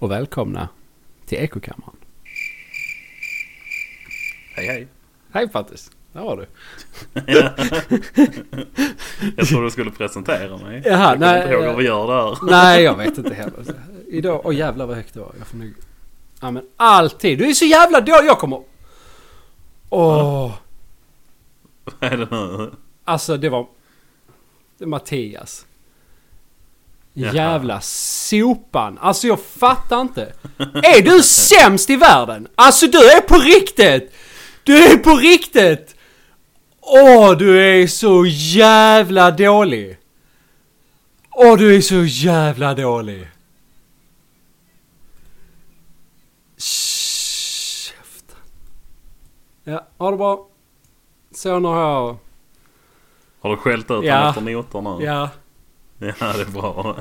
Och 0.00 0.10
välkomna 0.10 0.68
till 1.26 1.38
Ekokammaren. 1.38 1.96
Hej 4.54 4.66
hej. 4.66 4.86
Hej 5.32 5.48
Pattis, 5.48 5.90
där 6.12 6.20
var 6.20 6.36
du. 6.36 6.46
jag 9.36 9.46
trodde 9.46 9.66
du 9.66 9.70
skulle 9.70 9.90
presentera 9.90 10.56
mig. 10.56 10.82
Jaha, 10.84 11.10
jag 11.10 11.18
kommer 11.18 11.42
inte 11.42 11.52
ihåg 11.52 11.62
eh, 11.62 11.68
vad 11.68 11.76
vi 11.76 11.84
gör 11.84 12.06
där. 12.06 12.38
Nej, 12.50 12.82
jag 12.82 12.96
vet 12.96 13.18
inte 13.18 13.34
heller. 13.34 13.64
Idag, 14.08 14.40
åh 14.44 14.54
jävlar 14.54 14.86
vad 14.86 14.96
högt 14.96 15.14
det 15.14 15.20
var. 15.20 15.34
Jag 15.38 15.46
får 15.46 15.56
nog... 15.56 15.74
Ja 16.40 16.50
men 16.50 16.64
alltid. 16.76 17.38
Du 17.38 17.48
är 17.48 17.54
så 17.54 17.64
jävla 17.64 18.00
dålig. 18.00 18.28
Jag 18.28 18.38
kommer... 18.38 18.62
Åh. 19.90 20.52
Vad 21.84 22.12
är 22.12 22.16
det 22.16 22.28
nu? 22.30 22.70
Alltså 23.04 23.36
det 23.36 23.48
var... 23.48 23.66
Det 24.78 24.84
är 24.84 24.88
Mattias. 24.88 25.66
Jävla 27.12 27.80
sopan. 27.80 28.98
Alltså 28.98 29.26
jag 29.26 29.40
fattar 29.40 30.00
inte. 30.00 30.32
Är 30.74 31.02
du 31.02 31.22
sämst 31.22 31.90
i 31.90 31.96
världen? 31.96 32.48
Alltså 32.54 32.86
du 32.86 33.10
är 33.10 33.20
på 33.20 33.34
riktigt! 33.38 34.12
Du 34.64 34.84
är 34.84 34.96
på 34.96 35.16
riktigt! 35.16 35.96
Åh, 36.80 37.32
du 37.36 37.60
är 37.82 37.86
så 37.86 38.26
jävla 38.26 39.30
dålig. 39.30 39.96
Åh, 41.30 41.56
du 41.58 41.76
är 41.76 41.80
så 41.80 42.04
jävla 42.04 42.74
dålig. 42.74 43.28
Käften. 47.00 48.36
Ja, 49.64 49.86
ha 49.98 50.10
det 50.10 50.16
bra. 50.16 50.46
Så 51.34 51.58
nu 51.58 51.68
har 51.68 51.80
jag... 51.80 52.16
Har 53.40 53.50
du 53.50 53.56
skällt 53.56 53.90
ut 53.90 54.04
Ja. 54.04 54.14
honom 54.16 54.28
efter 54.28 54.40
noter 54.40 54.80
nu? 54.98 55.04
Ja, 55.04 55.28
Ja, 56.20 56.32
det 56.36 56.42
är 56.42 56.52
bra. 56.60 56.96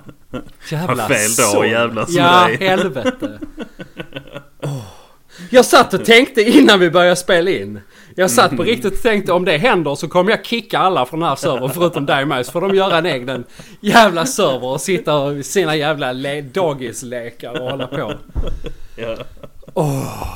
Jävla 0.72 1.08
fel 1.08 1.36
dag 1.36 1.46
sån. 1.46 1.70
jävlas 1.70 2.10
Ja, 2.10 2.44
dig. 2.48 2.58
helvete. 2.58 3.40
Åh. 4.64 4.82
Jag 5.50 5.66
satt 5.66 5.94
och 5.94 6.06
tänkte 6.06 6.42
innan 6.42 6.80
vi 6.80 6.90
började 6.92 7.16
spela 7.16 7.52
in. 7.52 7.82
Jag 8.16 8.32
satt 8.32 8.58
på 8.58 8.64
riktigt 8.64 8.94
och 8.94 9.02
tänkte 9.02 9.32
om 9.34 9.46
det 9.46 9.58
händer 9.58 9.96
så 9.96 10.08
kommer 10.08 10.32
jag 10.32 10.46
kicka 10.46 10.80
alla 10.80 11.06
från 11.06 11.20
den 11.20 11.30
här 11.30 11.36
servern 11.36 11.70
förutom 11.70 12.06
dig 12.06 12.26
med. 12.26 12.46
Så 12.46 12.52
får 12.52 12.62
de 12.62 12.76
göra 12.76 12.98
en 12.98 13.06
egen 13.06 13.44
jävla 13.82 14.26
server 14.26 14.64
och 14.68 14.82
sitta 14.82 15.32
i 15.34 15.44
sina 15.44 15.76
jävla 15.76 16.12
le- 16.12 16.42
dagislekar 16.42 17.62
och 17.62 17.70
hålla 17.72 17.88
på. 17.88 18.14
Ja. 18.96 19.16
Åh. 19.74 20.28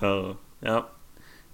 Ja. 0.00 0.34
ja. 0.60 0.88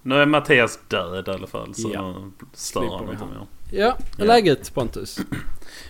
Nu 0.01 0.15
är 0.21 0.25
Mattias 0.25 0.79
död 0.87 1.27
i 1.27 1.31
alla 1.31 1.47
fall. 1.47 1.75
Så 1.75 1.91
Ja. 1.93 2.15
stör 2.53 2.81
han 2.97 3.09
inte 3.11 3.25
mer. 3.25 3.47
Ja. 3.71 3.97
läget 4.25 4.73
Pontus? 4.73 5.19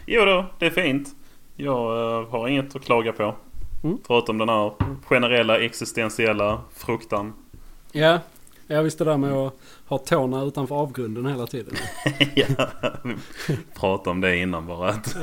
Jo 0.05 0.25
då, 0.25 0.45
det 0.59 0.65
är 0.65 0.69
fint. 0.69 1.07
Jag 1.55 1.77
eh, 2.21 2.29
har 2.29 2.47
inget 2.47 2.75
att 2.75 2.85
klaga 2.85 3.11
på. 3.13 3.35
Mm. 3.83 3.97
Förutom 4.07 4.37
den 4.37 4.49
här 4.49 4.71
generella 5.05 5.59
existentiella 5.59 6.61
fruktan. 6.75 7.33
Ja, 7.91 8.19
jag 8.67 8.83
visste 8.83 9.03
det 9.03 9.09
där 9.11 9.17
med 9.17 9.33
att 9.33 9.53
ha 9.87 9.97
tårna 9.97 10.43
utanför 10.43 10.75
avgrunden 10.75 11.25
hela 11.25 11.47
tiden. 11.47 11.73
ja, 12.35 12.45
vi 13.47 13.57
pratade 13.79 14.09
om 14.09 14.21
det 14.21 14.37
innan 14.37 14.67
bara. 14.67 14.89
Att, 14.89 15.17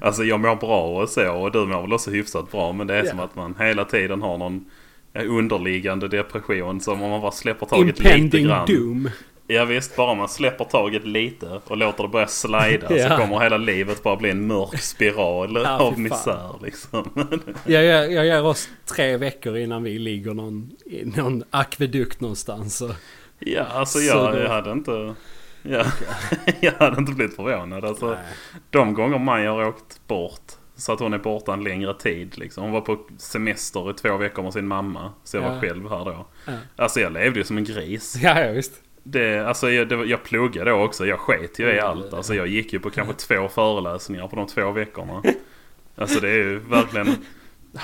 alltså 0.00 0.24
jag 0.24 0.40
mår 0.40 0.56
bra 0.56 1.02
och 1.02 1.08
så 1.08 1.32
och 1.32 1.52
du 1.52 1.66
mår 1.66 1.80
väl 1.82 1.92
också 1.92 2.10
hyfsat 2.10 2.50
bra. 2.52 2.72
Men 2.72 2.86
det 2.86 2.94
är 2.94 3.04
Ja. 3.04 3.10
som 3.10 3.20
att 3.20 3.34
man 3.36 3.54
hela 3.58 3.84
tiden 3.84 4.22
har 4.22 4.38
någon 4.38 4.64
eh, 5.12 5.24
underliggande 5.30 6.08
depression. 6.08 6.80
Som 6.80 7.02
om 7.02 7.10
man 7.10 7.20
bara 7.20 7.32
släpper 7.32 7.66
taget 7.66 7.86
lite 7.86 8.02
Impending 8.02 8.44
grann. 8.46 8.66
doom. 8.66 9.10
Ja 9.52 9.64
visst, 9.64 9.96
bara 9.96 10.14
man 10.14 10.28
släpper 10.28 10.64
taget 10.64 11.04
lite 11.06 11.60
och 11.64 11.76
låter 11.76 12.02
det 12.02 12.08
börja 12.08 12.26
slida 12.26 12.86
Ja. 12.96 13.08
så 13.08 13.16
kommer 13.16 13.40
hela 13.40 13.56
livet 13.56 14.02
bara 14.02 14.16
bli 14.16 14.30
en 14.30 14.46
mörk 14.46 14.78
spiral 14.80 15.60
Ja, 15.64 15.78
av 15.78 15.98
misär 15.98 16.54
liksom. 16.62 17.10
Jag, 17.66 17.84
jag, 17.84 18.12
jag 18.12 18.26
ger 18.26 18.44
oss 18.44 18.68
tre 18.86 19.16
veckor 19.16 19.56
innan 19.56 19.82
vi 19.82 19.98
ligger 19.98 20.34
någon, 20.34 20.70
i 20.86 21.04
någon 21.04 21.44
akvedukt 21.50 22.20
någonstans. 22.20 22.80
Och, 22.80 22.90
ja, 23.38 23.64
alltså 23.64 23.98
Så 23.98 24.04
jag, 24.04 24.32
då- 24.32 24.38
jag 24.38 24.48
hade 24.48 24.72
inte... 24.72 25.14
Ja, 25.62 25.84
jag 26.60 26.72
hade 26.72 26.98
inte 26.98 27.12
blivit 27.12 27.36
förvånad. 27.36 27.84
Alltså, 27.84 28.06
Nej. 28.06 28.18
de 28.70 28.94
gånger 28.94 29.18
Maja 29.18 29.52
har 29.52 29.66
åkt 29.68 30.00
bort 30.06 30.52
så 30.76 30.92
att 30.92 31.00
hon 31.00 31.12
är 31.14 31.18
borta 31.18 31.52
en 31.52 31.64
längre 31.64 31.94
tid. 31.94 32.38
Liksom. 32.38 32.62
Hon 32.62 32.72
var 32.72 32.80
på 32.80 32.98
semester 33.18 33.90
i 33.90 33.94
två 33.94 34.16
veckor 34.16 34.42
med 34.42 34.52
sin 34.52 34.66
mamma. 34.66 35.12
Så 35.24 35.36
jag 35.36 35.42
var 35.42 35.54
Ja. 35.54 35.60
själv 35.60 35.88
här 35.90 36.04
då. 36.04 36.26
Ja. 36.46 36.52
Alltså 36.76 37.00
jag 37.00 37.12
levde 37.12 37.38
ju 37.38 37.44
som 37.44 37.58
en 37.58 37.64
gris. 37.64 38.16
Ja, 38.22 38.40
ja 38.40 38.52
visst. 38.52 38.72
Det, 39.10 39.38
alltså 39.48 39.70
jag, 39.70 39.88
det, 39.88 39.94
jag 40.04 40.22
pluggade 40.22 40.70
då 40.70 40.76
också. 40.76 41.06
Jag 41.06 41.18
sket 41.18 41.58
ju 41.58 41.66
i 41.66 41.72
Mm. 41.78 41.84
allt. 41.86 42.12
Alltså 42.14 42.34
jag 42.34 42.46
gick 42.46 42.72
ju 42.72 42.80
på 42.80 42.90
kanske 42.90 43.14
två 43.14 43.48
föreläsningar 43.48 44.28
på 44.28 44.36
de 44.36 44.46
två 44.46 44.70
veckorna. 44.70 45.22
Alltså 45.96 46.20
det 46.20 46.28
är 46.28 46.36
ju 46.36 46.58
verkligen 46.58 47.06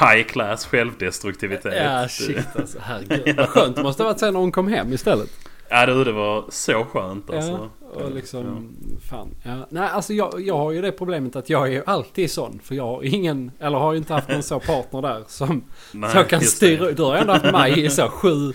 high 0.00 0.22
class 0.26 0.66
självdestruktivitet. 0.66 1.75
Ja, 1.84 2.09
shit 2.09 2.47
alltså. 2.56 2.78
Herregud. 2.82 3.36
Vad 3.36 3.48
skönt 3.48 3.76
det 3.76 3.82
måste 3.82 4.03
ha 4.03 4.10
varit 4.10 4.20
sen 4.20 4.36
hon 4.36 4.53
kom 4.53 4.69
hem 4.69 4.92
istället. 4.92 5.31
Ja 5.69 5.86
du, 5.86 6.04
det 6.04 6.12
var 6.12 6.44
så 6.48 6.84
skönt 6.84 7.31
alltså. 7.31 7.70
Ja, 7.94 8.00
och 8.04 8.10
liksom, 8.15 8.76
fan. 9.10 9.28
Ja. 9.42 9.66
Nej, 9.70 9.88
alltså 9.88 10.12
jag, 10.15 10.41
jag 10.41 10.56
har 10.56 10.72
ju 10.72 10.82
det 10.82 10.92
problemet 10.92 11.36
att 11.36 11.50
jag 11.50 11.66
är 11.69 11.72
ju 11.72 11.82
alltid 11.86 12.31
sån. 12.31 12.60
För 12.65 12.75
jag 12.75 12.86
har 12.86 13.03
ingen, 13.04 13.50
eller 13.59 13.78
har 13.78 13.92
ju 13.92 13.98
inte 13.98 14.12
haft 14.15 14.28
någon 14.28 14.42
så 14.42 14.60
partner 14.60 15.03
där 15.03 15.25
som 15.26 15.65
Nej, 15.92 16.10
jag 16.15 16.28
kan 16.28 16.41
styra. 16.41 16.84
det. 16.84 16.92
Du 16.92 17.03
har 17.03 17.15
ändå 17.16 17.32
haft 17.32 17.53
mig 17.53 17.84
i 17.84 17.91
så 17.91 18.09
sju, 18.09 18.53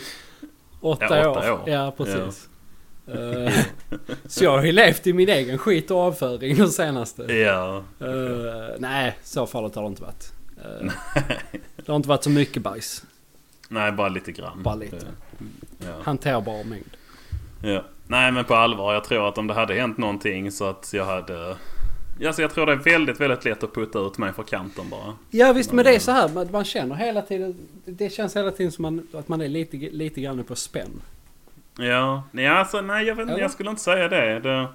åtta, 0.81 1.05
Ja, 1.19 1.29
åtta 1.29 1.53
år. 1.53 1.59
år. 1.61 1.69
Ja, 1.69 1.93
precis. 1.97 2.47
Eh, 3.13 3.53
så 4.25 4.43
jag 4.43 4.57
har 4.57 4.65
ju 4.65 4.71
levt 4.71 5.07
i 5.07 5.13
min 5.13 5.29
egen 5.29 5.57
skit 5.57 5.91
och 5.91 5.97
avföring 5.97 6.55
den 6.55 6.69
senaste. 6.69 7.33
Ja. 7.33 7.83
Eh, 7.99 8.75
nej, 8.79 9.17
så 9.23 9.47
farligt 9.47 9.75
har 9.75 9.83
det 9.83 9.87
inte 9.87 10.01
varit. 10.01 10.33
Eh, 10.57 10.91
det 11.75 11.87
har 11.87 11.95
inte 11.95 12.09
varit 12.09 12.23
så 12.23 12.29
mycket 12.29 12.63
bajs. 12.63 13.03
Nej, 13.69 13.91
bara 13.91 14.09
lite 14.09 14.31
grann. 14.31 14.63
Bara 14.63 14.75
lite. 14.75 14.97
Ja. 15.77 15.93
Hanterbar 16.03 16.63
mängd. 16.63 16.97
Ja. 17.63 17.83
Nej 18.07 18.31
men 18.31 18.45
på 18.45 18.55
allvar, 18.55 18.93
jag 18.93 19.03
tror 19.03 19.27
att 19.27 19.37
om 19.37 19.47
det 19.47 19.53
hade 19.53 19.73
hänt 19.73 19.97
någonting 19.97 20.51
så 20.51 20.65
att 20.65 20.89
jag 20.93 21.05
hade... 21.05 21.55
Alltså 22.25 22.41
jag 22.41 22.53
tror 22.53 22.65
det 22.65 22.71
är 22.71 22.75
väldigt, 22.75 23.19
väldigt 23.19 23.45
lätt 23.45 23.63
att 23.63 23.73
putta 23.73 23.99
ut 23.99 24.17
mig 24.17 24.33
för 24.33 24.43
kanten 24.43 24.89
bara. 24.89 25.15
Ja 25.29 25.53
visst, 25.53 25.71
men 25.71 25.85
det 25.85 25.95
är 25.95 25.99
så 25.99 26.11
här. 26.11 26.29
Man, 26.29 26.51
man 26.51 26.65
känner 26.65 26.95
hela 26.95 27.21
tiden... 27.21 27.55
Det 27.85 28.09
känns 28.09 28.35
hela 28.35 28.51
tiden 28.51 28.71
som 28.71 28.81
man, 28.81 29.07
att 29.13 29.27
man 29.27 29.41
är 29.41 29.47
lite, 29.47 29.77
lite 29.77 30.21
grann 30.21 30.43
på 30.43 30.55
spänn. 30.55 31.01
Ja, 31.81 32.23
nej 32.31 32.47
alltså 32.47 32.81
nej 32.81 33.05
jag, 33.05 33.15
vet, 33.15 33.29
Eller? 33.29 33.39
jag 33.39 33.51
skulle 33.51 33.69
inte 33.69 33.81
säga 33.81 34.07
det. 34.07 34.39
det. 34.39 34.67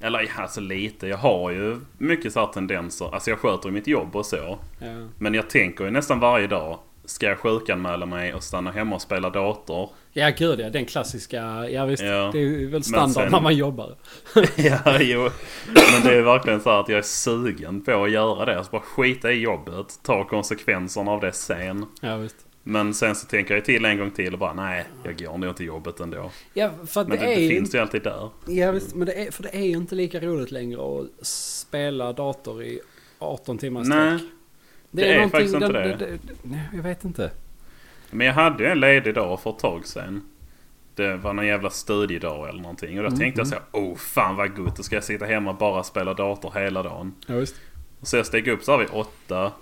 Eller 0.00 0.30
alltså 0.36 0.60
lite. 0.60 1.06
Jag 1.06 1.16
har 1.16 1.50
ju 1.50 1.80
mycket 1.98 2.32
så 2.32 2.40
här 2.40 2.46
tendenser. 2.46 3.14
Alltså 3.14 3.30
jag 3.30 3.38
sköter 3.38 3.68
ju 3.68 3.72
mitt 3.74 3.86
jobb 3.86 4.16
och 4.16 4.26
så. 4.26 4.58
Ja. 4.78 5.08
Men 5.18 5.34
jag 5.34 5.50
tänker 5.50 5.84
ju 5.84 5.90
nästan 5.90 6.20
varje 6.20 6.46
dag. 6.46 6.78
Ska 7.04 7.26
jag 7.26 7.38
sjukanmäla 7.38 8.06
mig 8.06 8.34
och 8.34 8.42
stanna 8.42 8.70
hemma 8.70 8.94
och 8.96 9.02
spela 9.02 9.30
dator? 9.30 9.90
Ja 10.12 10.30
gud 10.38 10.60
ja, 10.60 10.70
den 10.70 10.84
klassiska... 10.84 11.68
Ja 11.68 11.84
visst, 11.84 12.02
Ja, 12.02 12.30
det 12.32 12.38
är 12.38 12.66
väl 12.66 12.84
standard 12.84 13.22
sen- 13.22 13.32
när 13.32 13.40
man 13.40 13.56
jobbar. 13.56 13.94
ja, 14.56 15.00
jo. 15.00 15.28
Men 15.66 16.02
det 16.04 16.14
är 16.14 16.22
verkligen 16.22 16.60
så 16.60 16.70
att 16.70 16.88
jag 16.88 16.98
är 16.98 17.02
sugen 17.02 17.84
på 17.84 18.04
att 18.04 18.10
göra 18.10 18.44
det. 18.44 18.56
Alltså 18.56 18.72
bara 18.72 18.82
skita 18.82 19.32
i 19.32 19.40
jobbet. 19.40 19.98
Ta 20.02 20.24
konsekvenserna 20.24 21.10
av 21.10 21.20
det 21.20 21.32
sen. 21.32 21.86
Ja 22.00 22.16
visst. 22.16 22.36
Men 22.62 22.94
sen 22.94 23.14
så 23.14 23.26
tänker 23.26 23.54
jag 23.54 23.64
till 23.64 23.84
en 23.84 23.98
gång 23.98 24.10
till 24.10 24.32
och 24.32 24.38
bara 24.38 24.52
nej, 24.54 24.84
jag 25.04 25.18
går 25.18 25.38
nog 25.38 25.56
till 25.56 25.66
jobbet 25.66 26.00
ändå. 26.00 26.30
Ja 26.54 26.70
för 26.86 27.04
Men 27.04 27.10
det, 27.18 27.24
det, 27.24 27.32
är 27.34 27.40
det 27.40 27.48
finns 27.48 27.74
ju 27.74 27.78
alltid 27.78 28.02
där. 28.02 28.30
Ja 28.46 28.70
visst, 28.72 28.94
men 28.94 29.06
det 29.06 29.12
är, 29.26 29.30
för 29.30 29.42
det 29.42 29.48
är 29.56 29.62
ju 29.64 29.76
inte 29.76 29.94
lika 29.94 30.20
roligt 30.20 30.50
längre 30.50 30.80
att 31.00 31.26
spela 31.26 32.12
dator 32.12 32.62
i 32.62 32.80
18 33.18 33.58
timmar 33.58 33.84
Nej, 33.84 34.18
sträck. 34.18 34.30
det 34.90 35.02
är 35.08 35.14
någonting- 35.14 35.30
faktiskt 35.30 35.54
inte 35.54 35.68
det. 35.72 35.96
det- 35.96 36.18
Nej, 36.42 36.60
jag 36.74 36.82
vet 36.82 37.04
inte. 37.04 37.30
Men 38.10 38.26
jag 38.26 38.34
hade 38.34 38.64
ju 38.64 38.70
en 38.70 38.80
ledig 38.80 39.14
dag 39.14 39.40
för 39.40 39.50
ett 39.50 39.58
tag 39.58 39.86
sedan. 39.86 40.22
Det 40.94 41.16
var 41.16 41.32
någon 41.32 41.46
jävla 41.46 41.70
studiedag 41.70 42.48
eller 42.48 42.62
någonting. 42.62 42.98
Och 42.98 43.02
då 43.02 43.08
Mm, 43.08 43.18
tänkte 43.18 43.40
jag 43.40 43.48
så 43.48 43.54
här, 43.54 43.62
oh 43.72 43.96
fan 43.96 44.36
vad 44.36 44.56
gott. 44.56 44.76
Då 44.76 44.82
ska 44.82 44.96
jag 44.96 45.04
sitta 45.04 45.24
hemma 45.24 45.50
och 45.50 45.56
bara 45.56 45.82
spela 45.82 46.14
dator 46.14 46.52
hela 46.60 46.82
dagen. 46.82 47.14
Ja 47.26 47.34
visst. 47.34 47.54
Och 48.00 48.08
så 48.08 48.16
jag 48.16 48.26
steg 48.26 48.48
upp 48.48 48.62
så 48.64 48.72
här 48.72 48.78
vid 48.78 48.88
åtta. 48.92 49.52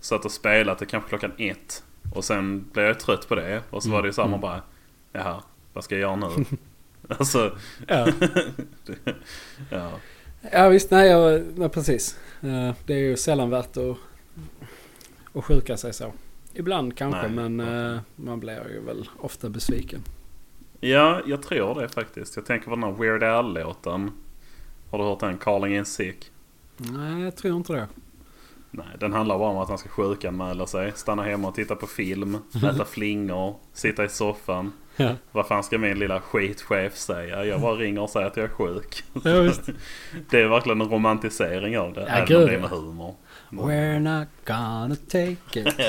Satt 0.00 0.24
och 0.24 0.32
spelade 0.32 0.78
till 0.78 0.86
kanske 0.88 1.08
klockan 1.08 1.32
ett. 1.38 1.82
Och 2.14 2.24
sen 2.24 2.64
blev 2.72 2.86
jag 2.86 3.00
trött 3.00 3.28
på 3.28 3.34
det. 3.34 3.62
Och 3.70 3.82
så 3.82 3.90
var 3.90 4.02
det 4.02 4.08
ju 4.08 4.12
samma 4.12 4.28
Mm. 4.28 4.40
bara, 4.40 4.62
jaha, 5.12 5.42
vad 5.72 5.84
ska 5.84 5.94
jag 5.98 6.00
göra 6.00 6.16
nu? 6.16 6.44
alltså, 7.08 7.56
Ja. 7.86 8.08
ja. 9.70 9.90
Ja 10.52 10.68
visst, 10.68 10.90
nej, 10.90 11.08
jag, 11.08 11.42
nej 11.54 11.68
precis. 11.68 12.18
Det 12.84 12.94
är 12.94 12.98
ju 12.98 13.16
sällan 13.16 13.50
värt 13.50 13.76
att, 13.76 13.96
att 15.34 15.44
sjuka 15.44 15.76
sig 15.76 15.92
så. 15.92 16.12
Ibland 16.54 16.96
kanske 16.96 17.28
Nej, 17.28 17.48
men 17.48 17.60
eh, 17.94 18.00
man 18.16 18.40
blir 18.40 18.68
ju 18.72 18.80
väl 18.80 19.08
ofta 19.18 19.48
besviken. 19.48 20.02
Ja, 20.80 21.20
jag 21.26 21.42
tror 21.42 21.80
det 21.80 21.88
faktiskt. 21.88 22.36
Jag 22.36 22.46
tänker 22.46 22.64
på 22.64 22.74
den 22.74 22.82
här 22.84 22.92
Weird 22.92 23.22
Al-låten. 23.22 24.10
Har 24.90 24.98
du 24.98 25.04
hört 25.04 25.20
den? 25.20 25.38
Calling 25.38 25.76
in 25.76 25.84
sick? 25.84 26.30
Nej, 26.76 27.22
jag 27.22 27.36
tror 27.36 27.56
inte 27.56 27.72
det. 27.72 27.88
Nej, 28.70 28.86
den 28.98 29.12
handlar 29.12 29.38
bara 29.38 29.48
om 29.50 29.58
att 29.58 29.68
han 29.68 29.78
ska 29.78 29.88
sjukanmäla 29.88 30.66
sig. 30.66 30.92
Stanna 30.94 31.22
hemma 31.22 31.48
och 31.48 31.54
titta 31.54 31.76
på 31.76 31.86
film. 31.86 32.38
Äta 32.74 32.84
flingor. 32.84 33.54
Sitta 33.72 34.04
i 34.04 34.08
soffan. 34.08 34.72
Ja. 34.96 35.10
Vad 35.32 35.46
fan 35.46 35.62
ska 35.64 35.78
min 35.78 35.98
lilla 35.98 36.20
skitchef 36.20 36.96
säga? 36.96 37.44
Jag 37.44 37.60
bara 37.60 37.74
ringer 37.74 38.00
och 38.02 38.10
säger 38.10 38.26
att 38.26 38.36
jag 38.36 38.44
är 38.44 38.48
sjuk. 38.48 39.04
Ja. 39.12 39.20
Det 40.30 40.40
är 40.40 40.48
verkligen 40.48 40.80
en 40.80 40.88
romantisering 40.88 41.78
av 41.78 41.92
det. 41.92 42.00
Ja, 42.00 42.06
även 42.06 42.26
gud, 42.26 42.36
om 42.40 42.46
det 42.46 42.54
är 42.54 42.60
med 42.60 42.70
humor. 42.70 43.14
We're 43.50 43.98
not 44.00 44.28
gonna 44.46 44.96
take 45.08 45.60
it. 45.60 45.74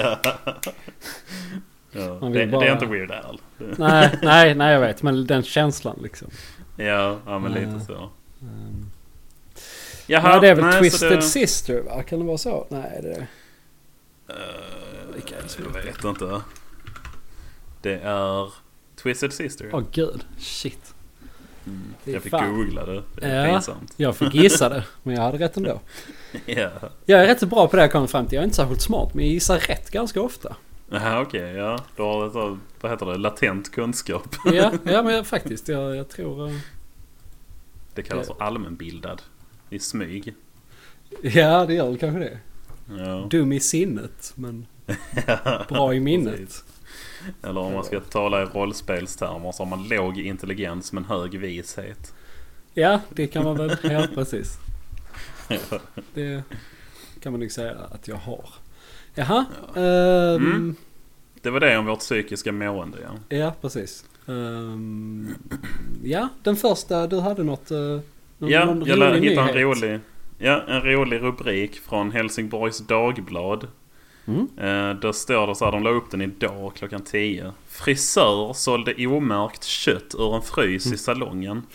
Ja. 1.94 2.02
Det, 2.02 2.26
vill 2.26 2.34
det 2.34 2.42
är 2.44 2.48
bara- 2.48 2.72
inte 2.72 2.86
Weird 2.86 3.12
Al. 3.12 3.42
Nej, 3.78 4.20
nej, 4.22 4.56
nej 4.56 4.74
jag 4.74 4.80
vet. 4.82 5.04
Men 5.04 5.28
den 5.28 5.44
känslan 5.44 6.00
liksom. 6.04 6.28
Ja, 6.78 7.18
ja 7.26 7.40
men 7.40 7.52
lite 7.52 7.80
så. 7.80 8.10
Um, 8.42 8.92
Jaha, 10.12 10.30
nej, 10.32 10.42
det 10.42 10.48
är 10.48 10.56
väl 10.56 10.66
nej, 10.66 10.80
Twisted 10.80 11.12
det- 11.12 11.22
Sister 11.22 11.82
va? 11.82 12.04
Kan 12.04 12.20
det 12.20 12.26
vara 12.26 12.38
så? 12.38 12.68
Nej, 12.70 13.00
det 13.04 13.12
är... 13.12 13.28
Eh, 14.30 15.14
Vilka 15.14 15.38
är 15.38 15.42
det 15.42 15.50
som 15.50 15.64
jag 15.74 15.82
vet 15.84 16.04
inte. 16.04 16.42
Det 17.82 18.00
är 18.04 18.54
Twisted 18.96 19.34
Sister. 19.34 19.70
Åh 19.74 19.84
gud, 19.92 20.26
shit. 20.38 20.94
Mm. 21.66 21.94
Jag 22.04 22.22
fick 22.22 22.32
fan. 22.32 22.56
googla 22.56 22.86
det. 22.86 23.04
Det 23.16 23.26
är 23.26 23.46
Ja. 23.48 23.54
pinsamt. 23.54 23.94
Jag 23.98 24.16
fick 24.18 24.34
gissa 24.34 24.70
det, 24.70 24.84
men 25.04 25.16
jag 25.16 25.22
hade 25.22 25.38
rätt 25.38 25.58
ändå. 25.58 25.80
Ja. 26.46 26.70
Jag 27.06 27.22
är 27.22 27.26
rätt 27.28 27.44
bra 27.44 27.68
på 27.68 27.76
det 27.76 27.82
jag 27.82 27.92
kommer 27.92 28.08
fram 28.08 28.26
till. 28.26 28.36
Jag 28.36 28.42
är 28.42 28.46
inte 28.46 28.56
särskilt 28.56 28.82
smart, 28.82 29.14
men 29.14 29.26
jag 29.26 29.34
gissar 29.34 29.60
rätt 29.60 29.90
ganska 29.92 30.22
ofta. 30.22 30.56
Jaha 30.90 31.22
okej, 31.22 31.54
ja. 31.56 31.80
Du 31.96 32.02
har 32.02 32.30
så- 32.30 32.58
vad 32.82 32.92
heter 32.92 33.06
det, 33.06 33.18
latent 33.18 33.72
kunskap. 33.72 34.36
Ja, 34.46 34.72
ja 34.84 35.04
men 35.04 35.26
faktiskt. 35.26 35.68
Jag, 35.68 35.96
jag 35.96 36.10
tror... 36.10 36.48
eh, 36.48 36.56
Det 37.96 38.04
kallas 38.04 38.28
för 38.28 38.36
allmänbildad. 38.44 39.22
I 39.72 39.80
smyg. 39.80 40.34
Ja, 41.22 41.66
det 41.66 41.74
gör 41.74 41.88
väl 41.88 41.98
kanske 41.98 42.20
det. 42.20 42.40
Ja. 42.98 43.28
Dum 43.32 43.52
i 43.52 43.60
sinnet, 43.60 44.34
men 44.36 44.66
bra 45.70 45.94
i 45.94 46.00
minnet. 46.00 46.64
Eller 47.44 47.62
om 47.62 47.74
man 47.74 47.84
ska 47.84 48.00
tala 48.00 48.42
i 48.42 48.46
rollspelstermer 48.46 49.52
så 49.52 49.64
har 49.64 49.70
man 49.70 49.88
låg 49.88 50.20
intelligens 50.20 50.94
men 50.94 51.06
hög 51.06 51.40
vishet. 51.40 52.14
Ja, 52.74 53.00
det 53.10 53.28
kan 53.28 53.44
man 53.44 53.58
väl. 53.58 53.78
Ja, 53.84 54.08
precis. 54.14 54.58
Det 56.14 56.44
kan 57.20 57.32
man 57.32 57.40
nog 57.40 57.52
säga 57.52 57.76
att 57.92 58.08
jag 58.08 58.16
har. 58.16 58.50
Jaha. 59.16 59.46
ehm, 59.76 60.46
Mm. 60.46 60.76
Det 61.42 61.50
var 61.50 61.60
det 61.60 61.78
om 61.78 61.86
vårt 61.86 62.00
psykiska 62.00 62.52
mående 62.52 62.98
ja. 63.04 63.38
Ja, 63.38 63.56
precis. 63.62 64.06
Ehm, 64.28 65.36
ja, 66.04 66.30
den 66.44 66.56
första. 66.56 67.08
Du 67.08 67.20
hade 67.20 67.44
något... 67.44 67.72
Uh, 67.72 68.00
någon, 68.42 68.52
Ja, 68.52 68.66
någon 68.66 68.86
jag 68.86 69.00
lär 69.00 69.12
rolig 69.12 69.30
hitta 69.30 69.50
en 69.50 69.58
rolig, 69.58 70.00
ja, 70.38 70.64
en 70.68 70.82
rolig 70.82 71.22
rubrik 71.22 71.80
från 71.80 72.12
Helsingborgs 72.12 72.80
Dagblad. 72.80 73.68
Mm. 74.28 74.48
Eh, 74.58 75.00
där 75.00 75.12
står 75.12 75.48
det 75.48 75.56
så 75.56 75.66
här, 75.66 75.72
de 75.72 75.84
la 75.84 75.90
upp 75.90 76.12
den 76.12 76.22
idag 76.22 76.72
klockan 76.76 77.04
10. 77.04 77.54
Frisör 77.68 78.54
sålde 78.54 79.08
omärkt 79.08 79.64
kött 79.64 80.16
ur 80.18 80.36
en 80.36 80.42
frys 80.42 80.86
Mm. 80.86 80.96
i 80.96 80.98
salongen. 80.98 81.62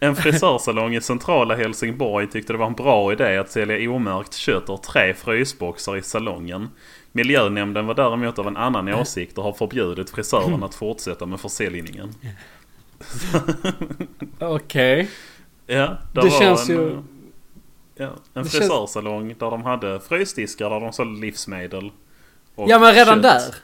en 0.00 0.16
frisörsalong 0.16 0.94
i 0.94 1.00
centrala 1.00 1.56
Helsingborg 1.56 2.26
tyckte 2.26 2.52
det 2.52 2.58
var 2.58 2.66
en 2.66 2.72
bra 2.72 3.12
idé 3.12 3.36
att 3.36 3.50
sälja 3.50 3.90
omärkt 3.90 4.34
kött 4.34 4.64
ur 4.68 4.76
tre 4.76 5.14
frysboxar 5.14 5.96
i 5.96 6.02
salongen. 6.02 6.68
Miljönämnden 7.12 7.86
var 7.86 7.94
däremot 7.94 8.38
av 8.38 8.46
en 8.46 8.56
annan 8.56 8.94
åsikt 8.94 9.38
och 9.38 9.44
har 9.44 9.52
förbjudit 9.52 10.10
frisören 10.10 10.62
att 10.62 10.74
fortsätta 10.74 11.26
med 11.26 11.40
försäljningen. 11.40 12.14
Okej. 14.38 15.10
Ja, 15.66 15.96
Det 16.14 16.20
var 16.20 16.30
känns 16.40 16.68
en, 16.68 16.76
ju- 16.76 16.92
eh, 16.92 16.98
Ja, 17.96 18.06
en 18.06 18.12
Det 18.32 18.34
känns- 18.34 18.52
frisörsalong 18.52 19.28
där 19.38 19.50
de 19.50 19.62
hade 19.62 20.00
frysdiskar 20.00 20.70
där 20.70 20.80
de 20.80 20.92
sålde 20.92 21.20
livsmedel. 21.20 21.90
Ja, 22.56 22.78
men 22.78 22.94
redan 22.94 23.14
kött. 23.14 23.22
där. 23.22 23.54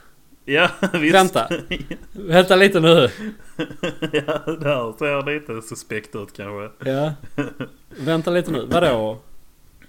Ja, 0.53 0.69
visst. 0.93 1.15
Vänta. 1.15 1.49
Vänta 2.11 2.55
lite 2.55 2.79
nu. 2.79 3.09
ja, 4.11 4.41
där 4.45 4.97
ser 4.97 5.25
lite 5.33 5.61
suspekt 5.61 6.15
ut 6.15 6.33
kanske. 6.37 6.89
Ja. 6.91 7.13
Vänta 7.99 8.31
lite 8.31 8.51
nu. 8.51 8.65
Vadå? 8.65 9.17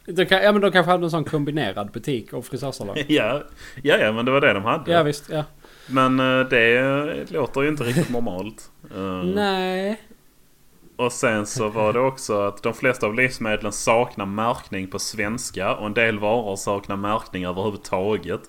De 0.09 0.27
kan, 0.27 0.43
ja 0.43 0.53
men 0.53 0.61
de 0.63 0.73
kanske 0.73 0.91
hade 0.93 1.05
en 1.07 1.11
sån 1.11 1.25
kombinerad 1.25 1.91
butik 1.91 2.33
och 2.33 2.47
frisörsalong. 2.47 2.97
Ja, 3.09 3.43
ja, 3.83 3.97
ja, 3.99 4.13
men 4.13 4.25
det 4.25 4.31
var 4.31 4.41
det 4.41 4.53
de 4.53 4.65
hade. 4.65 4.93
Ja 4.93 5.03
visst, 5.03 5.29
ja. 5.31 5.45
Men 5.87 6.21
eh, 6.21 6.49
det 6.49 7.31
låter 7.31 7.63
ju 7.63 7.69
inte 7.69 7.85
riktigt 7.85 8.11
normalt. 8.11 8.71
Eh, 8.95 9.23
Nej. 9.25 10.01
Och 10.97 11.13
sen 11.13 11.47
så 11.47 11.69
var 11.69 11.93
det 11.93 12.01
också 12.01 12.41
att 12.41 12.63
de 12.63 12.75
flesta 12.75 13.07
av 13.07 13.15
livsmedlen 13.15 13.73
saknar 13.73 14.27
märkning 14.27 14.87
på 14.87 14.99
svenska 14.99 15.75
och 15.75 15.87
en 15.87 15.95
del 15.95 16.19
varor 16.19 16.57
saknar 16.57 16.97
märkning 16.97 17.45
överhuvudtaget. 17.45 18.41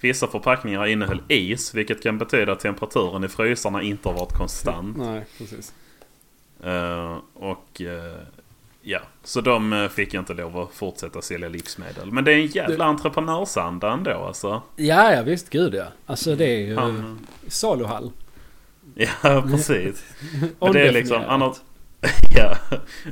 Vissa 0.00 0.26
förpackningar 0.26 0.86
innehöll 0.86 1.22
is 1.28 1.74
vilket 1.74 2.02
kan 2.02 2.18
betyda 2.18 2.52
att 2.52 2.60
temperaturen 2.60 3.24
i 3.24 3.28
frysarna 3.28 3.82
inte 3.82 4.08
har 4.08 4.16
varit 4.16 4.32
konstant. 4.32 4.96
Nej, 4.96 5.24
precis. 5.38 5.74
Eh, 6.62 7.18
och 7.34 7.82
ja, 8.88 8.98
så 9.24 9.40
de 9.40 9.72
eh, 9.72 9.88
fick 9.88 10.14
inte 10.14 10.34
lov 10.34 10.58
att 10.58 10.72
fortsätta 10.74 11.22
sälja 11.22 11.48
livsmedel. 11.48 12.12
Men 12.12 12.24
det 12.24 12.32
är 12.32 12.36
en 12.36 12.46
jävla 12.46 12.84
entreprenörsanda 12.84 13.92
ändå 13.92 14.10
alltså. 14.10 14.62
Ja, 14.76 15.12
ja 15.14 15.22
visst. 15.22 15.50
Gud 15.50 15.74
ja. 15.74 15.84
Alltså 16.06 16.34
det 16.36 16.44
är 16.46 16.58
ju 16.66 16.76
Han, 16.76 17.26
saluhall. 17.48 18.12
ja, 18.94 19.44
precis. 19.50 20.04
Men 20.60 20.72
det 20.72 20.88
är 20.88 20.92
liksom, 20.92 21.22
han 21.26 21.40
har, 21.40 21.56
ja, 22.36 22.56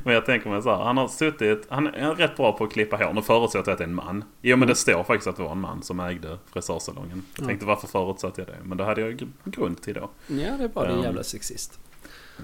men 0.04 0.14
jag 0.14 0.26
tänker 0.26 0.50
mig 0.50 0.62
så 0.62 0.76
här. 0.76 0.84
Han 0.84 0.96
har 0.96 1.08
suttit, 1.08 1.66
han 1.68 1.86
är 1.86 2.14
rätt 2.14 2.36
bra 2.36 2.52
på 2.52 2.64
att 2.64 2.72
klippa 2.72 2.96
hår. 2.96 3.12
Nu 3.12 3.22
förutsätter 3.22 3.70
jag 3.70 3.72
att 3.72 3.78
det 3.78 3.84
är 3.84 3.88
en 3.88 3.94
man. 3.94 4.24
Jo 4.42 4.56
men 4.56 4.68
det 4.68 4.74
står 4.74 5.04
faktiskt 5.04 5.26
att 5.26 5.36
det 5.36 5.42
var 5.42 5.52
en 5.52 5.60
man 5.60 5.82
som 5.82 6.00
ägde 6.00 6.38
frisörsalongen. 6.52 7.22
Jag 7.36 7.42
Ja. 7.44 7.48
tänkte 7.48 7.66
varför 7.66 7.86
förutsatte 7.86 8.40
jag 8.40 8.48
det? 8.48 8.56
Men 8.62 8.78
det 8.78 8.84
hade 8.84 9.00
jag 9.00 9.10
gr- 9.20 9.28
grund 9.44 9.82
till 9.82 9.94
då. 9.94 10.10
Ja, 10.26 10.56
det 10.58 10.64
är 10.64 10.68
bara 10.68 10.88
din 10.88 10.96
Um, 10.98 11.04
jävla 11.04 11.22
sexist. 11.22 11.78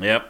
Japp. 0.02 0.22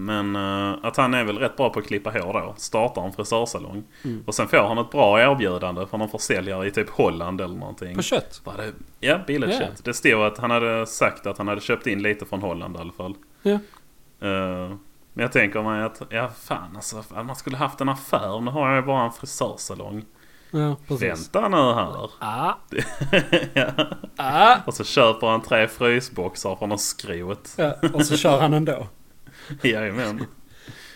Men 0.00 0.36
eh, 0.36 0.78
att 0.82 0.96
han 0.96 1.14
är 1.14 1.24
väl 1.24 1.38
rätt 1.38 1.56
bra 1.56 1.70
på 1.70 1.78
att 1.78 1.86
klippa 1.86 2.10
hår 2.10 2.32
då. 2.32 2.54
Startar 2.56 3.02
en 3.02 3.12
frisörsalong. 3.12 3.84
Mm. 4.04 4.22
Och 4.26 4.34
sen 4.34 4.48
får 4.48 4.56
han 4.56 4.78
ett 4.78 4.90
bra 4.90 5.20
erbjudande 5.20 5.86
från 5.86 6.00
någon 6.00 6.08
försäljare 6.08 6.66
i 6.66 6.70
typ 6.70 6.90
Holland 6.90 7.40
eller 7.40 7.54
någonting. 7.54 7.96
På 7.96 8.02
kött? 8.02 8.42
Det, 8.44 8.72
ja, 9.00 9.20
billigt 9.26 9.50
Ja. 9.50 9.58
kött. 9.58 9.84
Det 9.84 9.94
stod 9.94 10.22
att 10.22 10.38
han 10.38 10.50
hade 10.50 10.86
sagt 10.86 11.26
att 11.26 11.38
han 11.38 11.48
hade 11.48 11.60
köpt 11.60 11.86
in 11.86 12.02
lite 12.02 12.26
från 12.26 12.42
Holland 12.42 12.76
i 12.76 12.78
alla 12.78 12.92
fall. 12.92 13.14
Ja. 13.42 13.58
Eh, 14.20 14.70
men 15.12 15.22
jag 15.22 15.32
tänker 15.32 15.62
mig 15.62 15.82
att, 15.82 16.02
ja 16.10 16.28
fan 16.28 16.76
alltså, 16.76 17.04
man 17.24 17.36
skulle 17.36 17.56
haft 17.56 17.80
en 17.80 17.88
affär. 17.88 18.40
Nu 18.40 18.50
har 18.50 18.68
jag 18.68 18.76
ju 18.76 18.82
bara 18.82 19.04
en 19.04 19.12
frisörsalong. 19.12 20.04
Ja. 20.50 20.76
Vänta 21.00 21.48
nu 21.48 21.56
här. 21.56 22.10
Ah, 22.18 22.54
ja. 23.54 23.66
ah. 24.16 24.56
Och 24.66 24.74
så 24.74 24.84
köper 24.84 25.26
han 25.26 25.42
tre 25.42 25.68
frysboxar 25.68 26.56
från 26.56 26.68
någon 26.68 26.78
skrot. 26.78 27.54
Ja, 27.56 27.74
och 27.92 28.06
så 28.06 28.16
kör 28.16 28.40
han 28.40 28.52
ändå. 28.52 28.86
Jajamän. 29.62 30.24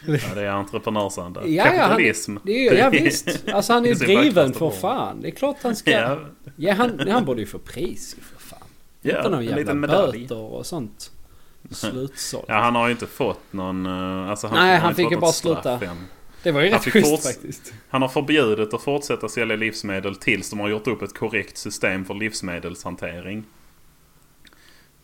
Ja, 0.06 0.34
det 0.34 0.42
är 0.42 0.48
entreprenörsanda. 0.50 1.40
Ja, 1.46 1.48
ja, 1.48 1.62
han, 1.64 1.76
Kapitalism. 1.78 2.36
det 2.44 2.68
är, 2.68 2.74
ja 2.78 2.90
visst. 2.90 3.48
Alltså 3.52 3.72
han 3.72 3.86
är 3.86 3.94
driven 4.06 4.52
för 4.52 4.70
fan. 4.70 5.20
Det 5.20 5.28
är 5.28 5.32
klart 5.32 5.56
han 5.62 5.76
ska... 5.76 5.90
Ja, 5.90 6.18
Ja, 6.56 6.74
han, 6.74 7.08
han 7.08 7.24
borde 7.24 7.40
ju 7.40 7.46
få 7.46 7.58
pris 7.58 8.16
för 8.22 8.40
fan. 8.40 8.68
ja 9.00 9.16
Inte 9.16 9.28
någon 9.30 9.44
jävla 9.44 9.74
böter 9.74 10.36
och 10.38 10.66
sånt. 10.66 11.10
Slutsålt. 11.70 12.44
Ja, 12.48 12.54
han 12.54 12.74
har 12.74 12.86
ju 12.86 12.92
inte 12.92 13.06
fått 13.06 13.52
någon... 13.52 13.86
eh, 13.86 14.30
Alltså, 14.30 14.46
han, 14.46 14.56
Nej, 14.66 14.78
han 14.78 14.90
inte 14.90 15.02
fick 15.02 15.10
ju 15.10 15.16
bara 15.16 15.32
sluta. 15.32 15.72
än. 15.72 15.96
Det 16.42 16.52
var 16.52 16.60
ju 16.60 16.70
Han 16.70 16.80
rätt 16.80 16.92
schysst 16.92 17.26
faktiskt. 17.26 17.72
Han 17.88 18.02
har 18.02 18.08
förbjudit 18.08 18.74
att 18.74 18.82
fortsätta 18.82 19.28
sälja 19.28 19.56
livsmedel 19.56 20.16
tills 20.16 20.50
de 20.50 20.60
har 20.60 20.68
gjort 20.68 20.86
upp 20.86 21.02
ett 21.02 21.18
korrekt 21.18 21.56
system 21.56 22.04
för 22.04 22.14
livsmedelshantering. 22.14 23.44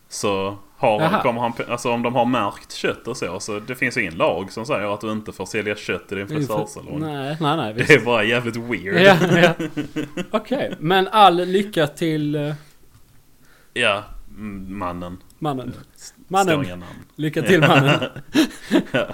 Så 0.08 0.58
har, 0.80 1.00
Jaha. 1.00 1.22
kommer 1.22 1.40
han, 1.40 1.52
alltså 1.68 1.90
om 1.90 2.02
de 2.02 2.14
har 2.14 2.24
märkt 2.24 2.72
kött 2.72 3.08
och 3.08 3.16
så, 3.16 3.40
så 3.40 3.58
det 3.60 3.74
finns 3.74 3.96
ingen 3.96 4.14
lag 4.14 4.52
som 4.52 4.66
säger 4.66 4.94
att 4.94 5.00
du 5.00 5.12
inte 5.12 5.32
får 5.32 5.46
sälja 5.46 5.76
kött 5.76 6.12
i 6.12 6.14
din 6.14 6.28
frisörsalong. 6.28 7.00
Nej, 7.00 7.36
nej, 7.40 7.56
nej. 7.56 7.72
Visst. 7.72 7.88
Det 7.88 7.94
är 7.94 8.04
bara 8.04 8.24
jävligt 8.24 8.56
weird. 8.56 8.94
Ja, 8.94 9.16
ja. 9.42 9.54
Okej, 10.30 10.74
men 10.78 11.08
all 11.08 11.36
lycka 11.36 11.86
till 11.86 12.34
eh, 12.34 12.54
Ja, 13.74 14.04
mannen. 14.68 15.18
mannen. 15.38 15.72
Mannen. 16.28 16.84
Lycka 17.16 17.42
till 17.42 17.60
mannen. 17.60 18.00
ja. 18.92 19.06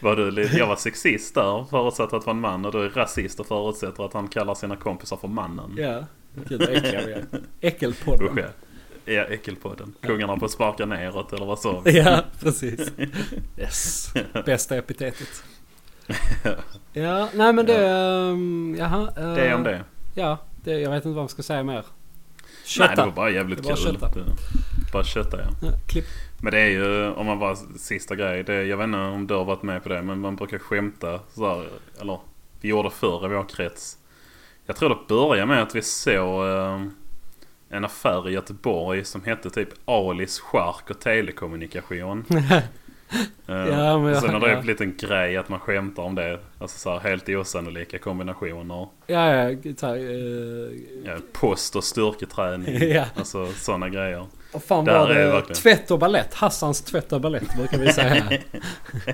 var 0.00 0.16
du, 0.16 0.42
jag 0.58 0.66
var 0.66 0.76
sexist 0.76 1.34
där, 1.34 1.64
förutsatt 1.70 2.12
att 2.12 2.22
det 2.22 2.26
var 2.26 2.34
en 2.34 2.40
man. 2.40 2.64
Och 2.64 2.72
du 2.72 2.84
är 2.84 2.88
rasist 2.90 3.40
och 3.40 3.46
förutsätter 3.46 4.04
att 4.04 4.12
han 4.12 4.28
kallar 4.28 4.54
sina 4.54 4.76
kompisar 4.76 5.16
för 5.16 5.28
mannen. 5.28 5.74
Ja. 5.76 6.04
Gud 6.48 6.60
vad 6.60 6.68
äckliga 6.68 7.06
vi 7.06 7.12
är. 7.12 7.24
Äckelpodden. 7.60 8.44
Ja. 9.08 9.12
Ja, 9.14 9.24
Äckelpodden. 9.24 9.94
Kungarna 10.02 10.36
på 10.36 10.48
sparka 10.48 10.86
neråt 10.86 11.32
eller 11.32 11.46
vad 11.46 11.58
sa 11.58 11.80
vi? 11.84 11.98
Ja, 11.98 12.24
precis. 12.40 12.92
Yes. 13.58 14.12
Bästa 14.44 14.76
epitetet. 14.76 15.42
Ja, 16.92 17.28
nej 17.34 17.52
men 17.52 17.66
det... 17.66 17.90
Um, 17.90 18.76
jaha. 18.78 19.08
eh, 19.16 19.34
Det 19.34 19.40
är 19.48 19.54
om 19.54 19.62
det. 19.62 19.84
Ja, 20.14 20.38
det, 20.64 20.80
jag 20.80 20.90
vet 20.90 20.96
inte 20.96 21.08
vad 21.08 21.16
man 21.16 21.28
ska 21.28 21.42
säga 21.42 21.62
mer. 21.62 21.74
Nej, 21.74 21.84
Kötta. 22.64 22.94
det 22.94 23.02
var 23.02 23.10
bara 23.12 23.30
jävligt 23.30 23.62
Det 23.62 23.68
var 23.68 23.76
kul. 23.76 23.84
kötta. 23.84 24.10
Bara 24.92 25.04
kötta 25.04 25.36
ja. 25.40 25.46
Ja, 25.62 25.68
klipp. 25.88 26.04
Men 26.42 26.52
det 26.52 26.58
är 26.60 26.68
ju, 26.68 27.10
om 27.12 27.26
man 27.26 27.38
bara 27.38 27.56
sista 27.78 28.16
grej. 28.16 28.44
Det, 28.44 28.64
jag 28.64 28.76
vet 28.76 28.84
inte 28.84 28.98
om 28.98 29.26
du 29.26 29.34
har 29.34 29.44
varit 29.44 29.62
med 29.62 29.82
på 29.82 29.88
det. 29.88 30.02
Men 30.02 30.20
man 30.20 30.36
brukar 30.36 30.58
skämta 30.58 31.20
så 31.34 31.48
här, 31.48 31.68
Eller 32.00 32.20
vi 32.60 32.68
gjorde 32.68 32.90
förr 32.90 33.24
i 33.26 33.34
vår 33.34 33.44
krets. 33.48 33.98
Jag 34.66 34.76
tror 34.76 34.88
det 34.88 34.96
började 35.08 35.46
med 35.46 35.62
att 35.62 35.74
vi 35.74 35.82
såg 35.82 36.46
eh, 36.48 36.82
en 37.70 37.84
affär 37.84 38.28
i 38.28 38.32
Göteborg 38.32 39.04
som 39.04 39.24
hette 39.24 39.50
typ 39.50 39.68
Alis 39.84 40.40
Chark 40.40 40.90
och 40.90 41.00
Telekommunikation. 41.00 42.24
Eh, 43.46 43.56
Ja, 43.56 43.98
men 43.98 44.14
och 44.14 44.16
sen 44.20 44.30
har 44.34 44.40
det 44.40 44.50
ja. 44.52 44.60
blivit 44.60 44.80
en 44.80 44.96
grej 44.96 45.36
att 45.36 45.48
man 45.48 45.60
skämtar 45.60 46.02
om 46.02 46.14
det. 46.14 46.40
Alltså 46.58 46.78
så 46.78 46.90
här 46.90 46.98
helt 47.10 47.28
osannolika 47.28 47.98
kombinationer. 47.98 48.88
Ja, 49.06 49.34
ja, 49.34 49.56
så 49.76 49.86
här, 49.86 49.96
eh, 49.96 50.78
Ja, 51.04 51.16
post 51.32 51.76
och 51.76 51.84
styrketräning. 51.84 52.78
Ja. 52.94 53.04
Alltså 53.16 53.46
sådana 53.52 53.88
grejer. 53.88 54.26
Vad 54.52 54.62
fan 54.62 54.84
Där 54.84 54.98
var 54.98 55.08
det? 55.08 55.14
verkligen- 55.26 55.54
Tvätt 55.62 55.90
och 55.90 55.98
ballett. 55.98 56.34
Hassans 56.34 56.80
tvätt 56.82 57.12
och 57.12 57.20
ballett 57.20 57.56
brukar 57.56 57.78
vi 57.78 57.92
säga. 57.92 58.24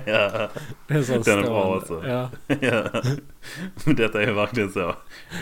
ja, 0.05 0.49
Det 0.87 0.93
är 0.93 1.03
så 1.03 1.17
Den 1.31 1.39
är 1.39 1.43
bra 1.43 1.73
alltså. 1.75 2.03
Ja. 2.07 2.29
detta 3.97 4.21
är 4.23 4.31
verkligen 4.31 4.71
så. 4.71 4.95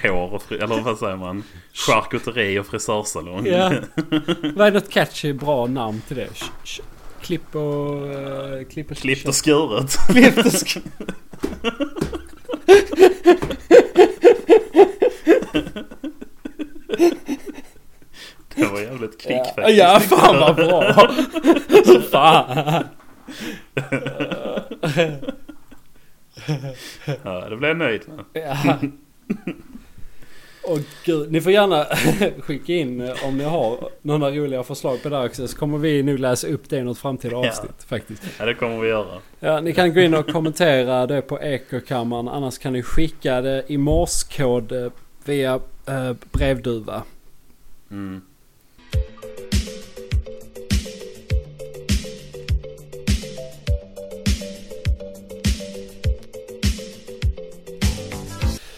Hår 0.04 0.34
och 0.34 0.44
fri... 0.44 0.58
Eller 0.58 0.82
vad 0.82 0.98
säger 0.98 1.16
man? 1.16 1.44
Charkuteri 1.74 2.60
och 2.60 2.66
frisörsalong. 2.66 3.46
Ja. 3.46 3.74
Vad 4.56 4.68
är 4.68 4.72
något 4.72 4.90
catchy 4.90 5.34
bra 5.34 5.66
namn 5.68 6.02
till 6.08 6.18
det? 6.18 6.28
Klipp 7.22 7.56
och... 7.56 8.04
Uh, 8.04 8.64
klipp 8.72 8.92
och... 8.92 8.98
Klippt 8.98 9.28
och 9.28 9.36
skuret. 9.36 9.92
Klippt 10.08 10.38
och 10.38 10.46
sk- 10.46 10.82
Det 18.56 18.66
var 18.66 18.80
jävligt 18.82 19.22
kvick 19.22 19.38
ja. 19.38 19.54
faktiskt. 19.56 19.78
ja, 19.78 20.00
fan 20.00 20.40
vad 20.40 20.56
bra! 20.56 20.94
fan! 22.12 22.84
Ja, 27.24 27.50
det 27.50 27.58
blev 27.58 27.70
jag 27.70 27.78
nöjd 27.78 28.02
med. 28.08 28.26
Ja. 28.34 28.78
Åh 30.66 30.80
gud, 31.06 31.32
ni 31.32 31.42
får 31.42 31.52
gärna 31.52 31.86
skicka 32.42 32.74
in 32.74 33.02
eh, 33.02 33.26
om 33.28 33.38
ni 33.38 33.44
har 33.44 33.90
några 34.02 34.32
roliga 34.32 34.64
förslag 34.64 35.04
på 35.04 35.10
det 35.10 35.18
här 35.18 35.26
också. 35.26 35.48
Så 35.48 35.58
kommer 35.58 35.78
vi 35.78 36.04
nog 36.04 36.20
läsa 36.20 36.48
upp 36.48 36.70
det 36.70 36.78
i 36.78 36.84
något 36.84 36.98
framtida 36.98 37.36
Ja. 37.36 37.48
avsnitt 37.50 37.84
faktiskt. 37.88 38.24
Ja, 38.40 38.46
det 38.46 38.54
kommer 38.54 38.80
vi 38.80 38.88
göra. 38.88 39.20
Ja, 39.40 39.62
ni 39.62 39.74
kan 39.74 39.94
gå 39.94 40.00
in 40.00 40.14
och 40.14 40.28
kommentera 40.30 41.08
det 41.08 41.22
på 41.22 41.40
Ekokammaren. 41.42 42.28
Annars 42.28 42.58
kan 42.58 42.74
ni 42.74 42.84
skicka 42.84 43.42
det 43.42 43.64
i 43.68 43.78
morskod 43.78 44.72
eh, 44.72 44.92
via 45.26 45.60
eh, 45.88 46.14
brevduva. 46.32 47.04
Mm. 47.92 48.22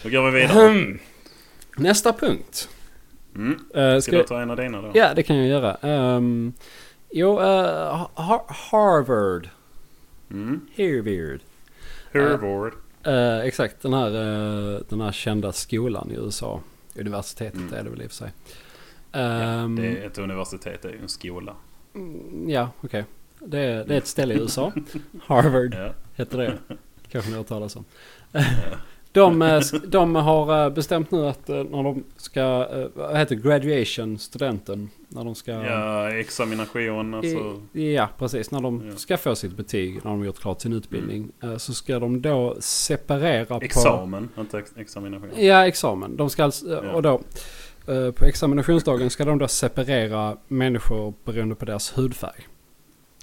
Då 0.06 0.10
går 0.10 0.30
vi 0.30 0.40
vidare. 0.40 0.98
Nästa 1.76 2.12
punkt. 2.12 2.68
Mm. 3.34 3.58
Eh, 3.74 3.98
Ska 4.00 4.16
du 4.16 4.22
ta 4.22 4.40
en 4.40 4.50
av 4.50 4.56
dina 4.56 4.82
då? 4.82 4.90
Ja, 4.94 5.14
det 5.14 5.22
kan 5.22 5.36
jag 5.36 5.46
göra. 5.46 5.76
Um, 6.16 6.52
jo, 7.10 7.38
Har- 7.38 8.70
Harvard. 8.70 9.48
Mm. 10.30 10.60
Harvard. 10.76 11.40
Harvard. 12.12 12.72
Eh, 13.02 13.38
exakt, 13.40 13.82
den 13.82 13.92
här, 13.94 14.10
den 14.88 15.00
här 15.00 15.12
kända 15.12 15.52
skolan 15.52 16.10
i 16.10 16.14
USA. 16.14 16.60
Universitetet 16.94 17.54
Mm. 17.60 17.74
är 17.74 17.82
det 17.84 17.90
väl 17.90 18.02
i 18.02 18.06
och 18.06 18.10
för 18.10 18.16
sig. 18.16 18.30
Ja, 19.12 19.18
Ehm, 19.20 19.76
det 19.76 19.86
är 19.86 20.06
ett 20.06 20.18
universitet, 20.18 20.82
det 20.82 20.88
är 20.88 20.92
ju 20.92 20.98
en 21.02 21.08
skola. 21.08 21.54
mm, 21.94 22.50
Ja, 22.50 22.70
okej. 22.80 23.04
Det, 23.38 23.58
är, 23.58 23.84
det 23.84 23.94
är 23.94 23.98
ett 23.98 24.06
ställe 24.06 24.34
i 24.34 24.36
USA. 24.40 24.72
Harvard 25.26 25.74
Ja. 25.74 25.92
heter 26.14 26.38
det. 26.38 26.58
Kanske 27.10 27.30
ni 27.30 27.36
har 27.36 27.40
hört 27.40 27.48
talas 27.48 27.76
om. 27.76 27.84
De, 29.16 29.42
eh, 29.42 29.60
de 29.88 30.14
har 30.14 30.64
eh, 30.66 30.70
bestämt 30.72 31.10
nu 31.10 31.26
att 31.26 31.48
eh, 31.48 31.56
när 31.56 31.82
de 31.82 32.04
ska, 32.16 32.66
vad 32.94 33.16
heter 33.18 33.34
graduation, 33.34 34.18
studenten. 34.18 34.90
När 35.08 35.24
de 35.24 35.34
ska... 35.34 35.50
ja, 35.52 36.10
examination 36.10 37.14
alltså. 37.14 37.60
I, 37.72 37.94
ja, 37.94 38.08
precis. 38.18 38.50
När 38.50 38.60
de 38.60 38.82
Ja. 38.90 38.96
ska 38.96 39.16
få 39.16 39.34
sitt 39.36 39.56
betyg, 39.56 39.94
när 39.94 40.10
de 40.10 40.18
har 40.18 40.26
gjort 40.26 40.40
klart 40.40 40.60
sin 40.60 40.72
utbildning. 40.72 41.32
eh, 41.42 41.56
Så 41.56 41.74
ska 41.74 41.98
de 41.98 42.22
då 42.22 42.56
separera 42.60 43.58
på... 43.58 43.64
Examen, 43.64 44.28
inte 44.38 44.58
ex 44.58 44.72
examination. 44.76 45.28
Ja, 45.36 45.66
examen. 45.66 46.16
De 46.16 46.30
ska 46.30 46.44
alltså, 46.44 46.66
Ja. 46.84 46.92
och 46.92 47.02
då 47.02 47.20
på 48.16 48.24
examinationsdagen 48.24 49.10
ska 49.10 49.24
de 49.24 49.38
då 49.38 49.48
separera 49.48 50.36
människor 50.48 51.14
beroende 51.24 51.54
på 51.54 51.64
deras 51.64 51.98
hudfärg. 51.98 52.46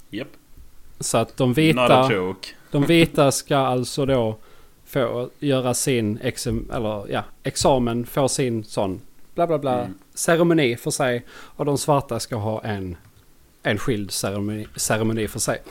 Japp. 0.09 0.27
Så 0.99 1.17
att 1.17 1.37
de 1.37 1.53
vita, 1.53 2.09
de 2.71 2.83
vita 2.85 3.31
ska 3.31 3.57
alltså 3.57 4.05
då 4.05 4.37
få 4.93 5.29
göra 5.39 5.73
sin 5.73 6.19
exam, 6.23 6.71
eller, 6.73 7.05
ja, 7.11 7.23
examen, 7.43 8.05
få 8.05 8.27
sin 8.29 8.63
sån 8.63 9.01
bla 9.35 9.47
bla 9.47 9.57
bla 9.59 9.79
Mm. 9.79 9.93
ceremoni 10.13 10.75
för 10.75 10.91
sig. 10.91 11.25
Och 11.31 11.65
de 11.65 11.77
svarta 11.77 12.19
ska 12.19 12.35
ha 12.35 12.63
en, 12.63 12.97
en 13.63 13.77
skild 13.77 14.11
ceremoni, 14.11 14.67
ceremoni 14.75 15.27
för 15.27 15.39
sig. 15.39 15.61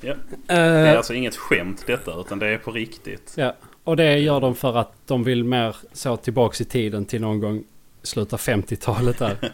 Ja. 0.00 0.10
Eh, 0.10 0.16
Det 0.46 0.54
är 0.62 0.96
alltså 0.96 1.14
inget 1.14 1.36
skämt 1.36 1.84
detta, 1.86 2.20
utan 2.20 2.38
det 2.38 2.46
är 2.46 2.58
på 2.58 2.70
riktigt. 2.70 3.32
Ja, 3.36 3.54
och 3.84 3.96
det 3.96 4.18
gör 4.18 4.40
de 4.40 4.54
för 4.54 4.76
att 4.76 4.92
de 5.06 5.24
vill 5.24 5.44
mer 5.44 5.76
så 5.92 6.16
tillbaks 6.16 6.60
i 6.60 6.64
tiden 6.64 7.04
till 7.04 7.20
någon 7.20 7.40
gång 7.40 7.64
sluta 8.02 8.36
50-talet 8.36 9.18
där. 9.18 9.36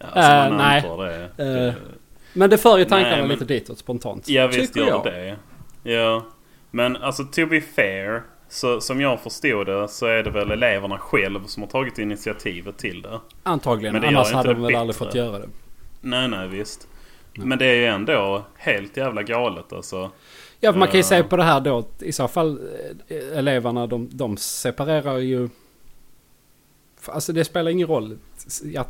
Ja, 0.00 0.06
alltså 0.06 0.30
man 0.54 0.56
nej. 0.56 0.82
det. 1.36 1.44
Eh, 1.44 1.52
det. 1.54 1.74
Men 2.32 2.50
det 2.50 2.58
för 2.58 2.78
ju 2.78 2.84
tankarna 2.84 3.16
Nej, 3.16 3.20
men- 3.20 3.30
lite 3.30 3.44
ditåt 3.44 3.78
spontant. 3.78 4.28
Ja 4.28 4.46
visst 4.46 4.76
gör 4.76 4.86
jag. 4.86 5.04
det. 5.04 5.36
Ja. 5.92 6.26
Men 6.70 6.96
alltså 6.96 7.24
to 7.24 7.46
be 7.46 7.60
fair. 7.60 8.22
Så, 8.50 8.80
som 8.80 9.00
jag 9.00 9.20
förstod 9.20 9.66
det 9.66 9.88
så 9.88 10.06
är 10.06 10.22
det 10.22 10.30
väl 10.30 10.50
eleverna 10.50 10.98
själv 10.98 11.46
som 11.46 11.62
har 11.62 11.70
tagit 11.70 11.98
initiativet 11.98 12.78
till 12.78 13.02
det. 13.02 13.20
Antagligen, 13.42 13.92
Men 13.92 14.02
det 14.02 14.08
annars 14.08 14.32
hade 14.32 14.54
de 14.54 14.62
väl 14.62 14.74
aldrig 14.76 14.96
fått 14.96 15.14
göra 15.14 15.38
det. 15.38 15.48
Nej 16.00 16.28
nej 16.28 16.48
visst. 16.48 16.88
Nej. 17.34 17.46
Men 17.46 17.58
det 17.58 17.66
är 17.66 17.74
ju 17.74 17.84
ändå 17.86 18.44
helt 18.56 18.96
jävla 18.96 19.22
galet 19.22 19.72
alltså. 19.72 20.10
Ja, 20.60 20.72
för 20.72 20.78
man 20.78 20.88
kan 20.88 20.94
ju 20.96 20.98
Ja. 21.02 21.08
se 21.08 21.22
på 21.22 21.36
det 21.36 21.42
här 21.44 21.60
då. 21.60 21.78
att 21.78 22.02
I 22.02 22.12
så 22.12 22.28
fall 22.28 22.60
eh, 23.08 23.38
eleverna 23.38 23.86
de, 23.86 24.08
de 24.12 24.36
separerar 24.36 25.18
ju... 25.18 25.48
Alltså 27.04 27.32
det 27.32 27.44
spelar 27.44 27.70
ingen 27.70 27.88
roll. 27.88 28.18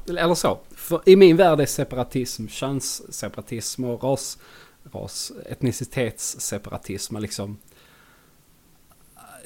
Eller 0.09 0.35
så. 0.35 0.59
För 0.77 1.01
I 1.07 1.17
min 1.17 1.37
värld 1.37 1.61
är 1.61 1.67
separatism 1.67 2.47
könsseparatism 2.49 3.85
och 3.85 4.05
ras, 4.05 4.39
ras 4.93 5.33
etnicitetsseparatism 5.51 7.17
liksom... 7.17 7.59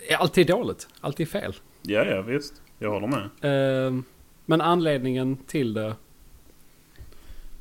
Är 0.08 0.16
alltid 0.16 0.46
dåligt. 0.46 0.88
Alltid 1.00 1.28
fel. 1.28 1.54
Ja 1.82 2.04
ja 2.04 2.22
visst. 2.22 2.54
Jag 2.78 2.90
håller 2.90 3.06
med. 3.06 3.86
Eh, 3.86 4.02
Men 4.46 4.60
anledningen 4.60 5.36
till 5.36 5.74
det... 5.74 5.94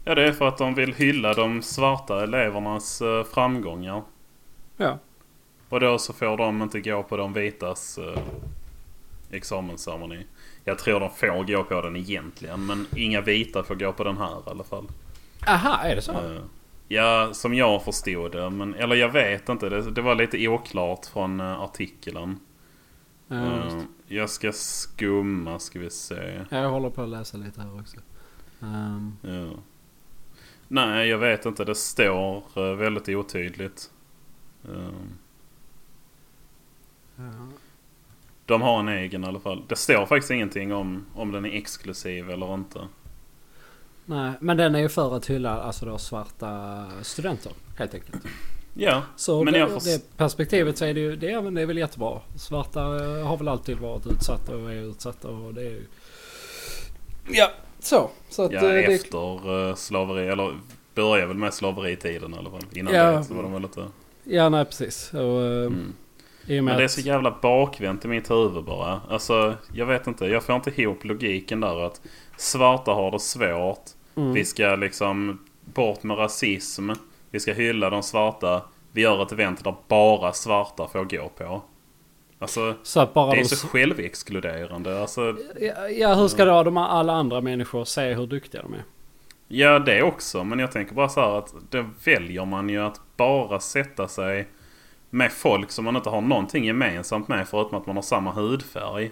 Ja 0.05 0.15
det 0.15 0.27
är 0.27 0.31
för 0.31 0.47
att 0.47 0.57
de 0.57 0.73
vill 0.75 0.93
hylla 0.93 1.33
de 1.33 1.61
svarta 1.61 2.23
elevernas 2.23 3.01
eh, 3.01 3.23
framgångar. 3.23 4.03
Ja. 4.77 4.97
Och 5.69 5.79
då 5.79 5.97
så 5.97 6.13
får 6.13 6.37
de 6.37 6.61
inte 6.61 6.81
gå 6.81 7.03
på 7.03 7.17
de 7.17 7.33
vitas 7.33 7.97
eh, 7.97 8.19
examensceremoni. 9.31 10.25
Jag 10.63 10.79
tror 10.79 10.99
de 10.99 11.09
får 11.09 11.43
gå 11.43 11.63
på 11.63 11.81
den 11.81 11.95
egentligen. 11.95 12.65
Men 12.65 12.87
inga 12.95 13.21
vita 13.21 13.63
får 13.63 13.75
gå 13.75 13.93
på 13.93 14.03
den 14.03 14.17
här 14.17 14.31
i 14.47 14.49
alla 14.49 14.63
fall. 14.63 14.85
Aha, 15.47 15.77
är 15.83 15.95
det 15.95 16.01
så? 16.01 16.11
Eh, 16.11 16.41
ja, 16.91 17.33
som 17.33 17.53
jag 17.53 17.83
förstod 17.83 18.31
det. 18.31 18.49
Men, 18.49 18.73
eller 18.73 18.95
jag 18.95 19.09
vet 19.09 19.49
inte. 19.49 19.69
Det, 19.69 19.91
det 19.91 20.01
var 20.01 20.15
lite 20.15 20.47
oklart 20.47 21.05
från 21.05 21.41
uh, 21.41 21.61
artikeln. 21.61 22.39
Ja, 23.27 23.35
Eh, 23.35 23.63
just. 23.63 23.87
jag 24.07 24.29
ska 24.29 24.51
skumma 24.51 25.59
ska 25.59 25.79
vi 25.79 25.89
se. 25.89 26.45
Ja, 26.49 26.57
jag 26.57 26.69
håller 26.69 26.89
på 26.89 27.01
att 27.01 27.09
läsa 27.09 27.37
lite 27.37 27.61
här 27.61 27.79
också. 27.79 27.97
Ehm, 28.61 29.17
Ja. 29.21 29.49
Nej, 30.67 31.07
jag 31.07 31.17
vet 31.17 31.45
inte. 31.45 31.65
Det 31.65 31.75
står 31.75 32.43
eh, 32.55 32.75
väldigt 32.75 33.09
otydligt. 33.09 33.91
Eh, 34.63 34.89
ja. 37.15 37.47
de 38.45 38.61
har 38.61 38.79
en 38.79 38.87
egen 38.87 39.23
i 39.23 39.27
alla 39.27 39.39
fall. 39.39 39.63
Det 39.67 39.75
står 39.75 40.05
faktiskt 40.05 40.31
ingenting 40.31 40.73
om 40.73 41.05
om 41.15 41.31
den 41.31 41.45
är 41.45 41.49
exklusiv 41.49 42.29
eller 42.29 42.53
inte. 42.53 42.87
Nej, 44.11 44.31
men 44.39 44.57
den 44.57 44.75
är 44.75 44.79
ju 44.79 44.89
för 44.89 45.15
att 45.15 45.25
hylla 45.29 45.61
alltså 45.61 45.85
då 45.85 45.97
svarta 45.97 46.85
studenter 47.01 47.51
helt 47.77 47.93
enkelt. 47.93 48.23
Ja, 48.73 49.01
Så 49.15 49.43
Men 49.43 49.53
det, 49.53 49.59
jag 49.59 49.69
får- 49.69 49.79
det 49.85 50.17
perspektivet 50.17 50.77
så 50.77 50.85
är 50.85 50.93
det 50.93 50.99
ju, 50.99 51.15
det 51.15 51.31
är, 51.31 51.51
det 51.51 51.61
är 51.61 51.65
väl 51.65 51.77
jättebra. 51.77 52.19
Svarta 52.35 52.79
eh, 52.81 53.27
har 53.27 53.37
väl 53.37 53.47
alltid 53.47 53.77
varit 53.77 54.07
utsatta 54.07 54.55
och 54.55 54.71
är 54.71 54.75
utsatta 54.89 55.27
och 55.27 55.53
det 55.53 55.61
är 55.61 55.69
ju... 55.69 55.85
Ja, 57.31 57.51
så. 57.79 58.09
Så 58.29 58.45
att 58.45 58.51
ja 58.51 58.59
eh, 58.59 58.69
det... 58.73 58.83
efter 58.83 59.69
eh, 59.69 59.75
slaveri. 59.75 60.27
Eller 60.27 60.53
börjar 60.95 61.25
väl 61.27 61.37
med 61.37 61.53
slaveritiden 61.53 62.33
i 62.33 62.37
alla 62.37 62.49
fall. 62.49 62.61
Innan 62.73 62.93
Ja. 62.93 63.11
det 63.11 63.23
så 63.23 63.33
var 63.33 63.43
de 63.43 63.53
väl 63.53 63.61
lite... 63.61 63.85
Ja, 64.23 64.49
nej 64.49 64.65
precis. 64.65 65.13
Och, 65.13 65.41
Mm. 66.47 66.65
Men 66.65 66.77
det 66.77 66.83
är 66.83 66.87
så 66.87 67.01
jävla 67.01 67.37
bakvänt 67.41 68.05
i 68.05 68.07
mitt 68.07 68.31
huvud 68.31 68.63
bara. 68.63 69.01
Alltså, 69.09 69.55
jag 69.73 69.85
vet 69.85 70.07
inte. 70.07 70.25
Jag 70.25 70.43
får 70.43 70.55
inte 70.55 70.81
ihop 70.81 71.05
logiken 71.05 71.59
där 71.59 71.85
att 71.85 72.01
svarta 72.37 72.91
har 72.91 73.11
det 73.11 73.19
svårt. 73.19 73.81
Mm. 74.15 74.33
Vi 74.33 74.45
ska 74.45 74.75
liksom 74.75 75.39
bort 75.65 76.03
med 76.03 76.17
rasism. 76.17 76.89
Vi 77.29 77.39
ska 77.39 77.53
hylla 77.53 77.89
de 77.89 78.03
svarta. 78.03 78.61
Vi 78.91 79.01
gör 79.01 79.23
ett 79.23 79.31
event 79.31 79.63
där 79.63 79.75
bara 79.87 80.33
svarta 80.33 80.87
får 80.87 81.05
gå 81.05 81.29
på. 81.29 81.61
Alltså, 82.39 82.75
Så 82.83 82.99
det 82.99 83.19
är 83.19 83.35
de... 83.35 83.45
så 83.45 83.67
självexkluderande. 83.67 85.01
Alltså, 85.01 85.35
Ja, 85.59 85.89
ja, 85.89 86.13
hur 86.13 86.27
ska 86.27 86.45
då 86.45 86.63
de 86.63 86.77
alla 86.77 87.13
andra 87.13 87.41
människor 87.41 87.85
se 87.85 88.13
hur 88.13 88.27
duktiga 88.27 88.61
de 88.61 88.73
är? 88.73 88.83
ja, 89.47 89.79
det 89.79 90.03
också. 90.03 90.43
Men 90.43 90.59
jag 90.59 90.71
tänker 90.71 90.95
bara 90.95 91.09
så 91.09 91.21
här 91.21 91.37
att 91.37 91.53
då 91.69 91.85
väljer 92.03 92.45
man 92.45 92.69
ju 92.69 92.77
att 92.77 93.01
bara 93.17 93.59
sätta 93.59 94.07
sig 94.07 94.47
med 95.09 95.31
folk 95.31 95.71
som 95.71 95.85
man 95.85 95.95
inte 95.95 96.09
har 96.09 96.21
någonting 96.21 96.65
gemensamt 96.65 97.27
med 97.27 97.47
förutom 97.47 97.77
att 97.77 97.85
man 97.85 97.95
har 97.95 98.03
samma 98.03 98.31
hudfärg. 98.31 99.11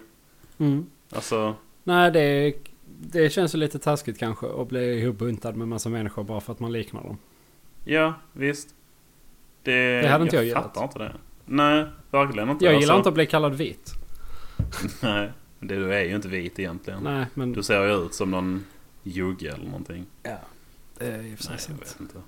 Mm. 0.57 0.85
Alltså, 1.11 1.55
Nej, 1.83 2.11
det, 2.11 2.53
det 3.01 3.29
känns 3.29 3.55
ju 3.55 3.59
lite 3.59 3.79
taskigt 3.79 4.19
kanske 4.19 4.47
att 4.61 4.67
bli 4.67 4.99
ihopbuntad 5.01 5.55
med 5.55 5.67
massa 5.67 5.89
människor 5.89 6.23
bara 6.23 6.39
för 6.41 6.53
att 6.53 6.59
man 6.59 6.71
liknar 6.71 7.03
dem. 7.03 7.17
ja, 7.85 8.13
visst. 8.33 8.75
Det, 9.63 10.01
Det 10.01 10.07
hade 10.07 10.23
inte 10.23 10.35
jag 10.35 10.43
jag 10.43 10.47
gillat. 10.47 10.63
fattar 10.63 10.83
inte 10.83 10.99
det. 10.99 11.13
Nej, 11.45 11.85
verkligen 12.11 12.49
inte. 12.49 12.65
Jag 12.65 12.73
gillar 12.73 12.81
Alltså, 12.83 12.97
inte 12.97 13.09
att 13.09 13.15
bli 13.15 13.25
kallad 13.25 13.55
vit. 13.55 13.93
Nej, 15.03 15.31
det, 15.59 15.75
du 15.75 15.93
är 15.93 16.03
ju 16.03 16.15
inte 16.15 16.27
vit 16.27 16.59
egentligen. 16.59 17.03
Nej, 17.03 17.25
men... 17.33 17.53
Du 17.53 17.63
ser 17.63 17.83
ju 17.87 17.93
ut 18.05 18.13
som 18.13 18.31
någon 18.31 18.65
jugge 19.03 19.49
eller 19.53 19.65
någonting. 19.65 20.05
Ja. 20.23 20.37
Det 20.97 21.05
är 21.05 21.33
och 21.33 21.37
för 21.39 21.43
sig 21.43 21.55
Nej, 21.69 21.77
jag 21.79 21.87
sant. 21.87 21.97
vet 21.97 21.99
inte. 21.99 22.21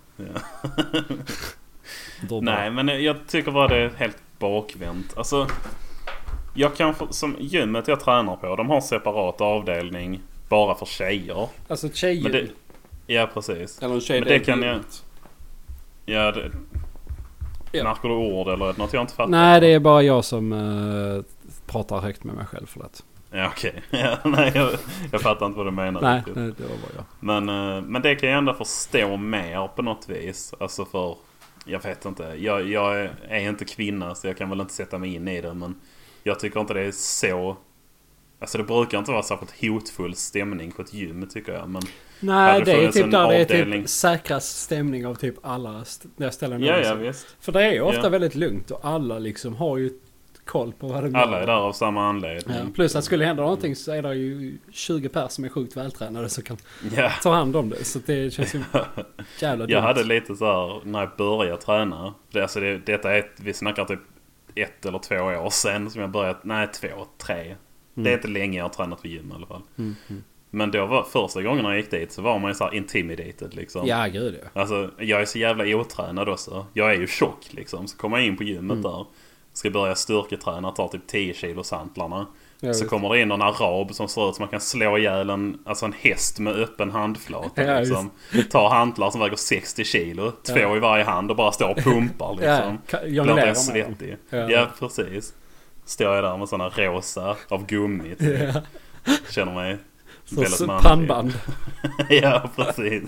Ja. 2.29 2.39
Nej, 2.41 2.71
men 2.71 3.03
jag 3.03 3.27
tycker 3.27 3.51
bara 3.51 3.67
det 3.67 3.77
är 3.77 3.89
helt 3.89 4.17
bakvänt. 4.39 5.17
Alltså, 5.17 5.47
jag 6.53 6.75
kan 6.75 6.93
som 7.09 7.35
gymmet 7.39 7.87
jag 7.87 7.99
tränar 7.99 8.35
på, 8.35 8.55
de 8.55 8.69
har 8.69 8.81
separat 8.81 9.41
avdelning 9.41 10.21
bara 10.51 10.75
för 10.75 10.85
tjejer. 10.85 11.47
Alltså 11.67 11.89
tjejer. 11.89 12.23
Men 12.23 12.31
det, 12.31 12.47
ja, 13.13 13.29
precis. 13.33 13.79
Eller 13.83 13.95
en 13.95 14.01
tjej 14.01 14.19
men 14.19 14.29
det 14.29 14.39
kan 14.39 14.61
jag-. 14.61 14.79
Ja, 16.05 16.31
det, 16.31 16.51
Ja. 17.73 17.83
Märker 17.83 18.09
du 18.09 18.15
ord 18.15 18.47
eller 18.47 18.65
är 18.65 18.73
det 18.73 18.77
något 18.79 18.93
jag 18.93 19.03
inte 19.03 19.13
fattar? 19.13 19.31
Nej, 19.31 19.61
det 19.61 19.67
är 19.67 19.79
bara 19.79 20.01
jag 20.01 20.25
som 20.25 20.51
uh, 20.53 21.23
pratar 21.65 21.99
högt 21.99 22.23
med 22.23 22.35
mig 22.35 22.45
själv. 22.45 22.65
Förlåt. 22.69 23.03
Ja, 23.31 23.47
okej. 23.47 23.73
Ja, 23.89 24.17
nej, 24.25 24.51
jag, 24.55 24.69
jag 25.11 25.21
fattar 25.21 25.45
inte 25.45 25.57
vad 25.57 25.67
du 25.67 25.71
menar. 25.71 26.01
Nej, 26.01 26.17
riktigt. 26.17 26.35
nej, 26.35 26.51
det 26.57 26.63
var 26.63 26.69
bara 26.69 26.91
jag. 26.95 27.03
Men, 27.19 27.49
eh, 27.49 27.81
men 27.81 28.01
det 28.01 28.15
kan 28.15 28.29
jag 28.29 28.37
ändå 28.37 28.53
förstå 28.53 29.17
mer 29.17 29.67
på 29.67 29.81
något 29.81 30.09
vis. 30.09 30.53
Alltså 30.59 30.85
för... 30.85 31.15
Jag 31.65 31.83
vet 31.83 32.05
inte. 32.05 32.23
Jag, 32.23 32.67
jag 32.69 32.99
är- 33.01 33.11
är 33.29 33.39
inte 33.49 33.65
kvinna 33.65 34.15
så 34.15 34.27
jag 34.27 34.37
kan 34.37 34.49
väl 34.49 34.61
inte 34.61 34.73
sätta 34.73 34.97
mig 34.97 35.13
in 35.15 35.27
i 35.27 35.41
det. 35.41 35.53
Men 35.53 35.75
jag 36.23 36.39
tycker 36.39 36.59
inte 36.59 36.73
det 36.73 36.81
är 36.81 36.91
så... 36.91 37.57
Alltså 38.41 38.57
det 38.57 38.63
brukar 38.63 38.97
inte 38.99 39.11
vara 39.11 39.23
särskilt 39.23 39.53
hotfull 39.61 40.15
stämning 40.15 40.71
på 40.71 40.81
ett 40.81 40.93
gym 40.93 41.27
tycker 41.29 41.53
jag. 41.53 41.69
Men 41.69 41.81
Nej, 42.19 42.53
Hade 42.53 42.65
det 42.65 42.71
är 42.85 42.91
typ 42.91 43.03
en 43.03 43.11
där 43.11 43.27
det 43.27 43.35
är 43.35 43.45
avdelning- 43.45 43.81
typ 43.81 43.89
säkrast 43.89 44.61
stämning 44.61 45.05
av 45.07 45.15
typ 45.15 45.35
alla 45.43 45.81
st- 45.81 46.31
ställen. 46.31 46.63
ja, 46.63 46.79
ja 46.79 46.93
visst. 46.95 47.35
För 47.39 47.51
det 47.51 47.63
är 47.63 47.71
ju 47.71 47.81
ofta 47.81 48.01
Ja. 48.03 48.09
väldigt 48.09 48.35
lugnt 48.35 48.71
och 48.71 48.79
alla 48.85 49.19
liksom 49.19 49.55
har 49.55 49.77
ju 49.77 49.89
koll 50.45 50.73
på 50.73 50.87
vad 50.87 51.03
de 51.03 51.15
Alla 51.15 51.41
är 51.41 51.45
där 51.47 51.53
av 51.53 51.73
samma 51.73 52.05
anledning. 52.09 52.55
Ja, 52.57 52.63
plus 52.75 52.95
att 52.95 53.03
skulle 53.03 53.25
hända 53.25 53.43
någonting 53.43 53.75
så 53.75 53.91
är 53.91 54.01
det 54.01 54.15
ju 54.15 54.57
20 54.71 55.09
personer 55.09 55.27
som 55.27 55.43
är 55.45 55.49
sjukt 55.49 55.77
vältränade 55.77 56.29
som 56.29 56.43
kan 56.43 56.57
Ja. 56.95 57.11
ta 57.23 57.33
hand 57.33 57.55
om 57.55 57.69
det. 57.69 57.83
Så 57.83 57.99
det 58.05 58.33
känns 58.33 58.55
ju 58.55 58.63
jävla 59.39 59.65
dumt. 59.65 59.71
Jag 59.73 59.81
hade 59.81 60.03
lite 60.03 60.35
så 60.35 60.45
här 60.45 60.81
när 60.85 60.99
jag 60.99 61.09
började 61.17 61.61
träna. 61.61 62.13
Det, 62.31 62.41
alltså 62.41 62.59
det, 62.59 62.77
detta 62.77 63.11
är, 63.13 63.19
ett- 63.19 63.39
vi 63.41 63.53
snackar 63.53 63.85
typ 63.85 63.99
ett 64.55 64.85
eller 64.85 64.99
två 64.99 65.15
år 65.15 65.49
sedan 65.49 65.89
som 65.89 66.01
jag 66.01 66.09
började. 66.11 66.39
Nej, 66.43 66.67
två, 66.67 66.87
tre. 67.17 67.55
Det 67.93 68.09
är 68.09 68.13
inte 68.13 68.27
länge 68.27 68.57
jag 68.57 68.65
har 68.65 68.69
tränat 68.69 69.01
på 69.01 69.07
gym 69.07 69.31
i 69.31 69.35
alla 69.35 69.47
fall. 69.47 69.61
Mm, 69.77 69.95
mm. 70.09 70.23
Men 70.53 70.71
då 70.71 70.85
var 70.85 71.03
första 71.03 71.41
gången 71.41 71.65
jag 71.65 71.77
gick 71.77 71.91
dit 71.91 72.11
så 72.11 72.21
var 72.21 72.39
man 72.39 72.51
ju 72.51 72.55
så 72.55 72.63
här 72.63 72.73
intimidated 72.73 73.55
liksom. 73.55 73.87
Ja, 73.87 74.05
gud 74.07 74.39
ja. 74.43 74.61
Alltså 74.61 74.89
jag 74.97 75.21
är 75.21 75.25
så 75.25 75.39
jävla 75.39 75.63
otränad 75.75 76.29
också. 76.29 76.65
Jag 76.73 76.91
är 76.93 76.95
ju 76.99 77.07
tjock 77.07 77.47
liksom. 77.49 77.87
Så 77.87 77.97
kommer 77.97 78.17
jag 78.17 78.27
in 78.27 78.37
på 78.37 78.43
gymmet 78.43 78.71
Mm. 78.77 78.81
där. 78.81 79.05
Ska 79.53 79.69
börja 79.69 79.95
styrketräna, 79.95 80.71
tar 80.71 80.87
typ 80.87 81.07
10 81.07 81.33
kilo 81.33 81.63
hantlarna. 81.71 82.27
Jag 82.59 82.75
Så 82.75 82.83
vet. 82.83 82.89
kommer 82.89 83.09
det 83.09 83.21
in 83.21 83.27
någon 83.27 83.41
arab 83.41 83.93
som 83.95 84.07
ser 84.07 84.29
ut 84.29 84.35
som 84.35 84.43
man 84.43 84.49
kan 84.49 84.61
slå 84.61 84.97
ihjäl 84.97 85.29
en, 85.29 85.59
alltså 85.65 85.85
en 85.85 85.93
häst 85.93 86.39
med 86.39 86.53
öppen 86.53 86.91
handflata. 86.91 87.63
Ja, 87.63 87.79
liksom. 87.79 88.09
Tar 88.51 88.69
hantlar 88.69 89.11
som 89.11 89.19
väger 89.21 89.35
60 89.35 89.83
kilo. 89.83 90.31
Två 90.31 90.59
Ja. 90.59 90.75
i 90.75 90.79
varje 90.79 91.03
hand 91.03 91.31
och 91.31 91.37
bara 91.37 91.51
står 91.51 91.69
och 91.69 91.77
pumpar 91.77 92.31
liksom. 92.35 92.77
Ja, 92.91 93.23
Blir 93.23 93.37
jag 93.37 93.47
dem. 93.47 93.55
svettig. 93.55 94.17
Ja. 94.29 94.49
Ja. 94.51 94.67
precis. 94.79 95.33
Står 95.91 96.15
jag 96.15 96.23
där 96.23 96.37
med 96.37 96.49
sådana 96.49 96.69
rosa 96.69 97.37
av 97.47 97.65
gummi. 97.65 98.15
Typ. 98.19 98.39
Ja. 98.53 98.61
Känner 99.31 99.53
mig 99.53 99.77
Så, 100.25 100.35
väldigt 100.41 100.59
manlig. 100.67 100.83
pannband. 100.83 101.33
ja 102.09 102.49
precis. 102.55 103.03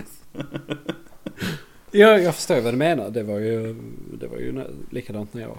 Ja, 1.90 2.18
jag 2.18 2.34
förstår 2.34 2.60
vad 2.60 2.72
du 2.72 2.78
menar. 2.78 3.10
Det 3.10 3.22
var 3.22 3.38
ju, 3.38 3.74
det 4.20 4.26
var 4.26 4.36
ju 4.38 4.64
likadant 4.90 5.34
när 5.34 5.42
jag 5.42 5.58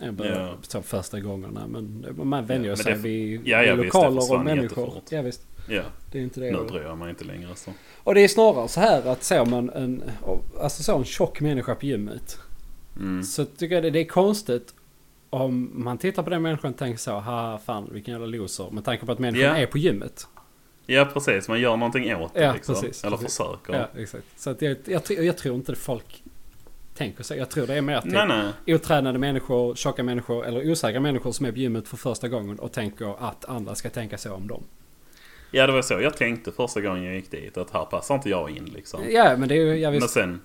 jag 0.00 0.14
började 0.14 0.40
Ja. 0.40 0.54
så 0.62 0.82
första 0.82 1.20
gångerna. 1.20 1.66
Men 1.66 2.06
man 2.22 2.46
vänjer 2.46 2.70
Ja, 2.70 2.76
sig 2.76 2.92
det- 2.92 2.98
vid, 2.98 3.40
ja, 3.44 3.62
ja, 3.62 3.74
vid 3.74 3.84
visst, 3.84 3.92
det 3.94 3.98
lokaler 4.10 4.38
och 4.38 4.44
människor. 4.44 4.62
jättefort. 4.84 5.02
Ja, 5.12 5.22
visst. 5.22 5.46
Ja, 5.68 5.82
Det 6.12 6.18
är 6.18 6.22
inte 6.22 6.40
det. 6.40 6.50
nu 6.50 6.58
jag 6.82 6.98
mig 6.98 7.10
inte 7.10 7.24
längre 7.24 7.48
så. 7.54 7.70
Och 8.04 8.14
det 8.14 8.20
är 8.20 8.28
snarare 8.28 8.68
så 8.68 8.80
här 8.80 9.06
att 9.08 9.22
ser 9.24 9.44
man 9.44 9.70
en, 9.70 10.02
alltså 10.60 10.82
så 10.82 10.98
en 10.98 11.04
tjock 11.04 11.40
människa 11.40 11.74
på 11.74 11.86
gymmet. 11.86 12.38
Mm. 12.96 13.22
Så 13.22 13.44
tycker 13.44 13.74
jag 13.74 13.84
det, 13.84 13.90
det 13.90 13.98
är 14.00 14.04
konstigt 14.04 14.74
om 15.42 15.70
man 15.84 15.98
tittar 15.98 16.22
på 16.22 16.30
den 16.30 16.42
människan 16.42 16.70
och 16.72 16.78
tänker 16.78 16.98
så, 16.98 17.12
ha 17.12 17.58
fan 17.58 17.88
vilken 17.92 18.12
jävla 18.12 18.26
loser. 18.26 18.70
Med 18.70 18.84
tanke 18.84 19.06
på 19.06 19.12
att 19.12 19.18
människan 19.18 19.44
Ja. 19.50 19.56
är 19.56 19.66
på 19.66 19.78
gymmet. 19.78 20.26
Ja 20.86 21.08
precis, 21.12 21.48
man 21.48 21.60
gör 21.60 21.76
någonting 21.76 22.14
åt 22.16 22.34
det 22.34 22.42
Ja, 22.42 22.52
liksom. 22.52 22.74
precis, 22.74 23.04
Eller 23.04 23.16
precis. 23.16 23.36
försöker. 23.38 23.74
Ja, 23.74 24.00
exakt. 24.02 24.24
Så 24.36 24.50
att 24.50 24.62
jag, 24.62 24.76
jag, 24.84 25.04
tror- 25.04 25.20
jag 25.24 25.38
tror 25.38 25.54
inte 25.56 25.74
folk 25.74 26.22
tänker 26.96 27.22
så. 27.24 27.34
Jag 27.34 27.50
tror 27.50 27.66
det 27.66 27.74
är 27.74 27.80
mer 27.80 28.00
typ 28.00 28.12
Nej 28.12 28.26
nej. 28.28 28.74
otränade 28.76 29.18
människor, 29.18 29.74
tjocka 29.74 30.02
människor 30.02 30.46
eller 30.46 30.70
osäkra 30.70 31.00
människor 31.00 31.32
som 31.32 31.46
är 31.46 31.52
på 31.52 31.58
gymmet 31.58 31.88
för 31.88 31.96
första 31.96 32.28
gången 32.28 32.58
och 32.58 32.72
tänker 32.72 33.28
att 33.28 33.44
andra 33.44 33.74
ska 33.74 33.90
tänka 33.90 34.18
så 34.18 34.32
om 34.34 34.46
dem. 34.48 34.62
Ja 35.50 35.66
det 35.66 35.72
var 35.72 35.82
så 35.82 35.94
jag 36.00 36.16
tänkte 36.16 36.52
första 36.52 36.80
gången 36.80 37.04
jag 37.04 37.14
gick 37.14 37.30
dit. 37.30 37.56
Att 37.56 37.70
här 37.70 37.84
passar 37.84 38.14
inte 38.14 38.28
jag 38.30 38.50
in 38.50 38.64
liksom. 38.64 39.00
Ja, 39.10 39.36
men 39.36 39.48
det 39.48 39.54
är 39.54 39.58
ju, 39.64 39.76
jag 39.76 39.90
Men 39.92 40.00
visst. 40.00 40.14
sen, 40.14 40.40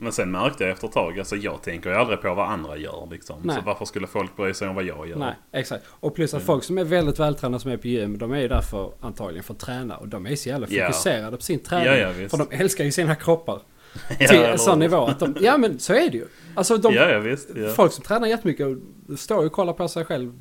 men 0.00 0.12
sen 0.12 0.30
märkte 0.30 0.64
jag 0.64 0.70
efter 0.72 0.86
ett 0.86 0.92
tag, 0.94 1.18
alltså 1.18 1.36
jag 1.36 1.62
tänker 1.62 1.90
ju 1.90 1.96
aldrig 1.96 2.20
på 2.20 2.34
vad 2.34 2.48
andra 2.48 2.76
gör 2.76 3.08
liksom. 3.10 3.36
Nej. 3.42 3.56
Så 3.56 3.62
varför 3.66 3.84
skulle 3.84 4.06
folk 4.06 4.36
bry 4.36 4.54
sig 4.54 4.68
om 4.68 4.74
vad 4.74 4.84
jag 4.84 5.08
gör? 5.08 5.16
Nej, 5.16 5.34
exakt. 5.52 5.84
Och 5.90 6.14
plus 6.14 6.34
att 6.34 6.40
Mm. 6.40 6.46
folk 6.46 6.64
som 6.64 6.78
är 6.78 6.84
väldigt 6.84 7.18
vältränade 7.18 7.62
som 7.62 7.70
är 7.70 7.76
på 7.76 7.86
gym, 7.86 8.18
de 8.18 8.32
är 8.32 8.40
ju 8.40 8.48
därför 8.48 8.92
antagligen 9.00 9.44
för 9.44 9.54
att 9.54 9.60
träna. 9.60 9.96
Och 9.96 10.08
de 10.08 10.26
är 10.26 10.36
så 10.36 10.48
jävla 10.48 10.66
fokuserade 10.66 11.36
på 11.36 11.42
sin 11.42 11.58
träning. 11.58 11.86
Ja, 11.86 11.96
ja, 11.96 12.28
för 12.28 12.36
de 12.38 12.46
älskar 12.50 12.84
ju 12.84 12.92
sina 12.92 13.14
kroppar. 13.14 13.60
Till 14.18 14.40
en 14.42 14.58
sån 14.58 14.78
nivå 14.78 15.04
att 15.06 15.18
de, 15.20 15.36
ja 15.40 15.56
men 15.58 15.78
så 15.78 15.92
är 15.92 16.10
det 16.10 16.16
ju. 16.16 16.26
Alltså 16.54 16.76
de, 16.76 16.94
Ja, 16.94 17.10
ja 17.10 17.18
visst. 17.18 17.48
Folk 17.76 17.92
som 17.92 18.04
tränar 18.04 18.26
jättemycket 18.28 18.66
står 19.18 19.46
och 19.46 19.52
kollar 19.52 19.72
på 19.72 19.88
sig 19.88 20.04
själv. 20.04 20.32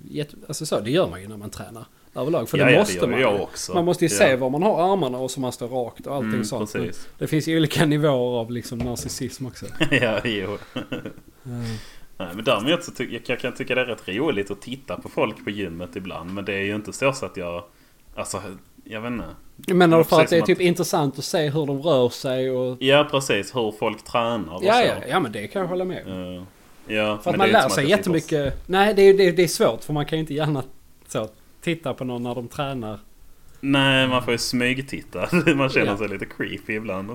Alltså 0.48 0.65
så, 0.65 0.80
det 0.80 0.91
gör 0.91 1.08
man 1.10 1.22
ju 1.22 1.28
när 1.28 1.38
man 1.38 1.50
tränar. 1.50 1.86
Överlag. 2.21 2.49
För 2.49 2.58
ja, 2.58 2.65
det 2.65 2.71
ja, 2.71 2.79
måste 2.79 2.99
det 2.99 3.08
man. 3.08 3.21
jag 3.21 3.41
också. 3.41 3.73
Man 3.73 3.86
måste 3.86 4.05
ju 4.05 4.10
se 4.10 4.36
var 4.36 4.49
man 4.49 4.63
har 4.63 4.93
armarna 4.93 5.17
och 5.17 5.32
så 5.32 5.39
man 5.39 5.51
står 5.51 5.67
rakt 5.67 6.08
och 6.08 6.15
allting 6.15 6.29
Mm, 6.29 6.45
sånt. 6.45 6.75
Det 7.17 7.27
finns 7.27 7.47
ju 7.47 7.58
olika 7.58 7.86
nivåer 7.86 8.39
av 8.39 8.51
liksom 8.51 8.77
narcissism 8.79 9.45
också. 9.45 9.65
ja, 9.91 10.19
jo. 10.23 10.58
Mm. 11.45 11.63
Nej, 12.17 12.27
men 12.36 12.45
däremot 12.45 12.84
så 12.84 12.91
tycker 12.91 13.13
jag, 13.13 13.21
jag 13.27 13.39
kan 13.39 13.53
tycka 13.53 13.75
det 13.75 13.82
är 13.82 13.86
rätt 13.86 14.08
roligt 14.08 14.51
att 14.51 14.62
titta 14.62 14.97
på 15.01 15.10
folk 15.10 15.43
på 15.43 15.49
gymmet 15.49 15.95
ibland. 15.95 16.34
Men 16.34 16.45
det 16.45 16.53
är 16.53 16.63
ju 16.63 16.75
inte 16.75 16.93
så 16.93 17.13
så 17.13 17.25
att 17.25 17.38
jag... 17.38 17.63
Alltså, 18.15 18.41
jag 18.84 19.01
vet 19.01 19.12
inte. 19.12 19.73
Menar 19.73 19.97
du 19.97 20.03
för 20.03 20.21
att 20.21 20.29
det 20.29 20.38
är 20.38 20.41
typ 20.41 20.62
intressant 20.62 21.19
att 21.19 21.25
se 21.25 21.49
hur 21.49 21.65
de 21.65 21.82
rör 21.82 22.10
sig 22.10 22.51
och... 22.51 22.77
Ja, 22.84 23.08
precis. 23.12 23.55
Hur 23.55 23.71
folk 23.79 24.03
tränar 24.03 24.55
och 24.55 24.63
Ja, 24.63 24.73
så. 24.73 24.86
ja, 24.88 24.93
ja 25.10 25.19
men 25.19 25.32
det 25.32 25.47
kan 25.47 25.62
jag 25.62 25.69
hålla 25.69 25.86
med 25.86 26.03
om. 26.08 26.45
Eh, 26.88 26.95
ja, 26.95 27.17
För 27.23 27.32
att 27.32 27.38
man 27.38 27.49
lär 27.49 27.60
sig 27.69 27.84
att 27.84 27.89
jag 27.89 27.97
jättemycket. 27.97 28.63
Nej, 28.67 28.93
det 28.93 29.01
är, 29.01 29.13
det, 29.13 29.27
är- 29.27 29.34
det 29.34 29.43
är 29.43 29.47
svårt 29.47 29.84
för 29.84 29.93
man 29.93 30.05
kan 30.05 30.17
ju 30.17 30.19
inte 30.21 30.34
gärna 30.34 30.63
så, 31.08 31.27
titta 31.62 31.93
på 31.93 32.04
någon 32.04 32.24
när 32.24 32.36
de 32.36 32.48
tränar. 32.48 33.00
Nej, 33.62 34.08
man 34.08 34.24
får 34.24 34.32
ju 34.32 34.38
smygtitta. 34.38 35.30
Man 35.56 35.69
känner 35.69 35.86
Ja. 35.91 35.98
sig 35.98 36.08
lite 36.08 36.26
creepy 36.26 36.74
ibland. 36.74 37.12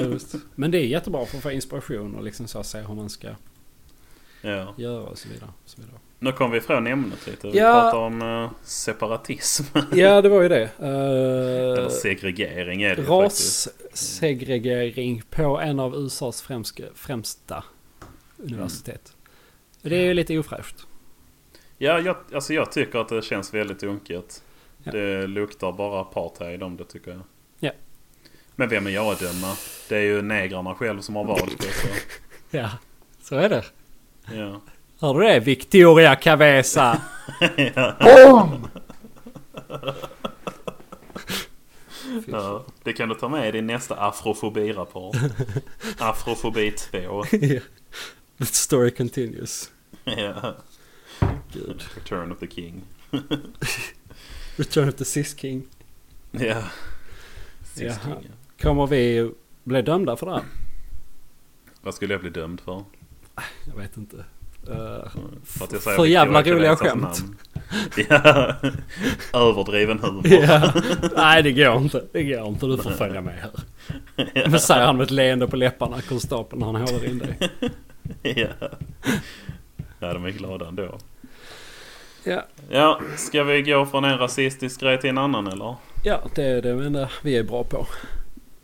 Just. 0.00 0.34
Men 0.54 0.70
det 0.70 0.78
är 0.78 0.86
jättebra 0.86 1.26
för 1.26 1.36
att 1.36 1.42
få 1.42 1.50
inspiration 1.50 2.14
och 2.14 2.24
liksom 2.24 2.46
så 2.46 2.62
se 2.62 2.78
hur 2.80 2.94
man 2.94 3.10
ska 3.10 3.28
ja. 4.42 4.74
göra 4.76 5.02
och 5.02 5.18
så 5.18 5.28
vidare. 5.28 5.50
Och 5.64 5.70
så 5.70 5.80
vidare. 5.80 5.96
Nu 6.18 6.32
kom 6.32 6.50
vi 6.50 6.58
ifrån 6.58 6.86
ämnet 6.86 7.26
lite. 7.26 7.50
Vi 7.50 7.58
Ja. 7.58 7.72
pratar 7.80 7.98
om 7.98 8.22
eh, 8.22 8.50
separatism. 8.62 9.64
Ja, 9.92 10.20
det 10.22 10.28
var 10.28 10.42
ju 10.42 10.48
det. 10.48 10.70
Eller 10.78 11.82
Uh, 11.82 11.88
segregering 11.88 12.82
är 12.82 12.96
det 12.96 13.02
ju 13.02 13.08
faktiskt. 13.08 13.68
rassegregering 13.92 15.22
på 15.30 15.60
en 15.60 15.80
av 15.80 15.94
USAs 15.96 16.42
främsta, 16.42 16.82
främsta 16.94 17.64
universitet. 18.36 19.12
Det 19.82 19.96
är 19.96 20.02
ju 20.04 20.14
lite 20.14 20.38
ofräscht. 20.38 20.86
Ja, 21.78 22.00
jag, 22.00 22.16
alltså 22.34 22.54
jag 22.54 22.72
tycker 22.72 22.98
att 22.98 23.08
det 23.08 23.22
känns 23.24 23.54
väldigt 23.54 23.82
unket. 23.82 24.42
Ja. 24.82 24.92
Det 24.92 25.26
luktar 25.26 25.72
bara 25.72 26.00
apartheid 26.00 26.62
om 26.62 26.76
det 26.76 26.84
tycker 26.84 27.10
jag. 27.10 27.20
Ja. 27.58 27.70
Men 28.56 28.68
vem 28.68 28.86
är 28.86 28.90
jag 28.90 29.06
att 29.06 29.20
döma? 29.20 29.56
Det 29.88 29.96
är 29.96 30.00
ju 30.02 30.22
negrarna 30.22 30.74
själv 30.74 31.00
som 31.00 31.16
har 31.16 31.24
valt 31.24 31.58
det. 31.58 31.72
Så, 31.72 31.88
Ja, 32.56 32.70
så 33.22 33.36
är 33.36 33.48
det. 33.48 33.64
ja. 34.34 34.60
Hör 35.00 35.14
du 35.14 35.20
det? 35.26 35.40
Victoria 35.40 36.16
Cavesa! 36.16 37.00
ja. 42.26 42.64
Det 42.82 42.92
kan 42.92 43.08
du 43.08 43.14
ta 43.14 43.28
med 43.28 43.48
i 43.48 43.52
din 43.52 43.66
nästa 43.66 43.94
afrofobirapport. 43.94 45.16
Afrofobi 45.98 46.70
2. 46.70 47.24
The 48.38 48.46
story 48.46 48.90
continues. 48.90 49.70
ja. 50.04 50.54
Gud. 51.52 51.82
Return 51.94 52.32
of 52.32 52.38
the 52.38 52.46
King. 52.46 52.82
Return 54.56 54.88
of 54.88 54.94
the 54.94 55.04
Sis 55.04 55.36
King. 55.38 55.66
Ja. 56.30 56.62
Sist 57.62 58.00
Jaha. 58.04 58.20
King. 58.20 58.30
Kommer 58.62 58.86
vi 58.86 59.30
bli 59.64 59.82
dömda 59.82 60.16
för 60.16 60.26
det 60.26 60.32
här? 60.32 60.42
Vad 61.80 61.94
skulle 61.94 62.14
jag 62.14 62.20
bli 62.20 62.30
dömd 62.30 62.60
för? 62.60 62.84
Jag 63.66 63.76
vet 63.76 63.96
inte. 63.96 64.16
Uh, 64.16 65.08
För, 65.44 65.64
att 65.64 65.72
jag 65.72 65.82
för 65.82 66.06
jävla 66.06 66.42
roliga 66.42 66.76
skämt. 66.76 67.24
Ja. 68.08 68.54
Överdriven 69.32 69.98
humor. 69.98 70.26
ja. 70.28 70.72
Nej 71.16 71.42
det 71.42 71.52
går 71.52 71.76
inte. 71.76 72.04
Det 72.12 72.22
går 72.24 72.48
inte. 72.48 72.66
Du 72.66 72.76
får 72.78 72.90
följa 72.90 73.20
med 73.20 73.34
här. 73.34 73.50
Men 74.50 74.60
säger 74.60 74.86
han 74.86 74.96
med 74.96 75.04
ett 75.04 75.10
leende 75.10 75.48
på 75.48 75.56
läpparna, 75.56 76.00
konstapeln, 76.00 76.60
när 76.60 76.66
han 76.66 76.76
håller 76.76 77.04
in 77.04 77.18
dig. 77.18 77.38
ja. 78.22 78.68
Ja, 79.98 80.12
de 80.12 80.24
är 80.24 80.30
glada 80.30 80.68
ändå. 80.68 80.98
Ja, 82.28 82.42
Ja, 82.70 83.00
ska 83.16 83.44
vi 83.44 83.62
gå 83.62 83.86
från 83.86 84.04
en 84.04 84.18
rasistisk 84.18 84.80
grej 84.80 85.00
till 85.00 85.10
en 85.10 85.18
annan 85.18 85.46
eller? 85.46 85.74
ja 86.04 86.20
det 86.34 86.42
är 86.44 86.62
det 86.62 86.70
enda 86.70 87.10
vi 87.22 87.36
är 87.36 87.42
bra 87.42 87.64
på. 87.64 87.86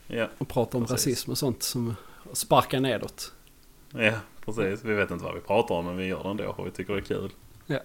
Ja, 0.06 0.28
Att 0.38 0.48
prata 0.48 0.78
om 0.78 0.86
Precis. 0.86 1.06
rasism 1.06 1.30
och 1.30 1.38
sånt 1.38 1.62
som 1.62 1.96
sparkar 2.32 2.80
nedåt. 2.80 3.32
ja 3.92 4.12
precis. 4.44 4.84
Vi 4.84 4.94
vet 4.94 5.10
inte 5.10 5.24
vad 5.24 5.34
vi 5.34 5.40
pratar 5.40 5.74
om 5.74 5.86
men 5.86 5.96
vi 5.96 6.06
gör 6.06 6.22
det 6.22 6.28
ändå 6.30 6.52
för 6.56 6.64
vi 6.64 6.70
tycker 6.70 6.92
det 6.92 6.98
är 6.98 7.02
kul. 7.02 7.30
Ja. 7.66 7.78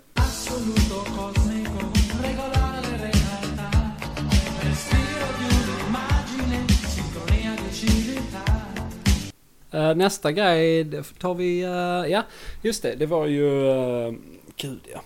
Eh, 9.71 9.95
nästa 9.95 10.31
grej 10.31 10.87
tar 11.19 11.33
vi... 11.33 11.61
eh, 11.61 12.11
ja, 12.11 12.23
just 12.61 12.83
det. 12.83 12.95
Det 12.95 13.05
var 13.05 13.25
ju... 13.25 13.43
Uh, 13.45 14.13
gud 14.57 14.79
ja. 14.93 15.01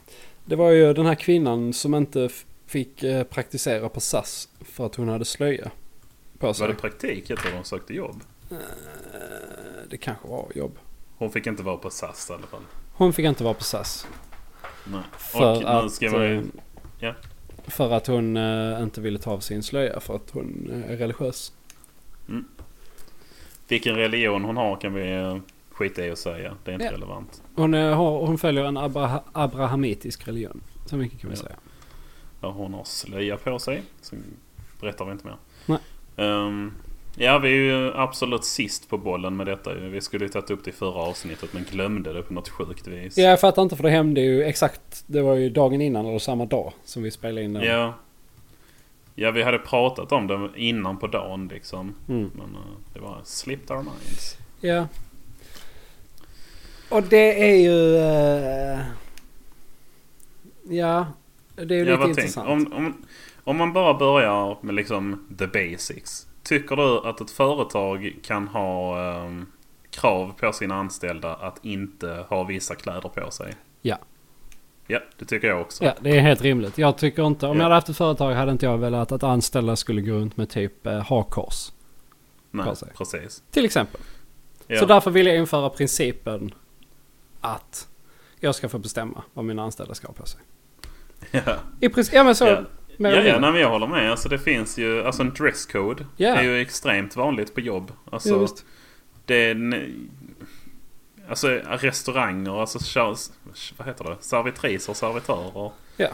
Det 0.53 0.57
var 0.57 0.71
ju 0.71 0.93
den 0.93 1.05
här 1.05 1.15
kvinnan 1.15 1.73
som 1.73 1.95
inte 1.95 2.29
fick 2.65 3.03
eh, 3.03 3.23
praktisera 3.23 3.89
på 3.89 3.99
SAS 3.99 4.49
för 4.61 4.85
att 4.85 4.95
hon 4.95 5.09
hade 5.09 5.25
slöja 5.25 5.71
på 6.39 6.45
Var 6.47 6.53
sig. 6.53 6.67
det 6.67 6.73
praktik? 6.73 7.29
Jag 7.29 7.39
tror 7.39 7.51
de 7.51 7.63
sökte 7.63 7.93
jobb. 7.93 8.21
Eh, 8.51 8.57
det 9.89 9.97
kanske 9.97 10.27
var 10.27 10.47
jobb. 10.55 10.77
Hon 11.17 11.31
fick 11.31 11.47
inte 11.47 11.63
vara 11.63 11.77
på 11.77 11.89
SAS 11.89 12.29
i 12.29 12.33
alla 12.33 12.47
fall. 12.47 12.61
Hon 12.93 13.13
fick 13.13 13.25
inte 13.25 13.43
vara 13.43 13.53
på 13.53 13.63
SAS. 13.63 14.07
Nej. 14.83 15.01
För 15.17 15.63
Och 15.63 15.83
att... 15.85 15.91
ska 15.91 16.17
vi... 16.17 16.35
eh, 16.35 16.41
ja. 16.99 17.13
För 17.67 17.91
att 17.91 18.07
hon 18.07 18.37
inte 18.81 19.01
ville 19.01 19.19
ta 19.19 19.31
av 19.31 19.39
sin 19.39 19.63
slöja 19.63 19.99
för 19.99 20.15
att 20.15 20.29
hon 20.31 20.71
är 20.89 20.97
religiös. 20.97 21.53
Vilken 23.67 23.95
religion 23.95 24.43
hon 24.43 24.57
har 24.57 24.75
kan 24.81 24.93
vi 24.93 25.39
skita 25.73 26.05
i 26.05 26.11
att 26.11 26.17
säga. 26.19 26.57
Det 26.63 26.71
är 26.71 26.73
inte 26.73 26.85
Ja. 26.85 26.91
relevant. 26.91 27.43
Hon, 27.55 27.73
eh, 27.73 27.95
har, 27.95 28.25
hon 28.25 28.37
följer 28.37 28.63
en 28.63 28.77
abra, 28.77 29.21
abrahamitisk 29.31 30.27
religion. 30.27 30.61
Så 30.85 30.97
mycket 30.97 31.19
kan 31.21 31.29
vi 31.29 31.35
Ja. 31.35 31.41
säga. 31.43 31.55
Ja, 32.41 32.51
hon 32.51 32.73
har 32.73 32.83
slöja 32.83 33.37
på 33.37 33.59
sig. 33.59 33.83
Så 34.01 34.15
berättar 34.81 35.05
vi 35.05 35.11
inte 35.11 35.25
mer. 35.25 35.35
Nej. 35.65 35.77
Ehm, 36.17 36.71
ja, 37.17 37.39
vi 37.39 37.49
är 37.49 37.53
ju 37.53 37.93
absolut 37.95 38.43
sist 38.43 38.89
på 38.89 38.97
bollen 38.97 39.35
med 39.35 39.47
detta. 39.47 39.73
Vi 39.73 40.01
skulle 40.01 40.25
ju 40.25 40.29
tagit 40.29 40.49
upp 40.51 40.63
det 40.63 40.69
i 40.69 40.73
förra 40.73 40.99
avsnittet 41.01 41.53
men 41.53 41.63
glömde 41.71 42.13
det 42.13 42.21
på 42.21 42.33
något 42.33 42.49
sjukt 42.49 42.87
vis. 42.87 43.17
Ja, 43.17 43.23
jag 43.23 43.39
fattar 43.39 43.61
inte 43.61 43.75
för 43.75 43.83
det 43.83 43.89
hände 43.89 44.21
ju 44.21 44.43
exakt. 44.43 45.03
Det 45.07 45.21
var 45.21 45.35
ju 45.35 45.49
dagen 45.49 45.81
innan 45.81 46.05
eller 46.05 46.19
samma 46.19 46.45
dag 46.45 46.73
som 46.83 47.03
vi 47.03 47.11
spelade 47.11 47.41
in 47.45 47.53
den. 47.53 47.63
Ja. 47.63 47.93
Ja, 49.15 49.31
vi 49.31 49.43
hade 49.43 49.59
pratat 49.59 50.11
om 50.11 50.27
det 50.27 50.49
innan 50.55 50.97
på 50.97 51.07
dagen 51.07 51.47
liksom. 51.53 51.95
Mm. 52.09 52.31
Men 52.35 52.55
eh, 52.55 52.61
det 52.93 52.99
var 52.99 53.17
slipped 53.23 53.71
our 53.77 53.83
minds. 53.83 54.37
Ja. 54.61 54.87
Och 56.93 57.03
det 57.03 57.51
är 57.51 57.55
ju... 57.55 57.97
eh, 57.97 58.79
ja, 60.77 61.07
det 61.55 61.75
är 61.75 61.79
ju 61.79 61.85
Ja, 61.89 61.97
lite 61.97 62.09
intressant. 62.21 62.49
om, 62.49 62.73
om, 62.73 63.05
om 63.43 63.57
man 63.57 63.73
bara 63.73 63.93
börjar 63.93 64.57
med 64.61 64.75
liksom 64.75 65.27
the 65.39 65.47
basics. 65.47 66.27
Tycker 66.43 66.75
du 66.75 67.09
att 67.09 67.21
ett 67.21 67.31
företag 67.31 68.15
kan 68.23 68.47
ha 68.47 68.99
ehm, 69.25 69.45
krav 69.89 70.33
på 70.39 70.53
sina 70.53 70.75
anställda 70.75 71.33
att 71.35 71.65
inte 71.65 72.25
ha 72.29 72.43
vissa 72.43 72.75
kläder 72.75 73.09
på 73.09 73.31
sig? 73.31 73.53
Ja. 73.81 73.97
Ja, 74.87 74.99
det 75.19 75.25
tycker 75.25 75.47
jag 75.47 75.61
också. 75.61 75.83
Ja, 75.83 75.93
det 76.01 76.17
är 76.17 76.21
helt 76.21 76.41
rimligt. 76.41 76.77
Jag 76.77 76.97
tycker 76.97 77.27
inte... 77.27 77.45
Om 77.47 77.51
Ja. 77.51 77.57
jag 77.57 77.63
hade 77.63 77.75
haft 77.75 77.89
ett 77.89 77.97
företag 77.97 78.33
hade 78.33 78.51
inte 78.51 78.65
jag 78.65 78.77
velat 78.77 79.11
att 79.11 79.23
anställda 79.23 79.75
skulle 79.75 80.01
gå 80.01 80.11
runt 80.13 80.37
med 80.37 80.49
typ 80.49 80.87
eh, 80.87 80.99
hakkors. 80.99 81.71
Nej, 82.51 82.65
precis. 82.97 83.43
Till 83.51 83.65
exempel. 83.65 84.01
Ja. 84.67 84.79
Så 84.79 84.85
därför 84.85 85.11
vill 85.11 85.27
jag 85.27 85.35
införa 85.37 85.69
principen 85.69 86.53
att 87.43 87.87
jag 88.39 88.55
ska 88.55 88.69
få 88.69 88.79
bestämma 88.79 89.23
vad 89.33 89.45
mina 89.45 89.63
anställda 89.63 89.95
ska 89.95 90.07
ha 90.07 90.13
på 90.13 90.25
sig. 90.25 90.41
ja. 91.31 91.55
I 91.79 91.89
princip, 91.89 92.13
ja 92.13 92.23
men 92.23 92.35
så. 92.35 92.45
Ja. 92.45 92.61
Ja, 92.97 93.09
ja 93.09 93.39
nej, 93.39 93.51
men 93.51 93.61
jag 93.61 93.69
håller 93.69 93.87
med. 93.87 94.11
Alltså, 94.11 94.29
det 94.29 94.39
finns 94.39 94.77
ju, 94.77 95.03
alltså 95.03 95.21
en 95.21 95.33
dresscode 95.33 96.05
Ja. 96.17 96.35
är 96.35 96.43
ju 96.43 96.61
extremt 96.61 97.15
vanligt 97.15 97.53
på 97.55 97.59
jobb. 97.61 97.91
Alltså, 98.11 98.29
Ja, 98.29 98.47
det 99.25 99.35
är 99.35 99.89
Alltså 101.29 101.47
restauranger, 101.63 102.61
alltså 102.61 103.15
vad 103.77 103.87
heter 103.87 104.03
det? 104.03 104.17
Servitriser 104.19 104.91
och 104.91 104.97
servitörer. 104.97 105.71
Ja. 105.97 106.09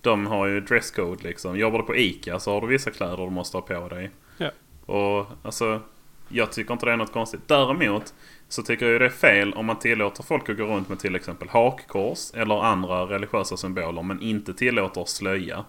De 0.00 0.26
har 0.26 0.46
ju 0.46 0.60
dresscode 0.60 1.22
liksom. 1.22 1.58
Jobbar 1.58 1.78
du 1.78 1.84
på 1.84 1.96
ICA 1.96 2.40
så 2.40 2.52
har 2.52 2.60
du 2.60 2.66
vissa 2.66 2.90
kläder 2.90 3.16
du 3.16 3.30
måste 3.30 3.56
ha 3.56 3.62
på 3.62 3.88
dig. 3.88 4.10
Ja. 4.38 4.50
Och 4.86 5.26
alltså, 5.42 5.80
jag 6.28 6.52
tycker 6.52 6.72
inte 6.72 6.86
det 6.86 6.92
är 6.92 6.96
något 6.96 7.12
konstigt. 7.12 7.40
Däremot 7.46 8.14
så 8.48 8.62
tycker 8.62 8.86
jag 8.86 9.00
det 9.00 9.04
är 9.06 9.10
fel 9.10 9.52
om 9.54 9.66
man 9.66 9.78
tillåter 9.78 10.22
folk 10.22 10.48
att 10.48 10.56
gå 10.56 10.64
runt 10.64 10.88
med 10.88 10.98
till 10.98 11.16
exempel 11.16 11.48
hakkors 11.48 12.30
eller 12.34 12.64
andra 12.64 13.06
religiösa 13.06 13.56
symboler 13.56 14.02
men 14.02 14.22
inte 14.22 14.54
tillåter 14.54 15.04
slöja. 15.04 15.64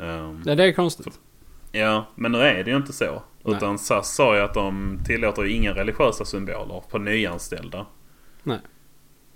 Ehm, 0.00 0.42
Ja, 0.46 0.54
det 0.54 0.64
är 0.64 0.72
konstigt. 0.72 1.20
Ja, 1.72 2.06
men 2.14 2.32
nu 2.32 2.38
är 2.38 2.64
det 2.64 2.70
ju 2.70 2.76
inte 2.76 2.92
så. 2.92 3.22
Nej. 3.42 3.56
Utan 3.56 3.78
SAS 3.78 4.14
sa 4.14 4.36
ju 4.36 4.42
att 4.42 4.54
de 4.54 4.98
tillåter 5.06 5.42
ju 5.42 5.52
inga 5.52 5.74
religiösa 5.74 6.24
symboler 6.24 6.82
på 6.90 6.98
nyanställda. 6.98 7.86
Nej. 8.42 8.58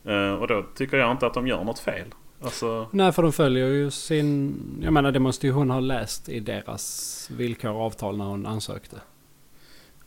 Eh, 0.04 0.32
och 0.32 0.48
då 0.48 0.64
tycker 0.74 0.96
jag 0.96 1.10
inte 1.10 1.26
att 1.26 1.34
de 1.34 1.46
gör 1.46 1.64
något 1.64 1.78
fel. 1.78 2.14
Alltså, 2.42 2.88
Nej, 2.90 3.12
för 3.12 3.22
de 3.22 3.32
följer 3.32 3.66
ju 3.66 3.90
sin... 3.90 4.56
Jag 4.82 4.92
menar, 4.92 5.12
det 5.12 5.18
måste 5.20 5.46
ju 5.46 5.52
hon 5.52 5.70
ha 5.70 5.80
läst 5.80 6.28
i 6.28 6.40
deras 6.40 7.30
villkor 7.36 7.70
och 7.70 7.80
avtal 7.80 8.16
när 8.16 8.24
hon 8.24 8.46
ansökte. 8.46 8.96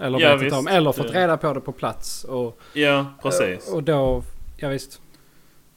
Eller 0.03 0.19
Ja, 0.19 0.27
vet 0.27 0.33
inte 0.33 0.45
visst. 0.45 0.57
om. 0.57 0.67
Eller 0.67 0.91
fått 0.91 1.13
reda 1.13 1.37
på 1.37 1.53
det 1.53 1.59
på 1.61 1.71
plats. 1.71 2.23
Och, 2.23 2.59
ja, 2.73 3.05
precis. 3.21 3.67
och 3.73 3.83
då... 3.83 4.23
Ja, 4.57 4.69
visst. 4.69 5.01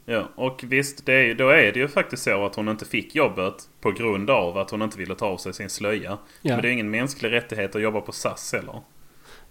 Ja, 0.05 0.29
och 0.35 0.63
visst, 0.63 1.05
det 1.05 1.13
är, 1.13 1.35
då 1.35 1.49
är 1.49 1.71
det 1.71 1.79
ju 1.79 1.87
faktiskt 1.87 2.23
så 2.23 2.45
att 2.45 2.55
hon 2.55 2.69
inte 2.69 2.85
fick 2.85 3.15
jobbet 3.15 3.53
på 3.81 3.91
grund 3.91 4.29
av 4.29 4.57
att 4.57 4.71
hon 4.71 4.81
inte 4.81 4.97
ville 4.97 5.15
ta 5.15 5.25
av 5.25 5.37
sig 5.37 5.53
sin 5.53 5.69
slöja. 5.69 6.17
Ja. 6.41 6.53
Men 6.53 6.61
det 6.61 6.67
är 6.67 6.71
ingen 6.71 6.89
mänsklig 6.89 7.31
rättighet 7.31 7.75
att 7.75 7.81
jobba 7.81 8.01
på 8.01 8.11
SAS 8.11 8.53
heller. 8.53 8.81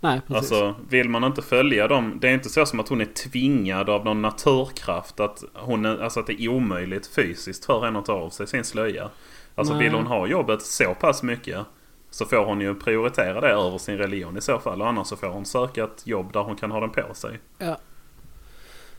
Nej, 0.00 0.20
precis. 0.26 0.52
Alltså, 0.52 0.74
vill 0.88 1.08
man 1.08 1.24
inte 1.24 1.42
följa 1.42 1.88
dem. 1.88 2.18
Det 2.20 2.28
är 2.28 2.34
inte 2.34 2.48
så 2.48 2.66
som 2.66 2.80
att 2.80 2.88
hon 2.88 3.00
är 3.00 3.04
tvingad 3.04 3.90
av 3.90 4.04
någon 4.04 4.22
naturkraft. 4.22 5.20
Att, 5.20 5.44
hon 5.54 5.84
är, 5.84 6.02
alltså 6.02 6.20
att 6.20 6.26
det 6.26 6.42
är 6.42 6.48
omöjligt 6.48 7.06
fysiskt 7.06 7.64
för 7.64 7.84
henne 7.84 7.98
att 7.98 8.04
ta 8.04 8.12
av 8.12 8.30
sig 8.30 8.46
sin 8.46 8.64
slöja. 8.64 9.10
Alltså 9.54 9.74
Nej. 9.74 9.84
vill 9.84 9.94
hon 9.94 10.06
ha 10.06 10.26
jobbet 10.26 10.62
så 10.62 10.94
pass 10.94 11.22
mycket. 11.22 11.66
Så 12.10 12.24
får 12.24 12.44
hon 12.44 12.60
ju 12.60 12.74
prioritera 12.74 13.40
det 13.40 13.48
över 13.48 13.78
sin 13.78 13.98
religion 13.98 14.36
i 14.36 14.40
så 14.40 14.58
fall. 14.58 14.82
Och 14.82 14.88
annars 14.88 15.06
så 15.06 15.16
får 15.16 15.26
hon 15.26 15.44
söka 15.46 15.84
ett 15.84 16.06
jobb 16.06 16.32
där 16.32 16.40
hon 16.40 16.56
kan 16.56 16.70
ha 16.70 16.80
den 16.80 16.90
på 16.90 17.14
sig. 17.14 17.40
Ja. 17.58 17.78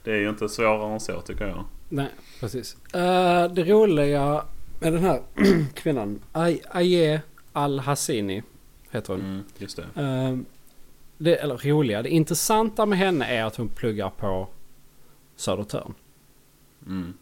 Det 0.03 0.11
är 0.11 0.17
ju 0.19 0.29
inte 0.29 0.49
svårare 0.49 0.93
än 0.93 0.99
så 0.99 1.21
tycker 1.21 1.47
jag. 1.47 1.65
Nej, 1.89 2.09
precis. 2.39 2.77
Eh, 2.93 3.51
det 3.51 3.63
roliga 3.63 4.43
med 4.79 4.93
den 4.93 5.03
här 5.03 5.21
kvinnan, 5.73 6.19
Ay- 6.33 6.61
Aye 6.69 7.21
Al-Hassini 7.53 8.43
heter 8.91 9.13
hon. 9.13 9.21
Mm, 9.21 9.43
just 9.57 9.77
det. 9.77 10.01
Eh, 10.01 10.37
det, 11.17 11.35
eller 11.35 11.57
roliga, 11.57 12.01
det 12.01 12.09
intressanta 12.09 12.85
med 12.85 12.97
henne 12.99 13.25
är 13.25 13.43
att 13.45 13.55
hon 13.55 13.69
pluggar 13.69 14.09
på 14.09 14.47
Södertörn. 15.35 15.93
Mm. 16.87 17.13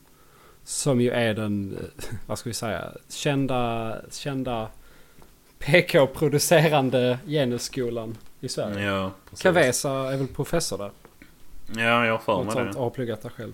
Som 0.64 1.02
ju 1.02 1.10
är 1.12 1.34
den, 1.34 1.78
eh, 1.78 2.06
vad 2.26 2.40
ska 2.40 2.50
vi 2.50 2.54
säga, 2.54 2.92
kända, 3.10 3.96
kända 4.12 4.68
PK-producerande 5.60 7.20
genusskolan 7.28 8.18
i 8.40 8.50
Sverige. 8.50 8.86
Ja, 8.86 9.12
precis. 9.30 9.44
Kavesa 9.44 9.92
är 10.14 10.18
väl 10.18 10.28
professor 10.28 10.78
där. 10.78 10.92
Ja, 11.76 12.06
jag 12.06 12.12
har 12.14 12.18
för 12.20 12.44
mig 12.44 12.56
det. 12.66 12.70
och 12.70 12.84
har 12.84 12.90
pluggat 12.90 13.22
där 13.22 13.30
själv. 13.30 13.54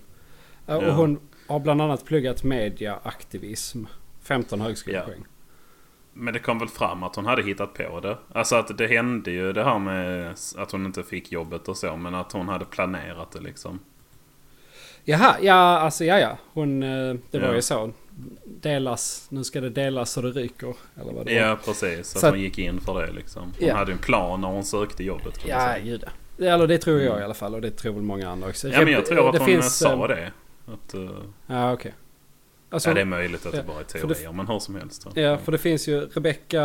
Ja. 0.66 0.76
Och 0.76 0.94
hon 0.94 1.20
har 1.48 1.60
bland 1.60 1.82
annat 1.82 2.04
pluggat 2.04 2.42
mediaaktivism. 2.44 3.84
15 4.22 4.60
högskolepoäng. 4.60 5.24
Men 6.12 6.34
det 6.34 6.40
kom 6.40 6.58
väl 6.58 6.68
fram 6.68 7.02
att 7.02 7.16
hon 7.16 7.26
hade 7.26 7.42
hittat 7.42 7.74
på 7.74 8.00
det. 8.00 8.18
Alltså 8.32 8.56
att 8.56 8.78
det 8.78 8.86
hände 8.86 9.30
ju 9.30 9.52
det 9.52 9.64
här 9.64 9.78
med 9.78 10.34
att 10.56 10.72
hon 10.72 10.86
inte 10.86 11.02
fick 11.02 11.32
jobbet 11.32 11.68
och 11.68 11.76
så. 11.76 11.96
Men 11.96 12.14
att 12.14 12.32
hon 12.32 12.48
hade 12.48 12.64
planerat 12.64 13.30
det 13.32 13.40
liksom. 13.40 13.78
Jaha, 15.04 15.36
ja 15.40 15.54
alltså 15.54 16.04
ja 16.04 16.18
ja. 16.18 16.38
Hon, 16.52 16.82
eh, 16.82 17.14
det 17.30 17.38
var 17.38 17.48
Ja. 17.48 17.54
ju 17.54 17.62
så. 17.62 17.90
Delas, 18.44 19.26
nu 19.30 19.44
ska 19.44 19.60
det 19.60 19.70
delas 19.70 20.10
så 20.10 20.22
det 20.22 20.30
ryker. 20.30 20.74
Eller 21.00 21.12
vad 21.12 21.26
det 21.26 21.40
var. 21.40 21.48
Ja, 21.48 21.58
precis. 21.64 21.98
Att 22.00 22.06
Så 22.20 22.26
att- 22.26 22.32
hon 22.32 22.40
gick 22.42 22.58
in 22.58 22.80
för 22.80 23.06
det 23.06 23.12
liksom. 23.12 23.42
Hon 23.42 23.68
Ja. 23.68 23.76
hade 23.76 23.92
en 23.92 23.98
plan 23.98 24.40
när 24.40 24.48
hon 24.48 24.64
sökte 24.64 25.04
jobbet. 25.04 25.38
Ja, 25.46 25.74
gud. 25.84 26.04
Eller 26.38 26.66
det 26.66 26.78
tror 26.78 27.00
jag 27.00 27.20
i 27.20 27.22
alla 27.22 27.34
fall 27.34 27.54
och 27.54 27.60
det 27.60 27.70
tror 27.70 27.92
väl 27.94 28.02
många 28.02 28.28
andra 28.30 28.48
också. 28.48 28.68
ja, 28.68 28.78
men 28.84 28.92
jag 28.92 29.06
tror 29.06 29.26
att 29.26 29.32
det 29.32 29.38
hon 29.38 29.46
finns, 29.46 29.78
sa 29.78 29.92
eh, 30.02 30.08
det. 30.08 30.32
Att, 30.66 30.94
eh, 30.94 31.10
Ja, 31.46 31.72
okej. 31.72 31.94
Alltså, 32.70 32.90
ja, 32.90 32.94
det 32.94 33.00
är 33.00 33.04
möjligt 33.04 33.46
att 33.46 33.54
ja, 33.54 33.60
det 33.60 33.66
bara 33.68 33.80
är 33.80 33.84
teorier, 33.84 34.26
det- 34.28 34.32
men 34.32 34.46
hur 34.46 34.58
som 34.58 34.74
helst. 34.74 35.06
Ja, 35.14 35.38
för 35.38 35.52
det 35.52 35.58
finns 35.58 35.88
ju 35.88 36.00
Rebecca 36.00 36.62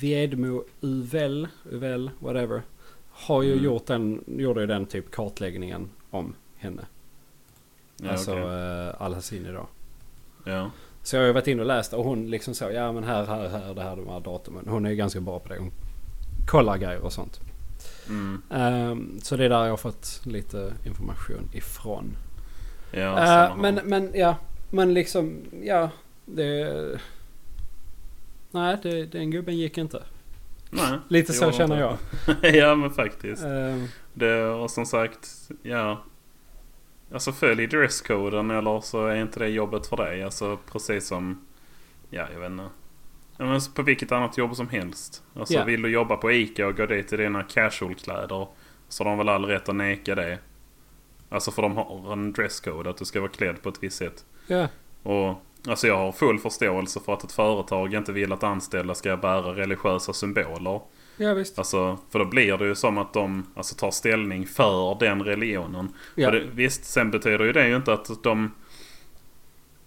Viedmo 0.00 0.64
Uvel, 0.80 1.48
Uvel, 1.70 2.10
whatever. 2.18 2.62
Har 3.10 3.42
ju 3.42 3.52
Mm. 3.52 3.64
gjort 3.64 3.86
den, 3.86 4.24
gjorde 4.26 4.60
ju 4.60 4.66
den 4.66 4.86
typ 4.86 5.10
kartläggningen 5.10 5.90
om 6.10 6.34
henne. 6.56 6.82
Ja, 8.02 8.10
alltså 8.10 8.32
okej. 8.32 8.44
uh, 8.44 9.02
Al-Hassini 9.02 9.52
då. 9.52 9.68
Ja. 10.44 10.70
Så 11.02 11.16
jag 11.16 11.22
har 11.22 11.26
ju 11.26 11.32
varit 11.32 11.46
inne 11.46 11.60
och 11.62 11.68
läst 11.68 11.92
och 11.92 12.04
hon 12.04 12.30
liksom 12.30 12.54
så, 12.54 12.70
ja 12.70 12.92
men 12.92 13.04
här, 13.04 13.24
här, 13.24 13.48
här, 13.48 13.74
det 13.74 13.82
här, 13.82 13.96
de 13.96 14.08
här 14.08 14.20
datumen. 14.20 14.64
Hon 14.68 14.86
är 14.86 14.90
ju 14.90 14.96
ganska 14.96 15.20
bra 15.20 15.38
på 15.38 15.48
det. 15.48 15.58
Hon 15.58 15.72
kollar 16.46 16.76
grejer 16.76 17.04
och 17.04 17.12
sånt. 17.12 17.40
Mm. 18.08 18.42
Ehm, 18.50 19.20
så 19.22 19.36
det 19.36 19.44
är 19.44 19.48
där 19.48 19.64
jag 19.64 19.70
har 19.70 19.76
fått 19.76 20.20
lite 20.24 20.72
information 20.86 21.50
ifrån. 21.52 22.16
ja 22.90 23.26
samma 23.26 23.62
men, 23.62 23.74
men 23.84 24.10
ja, 24.14 24.36
men 24.70 24.94
liksom, 24.94 25.40
ja, 25.62 25.90
det... 26.24 26.74
Nej, 28.50 28.76
det, 28.82 29.06
den 29.06 29.30
gubben 29.30 29.56
gick 29.56 29.78
inte. 29.78 30.02
Nej, 30.70 30.98
Lite 31.08 31.32
så 31.32 31.52
känner 31.52 31.80
jag. 31.80 31.96
ja, 32.54 32.74
men 32.74 32.90
faktiskt. 32.90 33.44
Ehm, 33.44 33.86
Det, 34.14 34.44
och 34.44 34.70
som 34.70 34.86
sagt, 34.86 35.50
ja. 35.62 36.04
Alltså 37.12 37.32
följ 37.32 37.66
dresskoden 37.66 38.50
eller 38.50 38.80
så 38.80 39.06
är 39.06 39.16
inte 39.16 39.38
det 39.40 39.48
jobbet 39.48 39.86
för 39.86 39.96
dig. 39.96 40.22
Alltså 40.22 40.58
precis 40.72 41.06
som, 41.06 41.46
ja 42.10 42.26
jag 42.32 42.40
vet 42.40 42.50
inte. 42.50 42.68
Men 43.36 43.60
på 43.74 43.82
vilket 43.82 44.12
annat 44.12 44.38
jobb 44.38 44.56
som 44.56 44.68
helst. 44.68 45.22
Alltså 45.34 45.54
Ja. 45.54 45.64
vill 45.64 45.82
du 45.82 45.88
jobba 45.90 46.16
på 46.16 46.32
ICA 46.32 46.66
och 46.66 46.76
gå 46.76 46.86
dit 46.86 47.12
i 47.12 47.16
dina 47.16 47.42
casualkläder 47.42 48.48
så 48.88 49.04
har 49.04 49.10
de 49.10 49.18
väl 49.18 49.28
all 49.28 49.44
rätt 49.44 49.68
att 49.68 49.76
neka 49.76 50.14
det. 50.14 50.38
Alltså 51.28 51.50
för 51.50 51.62
de 51.62 51.76
har 51.76 52.12
en 52.12 52.32
dresscode 52.32 52.90
att 52.90 52.96
du 52.96 53.04
ska 53.04 53.20
vara 53.20 53.30
klädd 53.30 53.62
på 53.62 53.68
ett 53.68 53.82
visst 53.82 53.96
sätt. 53.96 54.24
ja, 54.46 54.68
Och 55.02 55.34
alltså 55.68 55.86
jag 55.86 55.96
har 55.96 56.12
full 56.12 56.38
förståelse 56.38 57.00
för 57.00 57.12
att 57.12 57.24
ett 57.24 57.32
företag 57.32 57.94
inte 57.94 58.12
vill 58.12 58.32
att 58.32 58.42
anställda 58.42 58.94
ska 58.94 59.16
bära 59.16 59.54
religiösa 59.54 60.12
symboler. 60.12 60.80
Ja 61.20 61.34
visst. 61.34 61.58
Alltså, 61.58 61.98
för 62.10 62.18
då 62.18 62.24
blir 62.24 62.56
det 62.56 62.66
ju 62.66 62.74
som 62.74 62.98
att 62.98 63.12
de 63.12 63.46
alltså, 63.54 63.74
tar 63.74 63.90
ställning 63.90 64.46
för 64.46 64.96
den 65.00 65.22
religionen. 65.22 65.88
Ja. 66.14 66.30
Det, 66.30 66.44
visst, 66.54 66.84
sen 66.84 67.10
betyder 67.10 67.44
ju 67.44 67.52
det 67.52 67.68
ju 67.68 67.76
inte 67.76 67.92
att 67.92 68.22
de... 68.22 68.54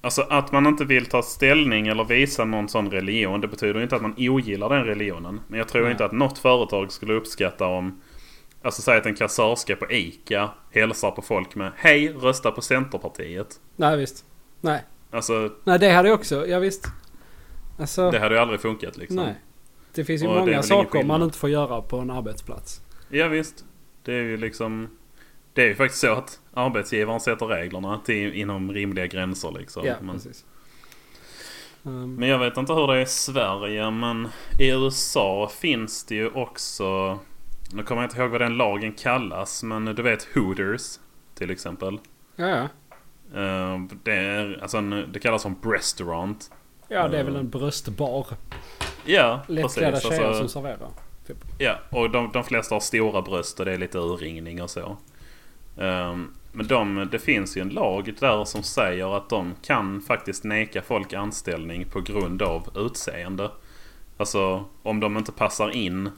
Alltså 0.01 0.21
att 0.21 0.51
man 0.51 0.67
inte 0.67 0.85
vill 0.85 1.05
ta 1.05 1.21
ställning 1.21 1.87
eller 1.87 2.03
visa 2.03 2.45
någon 2.45 2.69
sån 2.69 2.91
religion. 2.91 3.41
Det 3.41 3.47
betyder 3.47 3.75
ju 3.75 3.83
inte 3.83 3.95
att 3.95 4.01
man 4.01 4.15
ogillar 4.17 4.69
den 4.69 4.83
religionen. 4.83 5.39
Men 5.47 5.57
jag 5.57 5.67
tror 5.67 5.81
Nej. 5.81 5.91
inte 5.91 6.05
att 6.05 6.11
något 6.11 6.37
företag 6.37 6.91
skulle 6.91 7.13
uppskatta 7.13 7.67
om... 7.67 8.01
Alltså 8.61 8.81
säg 8.81 8.97
att 8.97 9.05
en 9.05 9.15
kassörska 9.15 9.75
på 9.75 9.91
ICA 9.91 10.49
hälsar 10.71 11.11
på 11.11 11.21
folk 11.21 11.55
med 11.55 11.71
Hej, 11.75 12.13
rösta 12.13 12.51
på 12.51 12.61
Centerpartiet. 12.61 13.59
Nej 13.75 13.97
visst. 13.97 14.25
Nej. 14.61 14.83
Alltså 15.11 15.51
Nej 15.63 15.79
det 15.79 15.89
hade 15.89 16.09
jag 16.09 16.19
också, 16.19 16.47
ja 16.47 16.59
visst. 16.59 16.87
Alltså, 17.79 18.11
det 18.11 18.19
hade 18.19 18.35
ju 18.35 18.41
aldrig 18.41 18.61
funkat 18.61 18.97
liksom. 18.97 19.15
nej. 19.15 19.35
Det 19.95 20.05
finns 20.05 20.23
ju 20.23 20.27
Och 20.27 20.35
många 20.35 20.63
saker 20.63 21.03
man 21.03 21.21
inte 21.21 21.37
får 21.37 21.49
göra 21.49 21.81
på 21.81 21.97
en 21.97 22.09
arbetsplats. 22.09 22.81
Ja 23.09 23.27
visst. 23.27 23.65
Det 24.03 24.13
är 24.13 24.21
ju 24.23 24.37
liksom... 24.37 24.87
Det 25.53 25.61
är 25.63 25.67
ju 25.67 25.75
faktiskt 25.75 26.01
så 26.01 26.11
att 26.13 26.39
arbetsgivaren 26.53 27.19
sätter 27.19 27.45
reglerna 27.45 27.99
till, 28.05 28.33
inom 28.33 28.71
rimliga 28.73 29.07
gränser 29.07 29.51
liksom. 29.59 29.85
ja, 29.85 29.95
men, 30.01 30.15
precis. 30.15 30.45
Ehm, 31.85 32.15
men 32.15 32.29
jag 32.29 32.39
vet 32.39 32.57
inte 32.57 32.73
hur 32.73 32.87
det 32.87 32.93
är 32.97 33.01
i 33.01 33.05
Sverige 33.05 33.91
men 33.91 34.27
i 34.59 34.69
USA 34.69 35.49
finns 35.59 36.03
det 36.05 36.15
ju 36.15 36.29
också... 36.29 37.19
Nu 37.73 37.83
kommer 37.83 38.01
jag 38.01 38.09
inte 38.09 38.21
ihåg 38.21 38.31
vad 38.31 38.41
den 38.41 38.57
lagen 38.57 38.93
kallas 38.93 39.63
men 39.63 39.85
du 39.85 40.01
vet 40.01 40.23
Hooters 40.35 40.99
till 41.35 41.51
exempel. 41.51 41.99
ja, 42.35 42.47
ja. 42.47 42.63
Eh, 43.41 43.81
Det, 44.03 44.13
är, 44.13 44.59
alltså 44.61 44.77
en, 44.77 45.09
det 45.13 45.19
kallas 45.19 45.41
som 45.41 45.55
restaurant. 45.63 46.51
Ja, 46.87 47.07
det 47.07 47.19
är 47.19 47.23
väl 47.23 47.33
Mm. 47.33 47.45
en 47.45 47.49
bröstbar. 47.49 48.27
Ja, 49.05 49.41
Lättklädda 49.47 49.91
precis. 49.91 50.09
tjejer 50.09 50.23
Alltså, 50.23 50.47
som 50.47 50.63
serverar. 50.63 50.89
Ja, 51.57 51.79
och 51.89 52.09
de, 52.09 52.31
de 52.33 52.43
flesta 52.43 52.75
har 52.75 52.79
stora 52.79 53.21
bröst 53.21 53.59
och 53.59 53.65
det 53.65 53.71
är 53.71 53.77
lite 53.77 53.97
urringning 53.97 54.61
och 54.61 54.69
så. 54.69 54.97
Ehm, 55.77 56.33
men 56.51 56.67
de, 56.67 57.07
det 57.11 57.19
finns 57.19 57.57
ju 57.57 57.61
en 57.61 57.69
lag 57.69 58.13
där 58.19 58.45
som 58.45 58.63
säger 58.63 59.17
att 59.17 59.29
de 59.29 59.53
kan 59.61 60.01
faktiskt 60.01 60.43
neka 60.43 60.81
folk 60.81 61.13
anställning 61.13 61.85
på 61.85 62.01
grund 62.01 62.41
av 62.41 62.69
utseende. 62.75 63.51
Alltså 64.17 64.65
om 64.83 64.99
de 64.99 65.17
inte 65.17 65.31
passar 65.31 65.69
in 65.69 66.09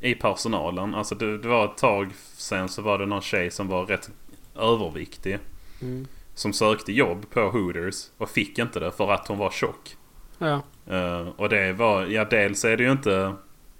i 0.00 0.14
personalen. 0.14 0.94
Alltså 0.94 1.14
det, 1.14 1.38
det 1.38 1.48
var 1.48 1.64
ett 1.64 1.76
tag 1.76 2.10
sen 2.36 2.68
så 2.68 2.82
var 2.82 2.98
det 2.98 3.06
någon 3.06 3.22
tjej 3.22 3.50
som 3.50 3.68
var 3.68 3.86
rätt 3.86 4.10
överviktig. 4.56 5.38
Mm. 5.82 6.06
Som 6.34 6.52
sökte 6.52 6.92
jobb 6.92 7.30
på 7.30 7.40
Hooters 7.40 8.10
och 8.18 8.30
fick 8.30 8.58
inte 8.58 8.80
det 8.80 8.92
för 8.92 9.12
att 9.12 9.28
hon 9.28 9.38
var 9.38 9.50
tjock. 9.50 9.96
Ja, 10.38 10.62
Eh, 10.86 11.28
och 11.36 11.48
det 11.48 11.72
var, 11.72 12.06
ja 12.06 12.24
dels 12.24 12.64
är 12.64 12.76
det 12.76 12.82
ju 12.82 12.92
inte, 12.92 13.34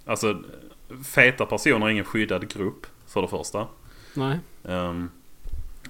alltså 0.05 0.39
feta 1.05 1.45
personer 1.45 1.85
är 1.85 1.89
ingen 1.89 2.05
skyddad 2.05 2.53
grupp 2.53 2.85
för 3.07 3.21
det 3.21 3.27
första. 3.27 3.67
nej. 4.13 4.39
Ehm, 4.67 5.09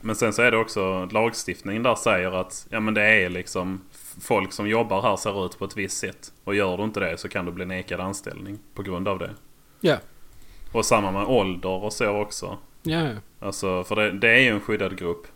men 0.02 0.16
sen 0.16 0.34
så 0.34 0.42
är 0.42 0.52
det 0.52 0.58
också 0.58 1.06
lagstiftningen 1.06 1.84
där 1.84 1.96
säger 1.96 2.32
att 2.32 2.68
ja 2.70 2.80
men 2.80 2.94
det 2.94 3.02
är 3.02 3.30
liksom 3.30 3.82
folk 4.22 4.54
som 4.54 4.68
jobbar 4.68 5.02
här 5.02 5.16
ser 5.16 5.46
ut 5.46 5.60
på 5.60 5.66
ett 5.66 5.78
visst 5.78 5.98
sätt. 5.98 6.34
Och 6.44 6.56
gör 6.56 6.78
du 6.78 6.84
inte 6.84 7.00
det 7.00 7.18
så 7.18 7.30
kan 7.30 7.46
du 7.46 7.52
bli 7.52 7.66
nekad 7.66 8.00
anställning 8.00 8.60
på 8.74 8.84
grund 8.84 9.08
av 9.08 9.20
det. 9.20 9.30
Ja, 9.82 9.98
Och 10.72 10.86
samma 10.86 11.12
med 11.12 11.24
ålder 11.26 11.84
och 11.84 11.94
så 11.94 12.10
också. 12.10 12.58
ja, 12.84 13.02
ja. 13.02 13.16
Alltså 13.40 13.84
för 13.84 13.96
det, 13.96 14.12
det 14.12 14.30
är 14.30 14.40
ju 14.40 14.50
en 14.50 14.60
skyddad 14.60 14.98
grupp. 14.98 15.28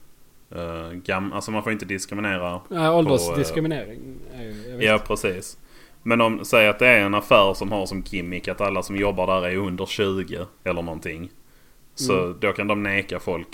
Uh, 0.56 0.92
gam, 0.92 1.34
alltså 1.34 1.52
man 1.52 1.64
får 1.64 1.72
inte 1.72 1.86
diskriminera 1.86 2.62
ja 2.70 2.94
åldersdiskriminering. 2.94 4.00
Jag 4.70 4.78
vet. 4.78 4.86
Ja, 4.86 5.00
precis. 5.08 5.58
Men 6.04 6.22
om, 6.22 6.46
säg 6.46 6.68
att 6.68 6.80
det 6.80 6.88
är 6.88 7.00
en 7.06 7.14
affär 7.14 7.54
som 7.54 7.72
har 7.72 7.86
som 7.86 8.04
gimmick 8.06 8.48
att 8.48 8.62
alla 8.62 8.84
som 8.84 8.96
jobbar 8.96 9.28
där 9.28 9.48
är 9.50 9.56
under 9.56 9.86
20 9.86 10.46
eller 10.64 10.82
någonting. 10.82 11.30
Så 11.96 12.20
Mm. 12.24 12.38
då 12.40 12.52
kan 12.52 12.68
de 12.68 12.84
neka 12.84 13.20
folk. 13.20 13.48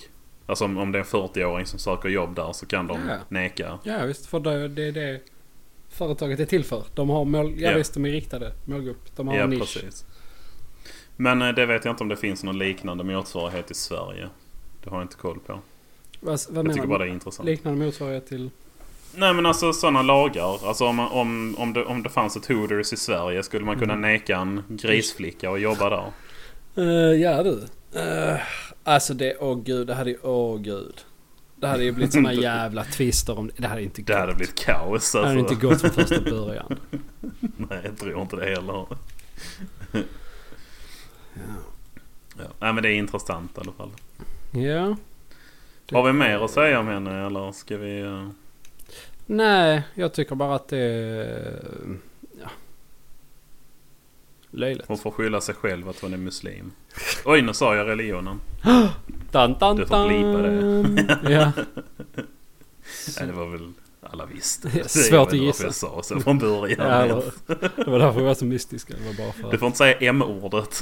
Alltså 0.45 0.65
om, 0.65 0.77
om 0.77 0.91
det 0.91 0.97
är 0.97 0.99
en 0.99 1.05
40-åring 1.05 1.65
som 1.65 1.79
söker 1.79 2.10
jobb 2.10 2.36
där 2.36 2.51
så 2.53 2.65
kan 2.65 2.88
de 2.88 2.99
Ja. 3.10 3.15
neka. 3.29 3.79
Ja 3.83 4.05
visst, 4.05 4.25
för 4.25 4.39
det, 4.39 4.67
det 4.67 4.83
är 4.83 4.91
det 4.91 5.19
företaget 5.89 6.39
är 6.39 6.45
till 6.45 6.63
för. 6.63 6.83
De 6.95 7.10
har 7.10 7.25
mål... 7.25 7.53
Ja, 7.57 7.71
Ja. 7.71 7.77
visst, 7.77 7.93
de 7.93 8.05
är 8.05 8.12
riktade 8.12 8.53
målgrupp. 8.65 9.15
De 9.15 9.27
har 9.27 9.36
Ja, 9.36 9.43
en 9.43 9.49
nisch. 9.49 9.60
precis. 9.60 10.05
Men 11.15 11.41
eh, 11.41 11.49
det 11.55 11.65
vet 11.65 11.86
jag 11.86 11.91
inte 11.91 12.03
om 12.03 12.10
det 12.10 12.15
finns 12.17 12.43
någon 12.43 12.57
liknande 12.57 13.03
motsvarighet 13.03 13.71
i 13.71 13.73
Sverige. 13.73 14.29
Det 14.83 14.89
har 14.89 14.97
jag 14.97 15.03
inte 15.05 15.15
koll 15.17 15.39
på. 15.39 15.60
Vad, 16.19 16.39
vad 16.49 16.67
Jag 16.67 16.73
tycker 16.75 16.88
bara 16.88 16.99
det 16.99 17.05
är 17.05 17.13
intressant. 17.13 17.49
Liknande 17.49 17.86
motsvarighet 17.86 18.27
till... 18.27 18.49
Nej 19.15 19.34
men 19.34 19.46
alltså 19.46 19.74
sådana 19.74 20.02
lagar. 20.02 20.67
Alltså 20.67 20.86
om, 20.86 21.00
om, 21.00 21.56
om, 21.58 21.74
det, 21.74 21.86
om 21.86 22.04
det 22.04 22.10
fanns 22.10 22.36
ett 22.38 22.46
Hooters 22.46 22.93
i 22.93 22.98
Sverige 22.98 23.43
skulle 23.43 23.65
man 23.65 23.80
kunna 23.80 23.93
Mm. 23.93 24.12
neka 24.12 24.38
en 24.38 24.63
grisflicka 24.70 25.52
att 25.52 25.62
jobba 25.62 25.89
där. 25.89 26.12
Uh, 26.84 27.22
ja 27.22 27.43
du. 27.43 27.50
Uh, 28.00 28.38
alltså 28.84 29.13
det, 29.13 29.38
åh 29.39 29.60
gud, 29.63 29.88
det 29.88 29.93
hade 29.93 30.10
ju, 30.10 30.17
åh 30.24 30.58
gud. 30.60 31.02
Det 31.56 31.67
hade 31.67 31.84
ju 31.84 31.91
blivit 31.91 32.13
såna 32.13 32.34
jävla 32.43 32.84
twister 32.84 33.39
om 33.39 33.48
det. 33.48 33.54
Det 33.58 33.67
hade 33.67 33.84
inte 33.84 34.02
gått. 34.02 34.08
Det 34.08 34.17
hade 34.20 34.34
blivit 34.36 34.56
kaos 34.56 35.12
Det 35.12 35.20
hade 35.20 35.39
alltså. 35.39 35.54
inte 35.54 35.67
gått 35.67 35.82
från 35.82 35.91
första 35.91 36.22
början. 36.32 36.80
Nej, 37.58 37.82
jag 37.84 37.98
tror 37.98 38.22
inte 38.22 38.36
det 38.36 38.46
heller. 38.46 38.86
Ja. 41.34 41.41
Ja. 42.38 42.43
Nej 42.60 42.74
men 42.74 42.84
det 42.84 42.89
är 42.89 42.93
intressant 42.96 43.58
i 43.58 43.62
alla 43.62 43.72
fall. 43.72 43.89
ja. 44.52 44.96
Har 45.91 46.04
vi 46.04 46.13
mer 46.13 46.46
att 46.46 46.52
säga 46.52 46.80
om 46.80 46.88
henne 46.88 47.26
eller 47.26 47.52
ska 47.52 47.78
vi... 47.78 48.02
eh, 48.02 48.28
Nej, 49.30 49.84
jag 49.94 50.13
tycker 50.13 50.36
bara 50.36 50.56
att 50.56 50.68
det 50.68 50.78
är... 50.78 51.62
Ja. 52.42 52.50
Löjligt. 54.52 54.88
Hon 54.88 54.98
får 54.98 55.12
skylla 55.12 55.42
sig 55.42 55.56
själv 55.56 55.90
att 55.90 56.00
hon 56.00 56.13
är 56.13 56.18
muslim. 56.18 56.72
Oj, 57.26 57.42
nu 57.42 57.54
sa 57.54 57.76
jag 57.76 57.88
religionen. 57.88 58.40
Dun, 59.32 59.54
dun, 59.60 59.76
Du 59.76 59.86
får 59.86 60.08
blipa 60.08 60.42
dun. 60.42 61.08
ja. 61.34 61.52
Nej, 63.20 63.28
det 63.28 63.34
var 63.34 63.46
väl... 63.46 63.72
Alla 64.02 64.26
visste. 64.26 64.68
Det 64.70 64.80
är 64.80 64.84
Det 64.84 64.90
svårt 64.90 65.28
att 65.28 65.34
gissa. 65.34 65.63
jag 65.63 65.74
sa 65.76 66.04
så 66.04 66.20
från 66.20 66.38
början. 66.40 66.88
ja 66.88 66.94
eller, 67.04 67.24
det 67.86 67.90
var 67.92 68.00
därför 68.00 68.20
vi 68.20 68.26
var 68.26 68.34
så 68.34 68.46
mystiska. 68.46 68.94
Det 68.98 69.06
var 69.08 69.13
bara 69.26 69.34
för... 69.34 69.52
Du 69.52 69.58
får 69.58 69.66
inte 69.66 69.78
säga 69.78 69.98
M-ordet. 70.00 70.82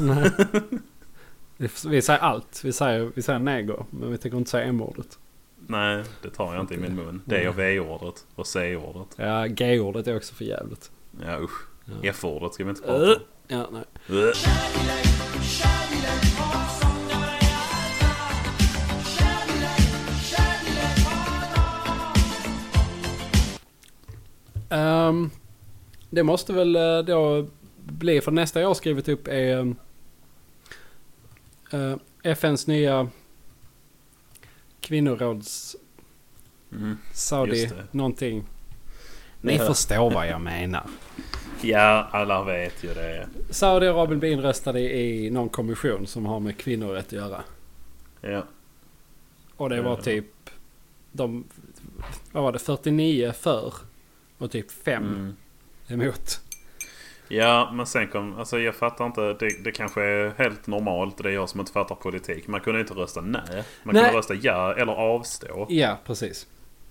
Vi 1.85 2.01
säger 2.01 2.19
allt. 2.19 2.61
Vi 2.63 2.73
säger, 2.73 3.11
vi 3.15 3.21
säger 3.21 3.39
neger. 3.39 3.85
Men 3.89 4.11
vi 4.11 4.17
tänker 4.17 4.37
inte 4.37 4.49
säga 4.49 4.63
M-ordet. 4.65 5.19
Nej, 5.67 6.03
det 6.21 6.29
tar 6.29 6.53
jag 6.53 6.63
inte 6.63 6.73
i 6.73 6.77
min 6.77 6.95
mun. 6.95 7.21
D 7.25 7.47
och 7.47 7.59
V-ordet 7.59 8.25
och 8.35 8.47
C-ordet. 8.47 9.07
Ja, 9.15 9.45
G-ordet 9.45 10.07
är 10.07 10.17
också 10.17 10.35
för 10.35 10.45
jävligt. 10.45 10.91
Ja 11.21 11.39
usch. 11.39 11.67
Ja. 11.85 11.93
F-ordet 12.03 12.53
ska 12.53 12.63
vi 12.63 12.69
inte 12.69 12.81
Uh, 12.81 12.87
prata 12.87 13.11
om. 13.11 13.19
ja, 13.47 13.67
nej. 13.71 13.83
Uh. 14.19 14.31
Ehm, 24.69 25.29
det 26.09 26.23
måste 26.23 26.53
väl 26.53 26.75
eh, 26.75 26.99
då 26.99 27.47
bli, 27.83 28.21
för 28.21 28.31
nästa 28.31 28.61
jag 28.61 28.67
har 28.67 28.73
skrivit 28.75 29.09
upp 29.09 29.27
är 29.27 29.57
um, 29.57 29.75
eh, 31.71 31.95
FNs 32.23 32.67
nya 32.67 33.07
kvinnoråds 34.85 35.75
Mm. 36.71 36.97
Saudi 37.13 37.61
Just 37.61 37.75
det. 37.75 37.83
någonting. 37.91 38.43
Ni 39.41 39.55
Ja. 39.55 39.65
förstår 39.67 40.11
vad 40.11 40.27
jag 40.27 40.41
menar. 40.41 40.83
Ja, 41.61 42.07
alla 42.11 42.43
vet 42.43 42.83
ju 42.83 42.93
det. 42.93 43.27
Saudiarabien 43.49 44.19
blir 44.19 44.31
inröstade 44.31 44.79
i 44.79 45.29
någon 45.29 45.49
kommission 45.49 46.07
som 46.07 46.25
har 46.25 46.39
med 46.39 46.57
kvinnorätt 46.57 47.05
att 47.05 47.11
göra. 47.11 47.43
Ja. 48.21 48.43
Och 49.55 49.69
det 49.69 49.81
var 49.81 49.95
typ... 50.01 50.25
De... 51.11 51.43
Vad 52.31 52.43
var 52.43 52.51
det? 52.51 52.59
49 52.59 53.31
för 53.31 53.73
och 54.37 54.51
typ 54.51 54.71
5 54.71 55.03
Mm. 55.03 55.35
emot. 55.87 56.41
Ja, 57.27 57.71
men 57.73 57.85
sen 57.85 58.07
kom... 58.07 58.39
Alltså 58.39 58.59
jag 58.59 58.75
fattar 58.75 59.05
inte. 59.05 59.21
Det, 59.21 59.63
det 59.63 59.71
kanske 59.71 60.03
är 60.03 60.33
helt 60.37 60.67
normalt. 60.67 61.23
Det 61.23 61.29
är 61.29 61.33
jag 61.33 61.49
som 61.49 61.59
inte 61.59 61.71
fattar 61.71 61.95
politik. 61.95 62.47
Man 62.47 62.59
kunde 62.61 62.79
inte 62.79 62.93
rösta 62.93 63.21
nej. 63.21 63.41
Man 63.83 63.95
Nej. 63.95 64.03
kunde 64.03 64.17
rösta 64.17 64.33
ja 64.33 64.73
eller 64.73 64.93
avstå. 64.93 65.65
Ja, 65.69 65.97
precis. 66.05 66.47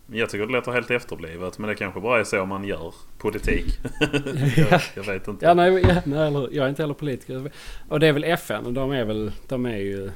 Jag 0.07 0.31
tycker 0.31 0.47
det 0.47 0.53
låter 0.53 0.73
helt 0.73 0.90
efterblivet. 0.90 1.59
Men 1.59 1.68
det 1.68 1.75
kanske 1.75 2.01
bara 2.01 2.20
är 2.20 2.25
så 2.25 2.47
man 2.47 2.64
gör 2.64 2.94
politik. 3.18 3.79
jag, 4.57 4.81
jag 4.94 5.05
vet 5.05 5.29
inte. 5.29 5.47
Ja, 5.47 5.55
nej, 5.55 5.85
ja, 5.88 6.03
nej 6.05 6.33
jag 6.33 6.64
är 6.64 6.68
inte 6.68 6.83
heller 6.83 6.94
politiker. 6.94 7.51
Och 7.88 8.01
det 8.01 8.07
är 8.07 8.12
väl 8.12 8.25
FN 8.25 8.66
och 8.66 8.73
de 8.73 8.92
är 8.92 9.05
väl... 9.05 9.33
De 9.49 9.66
är 9.66 9.77
ju... 9.77 10.11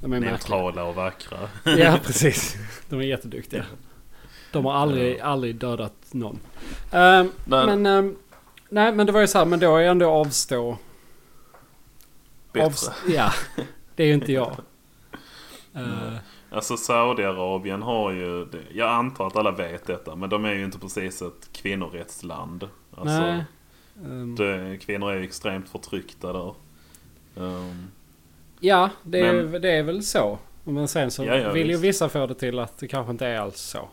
De 0.00 0.12
är 0.12 0.20
märkliga. 0.20 0.30
Neutrala 0.30 0.84
och 0.84 0.94
vackra. 0.94 1.38
Ja, 1.64 1.98
precis. 2.04 2.56
De 2.88 3.00
är 3.00 3.04
jätteduktiga. 3.04 3.64
De 4.52 4.64
har 4.64 4.72
aldrig, 4.72 5.20
aldrig 5.20 5.56
dödat 5.56 5.94
någon. 6.10 6.40
Ehm, 6.92 7.32
Nej. 7.44 7.66
men... 7.66 7.86
ehm, 7.86 8.16
nej, 8.70 8.92
men 8.92 9.06
det 9.06 9.12
var 9.12 9.20
ju 9.20 9.26
så 9.26 9.38
här, 9.38 9.44
men 9.44 9.60
då 9.60 9.76
är 9.76 9.82
ändå 9.84 10.10
avstå... 10.10 10.76
Bättre. 12.52 12.66
Avs- 12.68 12.90
ja, 13.08 13.32
det 13.96 14.02
är 14.02 14.06
ju 14.06 14.14
inte 14.14 14.32
jag. 14.32 14.56
Eh, 15.74 16.16
Alltså 16.52 16.76
Saudiarabien 16.76 17.82
har 17.82 18.10
ju... 18.12 18.46
Jag 18.72 18.88
antar 18.88 19.26
att 19.26 19.36
alla 19.36 19.50
vet 19.50 19.86
detta. 19.86 20.16
Men 20.16 20.30
de 20.30 20.44
är 20.44 20.52
ju 20.52 20.64
inte 20.64 20.78
precis 20.78 21.22
ett 21.22 21.48
kvinnorättsland. 21.52 22.68
Alltså, 22.96 23.20
nej. 23.20 23.44
Ehm, 24.04 24.34
det, 24.36 24.78
kvinnor 24.82 25.10
är 25.12 25.16
ju 25.16 25.24
extremt 25.24 25.68
förtryckta 25.68 26.32
där. 26.32 26.54
Ehm, 27.36 27.86
ja, 28.60 28.90
det 29.02 29.20
är, 29.20 29.42
Men- 29.42 29.62
det 29.62 29.70
är 29.70 29.82
väl 29.82 30.02
så. 30.02 30.38
Men 30.64 30.88
sen 30.88 31.10
så 31.10 31.24
Ja, 31.24 31.36
ja, 31.36 31.52
vill 31.52 31.66
ju 31.66 31.72
visst. 31.72 31.84
vissa 31.84 32.08
få 32.08 32.26
det 32.26 32.34
till 32.34 32.58
att 32.58 32.78
det 32.78 32.88
kanske 32.88 33.10
inte 33.10 33.26
är 33.26 33.38
alls 33.40 33.60
så. 33.60 33.88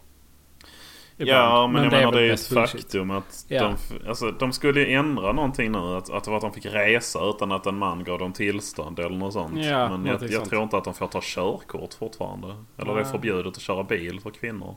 Ja, 1.19 1.25
Ibland. 1.25 1.73
men, 1.73 1.83
jag 1.83 1.91
menar 1.91 2.11
det 2.11 2.19
är 2.19 2.23
ju 2.23 2.31
ett 2.31 2.47
faktum 2.47 3.11
att 3.11 3.45
Ja. 3.47 3.63
de, 3.89 4.07
alltså, 4.09 4.31
de 4.31 4.53
skulle 4.53 4.85
ändra 4.85 5.31
någonting 5.31 5.71
nu. 5.71 5.77
Att, 5.77 6.09
att 6.09 6.23
det 6.23 6.29
var 6.29 6.37
att 6.37 6.41
de 6.43 6.51
fick 6.53 6.65
resa 6.65 7.19
utan 7.29 7.51
att 7.51 7.65
en 7.65 7.77
man 7.77 8.03
gav 8.03 8.19
dem 8.19 8.33
tillstånd 8.33 8.99
eller 8.99 9.17
något 9.17 9.33
sånt. 9.33 9.65
Ja, 9.65 9.97
men 9.97 10.05
jag, 10.05 10.31
jag 10.31 10.49
tror 10.49 10.63
inte 10.63 10.77
att 10.77 10.83
de 10.83 10.93
får 10.93 11.07
ta 11.07 11.19
körkort 11.23 11.93
fortfarande. 11.93 12.47
Eller 12.77 12.95
det 12.95 13.01
är 13.01 13.05
förbjudet 13.05 13.47
att 13.55 13.61
köra 13.61 13.83
bil 13.83 14.19
för 14.19 14.29
kvinnor. 14.29 14.75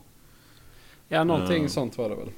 Ja, 1.07 1.23
någonting 1.23 1.63
Ehm. 1.63 1.69
sånt 1.69 1.97
var 1.97 2.09
det 2.09 2.15
väl. 2.15 2.29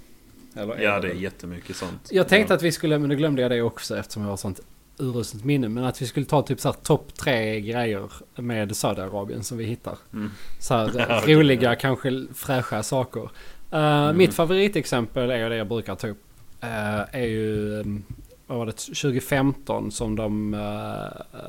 Eller 0.56 0.80
Ja, 0.84 1.00
det 1.00 1.10
är 1.10 1.14
jättemycket 1.16 1.76
sånt. 1.76 2.10
Jag 2.12 2.28
tänkte 2.28 2.54
ja. 2.54 2.56
att 2.56 2.64
vi 2.64 2.72
skulle, 2.72 3.00
men 3.00 3.10
nu 3.10 3.16
glömde 3.16 3.42
jag 3.42 3.52
det 3.52 3.62
också 3.62 3.98
eftersom 3.98 4.24
jag 4.24 4.30
har 4.30 4.38
sånt 4.38 4.60
uruselt 4.98 5.44
minne. 5.44 5.70
Men 5.70 5.84
att 5.84 6.02
vi 6.02 6.06
skulle 6.08 6.26
ta 6.26 6.42
typ 6.42 6.60
så 6.60 6.68
här 6.68 6.76
topp 6.84 7.14
tre 7.16 7.62
grejer 7.62 8.12
med 8.36 8.76
Saudiarabien 8.76 9.44
som 9.44 9.58
vi 9.58 9.64
hittar. 9.66 9.98
Mm. 10.14 10.32
Så 10.60 10.74
här 10.74 11.28
roliga, 11.36 11.76
kanske 11.76 12.26
fräscha 12.34 12.84
saker. 12.84 13.30
Uh, 13.74 13.80
Mm. 13.80 14.18
Mitt 14.18 14.34
favoritexempel 14.34 15.30
är 15.30 15.50
det 15.50 15.56
jag 15.56 15.68
brukar 15.68 15.96
ta 15.96 16.08
upp. 16.08 16.24
Uh, 16.64 17.16
är 17.16 17.26
ju, 17.26 17.80
um, 17.80 18.04
vad 18.48 18.58
var 18.58 18.66
det, 18.66 18.72
2015 18.72 19.92
som 19.92 20.16
de 20.16 20.54
uh, 20.54 21.08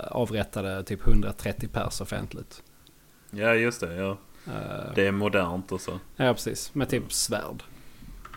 avrättade 0.08 0.82
typ 0.82 1.06
130 1.06 1.68
pers 1.72 2.00
offentligt. 2.00 2.62
Ja, 3.30 3.54
just 3.54 3.80
det. 3.80 3.94
Ja. 3.94 4.18
Det 4.94 5.06
är 5.06 5.12
modernt 5.12 5.72
och 5.72 5.80
så. 5.80 5.98
Ja, 6.16 6.34
precis. 6.34 6.74
Med 6.74 6.88
typ 6.88 7.12
svärd. 7.12 7.62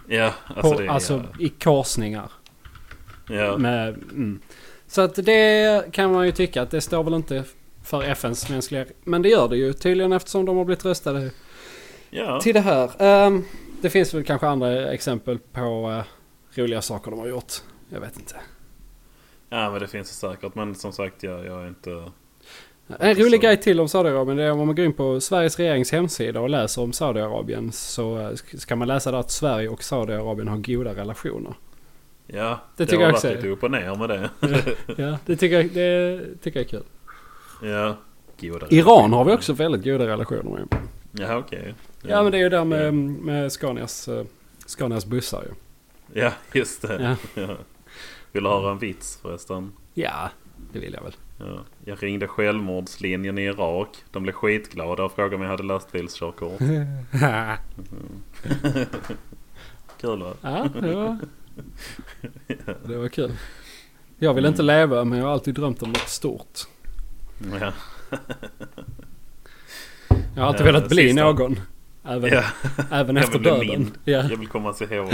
Ja, 0.07 0.33
alltså 0.47 0.73
På, 0.73 0.81
det 0.81 0.89
alltså 0.89 1.13
är... 1.13 1.27
i 1.39 1.49
korsningar. 1.49 2.31
Ja, 3.29 3.57
Med, 3.57 3.87
mm. 3.89 4.39
Så 4.87 5.01
att 5.01 5.15
det 5.15 5.83
kan 5.91 6.11
man 6.11 6.25
ju 6.25 6.31
tycka 6.31 6.61
att 6.61 6.71
det 6.71 6.81
står 6.81 7.03
väl 7.03 7.13
inte 7.13 7.43
för 7.83 8.03
FNs 8.03 8.49
mänskliga... 8.49 8.85
Men 9.03 9.21
det 9.21 9.29
gör 9.29 9.47
det 9.47 9.57
ju 9.57 9.73
tydligen 9.73 10.13
eftersom 10.13 10.45
de 10.45 10.57
har 10.57 10.65
blivit 10.65 10.85
röstade 10.85 11.31
ja. 12.09 12.39
till 12.39 12.53
det 12.53 12.59
här. 12.59 12.91
Ehm, 12.99 13.43
det 13.81 13.89
finns 13.89 14.13
väl 14.13 14.23
kanske 14.23 14.47
andra 14.47 14.91
exempel 14.93 15.39
på 15.39 15.91
eh, 15.91 16.03
roliga 16.61 16.81
saker 16.81 17.11
de 17.11 17.19
har 17.19 17.27
gjort. 17.27 17.53
Jag 17.89 17.99
vet 17.99 18.17
inte. 18.19 18.35
ja, 19.49 19.71
men 19.71 19.81
det 19.81 19.87
finns 19.87 20.09
det 20.09 20.27
säkert. 20.29 20.55
Men 20.55 20.75
som 20.75 20.91
sagt, 20.91 21.23
jag, 21.23 21.45
jag 21.45 21.63
är 21.63 21.67
inte... 21.67 22.11
En 22.99 23.15
rolig 23.15 23.41
grej 23.41 23.57
till 23.57 23.79
om 23.79 23.89
Saudiarabien 23.89 24.37
det 24.37 24.43
är 24.43 24.51
om 24.51 24.57
man 24.67 24.75
går 24.75 24.85
in 24.85 24.93
på 24.93 25.19
Sveriges 25.21 25.59
regerings 25.59 25.91
hemsida 25.91 26.39
och 26.41 26.49
läser 26.49 26.81
om 26.81 26.93
Saudiarabien 26.93 27.71
så 27.71 28.19
eh, 28.19 28.29
ska 28.57 28.75
man 28.75 28.87
läsa 28.87 29.11
där 29.11 29.17
att 29.19 29.31
Sverige 29.31 29.69
och 29.69 29.83
Saudiarabien 29.83 30.47
har 30.47 30.57
goda 30.57 30.93
relationer. 30.95 31.53
Ja, 32.27 32.59
Det 32.77 32.83
det, 32.83 32.85
tycker 32.85 32.97
har 32.97 33.03
jag 33.03 33.11
varit 33.11 33.15
också. 33.25 33.35
lite 33.35 33.47
upp 33.47 33.63
och 33.63 33.71
ner 33.71 33.95
med 33.95 34.09
det. 34.09 34.29
Ja, 35.03 35.17
det 35.25 35.35
tycker 35.35 35.55
jag, 35.55 35.65
det 35.73 36.21
tycker 36.41 36.59
jag 36.59 36.65
är 36.65 36.69
kul. 36.69 36.83
ja. 37.61 37.97
Goda 38.41 38.67
Iran 38.69 39.13
har 39.13 39.25
vi 39.25 39.31
också 39.33 39.53
väldigt 39.53 39.83
goda 39.83 40.07
relationer 40.07 40.43
med. 40.43 40.67
Ja, 41.11 41.37
okej. 41.37 41.73
Ja 42.01 42.23
men 42.23 42.31
det 42.31 42.37
är 42.37 42.41
ju 42.41 42.49
där 42.49 42.65
med, 42.65 42.85
Ja. 42.87 42.91
med 42.91 43.51
Scanias, 43.51 44.07
eh, 44.07 44.25
Scanias 44.65 45.05
bussar 45.05 45.43
ju. 45.43 45.49
Ja, 46.21 46.31
just 46.53 46.81
det. 46.81 47.01
Ja. 47.35 47.41
Ja. 47.41 47.57
Vill 48.31 48.43
du 48.43 48.49
höra 48.49 48.71
en 48.71 48.79
vits 48.79 49.17
förresten? 49.21 49.71
Ja, 49.93 50.29
det 50.73 50.79
vill 50.79 50.93
jag 50.93 51.03
väl. 51.03 51.15
Ja. 51.39 51.59
Jag 51.85 52.03
ringde 52.03 52.27
självmordslinjen 52.27 53.37
i 53.37 53.41
Irak. 53.45 53.89
De 54.11 54.23
blev 54.23 54.33
skitglada 54.33 55.03
och 55.03 55.11
frågade 55.11 55.35
om 55.35 55.41
jag 55.41 55.49
hade 55.49 55.63
lastbilskörkort. 55.63 56.59
Kul 60.01 60.19
va? 60.23 60.33
ja, 60.41 60.67
det 60.81 60.95
var, 60.95 61.17
det 62.87 62.97
var 62.97 63.07
kul. 63.09 63.31
Jag 64.19 64.33
vill 64.33 64.45
inte 64.45 64.61
leva 64.63 65.03
men 65.03 65.17
jag 65.19 65.25
har 65.25 65.33
alltid 65.33 65.53
drömt 65.55 65.83
om 65.83 65.89
något 65.89 66.09
stort. 66.09 66.59
Ja. 67.59 67.73
Jag 70.37 70.43
har 70.43 70.49
alltid 70.49 70.65
velat 70.65 70.89
bli 70.89 71.07
sista. 71.07 71.23
någon. 71.23 71.59
Även, 72.05 72.29
ja. 72.33 72.43
även 72.91 73.17
efter 73.17 73.39
döden. 73.39 73.67
min. 73.67 73.91
Ja. 74.03 74.11
Jag 74.29 74.37
vill 74.37 74.47
komma 74.47 74.73
sig 74.73 74.95
ihåg. 74.95 75.13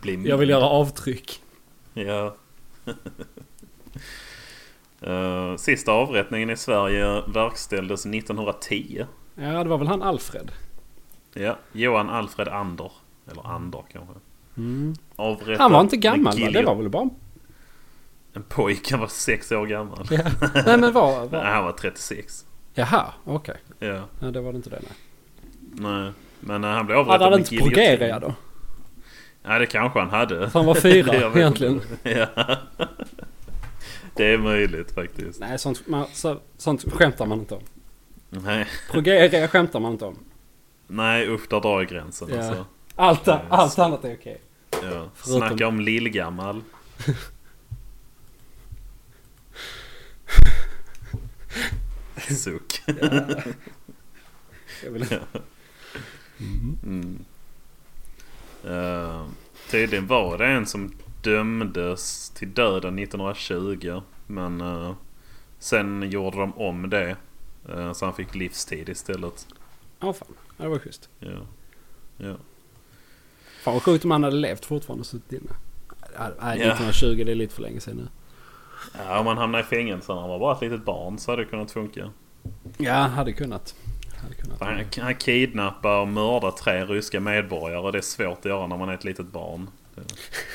Bli 0.00 0.16
min. 0.16 0.26
Jag 0.26 0.38
vill 0.38 0.48
göra 0.48 0.64
avtryck. 0.64 1.40
Ja. 1.94 2.36
Eh, 5.00 5.56
sista 5.56 5.92
avrättningen 5.92 6.50
i 6.50 6.56
Sverige 6.56 7.22
verkställdes 7.26 8.06
1910. 8.06 9.06
Ja, 9.34 9.64
det 9.64 9.70
var 9.70 9.78
väl 9.78 9.86
han 9.86 10.02
Alfred. 10.02 10.52
Ja, 11.34 11.56
Johan 11.72 12.10
Alfred 12.10 12.48
Ander. 12.48 12.92
Eller 13.30 13.46
Ander 13.46 13.82
kanske. 13.92 14.14
Mm. 14.56 14.94
Avrättad 15.16 15.60
Han 15.60 15.72
var 15.72 15.80
inte 15.80 15.96
gammal 15.96 16.40
va? 16.40 16.50
Det 16.50 16.62
var 16.62 16.74
väl 16.74 16.88
bara... 16.88 17.10
En 18.32 18.42
pojke, 18.42 18.94
han 18.94 19.00
var 19.00 19.08
sex 19.08 19.52
år 19.52 19.66
gammal. 19.66 20.06
Ja. 20.10 20.22
Nej 20.66 20.78
men 20.78 20.92
var... 20.92 21.18
Nej, 21.20 21.28
var... 21.28 21.44
han 21.44 21.64
var 21.64 21.72
36. 21.72 22.46
Jaha, 22.74 23.12
okej. 23.24 23.56
Ja, 23.78 24.08
Ja, 24.20 24.30
det 24.30 24.40
var 24.40 24.52
det 24.52 24.56
inte 24.56 24.70
det 24.70 24.80
nej. 24.82 24.92
nej. 25.92 26.12
Men 26.40 26.64
eh, 26.64 26.70
han 26.70 26.86
blev 26.86 26.98
Hade 26.98 27.08
avrättad 27.10 27.22
han 27.22 27.30
med 27.40 27.52
inte 27.52 27.56
progeria 27.64 28.18
då? 28.20 28.34
Ja, 29.42 29.58
det 29.58 29.66
kanske 29.66 29.98
han 30.00 30.10
hade. 30.10 30.50
Han 30.54 30.66
var 30.66 30.74
fyra 30.74 31.14
egentligen. 31.36 31.80
Ja. 32.02 32.26
Det 34.16 34.24
är 34.32 34.38
möjligt 34.38 34.94
faktiskt. 34.94 35.40
Nej, 35.40 35.58
sånt, 35.58 35.86
man, 35.88 36.06
så, 36.12 36.38
sånt 36.56 36.92
skämtar 36.92 37.26
man 37.26 37.38
inte 37.38 37.54
om. 37.54 37.62
Nej, 38.30 38.66
Progeria 38.90 39.48
skämtar 39.48 39.80
man 39.80 39.92
inte 39.92 40.04
om. 40.04 40.18
nej 40.86 41.28
usch 41.28 41.48
där 41.50 41.60
drar 41.60 41.80
jag 41.80 41.88
gränsen 41.88 42.28
Ja. 42.32 42.36
alltså. 42.38 42.66
Allt, 42.96 43.26
Nej, 43.26 43.38
allt 43.48 43.78
annat 43.78 44.04
är 44.04 44.14
okej. 44.14 44.40
Ja. 44.70 44.78
Förutom- 45.14 45.48
Snacka 45.48 45.66
om 45.68 45.80
lillgammal. 45.80 46.62
Suck. 52.30 52.82
Jag 54.84 54.90
vill... 54.90 55.06
Mm. 56.82 57.24
Uh, 58.64 59.26
tydligen 59.70 60.06
var 60.06 60.38
det 60.38 60.46
en 60.46 60.66
som 60.66 60.92
dömdes 61.22 62.30
till 62.30 62.54
döden 62.54 62.98
1920. 62.98 64.00
Men 64.26 64.60
eh, 64.60 64.94
sen 65.58 66.10
gjorde 66.10 66.36
de 66.38 66.58
om 66.58 66.90
det. 66.90 67.16
Eh, 67.68 67.92
så 67.92 68.04
han 68.04 68.14
fick 68.14 68.34
livstid 68.34 68.88
istället. 68.88 69.46
Ja, 70.00 70.12
fan. 70.12 70.34
Ja, 70.56 70.64
det 70.64 70.68
var 70.70 70.78
schysst. 70.78 71.08
Ja. 71.18 71.46
Ja. 72.16 72.36
Fan 73.62 73.74
vad 73.74 73.82
sjukt 73.82 74.04
om 74.04 74.10
han 74.10 74.24
hade 74.24 74.36
levt 74.36 74.64
fortfarande 74.64 75.00
och 75.00 75.06
suttit 75.06 75.32
inne. 75.32 75.52
Nej, 76.18 76.32
Ja. 76.40 76.72
1920 76.72 77.24
det 77.24 77.32
är 77.32 77.36
lite 77.36 77.54
för 77.54 77.62
länge 77.62 77.80
sedan 77.80 77.96
nu. 77.96 78.08
Ja, 78.98 79.18
om 79.18 79.26
han 79.26 79.38
hamnade 79.38 79.64
i 79.64 79.66
fängelse 79.66 80.12
när 80.12 80.20
han 80.20 80.30
var 80.30 80.38
bara 80.38 80.54
ett 80.56 80.62
litet 80.62 80.84
barn 80.84 81.18
så 81.18 81.32
hade 81.32 81.44
det 81.44 81.50
kunnat 81.50 81.70
funka. 81.70 82.10
Ja, 82.78 82.92
hade 82.92 83.32
kunnat. 83.32 83.74
Hade 84.22 84.34
kunnat. 84.34 84.60
Han, 84.60 85.04
han 85.04 85.14
kidnappar 85.14 86.00
och 86.00 86.08
mördar 86.08 86.50
tre 86.50 86.84
ryska 86.84 87.20
medborgare. 87.20 87.92
Det 87.92 87.98
är 87.98 88.02
svårt 88.02 88.38
att 88.38 88.44
göra 88.44 88.66
när 88.66 88.76
man 88.76 88.88
är 88.88 88.94
ett 88.94 89.04
litet 89.04 89.26
barn. 89.26 89.70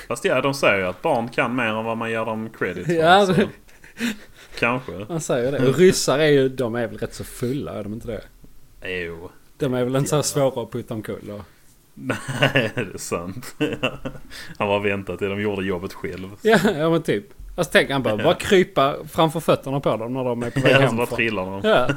Fast 0.08 0.26
ja, 0.26 0.42
de 0.42 0.54
säger 0.54 0.78
ju 0.78 0.86
att 0.86 1.02
barn 1.02 1.30
kan 1.30 1.56
mer 1.56 1.64
än 1.64 1.86
vad 1.86 1.98
man 1.98 2.12
ger 2.12 2.26
dem 2.26 2.50
credit 2.50 2.86
för. 2.86 2.94
Ja, 2.94 3.26
så. 3.26 3.36
Kanske. 4.60 5.06
Man 5.10 5.22
säger 5.22 5.52
det. 5.52 5.70
Och 5.70 5.78
ryssar 5.78 6.20
är 6.20 6.28
ju, 6.28 6.50
de 6.50 6.76
är 6.76 6.88
väl 6.88 6.98
rätt 6.98 7.14
så 7.14 7.24
fulla, 7.24 7.72
är 7.72 7.84
de 7.84 7.94
inte 7.94 8.08
det? 8.08 8.22
Jo. 9.06 9.32
De 9.58 9.74
är 9.74 9.84
väl 9.84 9.96
inte 9.96 10.10
så 10.10 10.24
svåra 10.24 10.64
att 10.64 10.72
putta 10.72 10.94
omkull 10.94 11.30
och... 11.30 11.42
Nej, 11.94 12.18
det 12.76 12.94
är 12.94 12.98
sant. 12.98 13.56
Han 14.58 14.68
bara 14.68 14.80
väntat 14.80 15.20
till 15.20 15.30
de 15.30 15.42
gjorde 15.42 15.66
jobbet 15.66 15.94
själv. 15.94 16.30
Ja, 16.42 16.60
ja 16.78 16.90
men 16.90 17.04
typ. 17.04 17.34
Alltså 17.60 17.72
tänk 17.72 17.90
han 17.92 18.04
behöver 18.04 18.24
bara 18.24 18.34
krypa 18.36 18.96
framför 19.12 19.40
fötterna 19.40 19.80
på 19.80 19.98
dem 19.98 20.14
när 20.14 20.24
de 20.24 20.44
är 20.44 20.50
på 20.50 20.60
väg 20.60 20.72
Ja, 20.76 20.80
hem. 20.80 20.98
bara 20.98 21.08
från- 21.08 21.16
trillar 21.18 21.46
de. 21.46 21.70
Ja. 21.70 21.90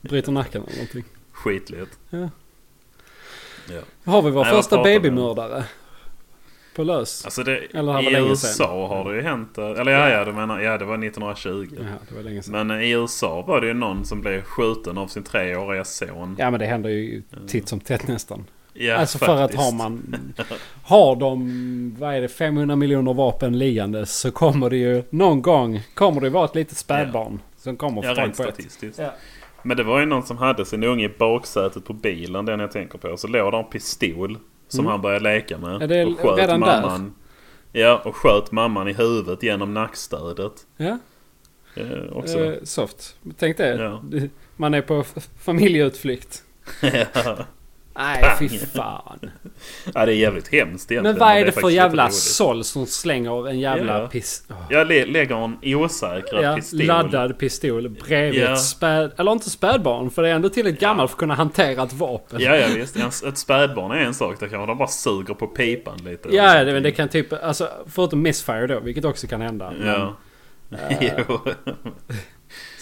Bryter 0.00 0.32
nacken 0.32 0.62
eller 0.62 0.72
någonting. 0.76 1.04
Skitlätt. 1.32 1.88
Ja. 2.10 2.28
Ja. 3.70 3.80
Har 4.12 4.22
vi 4.22 4.30
vår 4.30 4.44
Nej, 4.44 4.52
första 4.54 4.82
babymördare? 4.82 5.64
På 6.76 6.84
lös? 6.84 7.24
Alltså 7.24 7.42
det, 7.42 7.56
Eller 7.74 8.02
det 8.02 8.10
i 8.10 8.28
USA 8.28 8.88
har 8.88 9.10
det 9.10 9.16
ju 9.16 9.22
hänt. 9.22 9.58
eh, 9.58 9.64
Eller 9.70 9.92
ja, 9.92 10.10
ja, 10.10 10.24
du 10.24 10.32
menar, 10.32 10.60
ja 10.60 10.78
det 10.78 10.84
var 10.84 10.94
1920. 11.04 11.68
Ja, 11.78 11.84
det 12.08 12.14
var 12.16 12.22
länge 12.22 12.42
sedan. 12.42 12.52
Men 12.66 12.70
eh, 12.80 12.86
i 12.86 12.90
USA 12.90 13.42
var 13.42 13.60
det 13.60 13.66
ju 13.66 13.74
någon 13.74 14.04
som 14.04 14.20
blev 14.20 14.42
skjuten 14.42 14.98
av 14.98 15.06
sin 15.06 15.22
treåriga 15.22 15.84
son. 15.84 16.36
Ja 16.38 16.50
men 16.50 16.60
det 16.60 16.66
händer 16.66 16.90
ju 16.90 17.22
titt 17.48 17.68
som 17.68 17.80
tätt 17.80 18.08
nästan. 18.08 18.44
Ja, 18.78 18.96
alltså 18.96 19.18
för 19.18 19.42
att 19.42 19.54
har 19.54 19.72
man... 19.72 20.16
Har 20.82 21.16
de, 21.16 21.96
vad 21.98 22.14
är 22.14 22.20
det, 22.20 22.28
500 22.28 22.76
miljoner 22.76 23.14
vapen 23.14 23.58
liggande 23.58 24.06
så 24.06 24.30
kommer 24.30 24.70
det 24.70 24.76
ju 24.76 25.02
någon 25.10 25.42
gång 25.42 25.80
kommer 25.94 26.20
det 26.20 26.30
vara 26.30 26.44
ett 26.44 26.54
litet 26.54 26.76
spädbarn 26.76 27.40
som 27.56 27.76
kommer 27.76 28.02
Ja, 28.04 28.08
få 28.08 28.14
tag 28.14 28.24
rent 28.24 28.34
statistiskt. 28.36 28.98
Ja. 28.98 29.12
Men 29.62 29.76
det 29.76 29.82
var 29.82 30.00
ju 30.00 30.06
någon 30.06 30.22
som 30.26 30.38
hade 30.38 30.64
sin 30.64 30.84
unge 30.84 31.04
i 31.04 31.08
baksätet 31.18 31.84
på 31.84 31.92
bilen, 31.92 32.44
den 32.44 32.60
jag 32.60 32.70
tänker 32.72 32.98
på. 32.98 33.16
Så 33.16 33.28
låg 33.28 33.52
där 33.52 33.58
en 33.58 33.64
pistol 33.64 34.38
som 34.68 34.80
Mm. 34.80 34.90
han 34.90 35.00
började 35.02 35.22
leka 35.34 35.58
med. 35.58 35.82
Ja, 35.82 35.86
det 35.86 35.96
är 35.96 36.06
och 36.06 36.18
sköt 36.18 36.38
redan 36.38 36.60
där. 36.60 36.82
mamman. 36.82 37.14
Ja, 37.72 38.02
och 38.04 38.16
sköt 38.16 38.52
mamman 38.52 38.88
i 38.88 38.92
huvudet 38.92 39.42
genom 39.42 39.74
nackstödet. 39.74 40.52
Ja, 40.76 40.98
Eh, 41.76 42.12
också. 42.16 42.44
eh, 42.44 42.54
soft. 42.62 43.16
Tänk 43.38 43.56
det. 43.56 43.74
Ja. 43.76 44.02
Man 44.56 44.74
är 44.74 44.82
på 44.82 45.04
familjeutflykt. 45.40 46.42
ja. 47.14 47.36
Nej, 47.98 48.24
fy 48.38 48.48
fan. 48.48 49.18
ja, 49.94 50.06
det 50.06 50.12
är 50.12 50.16
jävligt 50.16 50.48
hemskt 50.52 50.92
egentligen. 50.92 51.02
Men 51.02 51.18
vad 51.18 51.30
är 51.36 51.44
det 51.44 51.52
för 51.52 51.60
faktiskt 51.60 51.64
lite 51.64 51.74
jävla 51.82 52.10
såll 52.10 52.64
som 52.64 52.86
slänger 52.86 53.48
en 53.48 53.60
jävla 53.60 53.98
Ja. 54.00 54.06
pis... 54.06 54.44
Åh. 54.50 54.56
Jag 54.70 54.86
lä- 54.88 55.06
lägger 55.06 55.44
en 55.44 55.74
osäkrad 55.74 56.44
Ja, 56.44 56.56
pistol. 56.56 56.80
laddad 56.82 57.38
pistol 57.38 57.88
bredvid 57.88 58.42
Ja. 58.42 58.52
ett 58.52 58.60
späd... 58.60 59.12
Eller 59.18 59.32
inte 59.32 59.50
spädbarn, 59.50 60.10
för 60.10 60.22
det 60.22 60.28
är 60.28 60.34
ändå 60.34 60.48
tillräckligt 60.48 60.80
gammalt 60.80 61.10
för 61.10 61.14
att 61.16 61.18
kunna 61.20 61.34
hantera 61.34 61.82
ett 61.82 61.92
vapen. 61.92 62.40
Ja, 62.40 62.56
ja 62.56 62.66
visst. 62.74 63.24
Ett 63.24 63.38
spädbarn 63.38 63.90
är 63.92 63.96
en 64.00 64.14
sak. 64.14 64.40
Där 64.40 64.48
kanske 64.48 64.66
de 64.66 64.78
bara 64.78 64.88
suger 64.88 65.34
på 65.34 65.46
pipan 65.46 65.98
lite. 66.04 66.28
Ja, 66.36 66.64
det, 66.64 66.72
men 66.72 66.82
det 66.82 66.90
kan 66.92 67.08
typ... 67.08 67.32
Alltså, 67.44 67.68
förutom 67.86 68.22
missfire 68.22 68.66
då, 68.66 68.80
vilket 68.80 69.04
också 69.04 69.26
kan 69.26 69.40
hända. 69.40 69.72
Men, 69.80 69.88
Ja. 71.00 71.44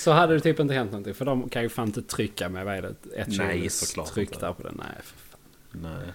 Så 0.05 0.13
hade 0.13 0.35
det 0.35 0.41
typ 0.41 0.61
inte 0.61 0.75
hänt 0.75 0.91
någonting. 0.91 1.15
För 1.15 1.25
de 1.25 1.49
kan 1.49 1.63
ju 1.63 1.69
fan 1.69 1.87
inte 1.87 2.03
trycka 2.03 2.49
med, 2.49 2.65
vad 2.65 2.75
är 2.75 2.83
det? 2.83 2.95
Ett 3.17 3.39
Nej, 3.39 3.71
såklart 3.71 4.07
tryck 4.07 4.33
inte. 4.33 4.47
där 4.47 4.53
på 4.53 4.63
den. 4.63 4.75
Nej, 4.79 5.03
för 5.03 5.19
fan. 5.19 5.41
Nej. 5.73 6.13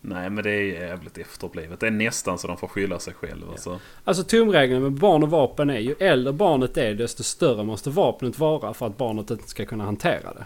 Nej, 0.00 0.30
men 0.30 0.44
det 0.44 0.50
är 0.50 0.62
jävligt 0.62 1.18
efterblivet. 1.18 1.80
Det 1.80 1.86
är 1.86 1.90
nästan 1.90 2.38
så 2.38 2.46
de 2.48 2.56
får 2.56 2.68
skylla 2.68 2.98
sig 2.98 3.14
själva. 3.14 3.56
Så. 3.56 3.78
Alltså 4.04 4.24
tumregeln 4.24 4.82
med 4.82 4.92
barn 4.92 5.22
och 5.22 5.30
vapen 5.30 5.70
är 5.70 5.78
ju 5.78 5.94
äldre 5.98 6.32
barnet 6.32 6.76
är 6.76 6.94
desto 6.94 7.22
större 7.22 7.64
måste 7.64 7.90
vapnet 7.90 8.38
vara 8.38 8.74
för 8.74 8.86
att 8.86 8.96
barnet 8.96 9.30
inte 9.30 9.48
ska 9.48 9.64
kunna 9.64 9.84
hantera 9.84 10.34
det. 10.34 10.44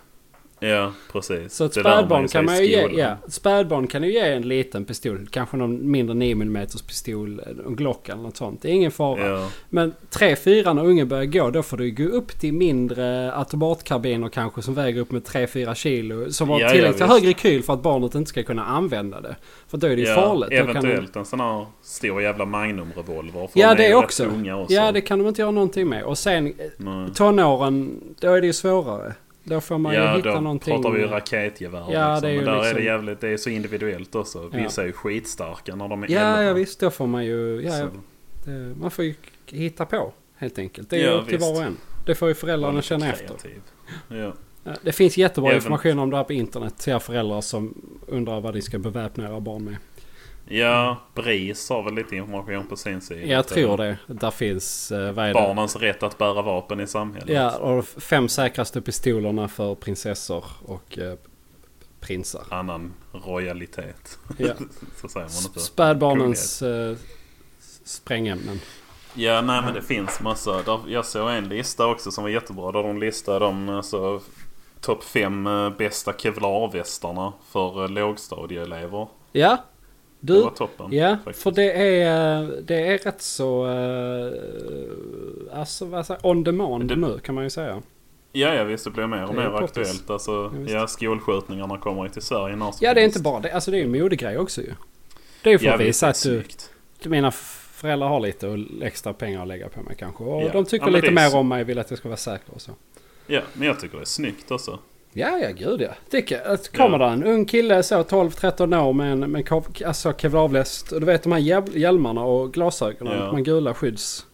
Ja, 0.60 0.92
precis. 1.12 1.54
Så 1.54 1.64
ett 1.64 1.72
spädbarn 1.72 2.28
kan 2.28 2.44
man 2.44 2.56
ju 2.58 2.66
ge, 2.66 2.86
ja, 3.00 3.16
spädbarn 3.28 3.86
kan 3.86 4.02
ju 4.02 4.12
ge 4.12 4.20
en 4.20 4.48
liten 4.48 4.84
pistol. 4.84 5.26
Kanske 5.30 5.56
någon 5.56 5.90
mindre 5.90 6.14
9 6.14 6.32
mm 6.32 6.66
pistol, 6.88 7.40
en 7.66 7.76
Glock 7.76 8.08
eller 8.08 8.22
något 8.22 8.36
sånt. 8.36 8.62
Det 8.62 8.68
är 8.68 8.72
ingen 8.72 8.90
fara. 8.90 9.26
Ja, 9.30 9.48
Men 9.68 9.92
3-4 10.10 10.74
när 10.74 10.84
ungen 10.86 11.08
börjar 11.08 11.24
gå 11.24 11.50
då 11.50 11.62
får 11.62 11.76
du 11.76 11.90
gå 11.90 12.04
upp 12.04 12.40
till 12.40 12.52
mindre 12.52 13.32
automatkarbiner 13.34 14.28
kanske 14.28 14.62
som 14.62 14.74
väger 14.74 15.00
upp 15.00 15.10
med 15.10 15.22
3-4 15.22 15.74
kilo. 15.74 16.32
Som 16.32 16.48
har 16.48 16.60
Ja, 16.60 16.66
ja, 16.66 16.72
tillräckligt 16.72 17.00
visst. 17.00 17.10
högre 17.12 17.32
kyl 17.34 17.62
för 17.62 17.72
att 17.72 17.82
barnet 17.82 18.14
inte 18.14 18.28
ska 18.28 18.42
kunna 18.42 18.64
använda 18.64 19.20
det. 19.20 19.36
För 19.68 19.78
då 19.78 19.86
är 19.86 19.96
det 19.96 20.02
ju 20.02 20.08
ja, 20.08 20.14
farligt. 20.14 20.50
Kan 20.50 20.66
de- 20.66 20.70
Eventuellt 20.70 21.16
en 21.16 21.24
sån 21.24 21.40
här 21.40 21.66
stor 21.82 22.22
jävla 22.22 22.44
Magnum-revolver. 22.44 23.48
Ja 23.54 23.74
det 23.74 23.94
också. 23.94 24.26
Också. 24.26 24.72
Ja 24.74 24.92
det 24.92 25.00
kan 25.00 25.18
de 25.18 25.28
inte 25.28 25.40
göra 25.42 25.50
någonting 25.50 25.88
med. 25.88 26.04
Och 26.04 26.18
sen 26.18 26.46
eh, 26.46 26.52
Nej. 26.76 27.08
tonåren, 27.14 28.00
då 28.20 28.32
är 28.32 28.40
det 28.40 28.46
ju 28.46 28.52
svårare. 28.52 29.14
Då 29.48 29.60
får 29.60 29.78
man 29.78 29.94
ju 29.94 29.98
Ja, 30.00 30.16
hitta 30.16 30.34
då 30.34 30.40
någonting. 30.40 30.74
pratar 30.82 30.90
vi 30.90 31.00
ju 31.00 31.06
raketgevär. 31.06 31.78
Ja, 31.78 31.84
liksom. 32.14 32.20
det 32.22 32.28
är 32.28 32.32
ju 32.32 32.36
Men 32.36 32.44
där 32.46 32.52
är 32.52 32.58
liksom- 32.60 32.78
det 32.78 32.84
jävligt, 32.84 33.20
det 33.20 33.28
är 33.28 33.36
så 33.36 33.50
individuellt 33.50 34.14
också. 34.14 34.50
Ja. 34.52 34.58
Vissa 34.62 34.82
är 34.82 34.86
ju 34.86 34.92
skitstarka 34.92 35.76
när 35.76 35.88
de 35.88 36.02
är 36.02 36.10
Ja, 36.10 36.20
elva. 36.20 36.44
ja 36.44 36.52
visst. 36.52 36.80
Då 36.80 36.90
får 36.90 37.06
man 37.06 37.24
ju... 37.24 37.60
Ja, 37.64 37.70
Så, 37.72 37.78
ja, 37.78 37.88
det, 38.44 38.74
man 38.80 38.90
får 38.90 39.04
ju 39.04 39.14
hitta 39.46 39.84
på 39.86 40.12
helt 40.36 40.58
enkelt. 40.58 40.90
Det 40.90 40.96
är 40.96 41.04
Ja, 41.04 41.12
ju 41.12 41.18
upp 41.18 41.28
till 41.28 41.38
var 41.38 41.50
och 41.56 41.62
en. 41.62 41.76
Det 42.06 42.14
får 42.14 42.28
ju 42.28 42.34
föräldrarna 42.34 42.82
känna 42.82 43.08
efter. 43.12 43.26
kreativ. 43.26 43.60
Ja. 44.08 44.32
Ja, 44.64 44.72
det 44.82 44.92
finns 44.92 45.16
jättebra 45.18 45.50
Även- 45.50 45.56
information 45.58 45.98
om 45.98 46.10
det 46.10 46.16
här 46.16 46.24
på 46.24 46.32
internet 46.32 46.78
till 46.78 46.92
er 46.92 46.98
föräldrar 46.98 47.40
som 47.40 47.74
undrar 48.06 48.40
vad 48.40 48.54
de 48.54 48.62
ska 48.62 48.78
beväpna 48.78 49.24
era 49.28 49.40
barn 49.40 49.64
med. 49.64 49.76
Ja, 50.48 50.96
BRIS 51.14 51.70
har 51.70 51.82
väl 51.82 51.94
lite 51.94 52.16
information 52.16 52.66
på 52.66 52.76
sin 52.76 53.00
sida. 53.00 53.26
Jag 53.26 53.48
tror 53.48 53.76
det. 53.76 53.98
Där 54.06 54.30
finns... 54.30 54.92
eh, 54.92 55.12
Vad? 55.12 55.32
Barnens 55.32 55.76
rätt 55.76 56.02
att 56.02 56.18
bära 56.18 56.42
vapen 56.42 56.80
i 56.80 56.86
samhället. 56.86 57.28
Ja, 57.28 57.56
och 57.56 57.84
fem 57.86 58.28
säkraste 58.28 58.80
pistolerna 58.80 59.48
för 59.48 59.74
prinsessor 59.74 60.44
och 60.66 60.98
eh, 60.98 61.14
prinsar. 62.00 62.42
Annan 62.48 62.92
royalitet. 63.12 64.18
Ja. 64.38 64.52
så 65.00 65.08
säger 65.08 65.26
man 65.26 65.44
inte. 65.46 65.60
Spädbarnens 65.60 66.62
eh, 66.62 66.96
sprängämnen. 67.84 68.60
Ja, 69.14 69.40
nej 69.40 69.62
men 69.62 69.74
det 69.74 69.82
finns 69.82 70.20
massa. 70.20 70.62
Där, 70.62 70.80
jag 70.88 71.06
såg 71.06 71.30
en 71.30 71.48
lista 71.48 71.86
också 71.86 72.10
som 72.10 72.24
var 72.24 72.30
jättebra. 72.30 72.72
Där 72.72 72.82
de 72.82 72.98
listade 72.98 73.38
de 73.38 73.68
alltså, 73.68 74.20
topp 74.80 75.04
fem 75.04 75.46
eh, 75.46 75.70
bästa 75.70 76.12
kevlarvästarna 76.18 77.32
för 77.50 77.88
lågstadieelever. 77.88 79.06
Ja, 79.32 79.64
Det 80.26 80.32
du. 80.32 80.42
var 80.42 80.50
toppen. 80.50 80.92
Ja, 80.92 81.16
faktiskt. 81.24 81.42
för 81.42 81.50
det 81.50 81.72
är, 81.72 82.62
det 82.62 82.86
är 82.86 82.98
rätt 82.98 83.22
så... 83.22 83.66
Uh, 83.66 84.32
alltså 85.58 85.84
vad 85.84 86.06
säger 86.06 86.26
on 86.26 86.44
demand 86.44 86.88
Det- 86.88 86.96
nu 86.96 87.18
kan 87.18 87.34
man 87.34 87.44
ju 87.44 87.50
säga. 87.50 87.82
Ja, 88.32 88.54
ja 88.54 88.64
visst. 88.64 88.84
Det 88.84 88.90
blir 88.90 89.06
mer 89.06 89.22
och 89.24 89.34
Det 89.34 89.40
mer 89.40 89.50
poppis. 89.50 89.64
aktuellt. 89.68 90.10
Alltså, 90.10 90.52
Ja, 90.66 90.72
ja, 90.72 90.86
skolskjutningarna 90.86 91.78
kommer 91.78 92.02
ju 92.04 92.08
till 92.08 92.22
Sverige 92.22 92.56
när 92.56 92.74
Ja, 92.80 92.94
det 92.94 93.00
är 93.00 93.04
inte 93.04 93.20
bara 93.20 93.40
det. 93.40 93.52
Alltså 93.52 93.70
det 93.70 93.76
är 93.76 93.78
ju 93.78 93.84
en 93.96 94.02
modegrej 94.02 94.38
också 94.38 94.60
ju. 94.60 94.72
Det 95.42 95.50
är 95.50 95.52
ju 95.52 95.58
för 95.58 95.66
Ja, 95.66 95.74
att 95.74 95.80
visa 95.80 96.06
det 96.06 96.10
att 96.10 96.22
du, 96.22 96.42
du, 97.02 97.08
mina 97.08 97.30
föräldrar 97.30 98.08
har 98.08 98.20
lite 98.20 98.64
extra 98.82 99.12
pengar 99.12 99.42
att 99.42 99.48
lägga 99.48 99.68
på 99.68 99.82
mig 99.82 99.96
kanske. 99.98 100.24
Och 100.24 100.42
Ja. 100.42 100.48
de 100.52 100.64
tycker 100.64 100.86
Ja, 100.86 100.90
lite 100.92 101.06
det 101.06 101.12
mer 101.14 101.36
om 101.36 101.48
mig, 101.48 101.64
vill 101.64 101.78
att 101.78 101.90
jag 101.90 101.98
ska 101.98 102.08
vara 102.08 102.16
säker 102.16 102.54
och 102.54 102.60
så. 102.60 102.70
Ja, 103.26 103.40
men 103.52 103.68
jag 103.68 103.80
tycker 103.80 103.96
det 103.96 104.02
är 104.02 104.04
snyggt 104.04 104.50
också. 104.50 104.78
Ja, 105.18 105.38
ja, 105.38 105.50
gud 105.50 105.80
ja. 105.80 105.88
Tycker 106.10 106.36
jag. 106.38 106.46
Att 106.46 106.76
kommer 106.76 106.98
Ja. 106.98 107.06
där 107.06 107.12
en 107.12 107.24
ung 107.24 107.44
kille 107.44 107.82
så 107.82 108.02
12-13 108.02 108.74
år 108.82 108.92
med 108.92 109.12
en 109.12 109.20
med 109.20 109.52
alltså 109.86 110.12
kevlarväst. 110.12 110.92
Och 110.92 111.00
du 111.00 111.06
vet 111.06 111.22
de 111.22 111.32
här 111.32 111.38
hjäl- 111.38 111.76
hjälmarna 111.78 112.24
och 112.24 112.52
glasögonen. 112.52 113.18
Ja. 113.18 113.24
De 113.26 113.42
gula 113.42 113.74
skydds... 113.74 114.26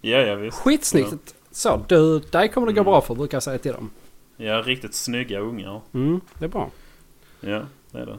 Ja, 0.00 0.18
ja 0.18 0.34
visst. 0.34 0.58
Skitsnyggt! 0.58 1.34
Så, 1.50 1.84
du, 1.88 2.18
dig 2.18 2.48
kommer 2.48 2.66
det 2.66 2.72
gå 2.72 2.80
Mm. 2.80 2.90
bra 2.92 3.00
för 3.00 3.14
brukar 3.14 3.36
jag 3.36 3.42
säga 3.42 3.58
till 3.58 3.72
dem. 3.72 3.90
Ja, 4.36 4.62
riktigt 4.66 4.94
snygga 4.94 5.38
ungar. 5.38 5.80
Mm, 5.94 6.20
det 6.38 6.44
är 6.44 6.48
bra. 6.48 6.70
Ja, 7.40 7.62
det 7.90 7.98
är 7.98 8.06
det. 8.06 8.18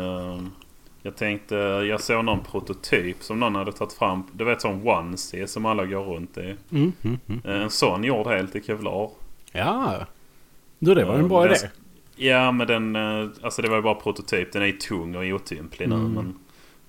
Ehm, 0.00 0.50
jag 1.02 1.16
tänkte, 1.16 1.54
jag 1.88 2.00
såg 2.00 2.24
någon 2.24 2.40
prototyp 2.44 3.22
som 3.22 3.40
någon 3.40 3.54
hade 3.54 3.72
tagit 3.72 3.92
fram. 3.92 4.22
Du 4.32 4.44
vet 4.44 4.60
sån 4.62 4.88
onesie 4.88 5.46
som 5.46 5.66
alla 5.66 5.86
går 5.86 6.04
runt 6.04 6.38
i. 6.38 6.56
Mm, 6.70 6.92
mm, 7.02 7.18
mm. 7.28 7.40
En 7.62 7.70
sån 7.70 8.04
gjord 8.04 8.26
helt 8.26 8.56
i 8.56 8.62
kevlar. 8.62 9.10
Ja. 9.52 10.06
Du, 10.78 10.94
det 10.94 11.04
var 11.04 11.14
en 11.14 11.28
bra 11.28 11.46
idé. 11.46 11.56
Ja, 12.16 12.52
men 12.52 12.66
den... 12.66 12.96
eh, 12.96 13.28
Alltså 13.42 13.62
det 13.62 13.68
var 13.68 13.76
ju 13.76 13.82
bara 13.82 13.94
prototyp. 13.94 14.52
Den 14.52 14.62
är 14.62 14.66
ju 14.66 14.72
tung 14.72 15.16
och 15.16 15.24
otymplig 15.24 15.88
nu 15.88 15.94
Mm. 15.94 16.12
men... 16.12 16.38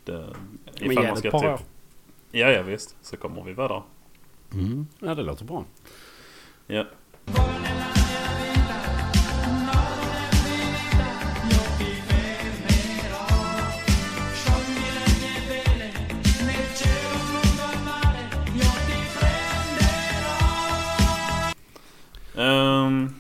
Det, 0.05 0.33
Men 0.81 0.91
ifall 0.91 1.07
man 1.07 1.17
ska 1.17 1.31
par 1.31 1.47
år. 1.53 1.57
typ... 1.57 1.65
Ja, 2.31 2.51
ja 2.51 2.61
visst. 2.61 2.95
Så 3.01 3.17
kommer 3.17 3.43
vi 3.43 3.53
vara 3.53 3.67
där. 3.67 3.83
Mm. 4.53 4.88
Ja, 4.99 5.15
det 5.15 5.23
låter 5.23 5.45
bra. 5.45 5.65
Ja. 6.67 6.85
Ehm, 22.38 23.13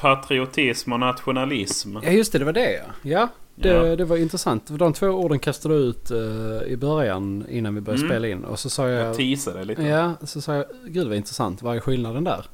patriotism 0.00 0.92
och 0.92 1.00
nationalism. 1.00 1.96
Ja, 2.02 2.10
just 2.10 2.32
det. 2.32 2.38
Det 2.38 2.44
var 2.44 2.52
det 2.52 2.72
ja. 2.72 2.82
Ja, 3.02 3.28
det, 3.54 3.68
Ja. 3.68 3.96
det 3.96 4.04
var 4.04 4.16
intressant. 4.16 4.78
De 4.78 4.92
två 4.92 5.06
orden 5.06 5.38
kastade 5.38 5.74
du 5.74 5.80
ut 5.80 6.10
eh, 6.10 6.72
i 6.72 6.76
början 6.80 7.46
innan 7.48 7.74
vi 7.74 7.80
började 7.80 8.00
Mm. 8.02 8.10
spela 8.10 8.28
in. 8.28 8.44
Och 8.44 8.58
så 8.58 8.70
sa 8.70 8.88
Jag 8.88 9.06
jag... 9.06 9.16
teasade 9.16 9.64
lite. 9.64 9.82
Ja, 9.82 10.12
så 10.22 10.40
sa 10.40 10.54
jag... 10.54 10.64
Gud 10.86 11.06
vad 11.08 11.16
intressant. 11.16 11.62
Vad 11.62 11.76
är 11.76 11.80
skillnaden 11.80 12.24
där? 12.24 12.44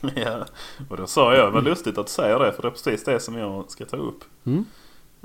Ja, 0.16 0.44
och 0.88 0.96
då 0.96 1.06
sa 1.06 1.34
jag, 1.34 1.50
vad 1.50 1.64
lustigt 1.64 1.98
att 1.98 2.06
du 2.06 2.12
säger 2.12 2.38
det 2.38 2.52
för 2.52 2.62
det 2.62 2.68
är 2.68 2.72
precis 2.72 3.04
det 3.04 3.20
som 3.20 3.34
jag 3.38 3.70
ska 3.70 3.84
ta 3.84 3.96
upp. 3.96 4.24
Mm. 4.46 4.64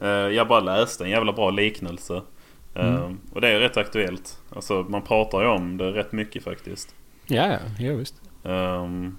Eh, 0.02 0.08
Jag 0.10 0.48
bara 0.48 0.60
läste 0.60 1.04
en 1.04 1.10
jävla 1.10 1.34
bra 1.34 1.50
liknelse. 1.50 2.22
Eh, 2.76 2.96
Mm. 2.96 3.20
Och 3.34 3.42
det 3.42 3.48
är 3.50 3.60
rätt 3.60 3.78
aktuellt. 3.78 4.38
Alltså 4.56 4.86
man 4.90 5.02
pratar 5.02 5.42
ju 5.42 5.48
om 5.48 5.78
det 5.78 5.92
rätt 5.92 6.12
mycket 6.12 6.44
faktiskt. 6.44 6.96
Ja, 7.28 7.48
ja. 7.48 7.58
Jo, 7.80 7.96
visst. 7.98 8.16
Ehm, 8.44 9.16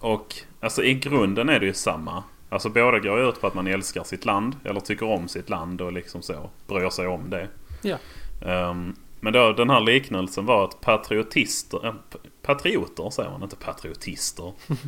Och 0.00 0.34
alltså 0.60 0.84
i 0.84 0.94
grunden 0.94 1.48
är 1.48 1.60
det 1.60 1.66
ju 1.66 1.74
samma. 1.74 2.24
Alltså 2.48 2.68
båda 2.68 2.98
går 2.98 3.28
ut 3.28 3.40
på 3.40 3.46
att 3.46 3.54
man 3.54 3.66
älskar 3.66 4.04
sitt 4.04 4.24
land 4.24 4.56
eller 4.64 4.80
tycker 4.80 5.06
om 5.06 5.28
sitt 5.28 5.50
land 5.50 5.80
och 5.80 5.92
liksom 5.92 6.22
så 6.22 6.50
bryr 6.66 6.90
sig 6.90 7.06
om 7.06 7.30
det. 7.30 7.48
Ja. 7.82 7.96
Ehm, 8.46 8.94
men 9.20 9.32
då 9.32 9.52
den 9.52 9.70
här 9.70 9.80
liknelsen 9.80 10.46
var 10.46 10.64
att 10.64 10.80
patriotister, 10.80 11.86
äh, 11.86 11.94
patrioter 12.42 13.10
säger 13.10 13.30
man 13.30 13.42
inte 13.42 13.56
patriotister. 13.56 14.52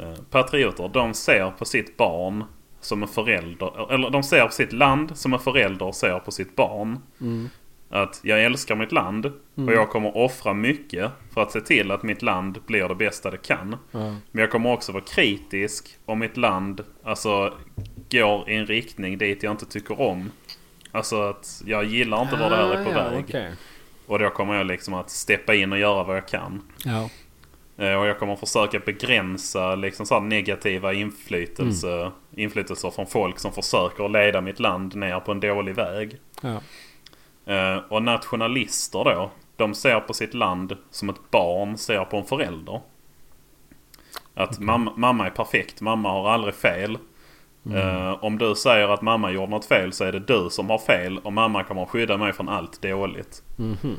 Eh, 0.00 0.14
patrioter, 0.30 0.88
de 0.88 1.14
ser 1.14 1.50
på 1.50 1.64
sitt 1.64 1.96
barn 1.96 2.44
som 2.80 3.02
en 3.02 3.08
förälder, 3.08 3.92
eller 3.94 4.10
de 4.10 4.22
ser 4.22 4.46
på 4.46 4.52
sitt 4.52 4.72
land 4.72 5.18
som 5.18 5.32
en 5.32 5.38
förälder 5.38 5.92
ser 5.92 6.18
på 6.18 6.30
sitt 6.30 6.56
barn. 6.56 6.98
Mm. 7.20 7.48
Att 7.90 8.20
jag 8.22 8.44
älskar 8.44 8.76
mitt 8.76 8.92
land 8.92 9.26
och 9.54 9.72
jag 9.72 9.90
kommer 9.90 10.16
offra 10.16 10.54
mycket 10.54 11.10
för 11.34 11.42
att 11.42 11.52
se 11.52 11.60
till 11.60 11.90
att 11.90 12.02
mitt 12.02 12.22
land 12.22 12.58
blir 12.66 12.88
det 12.88 12.94
bästa 12.94 13.30
det 13.30 13.36
kan. 13.42 13.76
Ja. 13.90 13.98
Men 14.30 14.40
jag 14.40 14.50
kommer 14.50 14.72
också 14.72 14.92
vara 14.92 15.04
kritisk 15.04 15.96
om 16.04 16.18
mitt 16.18 16.36
land 16.36 16.84
alltså, 17.04 17.52
går 18.10 18.50
i 18.50 18.54
en 18.56 18.66
riktning 18.66 19.18
dit 19.18 19.42
jag 19.42 19.50
inte 19.52 19.66
tycker 19.66 20.00
om. 20.00 20.30
Alltså 20.92 21.22
att 21.22 21.62
jag 21.66 21.84
gillar 21.84 22.22
inte 22.22 22.36
var 22.36 22.50
det 22.50 22.56
här 22.56 22.70
är 22.74 22.84
på 22.84 22.90
Ah, 22.90 22.94
ja, 23.04 23.10
väg. 23.10 23.24
okej. 23.28 23.52
Och 24.06 24.18
då 24.18 24.30
kommer 24.30 24.54
jag 24.54 24.66
liksom 24.66 24.94
att 24.94 25.10
steppa 25.10 25.54
in 25.54 25.72
och 25.72 25.78
göra 25.78 26.04
vad 26.04 26.16
jag 26.16 26.28
kan. 26.28 26.62
Ja. 26.84 27.10
Eh, 27.84 27.94
Och 27.94 28.06
jag 28.06 28.18
kommer 28.18 28.36
försöka 28.36 28.78
begränsa 28.78 29.74
liksom 29.74 30.06
så 30.06 30.20
negativa 30.20 30.92
inflytelse, 30.92 32.10
inflytelser 32.36 32.90
från 32.90 33.06
folk 33.06 33.38
som 33.38 33.52
försöker 33.52 34.08
leda 34.08 34.40
mitt 34.40 34.60
land 34.60 34.94
ner 34.96 35.20
på 35.20 35.32
en 35.32 35.40
dålig 35.40 35.74
väg. 35.74 36.16
Ja. 36.42 36.60
Eh, 37.48 37.76
Och 37.88 38.02
nationalister 38.02 39.04
då, 39.04 39.30
de 39.56 39.74
ser 39.74 40.00
på 40.00 40.14
sitt 40.14 40.34
land 40.34 40.76
som 40.90 41.08
ett 41.08 41.30
barn 41.30 41.78
ser 41.78 42.04
på 42.04 42.16
en 42.16 42.24
förälder. 42.24 42.80
Att 44.34 44.58
mamma, 44.58 44.92
mamma 44.96 45.26
är 45.26 45.30
perfekt, 45.30 45.80
mamma 45.80 46.10
har 46.10 46.30
aldrig 46.30 46.54
fel. 46.54 46.98
Eh, 47.74 48.24
om 48.24 48.38
du 48.38 48.54
säger 48.54 48.88
att 48.88 49.02
mamma 49.02 49.30
gjorde 49.30 49.50
något 49.50 49.64
fel 49.64 49.92
så 49.92 50.04
är 50.04 50.12
det 50.12 50.18
du 50.20 50.48
som 50.50 50.70
har 50.70 50.78
fel 50.78 51.18
och 51.18 51.32
mamma 51.32 51.64
kommer 51.64 51.82
att 51.82 51.88
skydda 51.88 52.16
mig 52.16 52.32
från 52.32 52.48
allt 52.48 52.82
dåligt. 52.82 53.42
Mhm. 53.56 53.96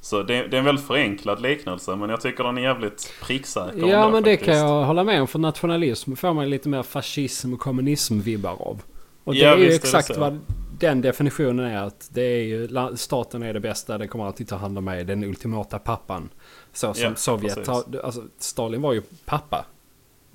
Så 0.00 0.22
det, 0.22 0.34
det 0.46 0.56
är 0.56 0.58
en 0.58 0.64
väldigt 0.64 0.86
förenklad 0.86 1.42
liknelse 1.42 1.96
men 1.96 2.10
jag 2.10 2.20
tycker 2.20 2.44
den 2.44 2.58
är 2.58 2.62
jävligt 2.62 3.12
pricksäker. 3.22 3.86
Ja 3.88 4.10
men 4.10 4.22
det 4.22 4.30
faktiskt. 4.30 4.44
kan 4.50 4.58
jag 4.58 4.84
hålla 4.84 5.04
med 5.04 5.20
om. 5.20 5.26
För 5.28 5.38
nationalism 5.38 6.14
får 6.16 6.34
man 6.34 6.50
lite 6.50 6.68
mer 6.68 6.82
fascism 6.82 7.52
och 7.54 7.60
kommunism-vibbar 7.60 8.50
av. 8.68 8.82
Och 9.24 9.34
det 9.34 9.40
Ja, 9.40 9.52
är 9.52 9.56
ju 9.56 9.64
är 9.64 9.68
det 9.68 9.74
exakt 9.74 10.14
så. 10.14 10.20
vad 10.20 10.38
den 10.80 11.00
definitionen 11.00 11.66
är. 11.66 11.82
Att 11.82 12.08
det 12.12 12.22
är 12.22 12.42
ju, 12.42 12.68
staten 12.96 13.42
är 13.42 13.52
det 13.54 13.60
bästa, 13.60 13.98
det 13.98 14.08
kommer 14.08 14.24
alltid 14.26 14.48
ta 14.48 14.56
hand 14.56 14.78
om 14.78 14.84
mig. 14.84 15.04
Den 15.04 15.24
ultimata 15.24 15.78
pappan. 15.78 16.28
Så 16.72 16.94
som 16.94 17.04
Ja, 17.04 17.14
Sovjet 17.14 17.66
har, 17.66 17.84
alltså 18.04 18.22
Stalin 18.38 18.82
var 18.82 18.92
ju 18.92 19.02
pappa. 19.24 19.64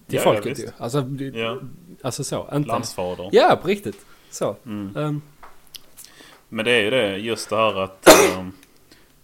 Till 0.07 0.15
Ja, 0.15 0.21
ja, 0.25 0.33
folket 0.33 0.51
visst. 0.51 0.67
ju. 0.67 0.71
Alltså, 0.77 1.03
Ja. 1.33 1.59
alltså 2.01 2.23
så. 2.23 2.49
Inte. 2.53 2.67
Landsfader. 2.69 3.29
Ja, 3.31 3.59
på 3.61 3.67
riktigt. 3.67 4.05
Så. 4.29 4.55
Mm. 4.65 4.95
Ehm, 4.97 5.21
Men 6.49 6.65
det 6.65 6.71
är 6.71 6.81
ju 6.81 6.89
det, 6.89 7.17
just 7.17 7.49
det 7.49 7.55
här 7.55 7.79
att... 7.83 8.07
ehm, 8.37 8.51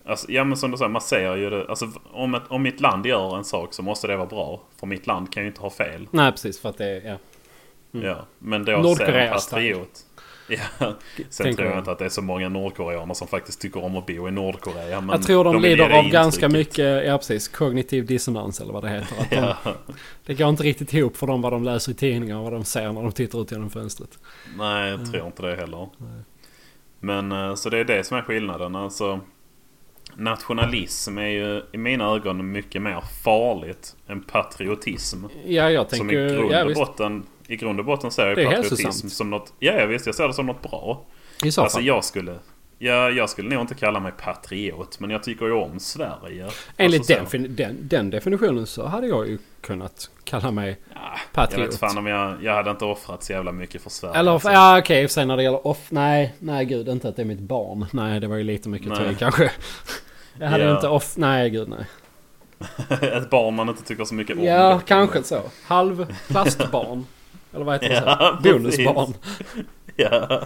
alltså, 0.06 0.32
ja 0.32 0.44
men 0.44 0.58
som 0.58 0.72
du 0.72 0.78
säger, 0.78 0.90
man 0.90 1.02
ser 1.02 1.36
ju 1.36 1.50
det. 1.50 1.70
Alltså 1.70 1.92
om, 2.12 2.36
ett, 2.36 2.44
om 2.48 2.62
mitt 2.64 2.80
land 2.82 3.06
gör 3.06 3.38
en 3.38 3.44
sak 3.44 3.74
så 3.74 3.84
måste 3.84 4.08
det 4.08 4.18
vara 4.18 4.28
bra. 4.28 4.62
För 4.80 4.88
mitt 4.88 5.08
land 5.08 5.34
kan 5.34 5.44
ju 5.44 5.48
inte 5.50 5.62
ha 5.62 5.70
fel. 5.70 6.08
nej 6.12 6.32
precis 6.32 6.60
för 6.60 6.70
att 6.70 6.78
det 6.78 6.86
är, 6.86 7.02
ja. 7.10 7.18
Mm. 7.94 8.08
Ja, 8.08 8.26
men 8.40 8.66
då 8.66 8.96
ser 8.96 9.06
en 9.14 9.34
patriot. 9.34 10.06
Ja. 10.80 10.94
Sen 11.30 11.44
Tänker 11.44 11.54
tror 11.64 11.70
jag 11.70 11.80
inte 11.80 11.92
att 11.92 12.00
det 12.00 12.06
är 12.06 12.10
så 12.10 12.22
många 12.22 12.50
nordkoreaner 12.50 13.14
som 13.14 13.28
faktiskt 13.28 13.62
tycker 13.62 13.84
om 13.84 13.96
att 13.98 14.06
bo 14.06 14.28
i 14.28 14.32
Nordkorea. 14.32 15.02
Men 15.02 15.10
Jag 15.10 15.24
tror 15.24 15.44
de, 15.44 15.54
ge 15.56 15.60
lider 15.70 15.90
av 15.90 16.10
ganska 16.10 16.46
intrycket. 16.46 16.52
mycket, 16.78 17.06
ja 17.08 17.18
precis, 17.18 17.48
kognitiv 17.48 18.06
dissonans 18.06 18.62
eller 18.62 18.74
vad 18.74 18.84
det 18.84 18.90
heter. 18.90 19.16
Att 19.22 19.30
de, 19.30 19.36
Ja. 19.36 19.58
Det 20.26 20.34
går 20.34 20.50
inte 20.50 20.64
riktigt 20.64 20.94
ihop 20.94 21.18
för 21.18 21.28
dem 21.28 21.42
vad 21.42 21.54
de 21.54 21.64
läser 21.64 21.92
i 21.92 21.96
tidningar 21.96 22.38
och 22.38 22.44
vad 22.44 22.54
de 22.54 22.64
ser 22.64 22.92
när 22.94 23.02
de 23.02 23.12
tittar 23.12 23.42
ut 23.42 23.52
genom 23.52 23.70
fönstret. 23.70 24.20
Nej, 24.58 24.90
jag 24.90 25.12
tror 25.12 25.26
inte 25.26 25.42
det 25.42 25.56
heller. 25.56 25.90
Men 27.00 27.32
eh, 27.32 27.56
så 27.56 27.70
det 27.70 27.78
är 27.78 27.84
det 27.84 28.04
som 28.04 28.18
är 28.18 28.22
skillnaden. 28.22 28.76
Alltså, 28.76 29.20
nationalism 30.16 31.18
är 31.18 31.28
ju 31.28 31.62
i 31.74 31.78
mina 31.78 32.06
ögon 32.16 32.52
mycket 32.52 32.82
mer 32.82 33.02
farligt 33.24 33.96
än 34.08 34.22
patriotism. 34.24 35.26
Ja, 35.46 35.70
jag 35.70 35.90
Som 35.90 35.96
i 35.96 36.00
tänker... 36.14 36.30
grund 36.36 36.52
Ja, 36.52 36.64
och 36.64 36.70
visst. 36.70 36.80
botten, 36.82 37.24
i 37.52 37.56
grund 37.56 37.80
och 37.80 37.86
botten 37.86 38.12
ser 38.12 38.28
jag 38.28 38.50
patriotism 38.50 39.08
som 39.08 39.30
något... 39.30 39.54
Ja, 39.60 39.74
ja, 39.74 39.86
visst. 39.86 40.06
Jag 40.06 40.16
ser 40.16 40.28
det 40.28 40.34
som 40.34 40.46
något 40.46 40.62
bra. 40.62 41.06
I 41.44 41.52
så 41.52 41.62
Alltså 41.62 41.78
fall. 41.78 41.86
jag 41.86 42.04
skulle... 42.06 42.36
Ja, 42.80 43.10
jag 43.10 43.30
skulle 43.30 43.50
nog 43.50 43.64
inte 43.64 43.76
kalla 43.76 44.00
mig 44.00 44.12
patriot, 44.12 45.00
men 45.00 45.10
jag 45.10 45.24
tycker 45.24 45.46
ju 45.46 45.52
om 45.52 45.80
Sverige. 45.80 46.48
Enligt 46.78 47.00
alltså, 47.20 47.38
den, 47.38 47.56
den, 47.56 47.78
den 47.82 48.10
definitionen 48.10 48.68
så 48.68 48.86
hade 48.86 49.08
jag 49.08 49.28
ju 49.28 49.38
kunnat 49.62 50.10
kalla 50.24 50.52
mig 50.52 50.80
Ja, 50.94 51.00
jag 51.02 51.20
patriot. 51.34 51.68
vet 51.68 51.80
fan 51.80 51.98
om 51.98 52.08
jag... 52.08 52.44
Jag 52.44 52.54
hade 52.54 52.72
inte 52.72 52.86
offrat 52.86 53.24
så 53.24 53.32
jävla 53.34 53.52
mycket 53.52 53.82
för 53.82 53.90
Sverige. 53.90 54.16
Eller, 54.20 54.32
alltså. 54.32 54.50
ja 54.52 54.80
okej, 54.80 55.10
sen 55.10 55.28
när 55.28 55.38
det 55.38 55.44
gäller 55.44 55.68
off... 55.68 55.88
Nej, 55.90 56.34
nej 56.40 56.66
gud, 56.66 56.88
inte 56.90 57.10
att 57.10 57.16
det 57.16 57.22
är 57.22 57.26
mitt 57.26 57.40
barn. 57.40 57.86
Nej, 57.94 58.20
det 58.20 58.28
var 58.28 58.36
ju 58.36 58.44
lite 58.44 58.70
mycket 58.70 58.96
till 58.96 59.16
kanske. 59.20 59.52
Jag 60.40 60.48
hade 60.48 60.64
Ja. 60.64 60.76
inte 60.76 60.88
off... 60.88 61.18
Nej, 61.18 61.50
gud 61.50 61.70
nej. 61.70 61.86
Ett 63.02 63.30
barn 63.30 63.56
man 63.56 63.70
inte 63.70 63.84
tycker 63.84 64.06
så 64.06 64.14
mycket 64.14 64.38
om. 64.38 64.44
Ja, 64.44 64.80
kanske 64.86 65.24
så. 65.24 65.42
Halv 65.66 66.16
plastbarn. 66.28 67.06
Eller 67.54 67.66
vad 67.66 67.74
heter 67.74 67.90
det? 67.90 67.96
Ja? 68.06 68.40
Bonusbarn. 68.44 69.14
Ja. 69.96 70.42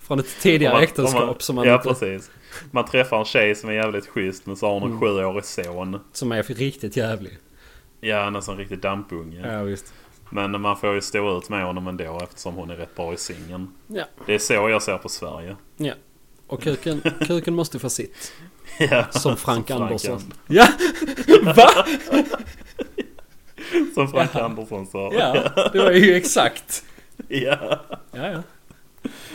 Från 0.00 0.18
ett 0.20 0.40
tidigare 0.40 0.74
man- 0.74 0.82
äktenskap 0.82 1.26
man, 1.26 1.34
som 1.38 1.56
man 1.56 1.66
Ja, 1.66 1.74
inte... 1.74 1.88
precis. 1.88 2.30
Man 2.70 2.84
träffar 2.84 3.18
en 3.18 3.24
tjej 3.24 3.54
som 3.54 3.70
är 3.70 3.74
jävligt 3.74 4.06
schysst 4.06 4.46
men 4.46 4.56
så 4.56 4.66
har 4.66 4.72
hon 4.74 4.82
en 4.82 4.88
Mm. 4.88 5.00
sjuårig 5.00 5.44
son. 5.44 6.00
Som 6.12 6.32
är 6.32 6.42
riktigt 6.42 6.96
jävlig. 6.96 7.38
Ja, 8.00 8.26
en 8.26 8.42
sån 8.42 8.56
riktig 8.56 8.78
dampunge. 8.78 9.52
Ja, 9.52 9.62
visst. 9.62 9.92
Men 10.30 10.60
man 10.60 10.76
får 10.76 10.94
ju 10.94 11.00
stå 11.00 11.38
ut 11.38 11.48
med 11.48 11.64
honom 11.64 11.86
ändå 11.88 12.20
eftersom 12.22 12.54
hon 12.54 12.70
är 12.70 12.76
rätt 12.76 12.96
bra 12.96 13.12
i 13.14 13.16
sängen. 13.16 13.70
Ja. 13.86 14.04
Det 14.26 14.34
är 14.34 14.38
så 14.38 14.52
jag 14.54 14.82
ser 14.82 14.98
på 14.98 15.08
Sverige. 15.08 15.56
Ja. 15.76 15.92
Och 16.46 16.62
kuken, 16.62 17.00
kuken 17.26 17.54
måste 17.54 17.78
få 17.78 17.90
sitt. 17.90 18.32
Ja, 18.78 19.04
Som 19.10 19.36
Frank 19.36 19.40
Frank 19.66 19.70
Andersson. 19.70 20.12
Andersson. 20.12 20.32
Ja! 20.46 20.66
Va? 21.56 21.68
Som 23.94 24.08
Frank 24.08 24.30
Ja. 24.34 24.40
Andersson 24.44 24.86
sa. 24.86 25.12
Ja, 25.12 25.36
det 25.72 25.78
var 25.78 25.90
ju 25.90 26.14
exakt. 26.14 26.84
ja. 27.28 27.56
Ja, 28.12 28.30
ja. 28.30 28.42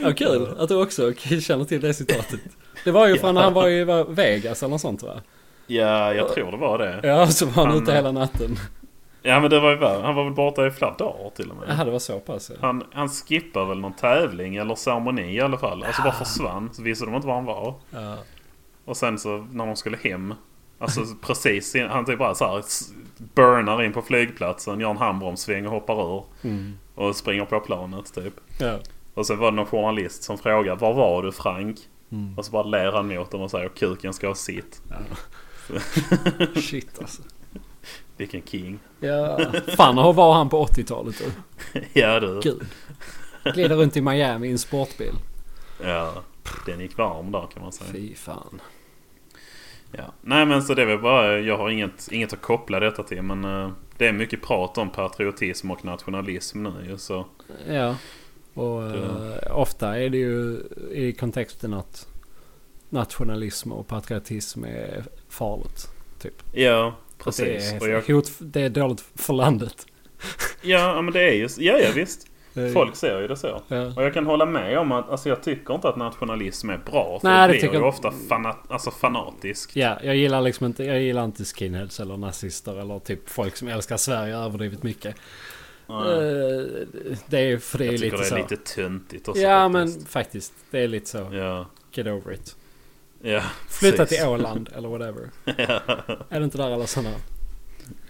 Ja, 0.02 0.14
kul 0.14 0.48
att 0.60 0.70
du 0.70 0.82
också 0.84 1.14
känner 1.42 1.66
till 1.66 1.82
det 1.82 1.94
citatet. 1.94 2.40
Det 2.84 2.92
var 2.92 3.08
ju 3.08 3.18
från 3.18 3.36
när 3.36 3.42
han 3.42 3.54
var 3.54 3.68
i 3.70 3.84
Vegas 4.10 4.64
eller 4.64 4.70
något 4.72 4.82
sånt 4.82 5.04
va? 5.04 5.22
Ja, 5.68 6.14
jag 6.14 6.34
tror 6.34 6.52
det 6.52 6.58
var 6.58 6.78
det. 6.78 7.00
Ja, 7.04 7.28
så 7.28 7.46
var 7.46 7.54
han 7.54 7.68
Han- 7.74 7.84
ute 7.84 7.94
hela 7.94 8.12
natten. 8.12 8.56
Ja, 9.22 9.40
men 9.40 9.50
det 9.50 9.60
var 9.60 9.70
ju 9.70 9.76
värre. 9.78 10.02
Han 10.04 10.16
var 10.16 10.24
väl 10.24 10.34
borta 10.34 10.68
i 10.68 10.72
flera 10.72 10.94
dagar 10.94 11.30
till 11.36 11.52
och 11.52 11.58
med. 11.58 11.66
Jaha, 11.70 11.86
det 11.86 11.92
var 11.92 12.00
så 12.00 12.20
pass 12.20 12.50
ja. 12.50 12.56
Han, 12.62 12.84
han 12.94 13.10
skippade 13.10 13.66
väl 13.66 13.80
någon 13.80 13.94
tävling 13.94 14.56
eller 14.56 14.76
ceremoni 14.76 15.36
i 15.36 15.42
alla 15.42 15.58
fall. 15.58 15.84
Alltså 15.84 16.02
bara 16.02 16.14
försvann. 16.14 16.70
Så 16.74 16.82
visste 16.84 17.06
de 17.06 17.16
inte 17.16 17.28
var 17.28 17.36
han 17.36 17.46
var. 17.46 17.74
ja. 17.90 18.16
Och 18.86 18.98
sen 18.98 19.20
så 19.20 19.38
när 19.52 19.66
de 19.66 19.76
skulle 19.76 19.98
hem. 20.04 20.34
Alltså 20.80 21.02
precis 21.22 21.76
Han 21.90 22.06
typ 22.06 22.20
bara 22.20 22.36
så 22.36 22.46
här 22.46 22.64
burnar 23.18 23.84
in 23.84 23.94
på 23.94 24.02
flygplatsen, 24.02 24.80
gör 24.80 24.90
en 24.90 24.98
handbromssväng 24.98 25.66
och 25.66 25.72
hoppar 25.72 26.18
ur. 26.18 26.24
Mm. 26.42 26.78
Och 26.96 27.16
springer 27.16 27.46
på 27.46 27.60
planet 27.60 28.14
typ. 28.14 28.34
ja. 28.60 28.80
Och 29.14 29.26
sen 29.28 29.38
var 29.38 29.52
det 29.52 29.56
någon 29.56 29.66
journalist 29.66 30.24
som 30.24 30.38
frågar 30.38 30.76
Var 30.76 30.94
var 30.94 31.24
du 31.24 31.32
Frank? 31.32 31.78
Mm. 32.12 32.38
Och 32.38 32.46
så 32.46 32.52
bara 32.52 32.64
ler 32.64 32.92
han 32.92 33.08
mot 33.08 33.32
dem 33.32 33.42
och 33.42 33.52
säger 33.52 33.70
kuken 33.70 34.14
ska 34.14 34.28
ha 34.28 34.36
sitt. 34.36 34.82
Shit 36.56 37.00
alltså. 37.00 37.22
Vilken 38.18 38.42
king. 38.42 38.80
Ja, 39.00 39.40
fan 39.78 39.98
hur 39.98 40.14
var 40.14 40.34
han 40.34 40.50
på 40.50 40.66
80-talet 40.66 41.16
då? 41.20 41.80
Ja 41.94 42.20
du. 42.20 42.40
Gud. 42.44 42.66
Glider 43.54 43.76
runt 43.76 43.98
i 43.98 44.02
Miami 44.02 44.48
i 44.48 44.52
en 44.52 44.60
sportbil. 44.60 45.14
Ja. 45.84 46.14
Den 46.66 46.80
gick 46.80 46.98
varm 46.98 47.32
där 47.32 47.48
kan 47.54 47.62
man 47.62 47.72
säga. 47.72 47.92
Fy 47.92 48.16
fan. 48.16 48.62
Ja. 49.92 50.14
Nej 50.22 50.46
men 50.46 50.64
så 50.64 50.74
det 50.74 50.82
är 50.82 50.86
väl 50.86 51.00
bara, 51.00 51.40
jag 51.40 51.58
har 51.58 51.70
inget, 51.70 52.12
inget 52.12 52.34
att 52.34 52.42
koppla 52.42 52.80
detta 52.80 53.04
till 53.04 53.22
men 53.22 53.46
eh, 53.46 53.72
det 53.98 54.08
är 54.08 54.14
mycket 54.14 54.42
prat 54.42 54.78
om 54.78 54.90
patriotism 54.90 55.72
och 55.72 55.86
nationalism 55.86 56.64
nu 56.64 56.74
ju 56.90 56.98
så. 56.98 57.26
Ja. 57.68 57.96
Och 58.54 58.84
eh, 58.84 59.58
ofta 59.58 60.00
är 60.00 60.10
det 60.10 60.18
ju 60.18 60.60
i 60.92 61.14
kontexten 61.14 61.74
att 61.74 62.08
nationalism 62.90 63.72
och 63.72 63.88
patriotism 63.88 64.64
är 64.64 65.04
farligt. 65.30 65.88
Typ. 66.22 66.44
Ja, 66.54 66.96
precis. 67.18 67.72
Det 67.72 67.80
Och 67.80 67.88
är, 67.88 67.92
jag, 67.92 68.02
hot, 68.16 68.32
det 68.40 68.62
är 68.62 68.70
dåligt 68.70 69.04
för 69.16 69.34
landet. 69.34 69.86
ja 70.62 71.02
men 71.02 71.14
det 71.14 71.22
är 71.22 71.34
ju, 71.34 71.50
ja 71.58 71.78
ja 71.78 71.90
visst. 71.96 72.28
Är- 72.54 72.74
Folk 72.74 72.96
ser 72.96 73.22
ju 73.22 73.28
det 73.28 73.36
så. 73.36 73.62
Ja. 73.68 73.86
Och 73.96 74.04
jag 74.04 74.14
kan 74.14 74.26
hålla 74.26 74.46
med 74.46 74.78
om 74.80 74.92
att, 74.92 75.10
alltså 75.10 75.30
jag 75.30 75.44
tycker 75.44 75.74
inte 75.76 75.90
att 75.90 75.96
nationalism 75.96 76.70
är 76.70 76.78
bra. 76.78 77.20
För 77.20 77.28
Nej, 77.28 77.38
det 77.42 77.42
det 77.48 77.52
blir 77.52 77.62
tycker 77.62 77.74
ju 77.74 77.80
jag- 77.80 77.88
ofta 77.90 78.12
fanat, 78.30 78.58
alltså 78.72 78.92
fanatiskt. 78.92 79.76
Ja, 79.76 79.98
jag 80.04 80.16
gillar 80.16 80.42
liksom 80.42 80.66
inte, 80.66 80.84
jag 80.84 81.02
gillar 81.02 81.26
inte 81.26 81.44
skinheads 81.46 82.00
eller 82.00 82.18
nazister 82.18 82.80
eller 82.80 83.00
typ 83.00 83.30
folk 83.30 83.56
som 83.58 83.68
älskar 83.68 83.98
Sverige 83.98 84.38
överdrivet 84.38 84.84
mycket. 84.84 85.16
Nej. 85.88 85.98
Eh, 85.98 86.66
Det 87.28 87.40
är 87.40 87.58
för 87.58 87.78
det 87.78 87.86
är 87.86 87.92
jag 87.92 88.00
tycker 88.00 88.18
lite 88.18 88.18
det 88.18 88.24
är 88.24 88.30
så. 88.30 88.36
lite 88.38 88.56
töntigt 88.76 89.28
också 89.28 89.42
ja 89.42 89.70
faktiskt. 89.72 89.98
men 90.00 90.06
faktiskt, 90.06 90.54
det 90.72 90.80
är 90.80 90.88
lite 90.88 91.10
så. 91.10 91.28
Ja, 91.32 91.66
Get 91.92 92.08
over 92.08 92.34
it. 92.34 92.56
ja 93.22 93.42
Flytta 93.70 93.98
precis. 93.98 94.18
till 94.20 94.28
Åland 94.28 94.70
eller 94.76 94.90
whatever. 94.90 95.30
ja. 95.46 95.80
Är 96.30 96.40
det 96.40 96.44
inte 96.44 96.58
där 96.58 96.72
alla 96.74 96.88
sådana? 96.88 97.16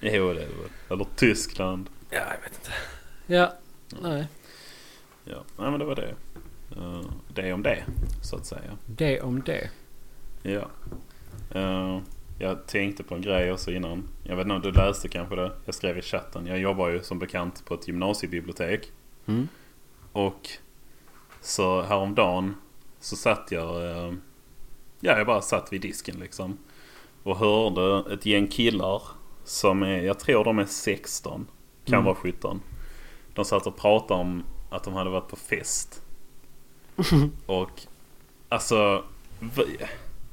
Jo 0.02 0.34
det 0.34 0.42
är 0.42 0.46
det. 0.48 0.94
Eller 0.94 1.06
Tyskland. 1.16 1.90
Ja, 2.10 2.18
jag 2.18 2.26
vet 2.50 2.60
inte. 2.60 2.72
Ja, 3.28 3.54
Nej. 4.02 4.28
Ja, 5.24 5.44
nej 5.58 5.72
men 5.72 5.80
det 5.80 5.86
var 5.86 5.96
det. 5.96 6.16
Eh, 6.78 7.02
det 7.34 7.54
om 7.54 7.64
det, 7.64 7.84
så 8.22 8.36
att 8.36 8.46
säga. 8.46 8.78
Det 8.86 9.22
om 9.22 9.42
det. 9.42 9.70
Ja. 10.44 10.68
Eh, 11.52 12.00
jag 12.40 12.68
tänkte 12.68 13.04
på 13.04 13.16
en 13.16 13.22
grej 13.22 13.52
också 13.52 13.72
innan. 13.72 14.04
Jag 14.24 14.36
vet 14.36 14.44
inte 14.46 14.56
om 14.56 14.62
du 14.62 14.72
läste 14.72 15.08
kanske 15.08 15.36
det. 15.36 15.52
Jag 15.66 15.76
skrev 15.76 15.98
i 15.98 16.02
chatten. 16.02 16.46
Jag 16.48 16.60
jobbar 16.60 16.90
ju 16.90 17.04
som 17.04 17.20
bekant 17.20 17.66
på 17.66 17.74
ett 17.74 17.88
gymnasiebibliotek. 17.88 18.92
Mm. 19.26 19.48
Och 20.12 20.50
så 21.42 21.82
häromdagen 21.82 22.56
så 23.00 23.16
satt 23.16 23.52
jag... 23.52 23.92
eh, 23.92 24.14
Ja, 25.02 25.18
jag 25.18 25.28
bara 25.28 25.42
satt 25.42 25.74
vid 25.74 25.82
disken 25.82 26.16
liksom. 26.20 26.58
Och 27.24 27.38
hörde 27.38 28.14
ett 28.14 28.26
gäng 28.26 28.48
killar 28.48 29.02
som 29.44 29.84
är, 29.84 30.02
jag 30.02 30.20
tror 30.20 30.44
de 30.44 30.60
är 30.60 30.66
16. 30.66 31.48
Kan 31.86 31.94
Mm. 31.94 32.06
vara 32.06 32.16
17. 32.16 32.62
De 33.34 33.45
satt 33.45 33.67
och 33.67 33.77
pratade 33.77 34.21
om 34.21 34.43
att 34.69 34.84
de 34.84 34.93
hade 34.93 35.09
varit 35.09 35.27
på 35.27 35.36
fest. 35.36 36.01
och 37.45 37.82
alltså... 38.49 39.03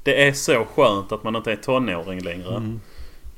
Det 0.03 0.29
är 0.29 0.33
så 0.33 0.65
skönt 0.65 1.13
att 1.13 1.25
man 1.25 1.37
inte 1.37 1.53
är 1.53 1.57
tonåring 1.57 2.21
längre. 2.21 2.57
Mm. 2.57 2.81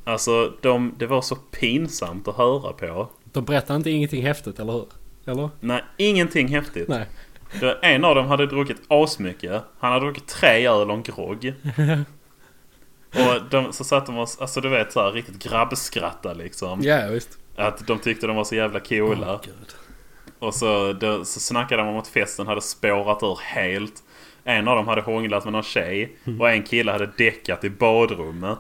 Alltså 0.04 0.52
de, 0.60 0.94
det 0.98 1.06
var 1.06 1.22
så 1.22 1.36
pinsamt 1.36 2.28
att 2.28 2.36
höra 2.36 2.72
på. 2.72 3.08
De 3.24 3.44
berättar 3.44 3.76
inte 3.76 3.90
ingenting 3.90 4.22
häftigt, 4.22 4.58
eller 4.58 4.72
hur? 4.72 4.86
Eller? 5.24 5.50
Nej, 5.60 5.84
ingenting 5.96 6.48
häftigt. 6.48 6.88
Nej. 6.88 7.06
Det 7.60 7.66
var 7.66 7.78
en 7.82 8.04
av 8.04 8.14
dem 8.14 8.26
hade 8.26 8.46
druckit 8.46 8.80
asmycket. 8.88 9.62
Han 9.78 9.92
hade 9.92 10.04
druckit 10.04 10.26
tre 10.26 10.66
öl 10.66 10.90
och 10.90 10.96
en 10.96 11.02
grogg. 11.02 11.54
Och 13.10 13.42
de, 13.50 13.72
så 13.72 13.84
satt 13.84 14.06
de 14.06 14.18
och, 14.18 14.28
alltså 14.40 14.60
du 14.60 14.68
vet 14.68 14.92
så 14.92 15.00
här 15.00 15.12
riktigt 15.12 15.42
grabbskratta 15.42 16.32
liksom. 16.32 16.82
Ja, 16.82 17.08
visst. 17.10 17.38
Att 17.58 17.86
de 17.86 17.98
tyckte 17.98 18.26
de 18.26 18.36
var 18.36 18.44
så 18.44 18.54
jävla 18.54 18.80
coola. 18.80 19.40
Gud. 19.44 19.74
Och 20.38 20.54
så, 20.54 20.92
då, 20.92 21.24
så 21.24 21.40
snackade 21.40 21.82
de 21.82 21.88
om 21.88 21.96
att 21.96 22.08
festen 22.08 22.46
hade 22.46 22.60
spårat 22.60 23.22
ur 23.22 23.38
helt. 23.42 24.02
En 24.44 24.68
av 24.68 24.76
dem 24.76 24.88
hade 24.88 25.00
hånglat 25.00 25.44
med 25.44 25.52
någon 25.52 25.62
tjej. 25.62 26.16
Och 26.40 26.50
en 26.50 26.62
kille 26.62 26.92
hade 26.92 27.10
däckat 27.16 27.64
i 27.64 27.70
badrummet. 27.70 28.58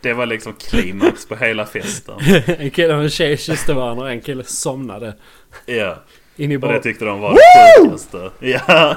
Det 0.00 0.12
var 0.12 0.26
liksom 0.26 0.52
klimax 0.52 1.26
på 1.26 1.36
hela 1.36 1.66
festen. 1.66 2.14
en 2.46 2.70
kille 2.70 2.94
och 2.94 3.02
en 3.02 3.10
tjej 3.10 3.36
kysste 3.36 3.74
varandra 3.74 4.04
och 4.04 4.10
en 4.10 4.20
kille 4.20 4.44
somnade. 4.44 5.16
Ja. 5.66 5.96
In 6.36 6.52
i 6.52 6.56
Och 6.56 6.60
det 6.60 6.82
tyckte 6.82 7.04
de 7.04 7.20
var 7.20 7.34
det 7.34 7.82
sjukaste. 7.82 8.30
Ja. 8.40 8.58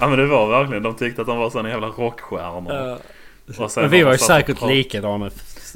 ja 0.00 0.08
men 0.08 0.18
det 0.18 0.26
var 0.26 0.48
verkligen. 0.48 0.82
De 0.82 0.96
tyckte 0.96 1.20
att 1.20 1.26
de 1.26 1.38
var 1.38 1.50
såna 1.50 1.68
jävla 1.68 1.86
rockstjärnor. 1.86 2.74
Ja. 2.74 2.98
Men 3.76 3.90
vi 3.90 4.02
var 4.02 4.12
ju 4.12 4.18
säkert 4.18 4.62
likadana. 4.62 5.30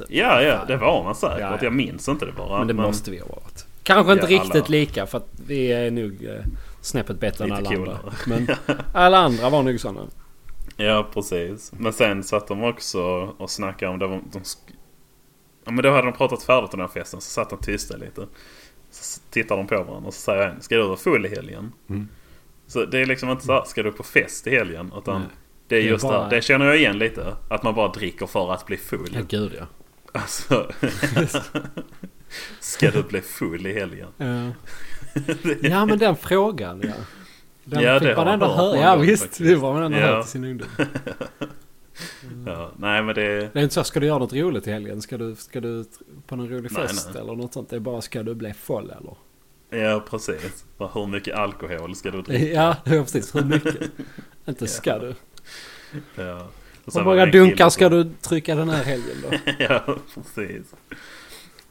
Ja, 0.09 0.41
ja. 0.41 0.65
Det 0.67 0.77
var 0.77 1.03
man 1.03 1.15
säkert. 1.15 1.39
Ja, 1.39 1.51
ja. 1.51 1.57
Jag 1.61 1.73
minns 1.73 2.09
inte 2.09 2.25
det 2.25 2.31
bara. 2.31 2.57
Men 2.57 2.67
det 2.67 2.73
måste 2.73 3.11
vi 3.11 3.19
ha 3.19 3.27
varit. 3.27 3.65
Kanske 3.83 4.13
inte 4.13 4.25
Ja, 4.33 4.39
alla. 4.39 4.45
riktigt 4.45 4.69
lika 4.69 5.05
för 5.07 5.17
att 5.17 5.27
vi 5.47 5.71
är 5.71 5.91
nog 5.91 6.25
eh, 6.25 6.45
snäppet 6.81 7.19
bättre 7.19 7.43
än 7.43 7.49
Lite 7.49 7.59
alla 7.69 7.75
coolare. 7.75 7.97
andra. 7.97 8.13
Men 8.25 8.47
alla 8.93 9.17
andra 9.17 9.49
var 9.49 9.63
nog 9.63 9.79
sådana. 9.79 10.01
Ja, 10.77 11.07
precis. 11.13 11.71
Men 11.77 11.93
sen 11.93 12.23
satt 12.23 12.47
de 12.47 12.63
också 12.63 13.01
och 13.37 13.49
snackade 13.49 13.91
om... 13.91 13.99
Det 13.99 14.07
var, 14.07 14.21
de 14.31 14.41
ja, 15.65 15.71
men 15.71 15.83
då 15.83 15.89
hade 15.91 16.07
de 16.07 16.13
pratat 16.13 16.43
färdigt 16.43 16.73
om 16.73 16.79
den 16.79 16.87
här 16.89 16.93
festen. 17.01 17.21
Så 17.21 17.29
satt 17.29 17.49
de 17.49 17.59
tysta 17.59 17.97
lite. 17.97 18.27
Så 18.91 19.21
tittar 19.29 19.57
de 19.57 19.67
på 19.67 19.75
varandra 19.75 20.07
och 20.07 20.13
så 20.13 20.21
säger 20.21 20.47
en 20.47 20.61
Ska 20.61 20.75
du 20.75 20.83
vara 20.83 20.97
full 20.97 21.25
i 21.25 21.29
helgen? 21.29 21.71
Mm. 21.89 22.07
Så 22.67 22.85
det 22.85 22.99
är 22.99 23.05
liksom 23.05 23.29
inte 23.29 23.45
så 23.45 23.51
här, 23.53 23.63
Ska 23.63 23.83
du 23.83 23.91
på 23.91 24.03
fest 24.03 24.47
i 24.47 24.49
helgen? 24.49 24.93
Utan 24.97 25.21
Nej. 25.21 25.29
Det 25.71 25.77
är 25.77 25.81
Det 25.81 25.87
är 25.87 25.91
just 25.91 26.03
bara- 26.03 26.29
det. 26.29 26.35
Det 26.35 26.41
känner 26.41 26.65
jag 26.65 26.77
igen 26.77 26.97
lite. 26.99 27.35
Att 27.49 27.63
man 27.63 27.75
bara 27.75 27.87
dricker 27.87 28.25
för 28.25 28.53
att 28.53 28.65
bli 28.65 28.77
full. 28.77 29.09
Ja, 29.13 29.21
gud 29.27 29.51
ja. 29.59 29.65
Alltså... 30.11 30.71
Ska 32.59 32.91
du 32.91 33.03
bli 33.03 33.21
full 33.21 33.67
i 33.67 33.73
helgen? 33.73 34.07
Ja. 34.17 34.51
ja 35.69 35.85
men 35.85 35.97
den 35.99 36.15
frågan 36.15 36.81
ja. 36.83 36.93
Den 37.63 37.83
Ja, 37.83 37.99
det 37.99 38.15
man 38.15 38.27
ändå 38.27 38.45
höra. 38.47 38.77
Ja 38.77 38.95
visst, 38.95 39.23
faktiskt. 39.23 39.43
det 39.49 39.55
var 39.55 39.73
man 39.73 39.83
ändå 39.83 39.97
Ja. 39.97 40.05
hört 40.15 40.25
i 40.25 40.29
sin 40.29 40.43
ungdom. 40.43 40.67
Ja, 42.45 42.71
nej 42.77 43.03
men 43.03 43.15
det... 43.15 43.49
Det 43.53 43.59
är 43.59 43.63
inte 43.63 43.73
så, 43.75 43.83
ska 43.83 43.99
du 43.99 44.05
göra 44.07 44.17
något 44.17 44.33
roligt 44.33 44.67
i 44.67 44.71
helgen? 44.71 45.01
Ska 45.01 45.17
du, 45.17 45.35
ska 45.35 45.59
du 45.61 45.85
på 46.27 46.35
någon 46.35 46.49
rolig 46.49 46.71
Nej, 46.71 46.87
fest 46.87 47.09
nej. 47.13 47.21
eller 47.23 47.35
något 47.35 47.53
sånt? 47.53 47.69
Det 47.69 47.75
är 47.75 47.79
bara, 47.79 48.01
ska 48.01 48.23
du 48.23 48.35
bli 48.35 48.53
full 48.53 48.91
eller? 48.99 49.15
Ja, 49.83 50.03
precis. 50.09 50.65
Hur 50.93 51.07
mycket 51.07 51.35
alkohol 51.35 51.95
ska 51.95 52.11
du 52.11 52.21
dricka? 52.21 52.45
Ja, 52.45 52.75
precis. 52.83 53.35
Hur 53.35 53.41
mycket? 53.43 53.75
Inte 54.45 54.67
ska 54.67 54.99
du. 54.99 55.15
Ja. 56.15 56.47
Hur 56.93 57.03
många 57.03 57.25
dunkar 57.25 57.69
ska 57.69 57.89
som- 57.89 57.97
du 57.97 58.13
trycka 58.21 58.55
den 58.55 58.69
här 58.69 58.83
helgen 58.83 59.17
då? 59.29 59.37
ja, 59.59 59.97
precis. 60.13 60.73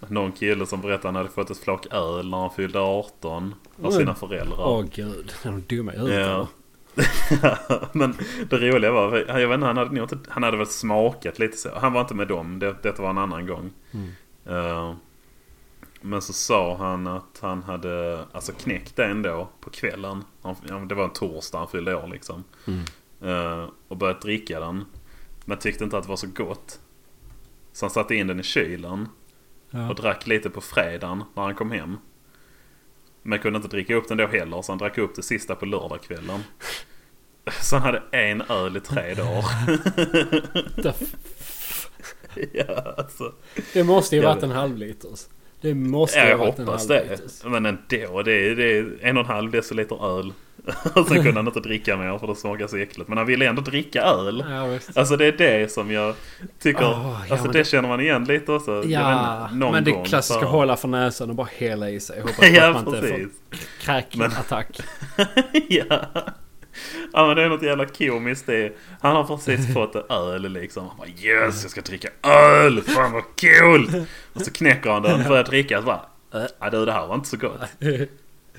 Någon 0.08 0.32
kille 0.32 0.66
som 0.66 0.80
berättade 0.80 0.98
att 0.98 1.04
han 1.04 1.16
hade 1.16 1.28
fått 1.28 1.50
ett 1.50 1.58
flak 1.58 1.86
öl 1.90 2.30
när 2.30 2.38
han 2.38 2.50
fyllde 2.50 2.80
18 2.80 3.54
av 3.82 3.90
sina 3.90 4.14
föräldrar. 4.14 4.58
Åh 4.58 4.84
gud, 4.94 5.32
är 5.42 5.50
de 5.50 5.60
dumma 5.60 5.94
i? 5.94 6.46
Men 7.92 8.14
det 8.50 8.56
roliga 8.56 8.92
var, 8.92 9.24
jag 9.28 9.48
vet 9.48 9.54
inte, 9.54 9.66
han 9.66 9.76
hade, 9.76 10.00
inte, 10.00 10.18
han 10.28 10.42
hade 10.42 10.56
väl 10.56 10.66
smakat 10.66 11.38
lite 11.38 11.56
så. 11.56 11.68
Han 11.78 11.92
var 11.92 12.00
inte 12.00 12.14
med 12.14 12.28
dem, 12.28 12.58
det, 12.58 12.76
detta 12.82 13.02
var 13.02 13.10
en 13.10 13.18
annan 13.18 13.46
gång. 13.46 13.70
Mm. 13.90 14.10
Eh, 14.46 14.94
men 16.00 16.22
så 16.22 16.32
sa 16.32 16.76
han 16.76 17.06
att 17.06 17.38
han 17.40 17.62
hade 17.62 18.24
alltså 18.32 18.52
knäckt 18.52 18.96
det 18.96 19.04
ändå 19.04 19.48
på 19.60 19.70
kvällen. 19.70 20.24
Han, 20.42 20.88
det 20.88 20.94
var 20.94 21.04
en 21.04 21.12
torsdag 21.12 21.58
han 21.58 21.68
fyllde 21.68 21.94
år 21.94 22.08
liksom. 22.08 22.44
Mm. 22.66 22.80
Eh, 23.22 23.68
och 23.88 23.96
börjat 23.96 24.22
dricka 24.22 24.60
den. 24.60 24.84
Men 25.44 25.58
tyckte 25.58 25.84
inte 25.84 25.98
att 25.98 26.02
det 26.02 26.08
var 26.08 26.16
så 26.16 26.26
gott. 26.26 26.80
Så 27.72 27.86
han 27.86 27.90
satte 27.90 28.14
in 28.14 28.26
den 28.26 28.40
i 28.40 28.42
kylen. 28.42 29.08
Ja. 29.70 29.88
Och 29.88 29.94
drack 29.94 30.26
lite 30.26 30.50
på 30.50 30.60
fredagen 30.60 31.24
när 31.34 31.42
han 31.42 31.54
kom 31.54 31.70
hem. 31.70 31.96
Men 33.22 33.38
kunde 33.38 33.56
inte 33.56 33.68
dricka 33.68 33.94
upp 33.94 34.08
den 34.08 34.16
då 34.16 34.26
heller 34.26 34.62
så 34.62 34.72
han 34.72 34.78
drack 34.78 34.98
upp 34.98 35.14
det 35.16 35.22
sista 35.22 35.54
på 35.54 35.66
lördagskvällen. 35.66 36.40
Så 37.62 37.76
han 37.76 37.82
hade 37.82 38.02
en 38.18 38.42
öl 38.42 38.76
i 38.76 38.80
tre 38.80 39.14
dagar. 39.14 39.78
Ja, 42.52 42.94
alltså. 42.96 43.32
Det 43.72 43.84
måste 43.84 44.16
ju 44.16 44.22
varit 44.22 44.42
en 44.42 44.50
halvliters. 44.50 45.26
Det 45.60 45.74
måste 45.74 46.18
Ja, 46.18 46.28
jag 46.28 46.38
hoppas 46.38 46.86
det. 46.86 47.20
Men 47.44 47.66
ändå, 47.66 48.22
det 48.22 48.32
är, 48.32 48.56
det 48.56 48.78
är 48.78 48.98
en 49.00 49.16
och 49.16 49.24
en 49.24 49.30
halv 49.30 49.50
deciliter 49.50 50.18
öl. 50.18 50.32
Och 50.94 51.06
sen 51.08 51.16
kunde 51.22 51.32
han 51.32 51.46
inte 51.46 51.60
dricka 51.60 51.96
mer 51.96 52.18
för 52.18 52.26
det 52.26 52.34
smakade 52.36 52.68
så 52.68 52.76
äckligt. 52.76 53.08
Men 53.08 53.18
han 53.18 53.26
ville 53.26 53.46
ändå 53.48 53.62
dricka 53.62 54.02
öl. 54.02 54.44
Ja. 54.50 54.78
Alltså 55.00 55.16
det 55.16 55.24
är 55.26 55.32
det 55.32 55.72
som 55.72 55.90
jag 55.90 56.14
tycker, 56.58 56.84
Åh, 56.84 57.20
ja, 57.28 57.34
alltså 57.34 57.48
det 57.48 57.58
det- 57.58 57.64
känner 57.64 57.88
man 57.88 58.00
igen 58.00 58.24
lite 58.24 58.52
också. 58.52 58.82
Ja, 58.86 59.48
inte, 59.52 59.70
men 59.72 59.84
det 59.84 59.90
gång 59.90 60.04
klassiska 60.04 60.40
så- 60.42 60.46
hålla 60.46 60.76
för 60.76 60.88
näsan 60.88 61.30
och 61.30 61.36
bara 61.36 61.48
hälla 61.58 61.90
i 61.90 62.00
sig. 62.00 62.20
Hoppas 62.20 62.48
Ja, 62.50 62.66
att 62.68 62.84
man 62.84 62.94
inte 62.94 63.08
får 63.08 63.28
kräkattack. 63.80 64.80
ja. 65.68 65.84
ja 67.12 67.26
men 67.26 67.36
det 67.36 67.42
är 67.42 67.48
något 67.48 67.62
jävla 67.62 67.86
komiskt 67.86 68.46
det. 68.46 68.72
Han 69.00 69.16
har 69.16 69.24
precis 69.24 69.74
fått 69.74 69.94
en 69.94 70.02
öl 70.10 70.52
liksom. 70.52 70.88
Han 70.88 70.96
bara 70.98 71.08
yes 71.08 71.62
jag 71.62 71.70
ska 71.70 71.80
dricka 71.80 72.08
öl! 72.22 72.80
Fan 72.82 73.12
vad 73.12 73.22
kul! 73.36 74.04
Och 74.32 74.40
så 74.42 74.50
knäcker 74.52 74.90
han 74.90 75.02
den, 75.02 75.28
börjar 75.28 75.44
dricka 75.44 75.78
och 75.78 75.84
så 75.84 75.86
bara. 75.86 76.44
"Äh, 76.64 76.70
du 76.70 76.84
det 76.84 76.92
här 76.92 77.06
var 77.06 77.14
inte 77.14 77.28
så 77.28 77.36
gott. 77.36 77.60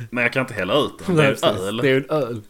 Men 0.10 0.24
jag 0.24 0.34
kan 0.34 0.42
inte 0.42 0.54
hälla 0.54 0.74
ut 0.80 0.92
den. 1.06 1.16
Det 1.16 1.24
är 1.24 1.28
en 1.28 1.36
precis. 1.36 1.62
öl. 1.62 1.78
Det 1.78 1.89
är 1.89 1.96
en 1.98 2.10
öl. 2.10 2.42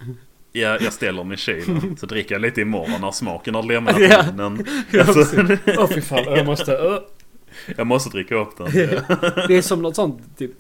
Ja, 0.52 0.78
jag 0.82 0.94
ställer 0.94 1.24
den 1.24 1.34
i 1.34 1.38
kylen. 1.38 1.98
Så 1.98 2.06
dricker 2.06 2.36
jag 2.36 2.42
lite 2.42 2.62
imorgon 2.62 3.02
när 3.02 3.12
smaken 3.12 3.56
har 3.56 3.64
lämnat 3.64 3.96
Ja. 4.00 4.26
munnen. 4.32 4.66
Ja, 4.92 5.04
Alltså, 5.08 5.42
Åh 5.78 5.88
fy 5.88 6.02
fan, 6.02 6.24
jag 6.24 6.46
måste... 6.46 6.74
ö. 6.78 7.00
jag 7.78 7.88
måste 7.88 8.10
dricka 8.10 8.36
upp 8.36 8.58
den. 8.58 8.72
Det 9.48 9.58
är 9.58 9.62
som 9.62 9.82
något 9.82 9.96
sånt 9.96 10.38
typ 10.38 10.52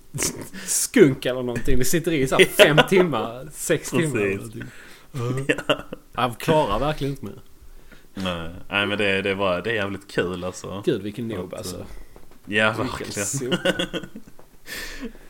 skunk 0.66 1.26
eller 1.26 1.44
någonting. 1.44 1.80
Det 1.80 1.86
sitter 1.86 2.12
i 2.12 2.28
så 2.28 2.38
här 2.38 2.46
fem 2.46 2.78
timmar, 2.90 3.48
sex 3.52 3.90
timmar. 3.90 4.20
eller 4.20 4.38
Precis. 4.38 4.64
någonting. 5.12 5.56
Jag 6.16 6.40
klarar 6.40 6.80
verkligen 6.80 7.12
inte 7.14 7.26
mer. 7.26 7.36
Nej, 8.14 8.50
nej 8.70 8.86
men 8.88 8.98
det, 8.98 9.22
det, 9.22 9.36
var, 9.36 9.62
det 9.62 9.70
är 9.70 9.74
jävligt 9.76 10.12
kul 10.12 10.44
alltså. 10.44 10.82
Gud 10.86 11.02
vilken 11.02 11.32
Att, 11.40 11.54
alltså. 11.54 11.86
Ja 12.46 12.76
Vilken 12.78 12.88
verkligen. 12.88 13.60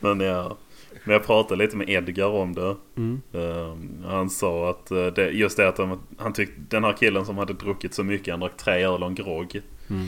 Men 0.00 0.20
ja. 0.20 0.56
Men 1.04 1.12
jag 1.12 1.26
pratade 1.26 1.64
lite 1.64 1.76
med 1.76 1.90
Edgar 1.90 2.26
om 2.26 2.54
det. 2.54 2.76
Mm. 2.96 3.22
Ehm, 3.32 4.04
han 4.06 4.30
sa 4.30 4.70
att 4.70 4.90
eh, 4.90 5.06
det, 5.06 5.30
just 5.30 5.56
det 5.56 5.68
att 5.68 5.76
de, 5.76 6.00
han 6.18 6.32
tyckte 6.32 6.60
den 6.68 6.84
här 6.84 6.92
killen 6.92 7.26
som 7.26 7.38
hade 7.38 7.52
druckit 7.52 7.94
så 7.94 8.04
mycket, 8.04 8.32
han 8.32 8.40
drack 8.40 8.56
tre 8.56 8.84
öl 8.84 9.02
och 9.02 9.08
en 9.08 9.14
grogg. 9.14 9.60
Mm. 9.90 10.06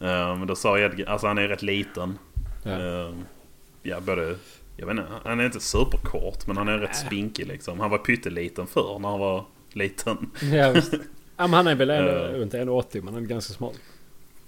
Ehm, 0.00 0.38
Men 0.38 0.46
då 0.48 0.56
sa 0.56 0.78
Edgar, 0.78 1.06
alltså 1.06 1.26
han 1.26 1.38
är 1.38 1.48
rätt 1.48 1.62
liten. 1.62 2.18
Ja. 2.64 2.70
Ehm, 2.70 3.24
ja 3.82 4.00
både, 4.00 4.36
jag 4.76 4.86
vet 4.86 4.90
inte, 4.92 5.06
han 5.24 5.40
är 5.40 5.44
inte 5.46 5.60
superkort 5.60 6.46
men 6.46 6.56
han 6.56 6.68
är 6.68 6.78
rätt 6.78 6.96
spinkig 6.96 7.46
liksom. 7.46 7.80
Han 7.80 7.90
var 7.90 7.98
pytteliten 7.98 8.66
förr 8.66 8.98
när 8.98 9.08
han 9.08 9.20
var 9.20 9.44
liten. 9.72 10.30
Ja, 10.52 10.70
visst. 10.72 10.92
Ja, 11.36 11.46
men 11.46 11.52
han 11.54 11.66
är 11.66 11.74
väl 11.74 11.90
ändå 11.90 12.10
Ja. 12.10 12.32
runt 12.32 12.52
1,80 12.54 13.02
men 13.04 13.14
han 13.14 13.22
är 13.22 13.26
ganska 13.28 13.52
smal. 13.54 13.74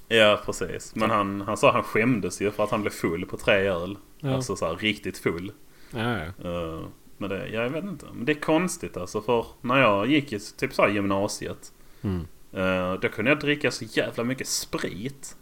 Ja 0.08 0.40
precis. 0.46 0.94
Men 0.94 1.10
han, 1.10 1.40
han 1.40 1.56
sa 1.56 1.72
han 1.72 1.82
skämdes 1.82 2.42
ju 2.42 2.50
för 2.50 2.64
att 2.64 2.70
han 2.70 2.80
blev 2.80 2.90
full 2.90 3.26
på 3.26 3.36
tre 3.36 3.54
öl. 3.54 3.96
Ja. 4.20 4.34
Alltså 4.34 4.56
så 4.56 4.66
här, 4.66 4.76
riktigt 4.76 5.18
full. 5.18 5.52
Ja, 5.90 6.18
ja. 6.18 6.48
Uh, 6.48 6.86
men 7.18 7.30
det, 7.30 7.48
jag 7.48 7.70
vet 7.70 7.84
inte. 7.84 8.06
Men 8.14 8.24
det 8.24 8.32
är 8.32 8.40
konstigt 8.40 8.96
alltså. 8.96 9.22
För 9.22 9.46
när 9.60 9.80
jag 9.80 10.06
gick 10.06 10.32
i 10.32 10.38
typ 10.38 10.74
så 10.74 10.88
gymnasiet. 10.88 11.72
Mm. 12.02 12.26
eh, 12.52 12.92
då 12.92 13.08
kunde 13.08 13.30
jag 13.30 13.40
dricka 13.40 13.70
så 13.70 13.84
jävla 13.84 14.24
mycket 14.24 14.46
sprit. 14.46 15.36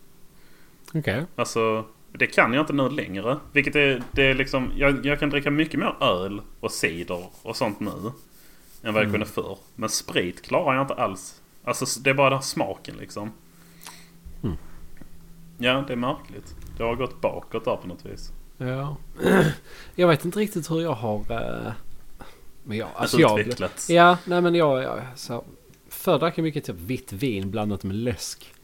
Okej. 0.95 1.25
Alltså 1.37 1.85
Det 2.13 2.27
kan 2.27 2.53
jag 2.53 2.63
inte 2.63 2.73
nu 2.73 2.89
längre. 2.89 3.39
Vilket 3.53 3.77
är, 3.77 4.03
det 4.13 4.23
är 4.23 4.35
liksom, 4.35 4.73
jag, 4.77 5.07
jag 5.07 5.21
kan 5.21 5.31
dricka 5.31 5.51
mycket 5.51 5.81
mer 5.81 5.95
öl 6.01 6.41
och 6.61 6.73
cider 6.73 7.27
och 7.43 7.57
sånt 7.57 7.81
nu. 7.81 8.13
Än 8.83 8.95
vad 8.95 9.05
jag 9.05 9.11
kunde 9.11 9.27
förr. 9.27 9.59
Men 9.75 9.89
sprit 9.89 10.43
klarar 10.43 10.75
jag 10.75 10.85
inte 10.85 10.95
alls. 10.95 11.43
Alltså 11.65 12.01
det 12.01 12.11
är 12.11 12.15
bara 12.15 12.31
den 12.31 12.43
smaken 12.43 12.97
liksom. 12.97 13.33
Mm. 14.43 14.57
Ja, 15.59 15.85
det 15.87 15.93
är 15.93 15.97
märkligt. 15.97 16.55
Det 16.77 16.83
har 16.83 16.95
gått 16.95 17.21
bakåt 17.21 17.65
där 17.65 17.77
på 17.77 17.89
något 17.89 18.07
vis. 18.07 18.33
Ja. 18.59 18.97
Jag 19.95 20.09
vet 20.09 20.25
inte 20.25 20.39
riktigt 20.39 20.71
hur 20.71 20.81
jag 20.81 20.93
har... 20.95 21.19
eh, 21.31 21.73
Men 22.63 22.77
jag, 22.79 22.89
alltså 22.95 23.19
jag... 23.21 23.41
Utvecklats. 23.41 23.91
Ja, 23.91 24.19
nej 24.25 24.41
men 24.41 24.55
jag... 24.55 24.83
jag 24.83 25.01
så, 25.17 25.45
förr 25.89 26.19
drack 26.19 26.39
jag 26.39 26.43
mycket 26.43 26.65
typ 26.65 26.77
vitt 26.77 27.13
vin 27.13 27.51
blandat 27.51 27.85
med 27.85 27.97
läsk. 27.97 28.55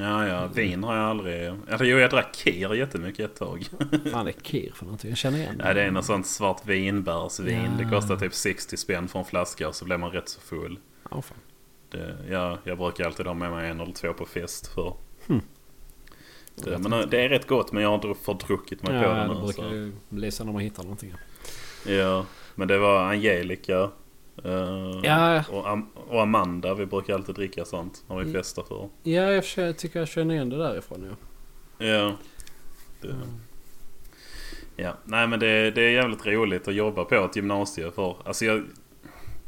Ja, 0.00 0.26
ja. 0.26 0.46
Vin 0.46 0.84
har 0.84 0.96
jag 0.96 1.04
aldrig... 1.04 1.42
Eller 1.68 1.84
jo, 1.84 1.98
jag 1.98 2.10
drack 2.10 2.34
kir 2.34 2.74
jättemycket 2.74 3.30
ett 3.30 3.36
tag. 3.36 3.66
Fan 4.12 4.24
det 4.24 4.30
är 4.30 4.40
kir 4.42 4.72
för 4.74 4.84
någonting. 4.84 5.10
Jag 5.10 5.18
känner 5.18 5.38
igen 5.38 5.62
Ja, 5.64 5.74
det 5.74 5.82
är 5.82 5.90
något 5.90 6.04
sånt 6.04 6.26
svart 6.26 6.66
vinbärsvin. 6.66 7.70
Ja. 7.78 7.84
Det 7.84 7.90
kostar 7.90 8.16
typ 8.16 8.34
60 8.34 8.76
spänn 8.76 9.08
för 9.08 9.18
en 9.18 9.24
flaska 9.24 9.68
och 9.68 9.74
så 9.74 9.84
blir 9.84 9.96
man 9.96 10.10
rätt 10.10 10.28
så 10.28 10.40
full. 10.40 10.78
Ja, 11.10 11.22
fan. 11.22 11.38
Det, 11.90 12.16
ja, 12.30 12.58
jag 12.64 12.78
brukar 12.78 13.04
alltid 13.04 13.26
ha 13.26 13.34
med 13.34 13.50
mig 13.50 13.70
en 13.70 13.80
eller 13.80 13.92
två 13.92 14.12
på 14.12 14.24
fest 14.26 14.66
för. 14.74 14.94
Hmm. 15.26 15.40
Det, 16.54 16.78
men 16.78 16.92
eh, 16.92 17.00
det 17.00 17.20
är 17.24 17.28
rätt 17.28 17.46
gott 17.46 17.72
men 17.72 17.82
jag 17.82 17.90
har 17.90 17.94
inte 18.08 18.14
fördruckit 18.24 18.82
mig 18.82 19.02
på 19.02 19.08
Ja, 19.08 19.14
det 19.14 19.34
brukar 19.40 19.62
Så. 19.62 19.74
ju 19.74 19.92
bli 20.08 20.30
så 20.30 20.44
när 20.44 20.52
man 20.52 20.62
hittar 20.62 20.82
någonting. 20.82 21.14
Ja, 21.86 22.26
men 22.54 22.68
det 22.68 22.78
var 22.78 23.04
Angelica. 23.04 23.90
eh, 24.44 25.00
Ja. 25.02 25.44
och, 25.50 25.66
Am- 25.68 25.88
och 26.08 26.22
Amanda. 26.22 26.74
Vi 26.74 26.86
brukar 26.86 27.14
alltid 27.14 27.34
dricka 27.34 27.64
sånt 27.64 28.04
när 28.08 28.16
vi 28.16 28.22
Mm. 28.22 28.32
festar 28.34 28.62
för. 28.62 28.88
Ja, 29.02 29.42
jag 29.62 29.78
tycker 29.78 29.98
jag 29.98 30.08
känner 30.08 30.34
igen 30.34 30.48
det 30.50 30.56
därifrån 30.58 31.16
ja. 31.78 31.86
Ja. 31.86 32.12
Det, 33.00 33.14
ja. 34.76 34.94
Nej 35.04 35.26
men 35.26 35.40
det, 35.40 35.70
det 35.70 35.82
är 35.82 35.90
jävligt 35.90 36.26
roligt 36.26 36.68
att 36.68 36.74
jobba 36.74 37.04
på 37.04 37.14
ett 37.14 37.36
gymnasium 37.36 37.92
för. 37.92 38.16
Alltså 38.24 38.44
jag, 38.44 38.62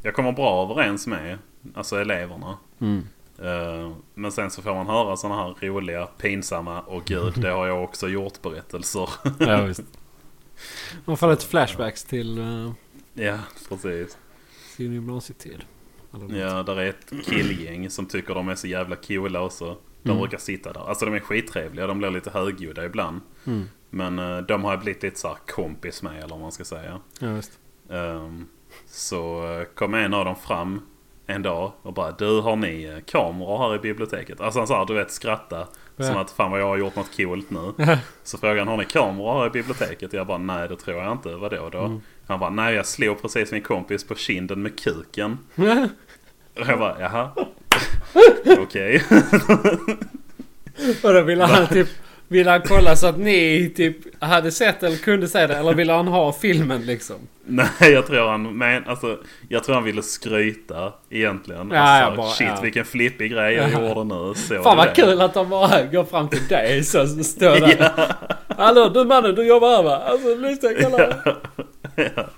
jag 0.03 0.15
kommer 0.15 0.33
bra 0.33 0.63
överens 0.71 1.07
med 1.07 1.39
alltså 1.75 1.97
eleverna. 2.01 2.59
Mm. 2.81 3.03
Eh, 3.43 3.93
Men 4.14 4.32
sen 4.32 4.51
så 4.51 4.62
får 4.62 4.74
man 4.74 4.87
höra 4.87 5.16
sådana 5.16 5.43
här 5.43 5.55
roliga, 5.68 6.07
pinsamma 6.07 6.80
och 6.80 7.05
gud 7.05 7.32
det 7.37 7.51
har 7.51 7.66
jag 7.66 7.84
också 7.84 8.09
gjort 8.09 8.43
berättelser. 8.43 9.09
Ja, 9.39 9.62
visst. 9.62 9.82
Man 11.05 11.16
får 11.16 11.30
lite 11.30 11.47
flashbacks 11.47 12.05
till 12.05 12.39
uh, 12.39 12.72
ja, 13.14 13.39
precis. 13.68 14.18
sin 14.76 14.93
gymnasietid. 14.93 15.64
Ja, 16.28 16.62
där 16.62 16.80
är 16.80 16.87
ett 16.89 17.12
killgäng 17.24 17.91
som 17.91 18.07
tycker 18.07 18.34
de 18.34 18.49
är 18.49 18.55
så 18.55 18.66
jävla 18.66 18.97
coola 18.97 19.41
och 19.41 19.53
så. 19.53 19.76
De 20.03 20.11
Mm. 20.11 20.20
brukar 20.20 20.39
sitta 20.39 20.72
där. 20.72 20.89
Alltså 20.89 21.05
de 21.05 21.14
är 21.14 21.20
skittrevliga, 21.20 21.87
de 21.87 21.99
blir 21.99 22.11
lite 22.11 22.30
högljudda 22.30 22.84
ibland. 22.84 23.20
Mm. 23.45 23.68
Men 23.91 24.18
eh, 24.18 24.39
de 24.39 24.64
har 24.64 24.76
blivit 24.76 25.03
lite 25.03 25.18
så 25.20 25.28
här 25.28 25.37
kompis 25.47 26.03
med 26.03 26.16
eller 26.18 26.28
vad 26.28 26.41
man 26.41 26.53
ska 26.53 26.64
säga. 26.64 27.01
Ja, 27.20 27.32
visst. 27.32 27.59
Ehm, 27.91 28.47
så 28.87 29.53
eh, 29.53 29.64
kom 29.64 29.95
en 29.95 30.14
av 30.14 30.24
dem 30.24 30.37
fram 30.37 30.80
en 31.27 31.43
dag 31.43 31.72
och 31.83 31.93
bara 31.93 32.11
Du 32.11 32.41
har 32.41 32.57
ni 32.57 32.85
eh, 32.85 33.05
kameror 33.05 33.59
här 33.59 33.74
i 33.74 33.79
biblioteket? 33.79 34.41
Alltså 34.41 34.61
han 34.61 34.66
sa 34.66 34.85
du 34.85 34.95
vet 34.95 35.11
skratta. 35.11 35.66
Ja. 35.97 36.05
Som 36.05 36.16
att 36.16 36.31
fan 36.31 36.51
vad 36.51 36.61
jag 36.61 36.66
har 36.66 36.77
gjort 36.77 36.97
något 36.97 37.16
coolt 37.16 37.51
nu. 37.51 37.72
Så 38.22 38.39
frågade 38.39 38.61
han 38.61 38.68
har 38.68 38.77
ni 38.77 38.85
kameror 38.85 39.39
här 39.39 39.47
i 39.47 39.51
biblioteket? 39.51 40.12
Jag 40.12 40.27
bara 40.27 40.39
nej 40.39 40.68
det 40.68 40.77
tror 40.77 41.03
jag 41.03 41.12
inte. 41.12 41.37
Vadå 41.37 41.68
då? 41.72 41.79
Mm. 41.79 42.01
Han 42.27 42.41
bara 42.41 42.51
nej 42.51 42.74
jag 42.74 42.87
slog 42.87 43.22
precis 43.22 43.53
min 43.53 43.62
kompis 43.62 44.05
på 44.05 44.14
kinden 44.14 44.62
med 44.62 44.79
kuken. 44.79 45.39
Och 46.61 46.66
jag 46.66 46.79
bara 46.79 47.01
jaha. 47.01 47.31
Okej. 48.59 49.03
Och 51.03 51.12
då 51.12 51.22
ville 51.22 51.45
han 51.45 51.66
typ... 51.66 51.89
Ville 52.29 52.51
han 52.51 52.62
kolla 52.62 52.97
så 52.97 53.07
att 53.07 53.18
ni 53.18 53.72
typ 53.77 53.97
hade 54.22 54.51
sett 54.53 54.83
eller 54.83 54.97
kunde 54.97 55.29
se 55.29 55.47
det? 55.47 55.57
Eller 55.57 55.74
ville 55.74 55.93
han 55.93 56.09
ha 56.09 56.33
filmen 56.33 56.87
liksom? 56.87 57.16
nej 57.49 57.68
jag 57.81 58.07
tror 58.07 58.29
han 58.29 58.57
men, 58.59 58.85
alltså, 58.89 59.18
Jag 59.49 59.64
tror 59.64 59.74
han 59.74 59.85
ville 59.85 60.03
skryta 60.03 60.93
egentligen. 61.11 61.70
Ja, 61.70 61.81
alltså, 61.81 62.11
ja, 62.11 62.16
bara, 62.16 62.31
shit 62.31 62.47
ja. 62.47 62.61
vilken 62.62 62.85
flippig 62.85 63.33
grej 63.33 63.55
jag 63.55 63.72
gjorde 63.72 64.05
nu. 64.05 64.35
Såg 64.35 64.62
Fan 64.62 64.77
vad 64.77 64.87
det? 64.87 64.95
kul 64.95 65.20
att 65.20 65.35
de 65.35 65.49
bara 65.49 65.83
går 65.83 66.05
fram 66.05 66.29
till 66.29 66.47
dig 66.49 66.85
så 66.85 67.07
så 67.07 67.24
står 67.24 67.61
där. 67.61 67.93
Hallå 68.57 68.89
du 68.89 69.05
mannen 69.05 69.35
du 69.35 69.47
jobbar 69.47 69.77
här 69.77 69.83
va? 69.83 69.97
Alltså 69.97 70.35
lyssna 70.35 70.68
kolla. 70.83 70.99
ja. 71.97 72.29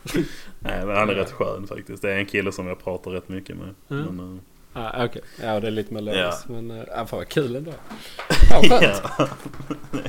Nej 0.58 0.86
men 0.86 0.96
han 0.96 1.10
är 1.10 1.14
rätt 1.14 1.32
skön 1.32 1.66
faktiskt. 1.66 2.02
Det 2.02 2.12
är 2.12 2.16
en 2.16 2.26
kille 2.26 2.52
som 2.52 2.66
jag 2.66 2.84
pratar 2.84 3.10
rätt 3.10 3.28
mycket 3.28 3.56
med. 3.56 3.74
Mm. 3.90 4.16
Men, 4.16 4.40
Ja 4.72 5.04
okej. 5.04 5.22
Ja 5.42 5.60
det 5.60 5.66
är 5.66 5.70
lite 5.70 5.94
mer 5.94 6.00
logiskt. 6.00 6.48
Men 6.48 6.70
uh, 6.70 6.84
ja, 6.88 7.06
fan 7.06 7.18
vad 7.18 7.28
kul 7.28 7.56
ändå. 7.56 7.72
Ja 8.50 8.62
ja. 8.80 9.28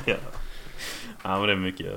ja. 0.06 0.16
ja 1.22 1.38
men 1.38 1.46
det 1.46 1.52
är 1.52 1.56
mycket, 1.56 1.92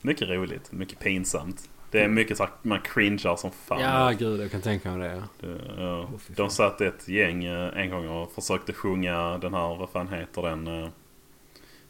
mycket 0.00 0.28
roligt. 0.28 0.72
Mycket 0.72 0.98
pinsamt. 0.98 1.68
Det 1.90 2.02
är 2.02 2.08
mycket 2.08 2.36
så 2.36 2.44
att 2.44 2.64
man 2.64 2.80
cringear 2.80 3.36
som 3.36 3.50
fan. 3.50 3.80
Ja 3.80 4.10
gud 4.18 4.40
jag 4.40 4.50
kan 4.50 4.60
tänka 4.60 4.90
mig 4.90 5.08
det. 5.08 5.14
ja. 5.14 5.22
Det, 5.48 5.60
ja. 5.82 6.06
Fan. 6.06 6.18
De 6.28 6.50
satt 6.50 6.80
ett 6.80 7.08
gäng 7.08 7.44
eh, 7.44 7.76
en 7.78 7.90
gång 7.90 8.08
och 8.08 8.32
försökte 8.32 8.72
sjunga 8.72 9.38
den 9.38 9.54
här, 9.54 9.76
vad 9.76 9.90
fan 9.90 10.08
heter 10.08 10.42
den? 10.42 10.66
eh, 10.66 10.88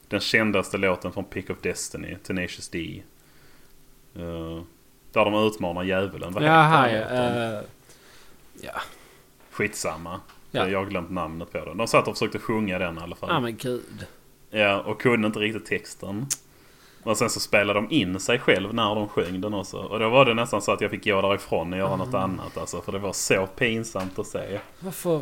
Den 0.09 0.21
kändaste 0.21 0.77
låten 0.79 1.13
från 1.13 1.25
Pick 1.25 1.51
of 1.51 1.57
Destiny, 1.63 2.17
Tenacious 2.23 2.69
D. 2.69 3.03
Eh, 4.17 4.63
Där 5.13 5.25
de 5.25 5.35
utmanar 5.47 5.83
djävulen. 5.83 6.33
Vad 6.33 6.43
Jaha 6.43 6.87
heter 6.87 7.15
ja. 7.17 7.31
den 7.31 7.55
eh, 7.55 7.61
ja. 8.63 8.81
Skitsamma. 9.53 10.21
Ja. 10.51 10.69
Jag 10.69 10.79
har 10.79 10.87
glömt 10.87 11.11
namnet 11.11 11.53
på 11.53 11.65
den. 11.65 11.77
De 11.77 11.87
satt 11.87 12.09
och 12.09 12.15
försökte 12.15 12.39
sjunga 12.39 12.79
den 12.79 12.99
i 12.99 13.01
alla 13.01 13.17
fall. 13.17 13.29
Ja 13.33 13.41
men 13.41 13.57
gud. 13.57 14.07
Ja, 14.51 14.81
och 14.81 15.01
kunde 15.01 15.27
inte 15.27 15.39
riktigt 15.39 15.67
texten. 15.67 16.27
Och 17.03 17.17
sen 17.17 17.31
så 17.31 17.41
spelade 17.41 17.79
de 17.81 17.91
in 17.91 18.21
sig 18.21 18.39
själv 18.39 18.75
när 18.75 18.95
de 18.95 19.09
sjöng 19.09 19.41
den 19.41 19.55
också. 19.55 19.77
Och 19.79 19.99
då 19.99 20.09
var 20.09 20.25
det 20.25 20.35
nästan 20.35 20.63
så 20.63 20.73
att 20.73 20.81
jag 20.81 20.91
fick 20.91 21.05
gå 21.05 21.21
därifrån 21.23 21.73
och 21.73 21.79
göra 21.79 21.97
något 21.97 22.09
Mm. 22.09 22.21
annat. 22.21 22.59
Alltså, 22.59 22.81
för 22.83 22.93
det 22.93 22.99
var 22.99 23.13
så 23.13 23.47
pinsamt 23.47 24.19
att 24.19 24.27
se. 24.27 24.59
Varför? 24.81 25.21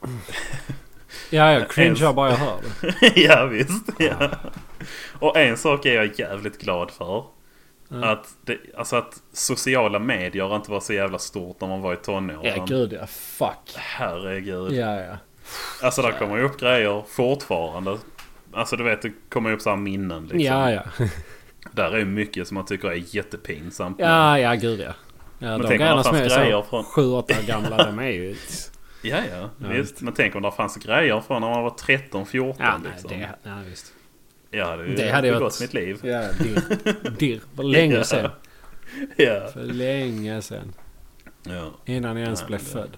Ja 1.30 1.52
jag 1.52 1.68
cringear 1.70 2.12
bara 2.12 2.30
jag 2.30 2.36
hör 2.36 2.56
det. 2.80 3.20
ja, 3.20 3.46
visst. 3.46 3.88
Ja. 3.98 4.30
Och 5.18 5.36
en 5.36 5.56
sak 5.56 5.86
är 5.86 5.94
jag 5.94 6.18
jävligt 6.18 6.58
glad 6.60 6.90
för. 6.90 7.24
Ja. 7.92 8.08
Att, 8.10 8.28
det, 8.44 8.58
alltså 8.76 8.96
att 8.96 9.22
sociala 9.32 9.98
medier 9.98 10.56
inte 10.56 10.70
var 10.70 10.80
så 10.80 10.92
jävla 10.92 11.18
stort 11.18 11.60
när 11.60 11.68
man 11.68 11.80
var 11.82 11.92
i 11.92 11.96
tonåren. 11.96 12.40
Ja 12.56 12.64
gud 12.64 12.92
ja. 12.92 13.06
Fuck. 13.06 13.74
Herregud. 13.76 14.72
Ja 14.72 15.00
ja. 15.00 15.16
Alltså 15.82 16.02
där 16.02 16.12
kommer 16.18 16.36
ju 16.36 16.42
upp 16.42 16.60
grejer 16.60 17.04
fortfarande. 17.08 17.98
Alltså 18.52 18.76
du 18.76 18.84
vet 18.84 19.02
det 19.02 19.12
kommer 19.28 19.50
ju 19.50 19.56
upp 19.56 19.62
så 19.62 19.70
här 19.70 19.76
minnen 19.76 20.22
liksom. 20.22 20.40
Ja 20.40 20.70
ja. 20.70 20.82
Där 21.72 21.92
är 21.92 21.98
ju 21.98 22.04
mycket 22.04 22.48
som 22.48 22.54
man 22.54 22.64
tycker 22.66 22.88
är 22.88 23.02
jättepinsamt. 23.16 23.96
Ja 24.00 24.38
ja 24.38 24.54
gud 24.54 24.80
ja. 24.80 24.84
Ja 25.38 25.48
Men 25.48 25.60
de 25.60 25.68
tänk 25.68 25.72
om 25.72 25.78
grejerna 25.78 25.96
det 25.96 26.04
som 26.04 26.14
är 26.16 26.20
fanns 26.20 26.34
grejer 26.36 26.62
från- 26.62 26.84
7-8 26.84 27.06
år 27.16 27.46
gamla 27.46 27.84
de 27.84 27.98
är 27.98 28.08
ju... 28.10 28.36
Ja, 29.04 29.16
ja, 29.30 29.36
Ja, 29.58 29.68
visst. 29.68 29.92
visst. 29.92 30.00
Men 30.02 30.14
tänk 30.14 30.34
om 30.34 30.42
det 30.42 30.52
fanns 30.52 30.76
grejer 30.76 31.20
från 31.20 31.40
när 31.40 31.50
man 31.50 31.62
var 31.62 31.70
13, 31.70 32.26
14 32.26 32.56
Ja 32.66 32.78
nej 32.82 32.90
liksom. 32.92 33.10
det... 33.10 33.28
Ja 33.42 33.56
visst. 33.68 33.92
Ju 34.52 34.94
Det 34.96 35.10
hade 35.10 35.26
ju 35.28 35.34
varit- 35.38 35.60
mitt 35.60 35.74
liv. 35.74 36.00
Ja 36.02 36.32
dirr. 36.32 37.10
Dirr. 37.18 37.40
För 37.56 37.62
länge 37.62 37.94
Ja. 37.94 38.04
sedan. 38.04 38.30
Ja. 39.16 39.48
För 39.52 39.62
länge 39.62 40.42
sedan. 40.42 40.72
ja. 41.42 41.70
Innan 41.84 42.16
jag 42.16 42.24
ens 42.24 42.40
Ja, 42.40 42.46
blev 42.46 42.60
det- 42.60 42.64
född. 42.66 42.96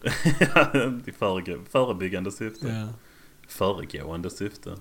I 1.06 1.10
föregå- 1.12 1.64
förebyggande 1.70 2.32
syfte. 2.32 2.66
Ja. 2.68 2.88
Föregående 3.48 4.30
syfte. 4.30 4.76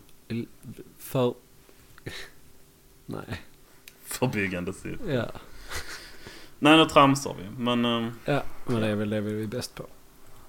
För... 0.97 1.34
Nej. 3.05 3.41
Förbyggande 4.03 4.74
syfte. 4.74 5.11
Ja. 5.13 5.26
Nej, 6.59 6.78
nu 6.78 6.86
tramsar 6.86 7.36
vi. 7.41 7.63
Men 7.63 7.86
ehm, 7.86 8.11
Ja, 8.26 8.43
men 8.65 8.82
det 8.82 8.88
är 8.88 8.95
väl 8.95 9.09
det 9.09 9.22
vi 9.22 9.43
är 9.43 9.47
bäst 9.47 9.76
på. 9.76 9.86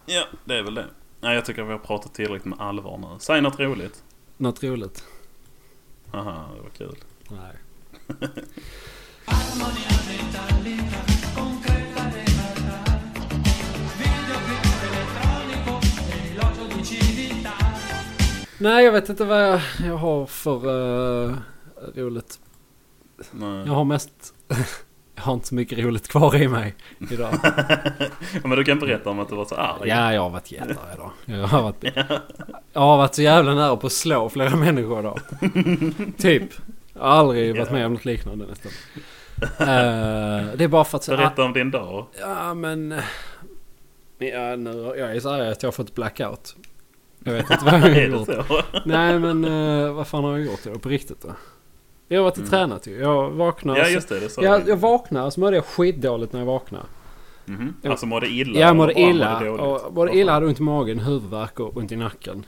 ja, 0.06 0.24
det 0.44 0.54
är 0.58 0.62
väl 0.62 0.74
det. 0.74 0.86
Nej, 1.20 1.34
jag 1.34 1.44
tycker 1.44 1.62
vi 1.62 1.72
har 1.72 1.78
pratat 1.78 2.14
tillräckligt 2.14 2.44
med 2.44 2.60
allvar 2.60 2.98
nu. 2.98 3.06
Säg 3.18 3.40
något 3.40 3.60
roligt. 3.60 4.04
Något 4.36 4.62
roligt? 4.62 5.04
Haha, 6.12 6.48
det 6.56 6.62
var 6.62 6.70
kul. 6.70 6.96
Nej. 7.30 7.52
Nej, 18.60 18.84
jag 18.84 18.92
vet 18.92 19.08
inte 19.08 19.24
vad 19.24 19.42
jag, 19.42 19.60
jag 19.84 19.96
har 19.96 20.26
för 20.26 20.66
uh, 20.66 21.36
roligt. 21.94 22.40
Nej. 23.30 23.66
Jag 23.66 23.72
har 23.72 23.84
mest... 23.84 24.34
jag 25.18 25.22
har 25.22 25.34
inte 25.34 25.46
så 25.46 25.54
mycket 25.54 25.78
roligt 25.78 26.08
kvar 26.08 26.36
i 26.36 26.48
mig 26.48 26.74
idag. 27.10 27.34
Ja, 28.32 28.48
men 28.48 28.58
du 28.58 28.64
kan 28.64 28.78
berätta 28.78 29.10
om 29.10 29.18
att 29.18 29.28
du 29.28 29.34
var 29.34 29.44
så 29.44 29.54
arg. 29.54 29.88
Ja, 29.88 30.12
jag 30.14 30.22
har 30.22 30.30
varit 30.30 30.52
jättearg 30.52 30.94
idag. 30.94 31.10
Jag 31.24 31.46
har 31.46 31.62
varit, 31.62 31.84
jag 32.72 32.80
har 32.80 32.96
varit 32.96 33.14
så 33.14 33.22
jävla 33.22 33.54
nära 33.54 33.76
på 33.76 33.86
att 33.86 33.92
slå 33.92 34.28
flera 34.28 34.56
människor 34.56 35.00
idag. 35.00 35.20
typ. 36.18 36.42
Jag 36.92 37.00
har 37.00 37.08
aldrig 37.08 37.58
varit 37.58 37.70
med 37.70 37.86
om 37.86 37.92
något 37.92 38.04
liknande 38.04 38.46
nästan. 38.46 38.72
Eh, 39.42 40.56
det 40.56 40.64
är 40.64 40.68
bara 40.68 40.84
för 40.84 40.98
att... 40.98 41.06
Berätta 41.06 41.42
om 41.42 41.52
din 41.52 41.70
dag. 41.70 42.06
Ja 42.20 42.54
men... 42.54 42.94
Ja, 44.18 44.56
nu, 44.56 44.94
jag 44.98 45.16
är 45.16 45.20
så 45.20 45.30
arg 45.30 45.48
att 45.48 45.62
jag 45.62 45.66
har 45.68 45.72
fått 45.72 45.94
blackout. 45.94 46.56
Jag 47.24 47.32
vet 47.32 47.50
inte 47.50 47.64
vad 47.64 47.74
jag 47.74 47.80
har 47.80 47.88
gjort. 48.00 48.28
Nej 48.84 49.18
men 49.18 49.44
uh, 49.44 49.92
vad 49.92 50.08
fan 50.08 50.24
har 50.24 50.38
jag 50.38 50.46
gjort 50.46 50.64
då 50.64 50.78
på 50.78 50.88
riktigt 50.88 51.22
då? 51.22 51.28
Jag 52.08 52.22
varit 52.22 52.32
och 52.32 52.38
Mm. 52.38 52.50
tränat 52.50 52.86
ju. 52.86 52.98
Jag 52.98 53.30
vaknar. 53.30 53.76
Ja 53.76 53.88
just 53.88 54.08
det, 54.08 54.20
det 54.20 54.42
jag, 54.42 54.68
jag 54.68 54.76
vaknar 54.76 55.30
så 55.30 55.40
mådde 55.40 55.56
jag 55.56 55.64
skitdåligt 55.64 56.32
när 56.32 56.40
jag 56.40 56.46
vaknade. 56.46 56.84
Mhm. 57.44 57.74
Ja. 57.82 57.90
Alltså 57.90 58.06
mådde 58.06 58.28
illa? 58.28 58.60
Jag 58.60 58.76
mådde 58.76 59.00
illa. 59.00 59.40
dåligt? 59.40 59.60
och 59.60 59.94
mådde 59.94 60.16
illa, 60.16 60.32
hade 60.32 60.46
ont 60.46 60.58
i 60.60 60.62
magen, 60.62 60.98
huvudvärk 60.98 61.60
och 61.60 61.76
ont 61.76 61.92
i 61.92 61.96
nacken. 61.96 62.46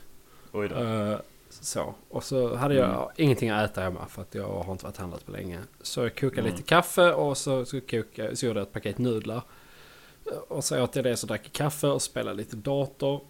Oj 0.52 0.68
då. 0.68 0.74
Eh, 0.76 1.16
så. 1.50 1.94
Och 2.08 2.24
så 2.24 2.56
hade 2.56 2.74
jag 2.74 2.88
Mm. 2.88 3.00
ingenting 3.16 3.50
att 3.50 3.70
äta 3.70 3.80
hemma 3.80 4.06
för 4.08 4.22
att 4.22 4.34
jag 4.34 4.48
har 4.62 4.72
inte 4.72 4.84
varit 4.84 4.96
handlat 4.96 5.26
på 5.26 5.32
länge. 5.32 5.58
Så 5.82 6.00
jag 6.00 6.16
kokade 6.16 6.40
Mm. 6.40 6.52
lite 6.52 6.62
kaffe 6.62 7.12
och 7.12 7.36
så, 7.36 7.64
så, 7.64 7.80
kokade, 7.80 8.36
så 8.36 8.46
gjorde 8.46 8.60
jag 8.60 8.66
ett 8.66 8.72
paket 8.72 8.98
nudlar. 8.98 9.42
Eh, 10.26 10.38
Och 10.48 10.64
så 10.64 10.82
åt 10.82 10.96
jag 10.96 11.04
det 11.04 11.16
så 11.16 11.26
drack 11.26 11.40
jag 11.44 11.52
kaffe 11.52 11.86
och 11.86 12.02
spelade 12.02 12.36
lite 12.36 12.56
dator. 12.56 13.20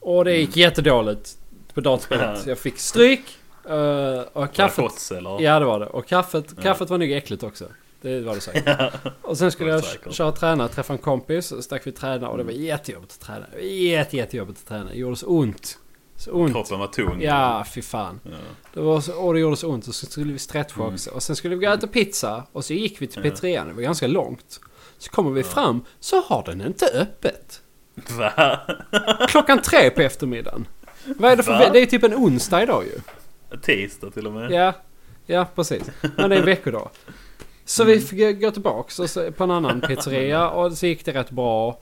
Och 0.00 0.24
det 0.24 0.36
gick 0.36 0.56
jättedåligt 0.56 1.38
på 1.74 1.80
datorspelet. 1.80 2.24
Mm. 2.24 2.34
Ja. 2.44 2.48
Jag 2.48 2.58
fick 2.58 2.78
stryk. 2.78 3.38
Eh, 3.68 4.20
och 4.20 4.34
Var 4.40 4.46
det 4.46 4.52
kaffet... 4.52 5.10
Eller? 5.16 5.40
Ja 5.40 5.58
det 5.58 5.64
var 5.64 5.80
det. 5.80 5.86
Och 5.86 6.06
kaffet, 6.06 6.44
Ja. 6.56 6.62
kaffet 6.62 6.90
var 6.90 6.98
nog 6.98 7.12
äckligt 7.12 7.42
också. 7.42 7.64
Det 8.00 8.20
var 8.20 8.34
det 8.34 8.40
säkert. 8.40 8.92
Och 9.22 9.38
sen 9.38 9.50
skulle 9.52 9.70
jag 9.70 9.84
köra 10.12 10.28
och 10.28 10.36
träna, 10.36 10.68
träffa 10.68 10.92
en 10.92 10.98
kompis. 10.98 11.46
Så 11.46 11.62
stack 11.62 11.86
vi 11.86 11.92
träna 11.92 12.28
och 12.28 12.38
det 12.38 12.44
var 12.44 12.50
jättejobbigt 12.52 13.12
att 13.12 13.20
träna. 13.20 13.46
Jätte, 13.62 14.16
jättejobbigt 14.16 14.58
att 14.60 14.68
träna. 14.68 14.84
Det 14.84 14.96
gjorde 14.98 15.16
så 15.16 15.26
ont. 15.26 15.78
Så 16.16 16.30
ont. 16.32 16.52
Kroppen 16.52 16.78
var 16.78 16.86
tung. 16.86 17.20
Ja, 17.22 17.64
fy 17.74 17.82
fan. 17.82 18.20
Ja. 18.24 18.30
Det 18.74 18.80
var 18.80 19.00
så, 19.00 19.12
och 19.14 19.34
det 19.34 19.40
gjorde 19.40 19.56
så 19.56 19.68
ont 19.68 19.88
och 19.88 19.94
så 19.94 20.06
skulle 20.06 20.32
vi 20.32 20.38
stretcha 20.38 20.80
Mm. 20.80 20.94
också. 20.94 21.10
Och 21.10 21.22
sen 21.22 21.36
skulle 21.36 21.56
vi 21.56 21.64
gå 21.66 21.72
och 21.72 21.78
äta 21.78 21.86
pizza 21.86 22.44
och 22.52 22.64
så 22.64 22.72
gick 22.74 23.02
vi 23.02 23.06
till 23.06 23.24
Ja. 23.24 23.30
pizzerian. 23.30 23.68
Det 23.68 23.74
var 23.74 23.82
ganska 23.82 24.06
långt. 24.06 24.60
Så 24.98 25.10
kommer 25.10 25.30
vi 25.30 25.40
Ja. 25.40 25.46
fram 25.46 25.84
så 26.00 26.20
har 26.20 26.42
den 26.46 26.60
inte 26.60 26.86
öppet. 26.86 27.60
Va? 28.18 28.60
Klockan 29.28 29.62
tre 29.62 29.90
på 29.90 30.00
eftermiddagen. 30.02 30.66
Vad 31.04 31.32
är 31.32 31.36
det 31.36 31.42
för... 31.42 31.52
Va? 31.52 31.70
Det 31.72 31.78
är 31.82 31.86
typ 31.86 32.02
en 32.04 32.14
onsdag 32.14 32.62
idag 32.62 32.84
ju. 32.84 33.00
Tisdag 33.62 34.10
till 34.10 34.26
och 34.26 34.32
med? 34.32 34.50
Ja, 34.50 34.72
ja 35.26 35.46
precis. 35.54 35.90
Men 36.16 36.30
det 36.30 36.36
är 36.36 36.40
en 36.40 36.46
veckodag. 36.46 36.90
Så 37.64 37.84
vi 37.84 38.00
fick 38.00 38.40
gå 38.40 38.50
och 38.74 38.92
så, 38.92 39.32
på 39.32 39.44
en 39.44 39.50
annan 39.50 39.80
pizzeria 39.80 40.50
och 40.50 40.72
så 40.72 40.86
gick 40.86 41.04
det 41.04 41.12
rätt 41.12 41.30
bra. 41.30 41.78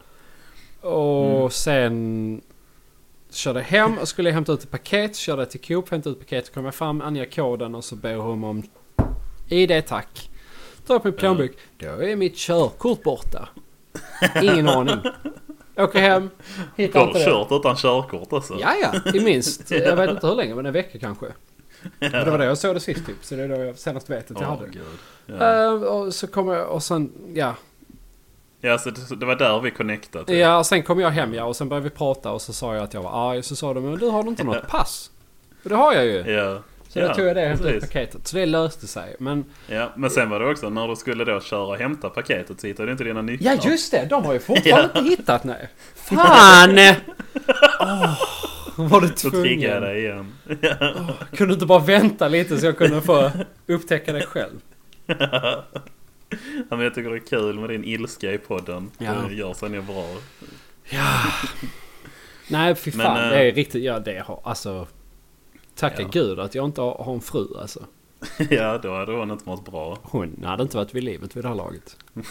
Och 0.80 1.36
Mm. 1.36 1.50
sen 1.50 2.40
körde 3.30 3.58
jag 3.60 3.66
hem 3.66 3.98
och 3.98 4.08
skulle 4.08 4.30
hämta 4.30 4.52
ut 4.52 4.62
ett 4.62 4.70
paket. 4.70 5.16
Körde 5.16 5.46
till 5.46 5.60
Coop, 5.60 5.90
hämtade 5.90 6.12
ut 6.12 6.18
paketet, 6.20 6.54
kom 6.54 6.64
jag 6.64 6.74
fram, 6.74 7.00
anger 7.00 7.24
koden 7.24 7.74
och 7.74 7.84
så 7.84 7.96
ber 7.96 8.14
hon 8.16 8.44
om 8.44 8.62
ID 9.48 9.86
tack. 9.86 10.30
Tar 10.86 10.94
upp 10.94 11.04
min 11.04 11.12
plånbok. 11.12 11.50
Då 11.78 11.86
är 11.86 12.16
mitt 12.16 12.36
körkort 12.36 13.02
borta. 13.02 13.48
Ingen 14.42 14.68
aning. 14.68 14.98
Åker 15.76 16.00
hem, 16.00 16.30
hittar 16.76 17.00
Har 17.00 17.06
inte 17.06 17.18
du 17.18 17.24
det. 17.24 17.30
kört 17.30 17.52
utan 17.52 17.76
körkort 17.76 18.32
alltså? 18.32 18.56
Ja, 18.60 18.74
ja, 18.82 19.10
i 19.14 19.20
minst. 19.20 19.70
Jag 19.70 19.96
vet 19.96 20.10
inte 20.10 20.26
hur 20.26 20.34
länge, 20.34 20.54
men 20.54 20.66
en 20.66 20.72
vecka 20.72 20.98
kanske. 20.98 21.26
Och 22.00 22.10
det 22.24 22.30
var 22.30 22.38
det 22.38 22.44
jag 22.44 22.58
såg 22.58 22.74
det 22.76 22.80
sist 22.80 23.06
typ. 23.06 23.16
Så 23.22 23.34
det 23.34 23.42
är 23.42 23.48
då 23.48 23.56
jag 23.64 23.78
senast 23.78 24.10
vet 24.10 24.30
att 24.30 24.40
jag 24.40 24.48
hade. 24.48 24.68
gud. 24.68 24.82
Ja. 25.26 25.62
Eh, 25.64 25.70
och 25.72 26.14
så 26.14 26.26
kom 26.26 26.48
jag 26.48 26.68
och 26.68 26.82
sen, 26.82 27.12
ja. 27.34 27.54
ja, 28.60 28.78
så 28.78 28.90
det, 28.90 29.16
det 29.16 29.26
var 29.26 29.36
där 29.36 29.60
vi 29.60 29.70
connectade. 29.70 30.24
typ. 30.24 30.36
Ja, 30.36 30.58
och 30.58 30.66
sen 30.66 30.82
kom 30.82 31.00
jag 31.00 31.10
hem 31.10 31.34
ja 31.34 31.44
och 31.44 31.56
sen 31.56 31.68
började 31.68 31.84
vi 31.88 31.90
prata 31.96 32.32
och 32.32 32.42
så 32.42 32.52
sa 32.52 32.74
jag 32.74 32.84
att 32.84 32.94
jag 32.94 33.02
var 33.02 33.30
arg. 33.32 33.42
Så 33.42 33.56
sa 33.56 33.74
de, 33.74 33.84
men 33.90 33.98
du 33.98 34.06
har 34.08 34.28
inte 34.28 34.44
något 34.44 34.68
pass? 34.68 35.10
Och 35.62 35.68
det 35.68 35.76
har 35.76 35.92
jag 35.92 36.04
ju. 36.04 36.32
Ja. 36.32 36.62
Så 36.88 36.98
ja, 36.98 37.08
då 37.08 37.14
tog 37.14 37.26
jag 37.26 37.36
det 37.36 37.42
och 37.42 37.48
hämtade 37.48 37.80
paketet. 37.80 38.26
Så 38.26 38.36
det 38.36 38.46
löste 38.46 38.86
sig. 38.86 39.16
Men, 39.18 39.44
Ja, 39.68 39.92
men 39.96 40.10
sen 40.10 40.30
var 40.30 40.40
det 40.40 40.50
också 40.50 40.70
när 40.70 40.88
du 40.88 40.96
skulle 40.96 41.24
då 41.24 41.40
köra 41.40 41.62
och 41.66 41.76
hämta 41.76 42.10
paketet 42.10 42.60
så 42.60 42.66
hittade 42.66 42.86
du 42.88 42.92
inte 42.92 43.04
dina 43.04 43.22
nycklar. 43.22 43.52
ja 43.52 43.70
just 43.70 43.90
det, 43.90 44.06
de 44.10 44.24
har 44.24 44.32
ju 44.32 44.38
fortfarande 44.40 44.98
inte 44.98 45.10
hittat 45.10 45.44
nej. 45.44 45.68
Fan! 45.94 46.78
Åh, 47.80 48.14
var 48.90 49.00
du 49.00 49.08
Så 49.16 49.30
triggade 49.30 49.74
jag 49.74 49.82
tvungen? 49.82 49.82
dig 49.82 50.04
igen. 50.04 50.34
Kunde 51.36 51.54
inte 51.54 51.66
bara 51.66 51.78
vänta 51.78 52.28
lite 52.28 52.60
så 52.60 52.66
jag 52.66 52.78
kunde 52.78 53.02
få 53.02 53.30
upptäcka 53.66 54.12
det 54.12 54.22
själv? 54.26 54.60
ja, 55.06 55.64
men 56.68 56.80
jag 56.80 56.94
tycker 56.94 57.10
det 57.10 57.16
är 57.16 57.26
kul 57.26 57.58
med 57.60 57.70
din 57.70 57.84
ilska 57.84 58.32
i 58.32 58.38
podden. 58.38 58.90
Ja. 58.98 59.12
Det 59.28 59.34
gör 59.34 59.54
sen 59.54 59.74
är 59.74 59.80
bra. 59.80 60.06
Nej 62.48 62.74
fy 62.74 62.90
Men, 62.94 63.06
fan, 63.06 63.24
eh, 63.24 63.30
det 63.30 63.36
är 63.48 63.52
riktigt, 63.52 63.84
ja 63.84 63.98
det 63.98 64.18
har, 64.26 64.40
alltså. 64.44 64.86
Tacka 65.74 66.02
Ja. 66.02 66.08
gud 66.12 66.40
att 66.40 66.54
jag 66.54 66.64
inte 66.64 66.80
har, 66.80 67.04
har 67.04 67.14
en 67.14 67.20
fru 67.20 67.46
alltså. 67.60 67.84
ja, 68.50 68.78
då 68.78 68.94
hade 68.94 69.12
hon 69.12 69.30
inte 69.30 69.48
mått 69.48 69.64
bra. 69.64 69.98
Hon 70.02 70.42
hade 70.44 70.62
inte 70.62 70.76
varit 70.76 70.94
vid 70.94 71.04
livet 71.04 71.36
vid 71.36 71.44
det 71.44 71.48
här 71.48 71.54
laget. 71.56 71.96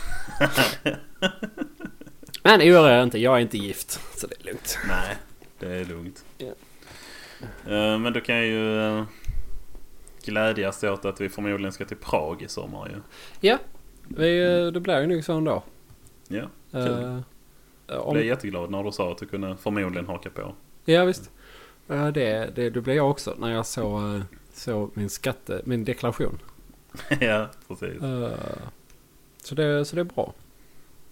Men 2.43 2.61
oroa 2.61 2.97
er 2.99 3.03
inte, 3.03 3.19
jag 3.19 3.35
är 3.35 3.39
inte 3.39 3.57
gift. 3.57 3.99
Så 4.17 4.27
det 4.27 4.35
är 4.41 4.45
lugnt. 4.45 4.77
Nej, 4.87 5.15
det 5.59 5.67
är 5.75 5.85
lugnt. 5.85 6.24
Ja. 7.67 7.71
Eh, 7.93 7.99
Men 7.99 8.13
du 8.13 8.21
kan 8.21 8.37
ju 8.47 8.81
eh, 8.81 9.03
glädjas 10.25 10.83
åt 10.83 11.05
att 11.05 11.21
vi 11.21 11.29
förmodligen 11.29 11.71
ska 11.71 11.85
till 11.85 11.97
Prag 11.97 12.41
i 12.41 12.47
sommar 12.47 12.89
ju. 12.89 12.95
Ja, 13.49 13.57
vi, 14.07 14.43
eh, 14.65 14.67
det 14.67 14.79
blir 14.79 15.01
ju 15.01 15.07
nog 15.07 15.23
så 15.23 15.33
ändå. 15.33 15.63
Ja, 16.27 16.41
Uh, 16.73 16.85
Kul. 16.85 17.23
Jag 17.87 18.13
blev 18.13 18.25
jätteglad 18.25 18.71
när 18.71 18.83
du 18.83 18.91
sa 18.91 19.11
att 19.11 19.17
du 19.17 19.25
kunde 19.25 19.57
förmodligen 19.57 20.07
haka 20.07 20.29
på. 20.29 20.53
ja 20.85 21.05
visst. 21.05 21.31
Uh, 21.91 22.07
det, 22.07 22.49
det, 22.55 22.69
det 22.69 22.81
blev 22.81 22.95
jag 22.95 23.09
också 23.09 23.35
när 23.39 23.51
jag 23.53 23.65
såg, 23.65 24.01
uh, 24.01 24.21
såg 24.53 24.91
min 24.93 25.09
skatte, 25.09 25.61
min 25.65 25.83
deklaration. 25.85 26.39
ja, 27.19 27.47
precis. 27.67 28.01
Uh, 28.03 28.29
så, 29.43 29.55
det, 29.55 29.85
så 29.85 29.95
det 29.95 30.01
är 30.01 30.05
bra. 30.05 30.33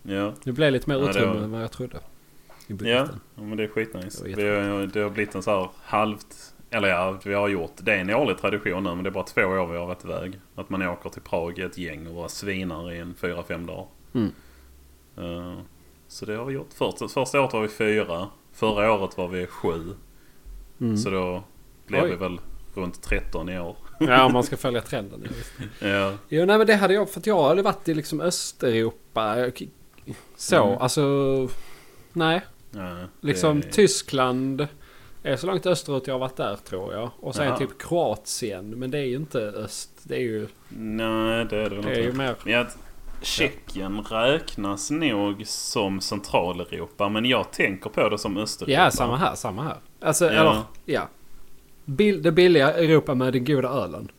Ja. 0.04 0.34
Det 0.44 0.52
blev 0.52 0.72
lite 0.72 0.90
mer 0.90 0.98
Ja, 1.00 1.10
utrymme 1.10 1.34
var- 1.34 1.42
än 1.44 1.52
vad 1.52 1.62
jag 1.64 1.72
trodde. 1.72 2.00
I 2.68 2.72
Ja, 2.72 2.76
budgeten. 2.76 3.20
ja, 3.36 3.42
men 3.42 3.58
det 3.58 3.64
är 3.64 3.68
skitnice. 3.68 4.24
Det 4.24 4.36
Vi 4.36 4.86
det 4.88 5.00
har 5.02 5.10
blivit 5.10 5.36
en 5.36 5.44
så 5.44 5.52
här 5.60 5.70
halvt... 5.84 6.54
Eller 6.70 6.88
ja, 6.88 7.20
vi 7.26 7.34
har 7.34 7.48
gjort... 7.48 7.72
Det 7.78 7.94
är 7.94 7.98
en 7.98 8.10
årlig 8.10 8.38
tradition 8.38 8.84
nu 8.84 8.90
men 8.96 9.04
det 9.04 9.10
är 9.10 9.12
bara 9.12 9.24
två 9.24 9.42
år 9.42 9.68
vi 9.68 9.78
har 9.78 9.86
varit 9.86 10.06
iväg. 10.06 10.40
Att 10.56 10.70
man 10.70 10.82
åker 10.82 11.10
till 11.10 11.22
Prag 11.22 11.60
ett 11.60 11.78
gäng 11.78 12.08
och 12.08 12.14
bara 12.16 12.30
svinar 12.30 12.92
i 12.92 12.98
en 13.00 13.14
fyra, 13.16 13.44
fem 13.44 13.66
dagar. 13.66 13.86
Mm. 14.14 14.32
Eh, 15.18 15.58
så 16.08 16.26
det 16.26 16.36
har 16.36 16.46
vi 16.46 16.54
gjort. 16.54 16.74
Första, 16.74 17.08
första 17.08 17.42
året 17.42 17.54
var 17.54 17.62
vi 17.62 17.68
fyra. 17.68 18.28
Förra 18.54 18.92
året 18.94 19.18
var 19.18 19.28
vi 19.28 19.46
sju. 19.48 19.82
Mm. 20.82 20.98
Så 20.98 21.10
då 21.10 21.44
blev 21.88 22.04
Oj. 22.04 22.10
vi 22.10 22.16
väl 22.16 22.40
runt 22.76 23.02
13 23.04 23.50
i 23.50 23.60
år. 23.60 23.78
Ja, 24.00 24.26
om 24.26 24.34
man 24.34 24.44
ska 24.44 24.58
följa 24.58 24.82
trenden. 24.82 25.28
Ja. 25.80 25.88
Ja, 25.88 26.14
Jo, 26.30 26.46
nej 26.46 26.58
men 26.58 26.68
det 26.68 26.76
hade 26.76 26.94
jag, 26.94 27.10
för 27.10 27.20
att 27.20 27.28
jag 27.28 27.36
har 27.36 27.50
aldrig 27.50 27.66
varit 27.66 27.88
i 27.90 27.94
liksom 27.94 28.22
Östeuropa. 28.22 29.52
Så, 30.36 30.64
Mm. 30.68 30.78
alltså... 30.82 31.48
Nej, 32.14 32.42
ja, 32.76 32.96
liksom 33.22 33.62
det- 33.62 33.72
Tyskland 33.72 34.68
är 35.24 35.36
så 35.36 35.48
långt 35.48 35.66
österut 35.66 36.08
jag 36.08 36.14
har 36.14 36.20
varit 36.20 36.38
där 36.38 36.56
tror 36.56 36.94
jag. 36.94 37.10
Och 37.20 37.36
sen 37.36 37.46
Jaha. 37.48 37.58
typ 37.58 37.82
Kroatien, 37.82 38.70
men 38.70 38.92
det 38.92 38.98
är 38.98 39.06
ju 39.06 39.16
inte 39.16 39.40
öst. 39.40 39.90
Det 40.04 40.16
är 40.16 40.20
ju, 40.20 40.48
Nej, 40.70 41.46
det 41.46 41.58
är 41.58 41.70
det 41.70 41.82
det 41.82 41.90
är 41.96 42.02
ju 42.04 42.14
mer... 42.14 42.56
Att 42.58 42.78
Tjeckien 43.22 44.02
räknas 44.02 44.92
nog 44.92 45.48
som 45.48 46.02
Centraleuropa 46.02 47.10
men 47.10 47.26
jag 47.26 47.52
tänker 47.52 47.90
på 47.90 48.10
det 48.10 48.18
som 48.18 48.38
Östeuropa. 48.38 48.72
Ja, 48.84 48.92
samma 48.92 49.18
här, 49.18 49.36
samma 49.36 49.64
här. 49.64 49.78
Alltså, 50.02 50.26
Ja. 50.26 50.32
eller, 50.32 50.62
ja. 50.86 51.08
Bil, 51.86 52.22
det 52.24 52.32
billiga 52.32 52.74
Europa 52.74 53.16
med 53.16 53.34
den 53.34 53.46
goda 53.46 53.70
ölen. 53.70 54.12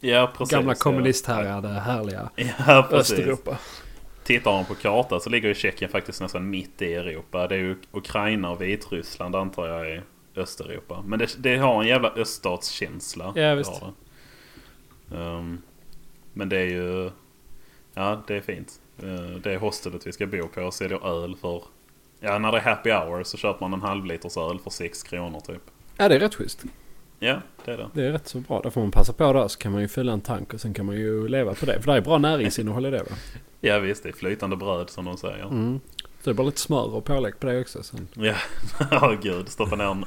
Ja, 0.00 0.32
precis. 0.38 0.52
Gamla 0.54 0.72
ja. 0.72 0.76
kommunisthärjade, 0.76 1.68
härliga 1.68 2.30
Ja, 2.66 2.86
precis. 2.90 3.12
Östeuropa. 3.12 3.58
Tittar 4.28 4.52
man 4.52 4.64
på 4.64 4.74
kartan 4.74 5.20
så 5.20 5.30
ligger 5.30 5.48
ju 5.48 5.54
Tjeckien 5.54 5.90
faktiskt 5.90 6.20
nästan 6.20 6.50
mitt 6.50 6.82
i 6.82 6.94
Europa. 6.94 7.46
Det 7.46 7.54
är 7.54 7.58
ju 7.58 7.76
Ukraina 7.92 8.50
och 8.50 8.62
Vitryssland 8.62 9.36
antar 9.36 9.68
jag 9.68 9.90
är 9.90 10.02
Östeuropa. 10.36 11.02
Men 11.06 11.18
det, 11.18 11.36
det 11.38 11.56
har 11.56 11.82
en 11.82 11.88
jävla 11.88 12.10
öststatskänsla. 12.10 13.32
Ja, 13.36 13.54
visst. 13.54 13.80
Det 13.80 13.86
det. 15.08 15.22
Ehm, 15.22 15.62
men 16.32 16.48
det 16.48 16.58
är 16.58 16.66
ju... 16.66 17.10
Ja, 17.94 18.22
det 18.26 18.36
är 18.36 18.40
fint. 18.40 18.80
Uh, 19.02 19.30
det 19.30 19.52
är 19.52 19.58
hostelet 19.58 20.06
vi 20.06 20.12
ska 20.12 20.26
bo 20.26 20.48
på 20.48 20.62
och 20.62 20.74
säljer 20.74 21.06
öl 21.06 21.36
för... 21.36 21.62
Ja, 22.20 22.38
när 22.38 22.52
det 22.52 22.58
är 22.58 22.62
happy 22.62 22.90
hour 22.90 23.24
så 23.24 23.36
köper 23.36 23.60
man 23.60 23.72
en 23.72 23.82
halv 23.82 24.04
liters 24.04 24.36
öl 24.36 24.58
för 24.58 24.70
6 24.70 25.02
kronor 25.02 25.40
typ. 25.40 25.62
Ja, 25.96 26.08
det 26.08 26.14
är 26.14 26.20
rätt 26.20 26.34
schysst. 26.34 26.64
Ja, 27.18 27.40
det 27.64 27.72
är 27.72 27.76
det. 27.76 27.88
Det 27.94 28.06
är 28.06 28.12
rätt 28.12 28.28
så 28.28 28.38
bra. 28.38 28.60
Där 28.60 28.70
får 28.70 28.80
man 28.80 28.90
passa 28.90 29.12
på 29.12 29.32
där 29.32 29.48
så 29.48 29.58
kan 29.58 29.72
man 29.72 29.80
ju 29.80 29.88
fylla 29.88 30.12
en 30.12 30.20
tank 30.20 30.54
och 30.54 30.60
sen 30.60 30.74
kan 30.74 30.86
man 30.86 30.96
ju 30.96 31.28
leva 31.28 31.54
på 31.54 31.66
det. 31.66 31.82
För 31.82 31.92
det 31.92 31.98
är 31.98 32.00
bra 32.00 32.18
näringsinnehåll 32.18 32.86
i 32.86 32.90
det 32.90 33.02
va? 33.02 33.16
Ja 33.60 33.78
visst, 33.78 34.02
det 34.02 34.08
är 34.08 34.12
flytande 34.12 34.56
bröd 34.56 34.90
som 34.90 35.04
de 35.04 35.16
säger. 35.16 35.44
Mm. 35.44 35.80
Det 36.24 36.30
är 36.30 36.34
bara 36.34 36.46
lite 36.46 36.60
smör 36.60 36.94
och 36.94 37.04
pålägg 37.04 37.40
på 37.40 37.46
det 37.46 37.60
också. 37.60 37.82
Sen. 37.82 38.08
Ja, 38.14 38.34
ja 38.90 39.16
gud. 39.22 39.48
Stoppa 39.48 39.76
ner 39.76 39.84
en 39.84 40.04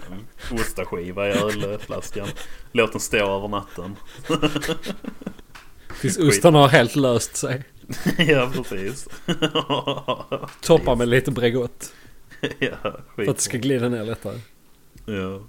ostaskiva 0.51 1.29
i 1.29 1.31
ölflaskan. 1.31 2.27
Låt 2.71 2.91
den 2.91 3.01
stå 3.01 3.17
över 3.17 3.47
natten. 3.47 3.95
Tills 6.01 6.17
osten 6.17 6.55
har 6.55 6.67
helt 6.67 6.95
löst 6.95 7.35
sig. 7.35 7.63
ja, 8.17 8.51
precis. 8.55 9.07
Toppa 10.61 10.95
med 10.95 11.07
lite 11.07 11.31
Bregott. 11.31 11.93
ja, 12.59 12.75
För 13.15 13.29
att 13.29 13.35
det 13.35 13.41
ska 13.41 13.57
glida 13.57 13.89
ner 13.89 14.03
lättare. 14.03 14.39
Ja. 15.05 15.41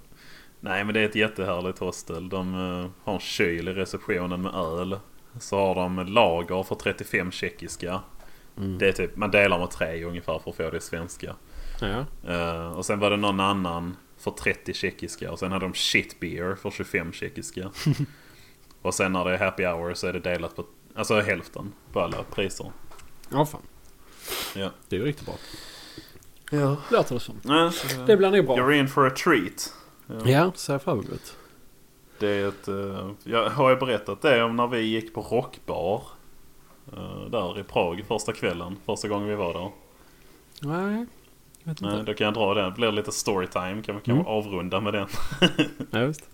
Nej 0.63 0.83
men 0.83 0.93
det 0.93 0.99
är 0.99 1.05
ett 1.05 1.15
jättehärligt 1.15 1.79
hostel. 1.79 2.29
De 2.29 2.53
eh, 2.53 2.89
har 3.03 3.13
en 3.13 3.19
kyl 3.19 3.67
i 3.67 3.73
receptionen 3.73 4.41
med 4.41 4.53
öl. 4.55 4.99
Så 5.39 5.57
har 5.57 5.75
de 5.75 6.07
lager 6.07 6.63
för 6.63 6.75
35 6.75 7.31
tjeckiska. 7.31 8.01
Mm. 8.57 8.77
Det 8.77 8.87
är 8.87 8.91
typ, 8.91 9.15
man 9.15 9.31
delar 9.31 9.59
med 9.59 9.71
tre 9.71 10.03
ungefär 10.03 10.39
för 10.39 10.49
att 10.49 10.57
få 10.57 10.69
det 10.69 10.81
svenska. 10.81 11.35
Ja. 11.81 12.05
Eh, 12.33 12.71
och 12.71 12.85
sen 12.85 12.99
var 12.99 13.09
det 13.09 13.17
någon 13.17 13.39
annan 13.39 13.97
för 14.17 14.31
30 14.31 14.73
tjeckiska. 14.73 15.31
Och 15.31 15.39
sen 15.39 15.51
hade 15.51 15.65
de 15.65 15.73
shit 15.73 16.19
beer 16.19 16.55
för 16.55 16.71
25 16.71 17.11
tjeckiska. 17.11 17.71
och 18.81 18.93
sen 18.93 19.13
när 19.13 19.25
det 19.25 19.33
är 19.33 19.37
happy 19.37 19.65
hour 19.65 19.93
så 19.93 20.07
är 20.07 20.13
det 20.13 20.19
delat 20.19 20.55
på 20.55 20.65
alltså 20.95 21.19
hälften 21.19 21.73
på 21.93 22.01
alla 22.01 22.23
priser. 22.23 22.71
Ja, 23.29 23.45
fan. 23.45 23.61
Ja. 24.55 24.71
Det 24.89 24.95
är 24.95 24.99
ju 24.99 25.05
riktigt 25.05 25.25
bra. 25.25 25.35
Ja. 26.51 26.77
Låter 26.91 27.15
det 27.15 27.21
som. 27.21 27.41
Så 27.71 28.05
Det 28.05 28.17
blir 28.17 28.31
nog 28.31 28.45
bra. 28.45 28.57
You're 28.57 28.73
in 28.73 28.87
for 28.87 29.07
a 29.07 29.09
treat. 29.09 29.73
Ja, 30.25 30.51
ser 30.55 30.73
jag 30.73 30.81
fram 30.81 30.97
emot. 30.99 31.37
Det 32.19 32.27
är 32.29 32.47
ett... 32.47 32.67
eh, 32.67 33.09
jag 33.23 33.49
har 33.49 33.69
ju 33.69 33.75
berättat 33.75 34.21
det 34.21 34.43
om 34.43 34.55
när 34.55 34.67
vi 34.67 34.79
gick 34.81 35.13
på 35.13 35.21
rockbar. 35.21 36.01
eh, 36.93 37.25
där 37.29 37.59
i 37.59 37.63
Prag 37.63 38.03
första 38.07 38.33
kvällen. 38.33 38.77
Första 38.85 39.07
gången 39.07 39.27
vi 39.27 39.35
var 39.35 39.53
där. 39.53 39.71
Nej, 40.61 41.05
jag 41.63 41.71
vet 41.73 41.81
Nej, 41.81 41.99
inte. 41.99 42.11
då 42.11 42.17
kan 42.17 42.25
jag 42.25 42.33
dra 42.33 42.53
den. 42.53 42.65
Det 42.69 42.71
blir 42.75 42.91
lite 42.91 43.11
storytime. 43.11 43.81
Kan 43.83 43.95
vi 43.95 44.01
kan 44.01 44.15
Mm. 44.15 44.27
avrunda 44.27 44.79
med 44.79 44.93
den. 44.93 45.07
Ja, 45.91 45.99
visst. 46.05 46.29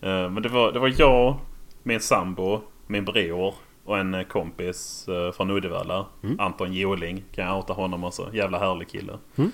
Eh, 0.00 0.30
Men 0.30 0.42
det 0.42 0.48
var, 0.48 0.72
det 0.72 0.78
var 0.78 0.92
jag, 0.98 1.36
min 1.82 2.00
sambo, 2.00 2.60
min 2.86 3.04
bror 3.04 3.54
och 3.84 3.98
en 3.98 4.24
kompis 4.24 5.08
från 5.36 5.50
Uddevalla. 5.50 6.06
Mm. 6.22 6.40
Anton 6.40 6.72
Joling. 6.72 7.24
Kan 7.34 7.44
jag 7.44 7.56
outa 7.56 7.72
honom 7.72 8.04
också. 8.04 8.30
Jävla 8.34 8.58
härlig 8.58 8.88
kille. 8.88 9.18
Mm. 9.36 9.50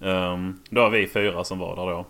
Um, 0.00 0.60
då 0.70 0.80
var 0.80 0.90
vi 0.90 1.06
fyra 1.08 1.44
som 1.44 1.58
var 1.58 1.76
där 1.76 1.86
då. 1.86 2.06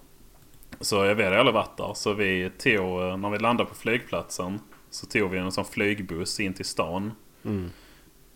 Så 0.83 1.05
jag 1.05 1.14
vet 1.14 1.33
aldrig 1.33 1.55
varit 1.55 1.76
där. 1.76 1.95
Så 1.95 2.12
vi 2.12 2.51
tog, 2.59 3.01
eh, 3.03 3.16
när 3.16 3.30
vi 3.30 3.39
landade 3.39 3.68
på 3.68 3.74
flygplatsen. 3.74 4.61
Så 4.91 5.07
tog 5.07 5.30
vi 5.30 5.39
en 5.39 5.53
sån 5.53 5.64
flygbuss 5.64 6.41
in 6.41 6.55
till 6.55 6.64
stan. 6.64 7.12
Mm. 7.45 7.70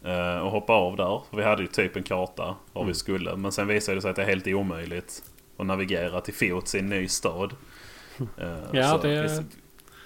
eh, 0.05 0.39
Och 0.39 0.51
hoppade 0.51 0.79
av 0.79 0.97
där. 0.97 1.23
För 1.31 1.37
vi 1.37 1.43
hade 1.43 1.63
ju 1.63 1.69
typ 1.69 1.97
en 1.97 2.03
karta 2.03 2.57
var 2.73 2.83
Mm. 2.83 2.89
vi 2.89 2.95
skulle. 2.95 3.37
Men 3.37 3.53
sen 3.53 3.67
visade 3.67 3.97
det 3.97 4.01
sig 4.03 4.11
att 4.11 4.17
det 4.17 4.23
är 4.23 4.27
helt 4.27 4.47
omöjligt 4.47 5.23
att 5.57 5.67
navigera 5.67 6.21
till 6.21 6.35
fots 6.35 6.75
i 6.75 6.79
en 6.79 6.89
ny 6.89 7.09
stad. 7.09 7.55
Eh, 8.39 8.59
Ja, 8.73 8.91
så 8.91 8.99
det- 8.99 9.43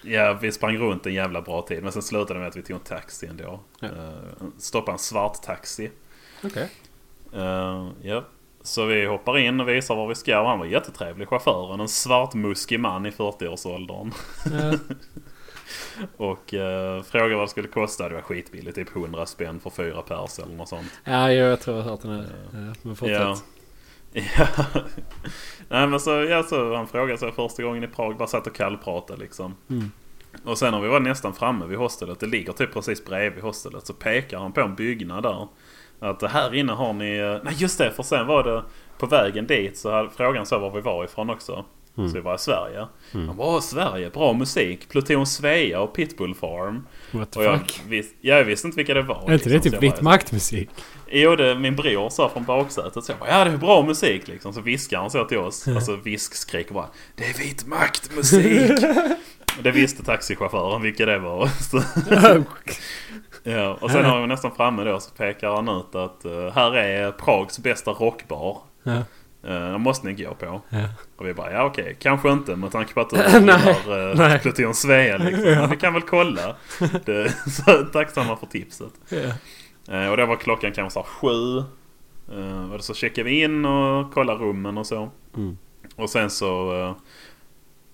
vi, 0.02 0.12
ja, 0.14 0.32
vi 0.42 0.52
sprang 0.52 0.76
runt 0.78 1.06
en 1.06 1.14
jävla 1.14 1.42
bra 1.42 1.62
tid. 1.62 1.82
Men 1.82 1.92
sen 1.92 2.02
slutade 2.02 2.34
det 2.34 2.38
med 2.38 2.48
att 2.48 2.56
vi 2.56 2.62
tog 2.62 2.76
en 2.76 2.82
taxi 2.82 3.26
ändå. 3.26 3.60
Ja. 3.80 3.86
Eh, 3.88 4.46
stoppade 4.58 4.92
en 4.94 4.98
svart 4.98 5.42
taxi. 5.42 5.90
Okej. 6.44 6.68
Eh, 7.34 7.88
ja. 8.02 8.24
Så 8.62 8.86
vi 8.86 9.06
hoppar 9.06 9.38
in 9.38 9.60
och 9.60 9.68
visar 9.68 9.96
var 9.96 10.08
vi 10.08 10.14
ska. 10.14 10.40
Och 10.40 10.48
han 10.48 10.58
var 10.58 10.66
jättetrevlig, 10.66 11.28
chauffören. 11.28 11.80
En 11.80 11.88
svartmuskig 11.88 12.80
man 12.80 13.06
i 13.06 13.10
40-årsåldern. 13.10 14.12
Ja. 14.44 14.78
Och 16.16 16.54
uh, 16.54 17.02
frågade 17.02 17.34
vad 17.34 17.44
det 17.44 17.50
skulle 17.50 17.68
kosta. 17.68 18.08
Det 18.08 18.14
var 18.14 18.22
skitbilligt. 18.22 18.76
Typ 18.76 18.96
100 18.96 19.26
spänn 19.26 19.60
för 19.60 19.70
fyra 19.70 20.02
pers 20.02 20.38
eller 20.38 20.54
något 20.54 20.68
sånt. 20.68 20.92
Ja, 21.04 21.32
jag 21.32 21.60
tror 21.60 21.76
jag 21.76 21.84
har 21.84 21.90
hört 21.90 22.02
den 22.02 22.10
här. 22.10 22.26
Ja, 22.52 22.74
men 22.82 22.96
fortsätt. 22.96 23.20
Ja. 23.20 23.36
ja. 24.38 24.46
Nej 25.68 25.86
men 25.86 26.00
så, 26.00 26.10
ja, 26.10 26.42
så 26.42 26.74
han 26.76 26.88
frågade 26.88 27.18
sig 27.18 27.32
första 27.32 27.62
gången 27.62 27.84
i 27.84 27.86
Prag. 27.86 28.16
Bara 28.16 28.28
satt 28.28 28.46
och 28.46 28.54
kallpratade 28.54 29.20
liksom. 29.20 29.54
Mm. 29.70 29.90
Och 30.44 30.58
sen 30.58 30.72
när 30.72 30.80
vi 30.80 30.88
var 30.88 31.00
nästan 31.00 31.34
framme 31.34 31.66
vid 31.66 31.78
hostelet. 31.78 32.20
Det 32.20 32.26
ligger 32.26 32.52
typ 32.52 32.72
precis 32.72 33.04
bredvid 33.04 33.42
hostelet. 33.42 33.86
Så 33.86 33.92
pekar 33.92 34.38
han 34.38 34.52
på 34.52 34.60
en 34.60 34.74
byggnad 34.74 35.22
där. 35.22 35.48
Att 36.00 36.22
här 36.30 36.54
inne 36.54 36.72
har 36.72 36.92
ni... 36.92 37.16
eh, 37.18 37.36
Nej 37.44 37.54
just 37.58 37.78
det, 37.78 37.90
för 37.92 38.02
sen 38.02 38.26
var 38.26 38.42
det 38.44 38.62
på 38.98 39.06
vägen 39.06 39.46
dit 39.46 39.78
så 39.78 39.90
hade 39.92 40.10
frågan 40.16 40.46
så 40.46 40.58
var 40.58 40.70
vi 40.70 40.80
var 40.80 41.04
ifrån 41.04 41.30
också. 41.30 41.64
Mm. 41.98 42.10
Så 42.10 42.14
vi 42.16 42.20
var 42.20 42.34
i 42.34 42.38
Sverige. 42.38 42.86
Mm. 43.14 43.28
Han 43.28 43.36
bara 43.36 43.48
"Åh, 43.48 43.60
Sverige, 43.60 44.10
bra 44.10 44.32
musik. 44.32 44.88
Pluton 44.88 45.26
Svea 45.26 45.80
och 45.80 45.94
Pitbull 45.94 46.34
Farm. 46.34 46.86
What 47.10 47.30
the 47.32 47.38
Och 47.38 47.44
jag, 47.44 47.58
fuck? 47.58 47.80
vis, 47.88 48.06
jag 48.20 48.44
visste 48.44 48.66
inte 48.68 48.76
vilka 48.76 48.94
det 48.94 49.02
var. 49.02 49.24
Är 49.28 49.32
inte 49.32 49.48
det 49.48 49.54
liksom, 49.54 49.60
typ 49.62 49.72
jag 49.72 49.80
vitt 49.80 49.94
bara- 49.94 50.02
maktmusik? 50.02 50.70
Jo, 51.10 51.36
det 51.36 51.54
min 51.54 51.76
bror 51.76 52.08
sa 52.10 52.28
från 52.28 52.44
baksätet. 52.44 53.04
Så 53.04 53.12
jag 53.12 53.18
bara, 53.18 53.30
ja 53.30 53.44
det 53.44 53.50
är 53.50 53.56
bra 53.56 53.82
musik 53.86 54.28
liksom. 54.28 54.52
Så 54.52 54.60
viskar 54.60 54.98
han 54.98 55.10
så 55.10 55.24
till 55.24 55.38
oss. 55.38 55.68
Alltså 55.76 55.96
viskskrik 55.96 56.68
och 56.68 56.74
bara, 56.74 56.88
det 57.16 57.24
är 57.24 57.38
vit 57.38 57.66
maktmusik. 57.66 58.70
det 59.62 59.70
visste 59.70 60.04
taxichauffören 60.04 60.82
vilka 60.82 61.06
det 61.06 61.18
var. 61.18 61.48
Ja, 63.42 63.78
och 63.80 63.90
sen 63.90 64.04
har 64.04 64.20
vi 64.20 64.26
nästan 64.26 64.50
framme 64.56 64.84
då 64.84 65.00
så 65.00 65.10
pekar 65.10 65.54
han 65.54 65.68
ut 65.68 65.94
att 65.94 66.24
eh, 66.24 66.52
här 66.54 66.76
är 66.76 67.12
Prags 67.12 67.58
bästa 67.58 67.90
rockbar. 67.90 68.58
ja. 68.82 69.02
Uh, 69.44 69.50
den 69.50 69.80
måste 69.80 70.06
ni 70.06 70.24
gå 70.24 70.34
på. 70.34 70.60
Ja. 70.68 70.78
Och 71.16 71.26
vi 71.26 71.34
bara, 71.34 71.52
ja 71.52 71.64
okej, 71.64 71.96
kanske 72.00 72.30
inte 72.32 72.56
med 72.56 72.72
tanke 72.72 72.94
på 72.94 73.00
att 73.00 73.10
du 73.10 73.16
gillar 73.32 73.68
uh, 73.68 74.16
nej. 74.16 74.38
Pluton 74.38 74.74
Svea 74.74 75.18
liksom. 75.18 75.44
Ja. 75.48 75.60
Men 75.60 75.70
vi 75.70 75.76
kan 75.76 75.92
väl 75.92 76.02
kolla. 76.02 76.56
Det, 77.04 77.30
så 77.50 77.84
tacksamma 77.92 78.36
för 78.36 78.46
tipset. 78.46 78.92
Ja. 79.08 79.32
Eh, 79.90 80.10
och 80.10 80.16
det 80.16 80.26
var 80.26 80.36
klockan 80.36 80.72
kanske 80.72 80.92
så 80.92 81.00
här 81.00 81.06
sju. 81.06 81.58
Eh, 82.38 82.72
och 82.72 82.84
så 82.84 82.94
checkade 82.94 83.30
vi 83.30 83.42
in 83.42 83.64
och 83.64 84.14
kollade 84.14 84.44
rummen 84.44 84.78
och 84.78 84.86
så. 84.86 85.10
Mm. 85.36 85.58
Och 85.96 86.10
sen 86.10 86.30
så... 86.30 86.94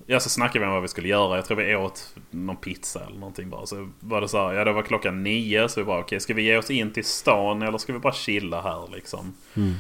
ja, 0.07 0.21
så 0.21 0.29
snackade 0.29 0.59
vi 0.59 0.67
om 0.67 0.73
vad 0.73 0.83
vi 0.83 0.89
skulle 0.89 1.09
göra. 1.09 1.37
Jag 1.37 1.45
tror 1.45 1.57
vi 1.57 1.77
åt 1.77 2.15
någon 2.31 2.57
pizza 2.57 3.05
eller 3.07 3.19
någonting 3.19 3.51
bara. 3.51 3.67
Så 3.67 3.89
var 4.01 4.21
det 4.21 4.29
så 4.29 4.39
här, 4.49 4.55
ja 4.55 4.65
det 4.65 4.73
var 4.73 4.83
klockan 4.83 5.23
nio. 5.23 5.69
Så 5.69 5.81
vi 5.81 5.85
bara, 5.85 6.01
okej 6.01 6.21
ska 6.21 6.35
vi 6.35 6.43
ge 6.43 6.57
oss 6.57 6.71
in 6.71 6.93
till 6.93 7.05
stan 7.05 7.63
eller 7.63 7.79
ska 7.79 7.93
vi 7.93 7.99
bara 7.99 8.13
chilla 8.13 8.61
här 8.63 8.89
liksom? 8.95 9.35
Mm. 9.57 9.75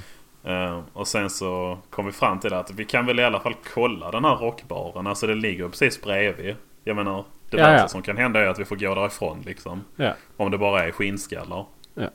Eh, 0.44 0.80
och 0.92 1.08
sen 1.08 1.30
så 1.30 1.78
kom 1.90 2.06
vi 2.06 2.12
fram 2.12 2.40
till 2.40 2.54
att 2.54 2.70
vi 2.70 2.84
kan 2.84 3.06
väl 3.06 3.20
i 3.20 3.24
alla 3.24 3.40
fall 3.40 3.54
kolla 3.74 4.10
den 4.10 4.24
här 4.24 4.36
rockbaren. 4.36 5.06
Alltså 5.06 5.26
det 5.26 5.34
ligger 5.34 5.68
precis 5.68 6.02
bredvid. 6.02 6.56
Jag 6.84 6.96
menar, 6.96 7.24
det 7.50 7.56
Ja, 7.58 7.64
värsta 7.66 7.82
ja. 7.82 7.88
som 7.88 8.02
kan 8.02 8.16
hända 8.16 8.40
är 8.40 8.46
att 8.46 8.58
vi 8.58 8.64
får 8.64 8.76
gå 8.76 8.94
därifrån 8.94 9.42
liksom. 9.46 9.84
Ja. 9.96 10.14
Om 10.36 10.50
det 10.50 10.58
bara 10.58 10.84
är 10.84 10.92
skinnskallar. 10.92 11.66
Ja. 11.94 12.10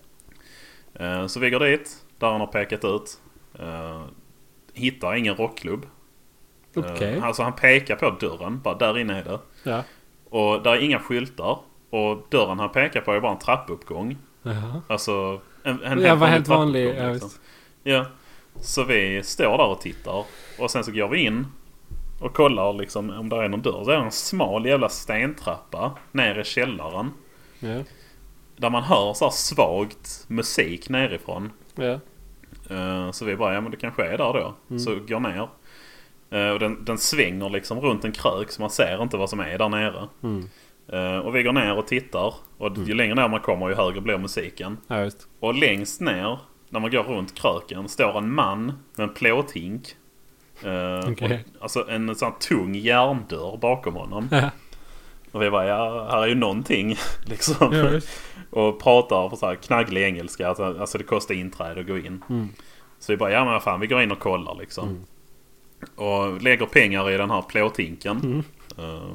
Eh, 0.94 1.28
Så 1.28 1.40
vi 1.40 1.50
går 1.50 1.60
dit, 1.60 1.98
där 2.20 2.28
han 2.32 2.40
har 2.40 2.48
pekat 2.48 2.86
ut. 2.86 3.22
Eh, 3.60 4.02
Hittar 4.74 5.16
ingen 5.16 5.36
rockklubb. 5.36 5.86
Eh, 6.76 6.84
Okej. 6.94 7.20
Alltså 7.24 7.44
han 7.44 7.54
pekar 7.54 7.96
på 7.96 8.10
dörren, 8.10 8.62
bara 8.62 8.76
där 8.76 8.98
inne 8.98 9.20
är 9.20 9.24
det. 9.24 9.40
Ja. 9.64 9.84
Och 10.30 10.64
där 10.64 10.72
är 10.72 10.80
inga 10.80 11.00
skyltar. 11.00 11.60
Och 11.90 12.26
dörren 12.30 12.60
han 12.60 12.70
pekar 12.72 13.02
på 13.02 13.12
är 13.12 13.20
bara 13.20 13.32
en 13.32 13.40
trappuppgång. 13.40 14.18
Jaha. 14.44 14.82
Alltså 14.88 15.42
en, 15.64 15.84
en 15.84 16.02
Ja, 16.02 16.16
var 16.16 16.28
helt 16.28 16.48
vanlig. 16.48 16.84
trappuppgång, 16.86 17.08
Ja, 17.08 17.14
liksom. 17.14 17.30
visst. 17.30 17.42
Ja. 17.84 18.06
Så 18.62 18.84
vi 18.84 19.24
står 19.24 19.58
där 19.58 19.66
och 19.68 19.82
tittar. 19.82 20.26
Och 20.60 20.72
sen 20.72 20.84
så 20.84 20.92
går 20.92 21.08
vi 21.08 21.20
in. 21.26 21.48
Och 22.22 22.34
kollar 22.34 22.74
liksom 22.74 23.10
om 23.10 23.30
det 23.30 23.36
är 23.36 23.50
någon 23.50 23.62
dörr. 23.62 23.84
Så 23.84 23.92
är 23.92 23.98
det 23.98 24.04
en 24.04 24.12
smal 24.12 24.66
jävla 24.66 24.90
stentrappa 24.90 25.92
ner 26.12 26.40
i 26.40 26.44
källaren. 26.44 27.12
Ja. 27.60 27.80
Där 28.58 28.70
man 28.70 28.84
hör 28.84 29.14
så 29.14 29.30
svagt 29.32 30.26
musik 30.28 30.90
nerifrån. 30.90 31.52
Ja. 31.76 32.00
Eh, 32.76 33.12
Så 33.12 33.26
vi 33.26 33.36
bara, 33.36 33.54
ja 33.54 33.62
men 33.62 33.72
det 33.72 33.78
kanske 33.78 34.04
är 34.04 34.18
där 34.18 34.34
då. 34.34 34.54
Mm. 34.70 34.80
Så 34.80 34.96
går 34.96 35.20
ner. 35.20 35.48
Eh, 36.32 36.50
Och 36.50 36.60
den, 36.60 36.86
den 36.86 36.98
svänger 36.98 37.50
liksom 37.50 37.80
runt 37.80 38.06
en 38.06 38.12
krök 38.12 38.52
så 38.52 38.62
man 38.62 38.70
ser 38.70 39.04
inte 39.04 39.18
vad 39.18 39.30
som 39.30 39.40
är 39.40 39.58
där 39.58 39.70
nere. 39.70 40.08
Mm. 40.24 40.50
Eh, 40.94 41.18
Och 41.18 41.36
vi 41.36 41.44
går 41.44 41.54
ner 41.54 41.78
och 41.78 41.88
tittar. 41.88 42.34
Och 42.58 42.78
ju 42.78 42.94
längre 42.94 43.16
ner 43.16 43.28
man 43.28 43.40
kommer 43.40 43.70
ju 43.70 43.76
högre 43.76 44.02
blir 44.02 44.18
musiken. 44.18 44.78
Ja. 44.88 45.10
Och 45.40 45.54
längst 45.56 46.02
ner, 46.02 46.40
när 46.70 46.80
man 46.80 46.92
går 46.92 47.04
runt 47.04 47.36
kröken, 47.36 47.90
står 47.90 48.18
en 48.18 48.34
man 48.34 48.66
med 48.96 49.04
en 49.08 49.14
plåthink. 49.14 49.96
Eh, 50.64 51.12
Okej. 51.12 51.46
och, 51.58 51.64
alltså 51.64 51.90
en 51.90 52.16
sån 52.16 52.32
här 52.32 52.40
tung 52.40 52.76
järndörr 52.76 53.58
bakom 53.58 53.94
honom. 53.96 54.30
Och 55.32 55.42
vi 55.42 55.50
bara, 55.50 55.66
ja 55.66 56.08
här 56.12 56.22
är 56.24 56.28
ju 56.28 56.36
någonting. 56.36 56.96
Liksom. 57.26 57.74
Ja, 57.74 58.00
och 58.50 58.80
pratar 58.82 59.30
på 59.30 59.36
så 59.36 59.46
här 59.48 59.56
knagglig 59.56 60.04
engelska. 60.04 60.48
Alltså, 60.48 60.64
alltså 60.80 60.98
det 60.98 61.04
kostar 61.04 61.36
inträde 61.36 61.82
att 61.82 61.88
gå 61.88 61.98
in. 61.98 62.24
Mm. 62.30 62.50
Så 63.00 63.14
vi 63.14 63.18
bara, 63.18 63.32
ja 63.32 63.44
men 63.44 63.54
vad 63.54 63.64
fan 63.64 63.80
vi 63.80 63.88
går 63.88 64.02
in 64.02 64.12
och 64.12 64.20
kollar 64.20 64.56
liksom. 64.56 64.90
Mm. 64.90 65.02
Och 65.96 66.42
lägger 66.42 66.66
pengar 66.66 67.12
i 67.12 67.18
den 67.18 67.32
här 67.32 67.42
plåthinken. 67.42 68.18
Mm. 68.18 68.44
Eh, 68.78 69.12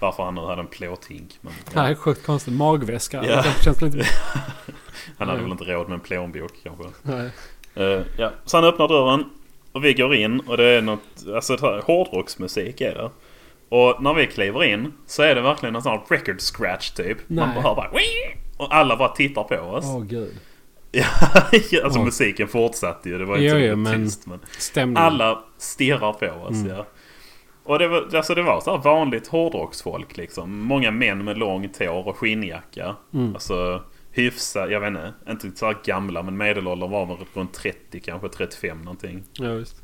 varför 0.00 0.22
han 0.22 0.34
nu 0.34 0.40
hade 0.40 0.60
en 0.60 0.66
plåthink. 0.66 1.38
Men, 1.40 1.52
Det 1.72 1.80
här 1.80 1.90
är 1.90 1.94
sjukt 1.94 2.26
konstigt. 2.26 2.54
Magväska. 2.54 3.24
Ja. 3.24 3.42
Känns 3.64 3.80
lite... 3.82 3.98
han 5.18 5.28
hade 5.28 5.40
Ja. 5.40 5.42
väl 5.42 5.52
inte 5.52 5.64
råd 5.64 5.88
med 5.88 5.94
en 5.94 6.00
plånbok 6.00 6.52
kanske. 6.62 6.84
Nej. 7.02 7.30
Eh, 7.74 8.02
ja. 8.18 8.30
Så 8.44 8.56
han 8.56 8.64
öppnar 8.64 8.88
dörren. 8.88 9.24
Och 9.72 9.84
vi 9.84 9.94
går 9.94 10.14
in 10.14 10.40
och 10.40 10.56
det 10.56 10.64
är 10.68 10.82
något, 10.82 11.00
alltså 11.34 11.56
hårdrocksmusik 11.84 12.80
är 12.80 12.94
det. 12.94 13.10
Och 13.68 14.02
när 14.02 14.14
vi 14.14 14.26
kliver 14.26 14.64
in 14.64 14.92
så 15.06 15.22
är 15.22 15.34
det 15.34 15.40
verkligen 15.40 15.76
en 15.76 15.82
sån 15.82 15.92
här 15.92 16.02
record 16.08 16.40
scratch 16.40 16.90
typ. 16.90 17.18
Man 17.28 17.48
Nej. 17.48 17.54
bara 17.54 17.68
hör 17.68 17.74
bara! 17.74 17.90
Och 18.56 18.74
alla 18.74 18.96
bara 18.96 19.08
tittar 19.08 19.42
på 19.44 19.56
oss. 19.56 19.84
Åh 19.88 20.02
gud. 20.04 20.32
Ja, 21.70 21.84
alltså 21.84 21.98
Åh. 21.98 22.04
musiken 22.04 22.48
fortsatte 22.48 23.08
ju. 23.08 23.18
Det 23.18 23.24
var 23.24 23.36
inte 23.36 23.46
Jo, 23.58 23.66
jo, 23.66 23.76
men- 23.76 24.04
tyst. 24.04 24.26
Men 24.26 24.38
Stämningen. 24.58 25.02
alla 25.02 25.38
stirrar 25.58 26.12
på 26.12 26.26
oss 26.26 26.50
Mm. 26.62 26.76
ja. 26.76 26.86
Och 27.64 27.78
det 27.78 27.88
var, 27.88 28.08
alltså 28.16 28.34
det 28.34 28.42
var 28.42 28.60
så 28.60 28.76
vanligt 28.76 29.26
hårdrocksfolk 29.26 30.16
liksom. 30.16 30.58
Många 30.58 30.90
män 30.90 31.24
med 31.24 31.38
långt 31.38 31.78
hår 31.78 32.08
och 32.08 32.16
skinnjacka. 32.16 32.96
Mm. 33.14 33.34
Alltså 33.34 33.82
hyfsat, 34.12 34.70
jag 34.70 34.80
vet 34.80 34.88
inte. 34.88 35.12
Inte 35.30 35.58
så 35.58 35.66
här 35.66 35.76
gamla 35.84 36.22
men 36.22 36.36
medelåldern 36.36 36.90
var 36.90 37.06
väl 37.06 37.16
runt 37.34 37.54
30 37.54 38.00
kanske 38.00 38.28
35 38.28 38.78
någonting. 38.82 39.22
Ja, 39.32 39.52
visst. 39.52 39.76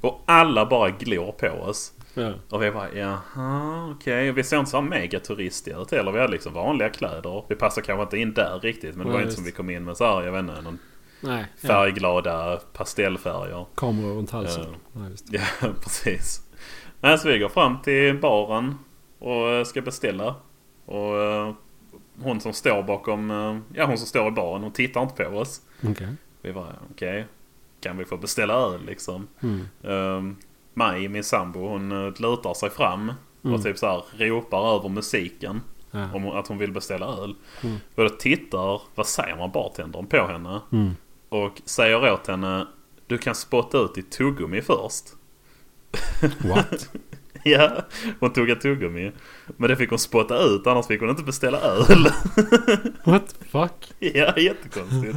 Och 0.00 0.22
alla 0.26 0.66
bara 0.66 0.90
glor 0.90 1.32
på 1.32 1.48
oss. 1.48 1.92
Ja. 2.16 2.32
Och 2.50 2.62
vi 2.62 2.70
bara 2.70 2.92
jaha 2.94 3.90
okej. 3.90 4.30
Och 4.30 4.38
Vi 4.38 4.42
såg 4.44 4.58
inte 4.58 4.70
så 4.70 4.80
megaturistiga 4.80 5.78
ut 5.78 5.90
heller. 5.90 6.12
Vi 6.12 6.18
hade 6.20 6.32
liksom 6.32 6.52
vanliga 6.52 6.88
kläder. 6.88 7.44
Vi 7.48 7.54
passade 7.54 7.86
kanske 7.86 8.02
inte 8.02 8.18
in 8.18 8.34
där 8.34 8.60
riktigt. 8.62 8.96
Men 8.96 9.06
det 9.06 9.12
var 9.12 9.18
Nej, 9.18 9.22
inte 9.22 9.34
som 9.34 9.44
vi 9.44 9.52
kom 9.52 9.70
in 9.70 9.84
med 9.84 9.96
så 9.96 10.04
här, 10.04 10.22
jag 10.22 10.32
vet 10.32 10.40
inte, 10.40 10.60
någon 10.60 10.78
Nej. 11.20 11.46
Ja. 11.60 11.68
färgglada 11.68 12.56
pastellfärger. 12.72 13.66
Kameror 13.74 14.14
runt 14.14 14.30
halsen. 14.30 14.64
Ja. 14.92 15.00
Ja, 15.00 15.08
just. 15.08 15.26
Ja, 15.32 15.68
precis. 15.82 16.42
Nej, 17.00 17.18
så 17.18 17.28
vi 17.28 17.38
går 17.38 17.48
fram 17.48 17.82
till 17.82 18.18
baren 18.20 18.78
och 19.18 19.48
eh, 19.50 19.64
ska 19.64 19.80
beställa. 19.82 20.34
Och 20.84 21.22
eh, 21.22 21.52
hon 22.22 22.40
som 22.40 22.52
står 22.52 22.82
bakom, 22.82 23.30
eh, 23.30 23.58
ja 23.78 23.86
hon 23.86 23.98
som 23.98 24.06
står 24.06 24.28
i 24.28 24.30
baren, 24.30 24.62
hon 24.62 24.72
tittar 24.72 25.02
inte 25.02 25.24
på 25.24 25.36
oss. 25.38 25.60
Okej. 25.90 26.08
Vi 26.42 26.52
var 26.52 26.66
okej, 26.90 27.26
kan 27.80 27.96
vi 27.96 28.04
få 28.04 28.16
beställa 28.16 28.54
öl 28.54 28.80
liksom? 28.86 29.28
Mm. 29.40 30.36
Maj, 30.78 31.08
min 31.08 31.24
sambo, 31.24 31.68
hon 31.68 31.92
uh, 31.92 32.12
lutar 32.20 32.54
sig 32.54 32.70
fram 32.70 33.12
Mm. 33.44 33.54
och 33.54 33.62
typ 33.64 33.78
så 33.78 33.86
här 33.86 34.26
ropar 34.28 34.76
över 34.76 34.88
musiken 34.88 35.60
Ja. 35.90 36.08
om 36.14 36.26
att 36.30 36.46
hon 36.46 36.58
vill 36.58 36.72
beställa 36.72 37.06
öl. 37.06 37.34
Mm. 37.62 37.76
Och 37.94 38.02
då 38.02 38.08
tittar, 38.08 38.80
vad 38.94 39.06
säger 39.06 39.36
man, 39.36 39.50
bartendern 39.50 40.06
på 40.06 40.26
henne 40.26 40.60
Mm. 40.72 40.96
och 41.28 41.62
säger 41.64 42.12
åt 42.12 42.26
henne 42.26 42.66
du 43.06 43.18
kan 43.18 43.34
spotta 43.34 43.78
ut 43.78 43.94
ditt 43.94 44.10
tuggummi 44.10 44.62
först. 44.62 45.04
What? 46.44 46.88
Ja, 47.44 47.70
hon 48.20 48.32
tog 48.32 48.50
ett 48.50 48.60
tuggummi. 48.60 49.12
Men 49.56 49.68
det 49.70 49.76
fick 49.76 49.90
hon 49.90 49.98
spotta 49.98 50.38
ut 50.42 50.66
annars 50.66 50.86
fick 50.86 51.00
hon 51.00 51.10
inte 51.10 51.22
beställa 51.22 51.60
öl. 51.60 51.86
What 53.04 53.28
the 53.38 53.44
fuck? 53.44 53.92
ja, 53.98 54.36
jättekonstigt. 54.38 55.16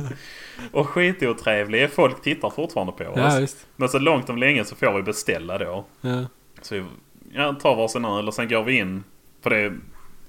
Och 0.72 0.90
skitotrevlig. 0.90 1.92
Folk 1.92 2.22
tittar 2.22 2.50
fortfarande 2.50 2.94
på 2.94 3.04
oss. 3.04 3.18
Ja, 3.18 3.40
visst. 3.40 3.68
Men 3.76 3.90
så 3.90 4.00
långt 4.00 4.30
om 4.30 4.38
länge 4.38 4.66
så 4.66 4.76
får 4.76 4.94
vi 4.94 5.04
beställa 5.04 5.58
då. 5.58 5.86
Ja. 6.02 6.26
Så 6.62 6.76
vi 6.76 6.84
ja, 7.32 7.54
tar 7.54 7.76
varsin 7.76 8.06
öl 8.06 8.28
och 8.28 8.34
sen 8.34 8.50
går 8.50 8.64
vi 8.64 8.78
in. 8.78 9.04
För 9.42 9.50
det 9.50 9.58
är 9.58 9.78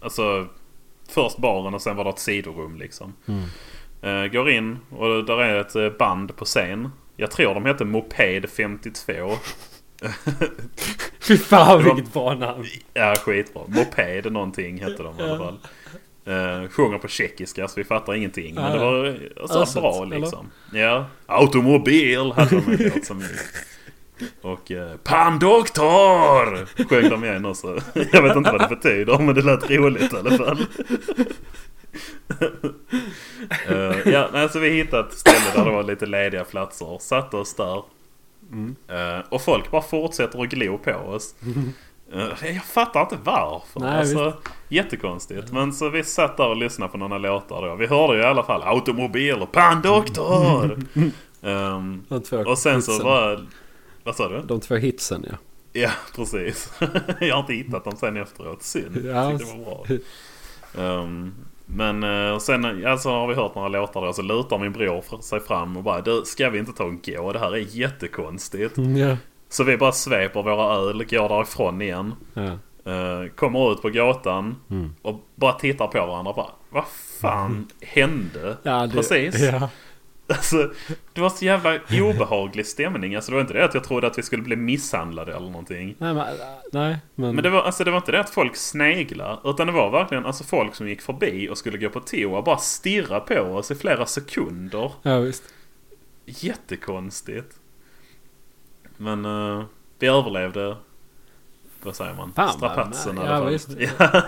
alltså 0.00 0.46
först 1.08 1.38
baren 1.38 1.74
och 1.74 1.82
sen 1.82 1.96
var 1.96 2.04
det 2.04 2.10
ett 2.10 2.18
sidorum 2.18 2.76
liksom. 2.76 3.14
Mm. 3.26 3.44
Eh, 4.02 4.32
går 4.32 4.50
in 4.50 4.78
och 4.90 5.24
där 5.24 5.38
är 5.38 5.60
ett 5.60 5.76
eh, 5.76 5.88
band 5.88 6.36
på 6.36 6.44
scen. 6.44 6.92
Jag 7.16 7.30
tror 7.30 7.54
de 7.54 7.66
heter 7.66 7.84
Moped 7.84 8.50
52. 8.50 9.12
Fy 11.20 11.36
fan 11.36 11.84
vilket 11.84 12.12
bra 12.12 12.34
namn. 12.34 12.64
Ja, 12.94 13.14
skitbra. 13.14 13.62
Moped 13.66 14.32
någonting 14.32 14.82
hette 14.82 15.02
de 15.02 15.20
i 15.20 15.22
alla 15.22 15.38
fall. 15.38 15.58
Uh, 16.30 16.68
sjunger 16.68 16.98
på 16.98 17.08
tjeckiska 17.08 17.68
så 17.68 17.74
vi 17.76 17.84
fattar 17.84 18.14
ingenting. 18.14 18.54
Men 18.54 18.64
Ja, 18.64 18.70
det 18.72 18.78
var 18.78 19.18
alltså, 19.40 19.58
Öset, 19.58 19.82
bra 19.82 20.02
eller? 20.02 20.18
liksom. 20.18 20.50
Ja. 20.72 21.06
Automobil 21.26 22.32
hade 22.32 22.50
de 22.50 22.72
en 22.72 22.90
låt 22.94 23.04
som. 23.04 23.22
Och 24.42 24.70
uh, 24.70 24.96
Pandoktor! 25.04 26.66
Sjöng 26.88 27.10
de 27.10 27.24
igen 27.24 27.44
också. 27.44 27.78
Jag 28.12 28.22
vet 28.22 28.36
inte 28.36 28.52
vad 28.52 28.60
det 28.60 28.76
betyder 28.76 29.18
men 29.18 29.34
det 29.34 29.42
lät 29.42 29.70
roligt 29.70 30.12
i 30.12 30.16
alla 30.16 30.38
fall. 30.38 30.66
Eh, 33.68 34.08
ja, 34.12 34.48
så 34.48 34.58
vi 34.58 34.70
hittade 34.70 35.08
ett 35.08 35.14
ställe 35.14 35.44
där 35.54 35.64
det 35.64 35.70
var 35.70 35.82
lite 35.82 36.06
lediga 36.06 36.44
platser. 36.44 36.98
Satte 37.00 37.36
oss 37.36 37.54
där. 37.54 37.82
Mm. 38.52 38.76
Eh, 38.88 39.24
och 39.28 39.42
folk 39.42 39.70
bara 39.70 39.82
fortsätter 39.82 40.42
att 40.42 40.48
glo 40.48 40.78
på 40.78 40.92
oss. 40.92 41.34
Eh, 42.12 42.54
jag 42.54 42.64
fattar 42.64 43.00
inte 43.00 43.18
varför. 43.24 43.80
Nej, 43.80 43.98
alltså, 43.98 44.34
jättekonstigt. 44.68 45.52
Men 45.52 45.72
så 45.72 45.88
vi 45.88 46.04
satt 46.04 46.36
där 46.36 46.48
och 46.48 46.56
lyssnade 46.56 46.92
på 46.92 46.98
några 46.98 47.18
låtar 47.18 47.68
då. 47.68 47.74
Vi 47.74 47.86
hörde 47.86 48.14
ju 48.16 48.22
i 48.22 48.24
alla 48.24 48.42
fall 48.42 48.62
Automobil 48.62 49.34
och 49.34 49.52
Pandoktor. 49.52 50.78
um, 51.40 52.04
två 52.28 52.36
och 52.36 52.58
sen 52.58 52.82
så 52.82 53.04
var... 53.04 53.46
Vad 54.04 54.16
sa 54.16 54.28
du? 54.28 54.42
De 54.42 54.60
två 54.60 54.74
hitsen 54.74 55.26
ja. 55.30 55.36
Ja, 55.72 55.90
precis. 56.16 56.72
jag 57.20 57.34
har 57.34 57.40
inte 57.40 57.52
hittat 57.52 57.84
dem 57.84 57.96
sen 57.96 58.16
efteråt. 58.16 58.62
Synd. 58.62 58.96
Ja. 59.04 59.38
Det 59.38 59.44
var 59.44 59.64
bra. 59.64 59.84
Um, 60.84 61.34
men 61.66 62.02
eh, 62.02 62.38
sen 62.38 62.86
alltså, 62.86 63.08
har 63.08 63.26
vi 63.28 63.34
hört 63.34 63.54
några 63.54 63.68
låtar 63.68 64.06
då. 64.06 64.12
Så 64.12 64.22
lutar 64.22 64.58
min 64.58 64.72
bror 64.72 65.22
sig 65.22 65.40
fram 65.40 65.76
och 65.76 65.82
bara 65.82 66.00
du, 66.00 66.22
ska 66.24 66.50
vi 66.50 66.58
inte 66.58 66.72
ta 66.72 66.84
och 66.84 67.04
gå? 67.04 67.32
Det 67.32 67.38
här 67.38 67.52
är 67.52 67.76
jättekonstigt. 67.76 68.78
Ja. 68.78 69.16
Så 69.52 69.64
vi 69.64 69.76
bara 69.76 69.92
sveper 69.92 70.42
våra 70.42 70.74
öl, 70.74 71.04
går 71.04 71.28
därifrån 71.28 71.82
igen. 71.82 72.14
ja. 72.34 72.42
eh, 72.92 73.28
kommer 73.36 73.72
ut 73.72 73.82
på 73.82 73.88
gatan 73.90 74.56
Mm. 74.70 74.94
och 75.02 75.20
bara 75.34 75.52
tittar 75.52 75.86
på 75.86 76.06
varandra. 76.06 76.32
Bara, 76.32 76.50
Vad 76.70 76.84
fan 77.20 77.66
hände? 77.80 78.56
ja 78.62 78.86
det, 78.86 78.92
Precis. 78.94 79.40
Ja. 79.40 79.68
Alltså, 80.30 80.70
det 81.12 81.20
var 81.20 81.28
så 81.28 81.44
jävla 81.44 81.78
obehaglig 82.02 82.66
stämning. 82.66 83.14
Alltså, 83.14 83.30
det 83.30 83.34
var 83.36 83.40
inte 83.42 83.54
det 83.54 83.64
att 83.64 83.74
jag 83.74 83.84
trodde 83.84 84.06
att 84.06 84.18
vi 84.18 84.22
skulle 84.22 84.42
bli 84.42 84.56
misshandlade 84.56 85.32
eller 85.36 85.46
någonting. 85.50 85.94
Nej 85.98 86.14
men, 86.14 86.26
nej 86.72 86.96
men. 87.14 87.34
Men 87.34 87.44
det 87.44 87.50
var, 87.50 87.62
alltså, 87.62 87.84
det 87.84 87.90
var 87.90 87.98
inte 87.98 88.12
det 88.12 88.20
att 88.20 88.30
folk 88.30 88.56
sneglade. 88.56 89.38
Utan 89.44 89.66
det 89.66 89.72
var 89.72 89.90
verkligen 89.90 90.26
alltså, 90.26 90.44
folk 90.44 90.74
som 90.74 90.88
gick 90.88 91.02
förbi 91.02 91.48
och 91.48 91.58
skulle 91.58 91.78
gå 91.78 91.88
på 91.88 92.00
toa. 92.00 92.42
Bara 92.42 92.56
stirra 92.58 93.20
på 93.20 93.34
oss 93.40 93.70
i 93.70 93.74
flera 93.74 94.06
sekunder. 94.06 94.92
Ja 95.02 95.18
visst. 95.18 95.42
Jättekonstigt. 96.26 97.59
Men 99.00 99.24
eh, 99.24 99.64
vi 99.98 100.06
överlevde. 100.06 100.76
Vad 101.82 101.96
säger 101.96 102.14
man? 102.14 102.32
Fan, 102.32 102.52
Strapatsen 102.52 103.16
i 103.16 103.20
alla 103.20 103.58
fall. 103.58 103.58
Ja. 103.98 104.22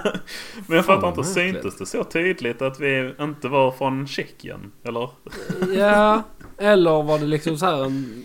Men 0.67 0.77
jag 0.77 0.85
fattar 0.87 1.09
inte, 1.09 1.25
syntes 1.25 1.79
det 1.79 1.87
så 1.87 2.05
tydligt 2.05 2.63
att 2.63 2.81
vi 2.81 3.15
inte 3.21 3.49
var 3.49 3.71
från 3.71 4.07
Tjeckien? 4.07 4.73
Eller? 4.85 5.11
Ja. 5.77 6.23
Eller 6.59 7.03
var 7.03 7.19
det 7.19 7.25
liksom 7.27 7.59
så 7.59 7.67
här 7.67 7.85
en 7.85 8.25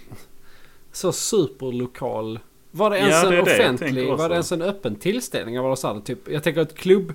så 0.91 1.11
superlokal. 1.11 2.39
Var 2.71 2.89
det 2.89 2.97
ens 2.97 3.23
Ja, 3.23 3.29
det 3.29 3.37
en 3.37 3.43
offentlig, 3.43 4.09
var 4.17 4.29
det 4.29 4.35
ens 4.35 4.51
en 4.51 4.61
öppen 4.61 4.95
tillställning? 4.95 5.61
Var 5.61 5.69
det 5.69 5.77
så 5.77 5.93
här, 5.93 5.99
typ, 5.99 6.27
jag 6.27 6.43
tänker 6.43 6.61
ett 6.61 6.77
klubb. 6.77 7.13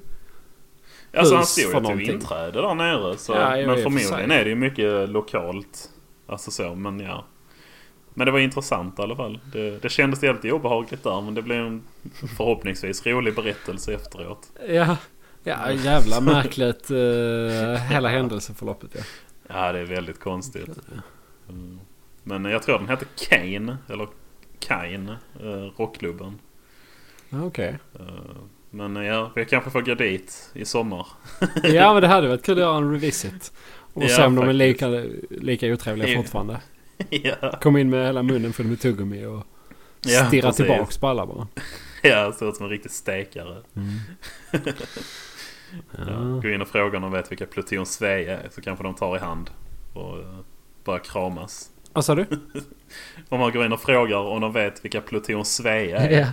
Alltså 1.17 1.35
han 1.35 1.47
stod 1.47 1.65
för 1.71 1.75
ju 1.79 1.83
någonting. 1.83 2.11
inträde 2.11 2.61
där 2.61 2.75
nere. 2.75 3.19
Så, 3.19 3.33
Ja, 3.33 3.51
men 3.51 3.67
för 3.67 3.83
förmodligen 3.83 4.09
sig. 4.29 4.39
är 4.39 4.45
det 4.45 4.51
ju 4.51 4.57
mycket 4.57 5.09
lokalt. 5.09 5.91
Alltså 6.27 6.51
så, 6.51 6.75
men 6.75 7.01
ja. 7.01 7.25
Men 8.15 8.27
det 8.27 8.31
var 8.31 8.39
intressant 8.39 8.99
i 8.99 9.03
alla 9.03 9.17
fall. 9.17 9.39
Det, 9.53 9.83
det 9.83 9.89
kändes 9.89 10.23
jävligt 10.23 10.53
obehagligt 10.53 11.03
där 11.03 11.21
men 11.21 11.35
det 11.35 11.43
blev 11.43 11.67
en 11.67 11.83
förhoppningsvis 12.37 13.07
rolig 13.07 13.35
berättelse 13.35 13.95
efteråt. 13.95 14.51
Ja. 14.69 14.97
Ja, 15.45 15.73
jävla 15.73 16.21
märkligt 16.21 16.91
uh, 16.91 17.75
hela 17.75 18.09
händelseförloppet 18.09 18.91
ja. 18.95 19.01
Ja, 19.49 19.73
det 19.73 19.79
är 19.79 19.85
väldigt 19.85 20.21
konstigt. 20.21 20.79
Mm. 21.49 21.81
Men 22.23 22.45
jag 22.45 22.63
tror 22.63 22.79
den 22.79 22.89
hette 22.89 23.05
Kane, 23.29 23.77
eller 23.89 24.09
Kine, 24.61 25.17
eh, 25.41 25.81
rockklubben. 25.81 26.39
Okej. 27.31 27.79
Eh, 27.95 28.07
Men 28.71 28.97
ja, 28.97 29.33
vi 29.35 29.45
kanske 29.45 29.71
får 29.71 29.81
gå 29.81 29.95
dit 29.95 30.51
i 30.55 30.65
sommar. 30.65 31.07
Ja 31.63 31.93
men 31.93 32.03
det 32.03 32.09
hade 32.09 32.29
varit 32.29 32.45
kul 32.45 32.55
att 32.55 32.61
göra 32.61 32.77
en 32.77 32.93
revisit. 32.93 33.53
Och 33.95 34.03
Ja, 34.03 34.09
se 34.09 34.25
om 34.25 34.35
de 34.35 34.49
är 34.49 34.53
lika, 34.53 34.89
lika 35.31 35.67
otrevliga 35.73 36.17
fortfarande. 36.17 36.61
ja, 37.11 37.59
Kom 37.63 37.77
in 37.77 37.91
med 37.91 38.07
hela 38.07 38.23
munnen 38.23 38.53
full 38.53 38.67
med 38.67 38.81
tuggummi 38.81 39.25
och 39.27 39.43
Ja, 40.05 40.27
stirra 40.27 40.53
tillbaks 40.53 40.99
på 40.99 41.07
alla 41.09 41.27
bara. 41.27 41.47
ja, 42.03 42.33
ser 42.33 42.49
ut 42.49 42.57
som 42.57 42.65
en 42.67 42.71
riktig 42.71 42.91
stekare. 42.93 43.63
Ja, 44.53 44.59
Ja. 46.07 46.41
gå 46.43 46.49
in 46.49 46.63
och 46.63 46.69
fråga 46.69 46.97
om 46.97 47.03
de 47.03 47.13
vet 47.13 47.31
vilka 47.33 47.47
Pluton 47.47 47.87
Svea 47.87 48.39
är 48.41 48.49
så 48.51 48.61
kanske 48.61 48.85
de 48.85 48.95
tar 48.95 49.17
i 49.17 49.19
hand 49.19 49.51
och 49.93 50.19
uh, 50.19 50.39
bara 50.85 50.99
kramas. 50.99 51.71
Vad 51.93 52.05
sa 52.05 52.15
du? 52.15 52.27
Om 53.29 53.41
man 53.41 53.53
går 53.53 53.65
in 53.67 53.73
och 53.73 53.81
frågar 53.81 54.17
om 54.17 54.41
de 54.41 54.53
vet 54.53 54.85
vilka 54.85 55.01
Pluton 55.01 55.45
Svea 55.45 55.99
är 55.99 56.21
Ja. 56.21 56.27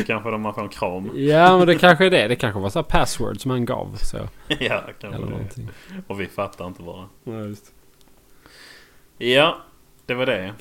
så 0.00 0.06
kanske 0.06 0.30
de 0.30 0.40
man 0.42 0.54
får 0.54 0.62
en 0.62 0.68
kram. 0.68 1.10
ja 1.14 1.58
men 1.58 1.66
det 1.66 1.78
kanske 1.78 2.06
är 2.06 2.10
det. 2.10 2.28
Det 2.28 2.36
kanske 2.36 2.60
var 2.60 2.70
så 2.70 2.82
password 2.82 3.40
som 3.40 3.50
han 3.50 3.64
gav. 3.64 3.96
Så. 3.96 4.16
ja, 4.48 4.82
kanske 5.00 5.06
Eller 5.06 5.18
det. 5.26 5.30
någonting. 5.32 5.68
Och 6.06 6.20
vi 6.20 6.26
fattar 6.26 6.66
inte 6.66 6.82
bara. 6.82 7.08
Ja, 7.24 7.32
just. 7.40 7.72
Ja, 9.18 9.58
det 10.06 10.14
var 10.14 10.26
det. 10.26 10.54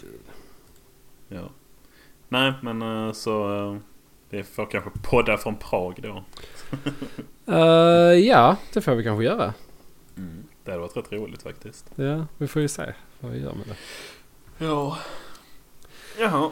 Ja. 1.27 1.49
Nej, 2.29 2.53
men 2.61 2.81
eh, 2.81 3.13
så 3.13 3.55
eh, 3.55 3.77
vi 4.29 4.43
får 4.43 4.65
kanske 4.71 4.89
podda 5.03 5.37
från 5.37 5.55
Prag 5.55 5.99
då. 6.01 6.23
Eh, 7.47 8.19
ja, 8.19 8.57
det 8.73 8.81
får 8.81 8.95
vi 8.95 9.03
kanske 9.03 9.25
göra. 9.25 9.53
Mm. 10.17 10.43
Det 10.63 10.71
hade 10.71 10.81
varit 10.81 10.97
rätt 10.97 11.11
roligt 11.11 11.43
faktiskt. 11.43 11.91
Ja, 11.95 12.25
vi 12.37 12.47
får 12.47 12.61
ju 12.61 12.67
se 12.67 12.93
vad 13.19 13.31
vi 13.31 13.39
gör 13.39 13.53
med 13.53 13.67
det. 13.67 13.75
Ja. 14.65 14.97
Jaha. 16.19 16.51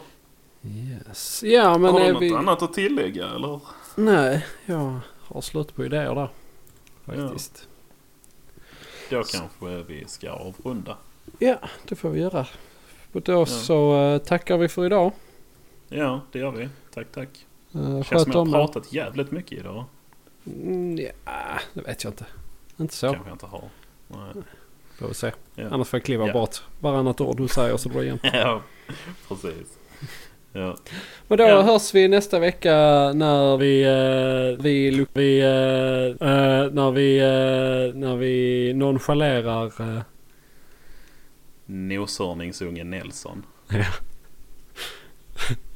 Yes. 0.65 1.43
Ja 1.43 1.77
men 1.77 1.91
har 1.91 1.99
du 1.99 2.05
är 2.05 2.13
något 2.13 2.21
vi... 2.21 2.33
annat 2.33 2.61
att 2.61 2.73
tillägga 2.73 3.27
eller? 3.27 3.61
Nej, 3.95 4.45
jag 4.65 4.99
har 5.21 5.41
slut 5.41 5.75
på 5.75 5.85
idéer 5.85 6.15
där. 6.15 6.29
Faktiskt. 7.05 7.67
Då 9.09 9.23
kanske 9.23 9.83
vi 9.83 10.05
ska 10.07 10.31
avrunda. 10.31 10.97
Ja, 11.39 11.57
det 11.87 11.95
får 11.95 12.09
vi 12.09 12.19
göra. 12.19 12.47
Och 13.13 13.21
då 13.21 13.45
så 13.45 14.01
eh, 14.13 14.17
tackar 14.17 14.57
vi 14.57 14.67
för 14.67 14.85
idag. 14.85 15.11
Ja, 15.89 16.21
det 16.31 16.39
gör 16.39 16.51
vi. 16.51 16.69
Tack, 16.93 17.07
tack. 17.13 17.29
Uh, 17.75 18.03
Känns 18.03 18.23
som 18.23 18.31
jag 18.31 18.45
har 18.45 18.51
pratat 18.51 18.93
jävligt 18.93 19.31
mycket 19.31 19.59
idag. 19.59 19.85
Mm, 20.45 20.97
ja, 21.25 21.59
det 21.73 21.81
vet 21.81 22.03
jag 22.03 22.11
inte. 22.11 22.25
Inte 22.77 22.93
så. 22.93 23.07
Kanske 23.13 23.29
jag 23.29 23.35
inte 23.35 23.45
har. 23.45 23.63
Nej. 24.07 24.43
Får 24.99 25.07
vi 25.07 25.13
se. 25.13 25.31
Ja. 25.55 25.67
Annars 25.71 25.87
får 25.87 25.97
jag 25.97 26.05
kliva 26.05 26.27
Ja. 26.27 26.33
bort 26.33 26.61
varannat 26.79 27.21
ord 27.21 27.37
du 27.37 27.47
säger 27.47 27.77
så 27.77 27.89
det 27.89 28.03
igen. 28.03 28.19
ja, 28.33 28.61
precis. 29.27 29.77
Ja. 30.51 30.75
Men 31.27 31.37
då 31.37 31.43
Ja. 31.43 31.61
hörs 31.61 31.93
vi 31.93 32.07
nästa 32.07 32.39
vecka 32.39 32.71
när 33.13 33.57
vi, 33.57 33.83
eh, 33.83 34.63
vi, 34.63 35.05
vi, 35.13 35.39
eh, 35.39 36.29
eh, 36.29 36.71
när 36.71 36.91
vi, 36.91 37.19
när 37.95 38.15
vi 38.15 38.73
nonchalerar, 38.73 39.71
noshörningsungen 41.65 42.89
Nelson. 42.89 43.45
Ja. 43.69 43.85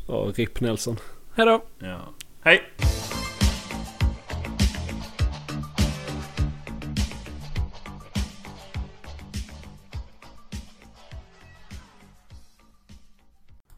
Och 0.14 0.36
RIP 0.36 0.62
Nelson. 0.62 0.98
Hejdå! 1.36 1.62
Ja. 1.80 2.00
Hej! 2.42 2.64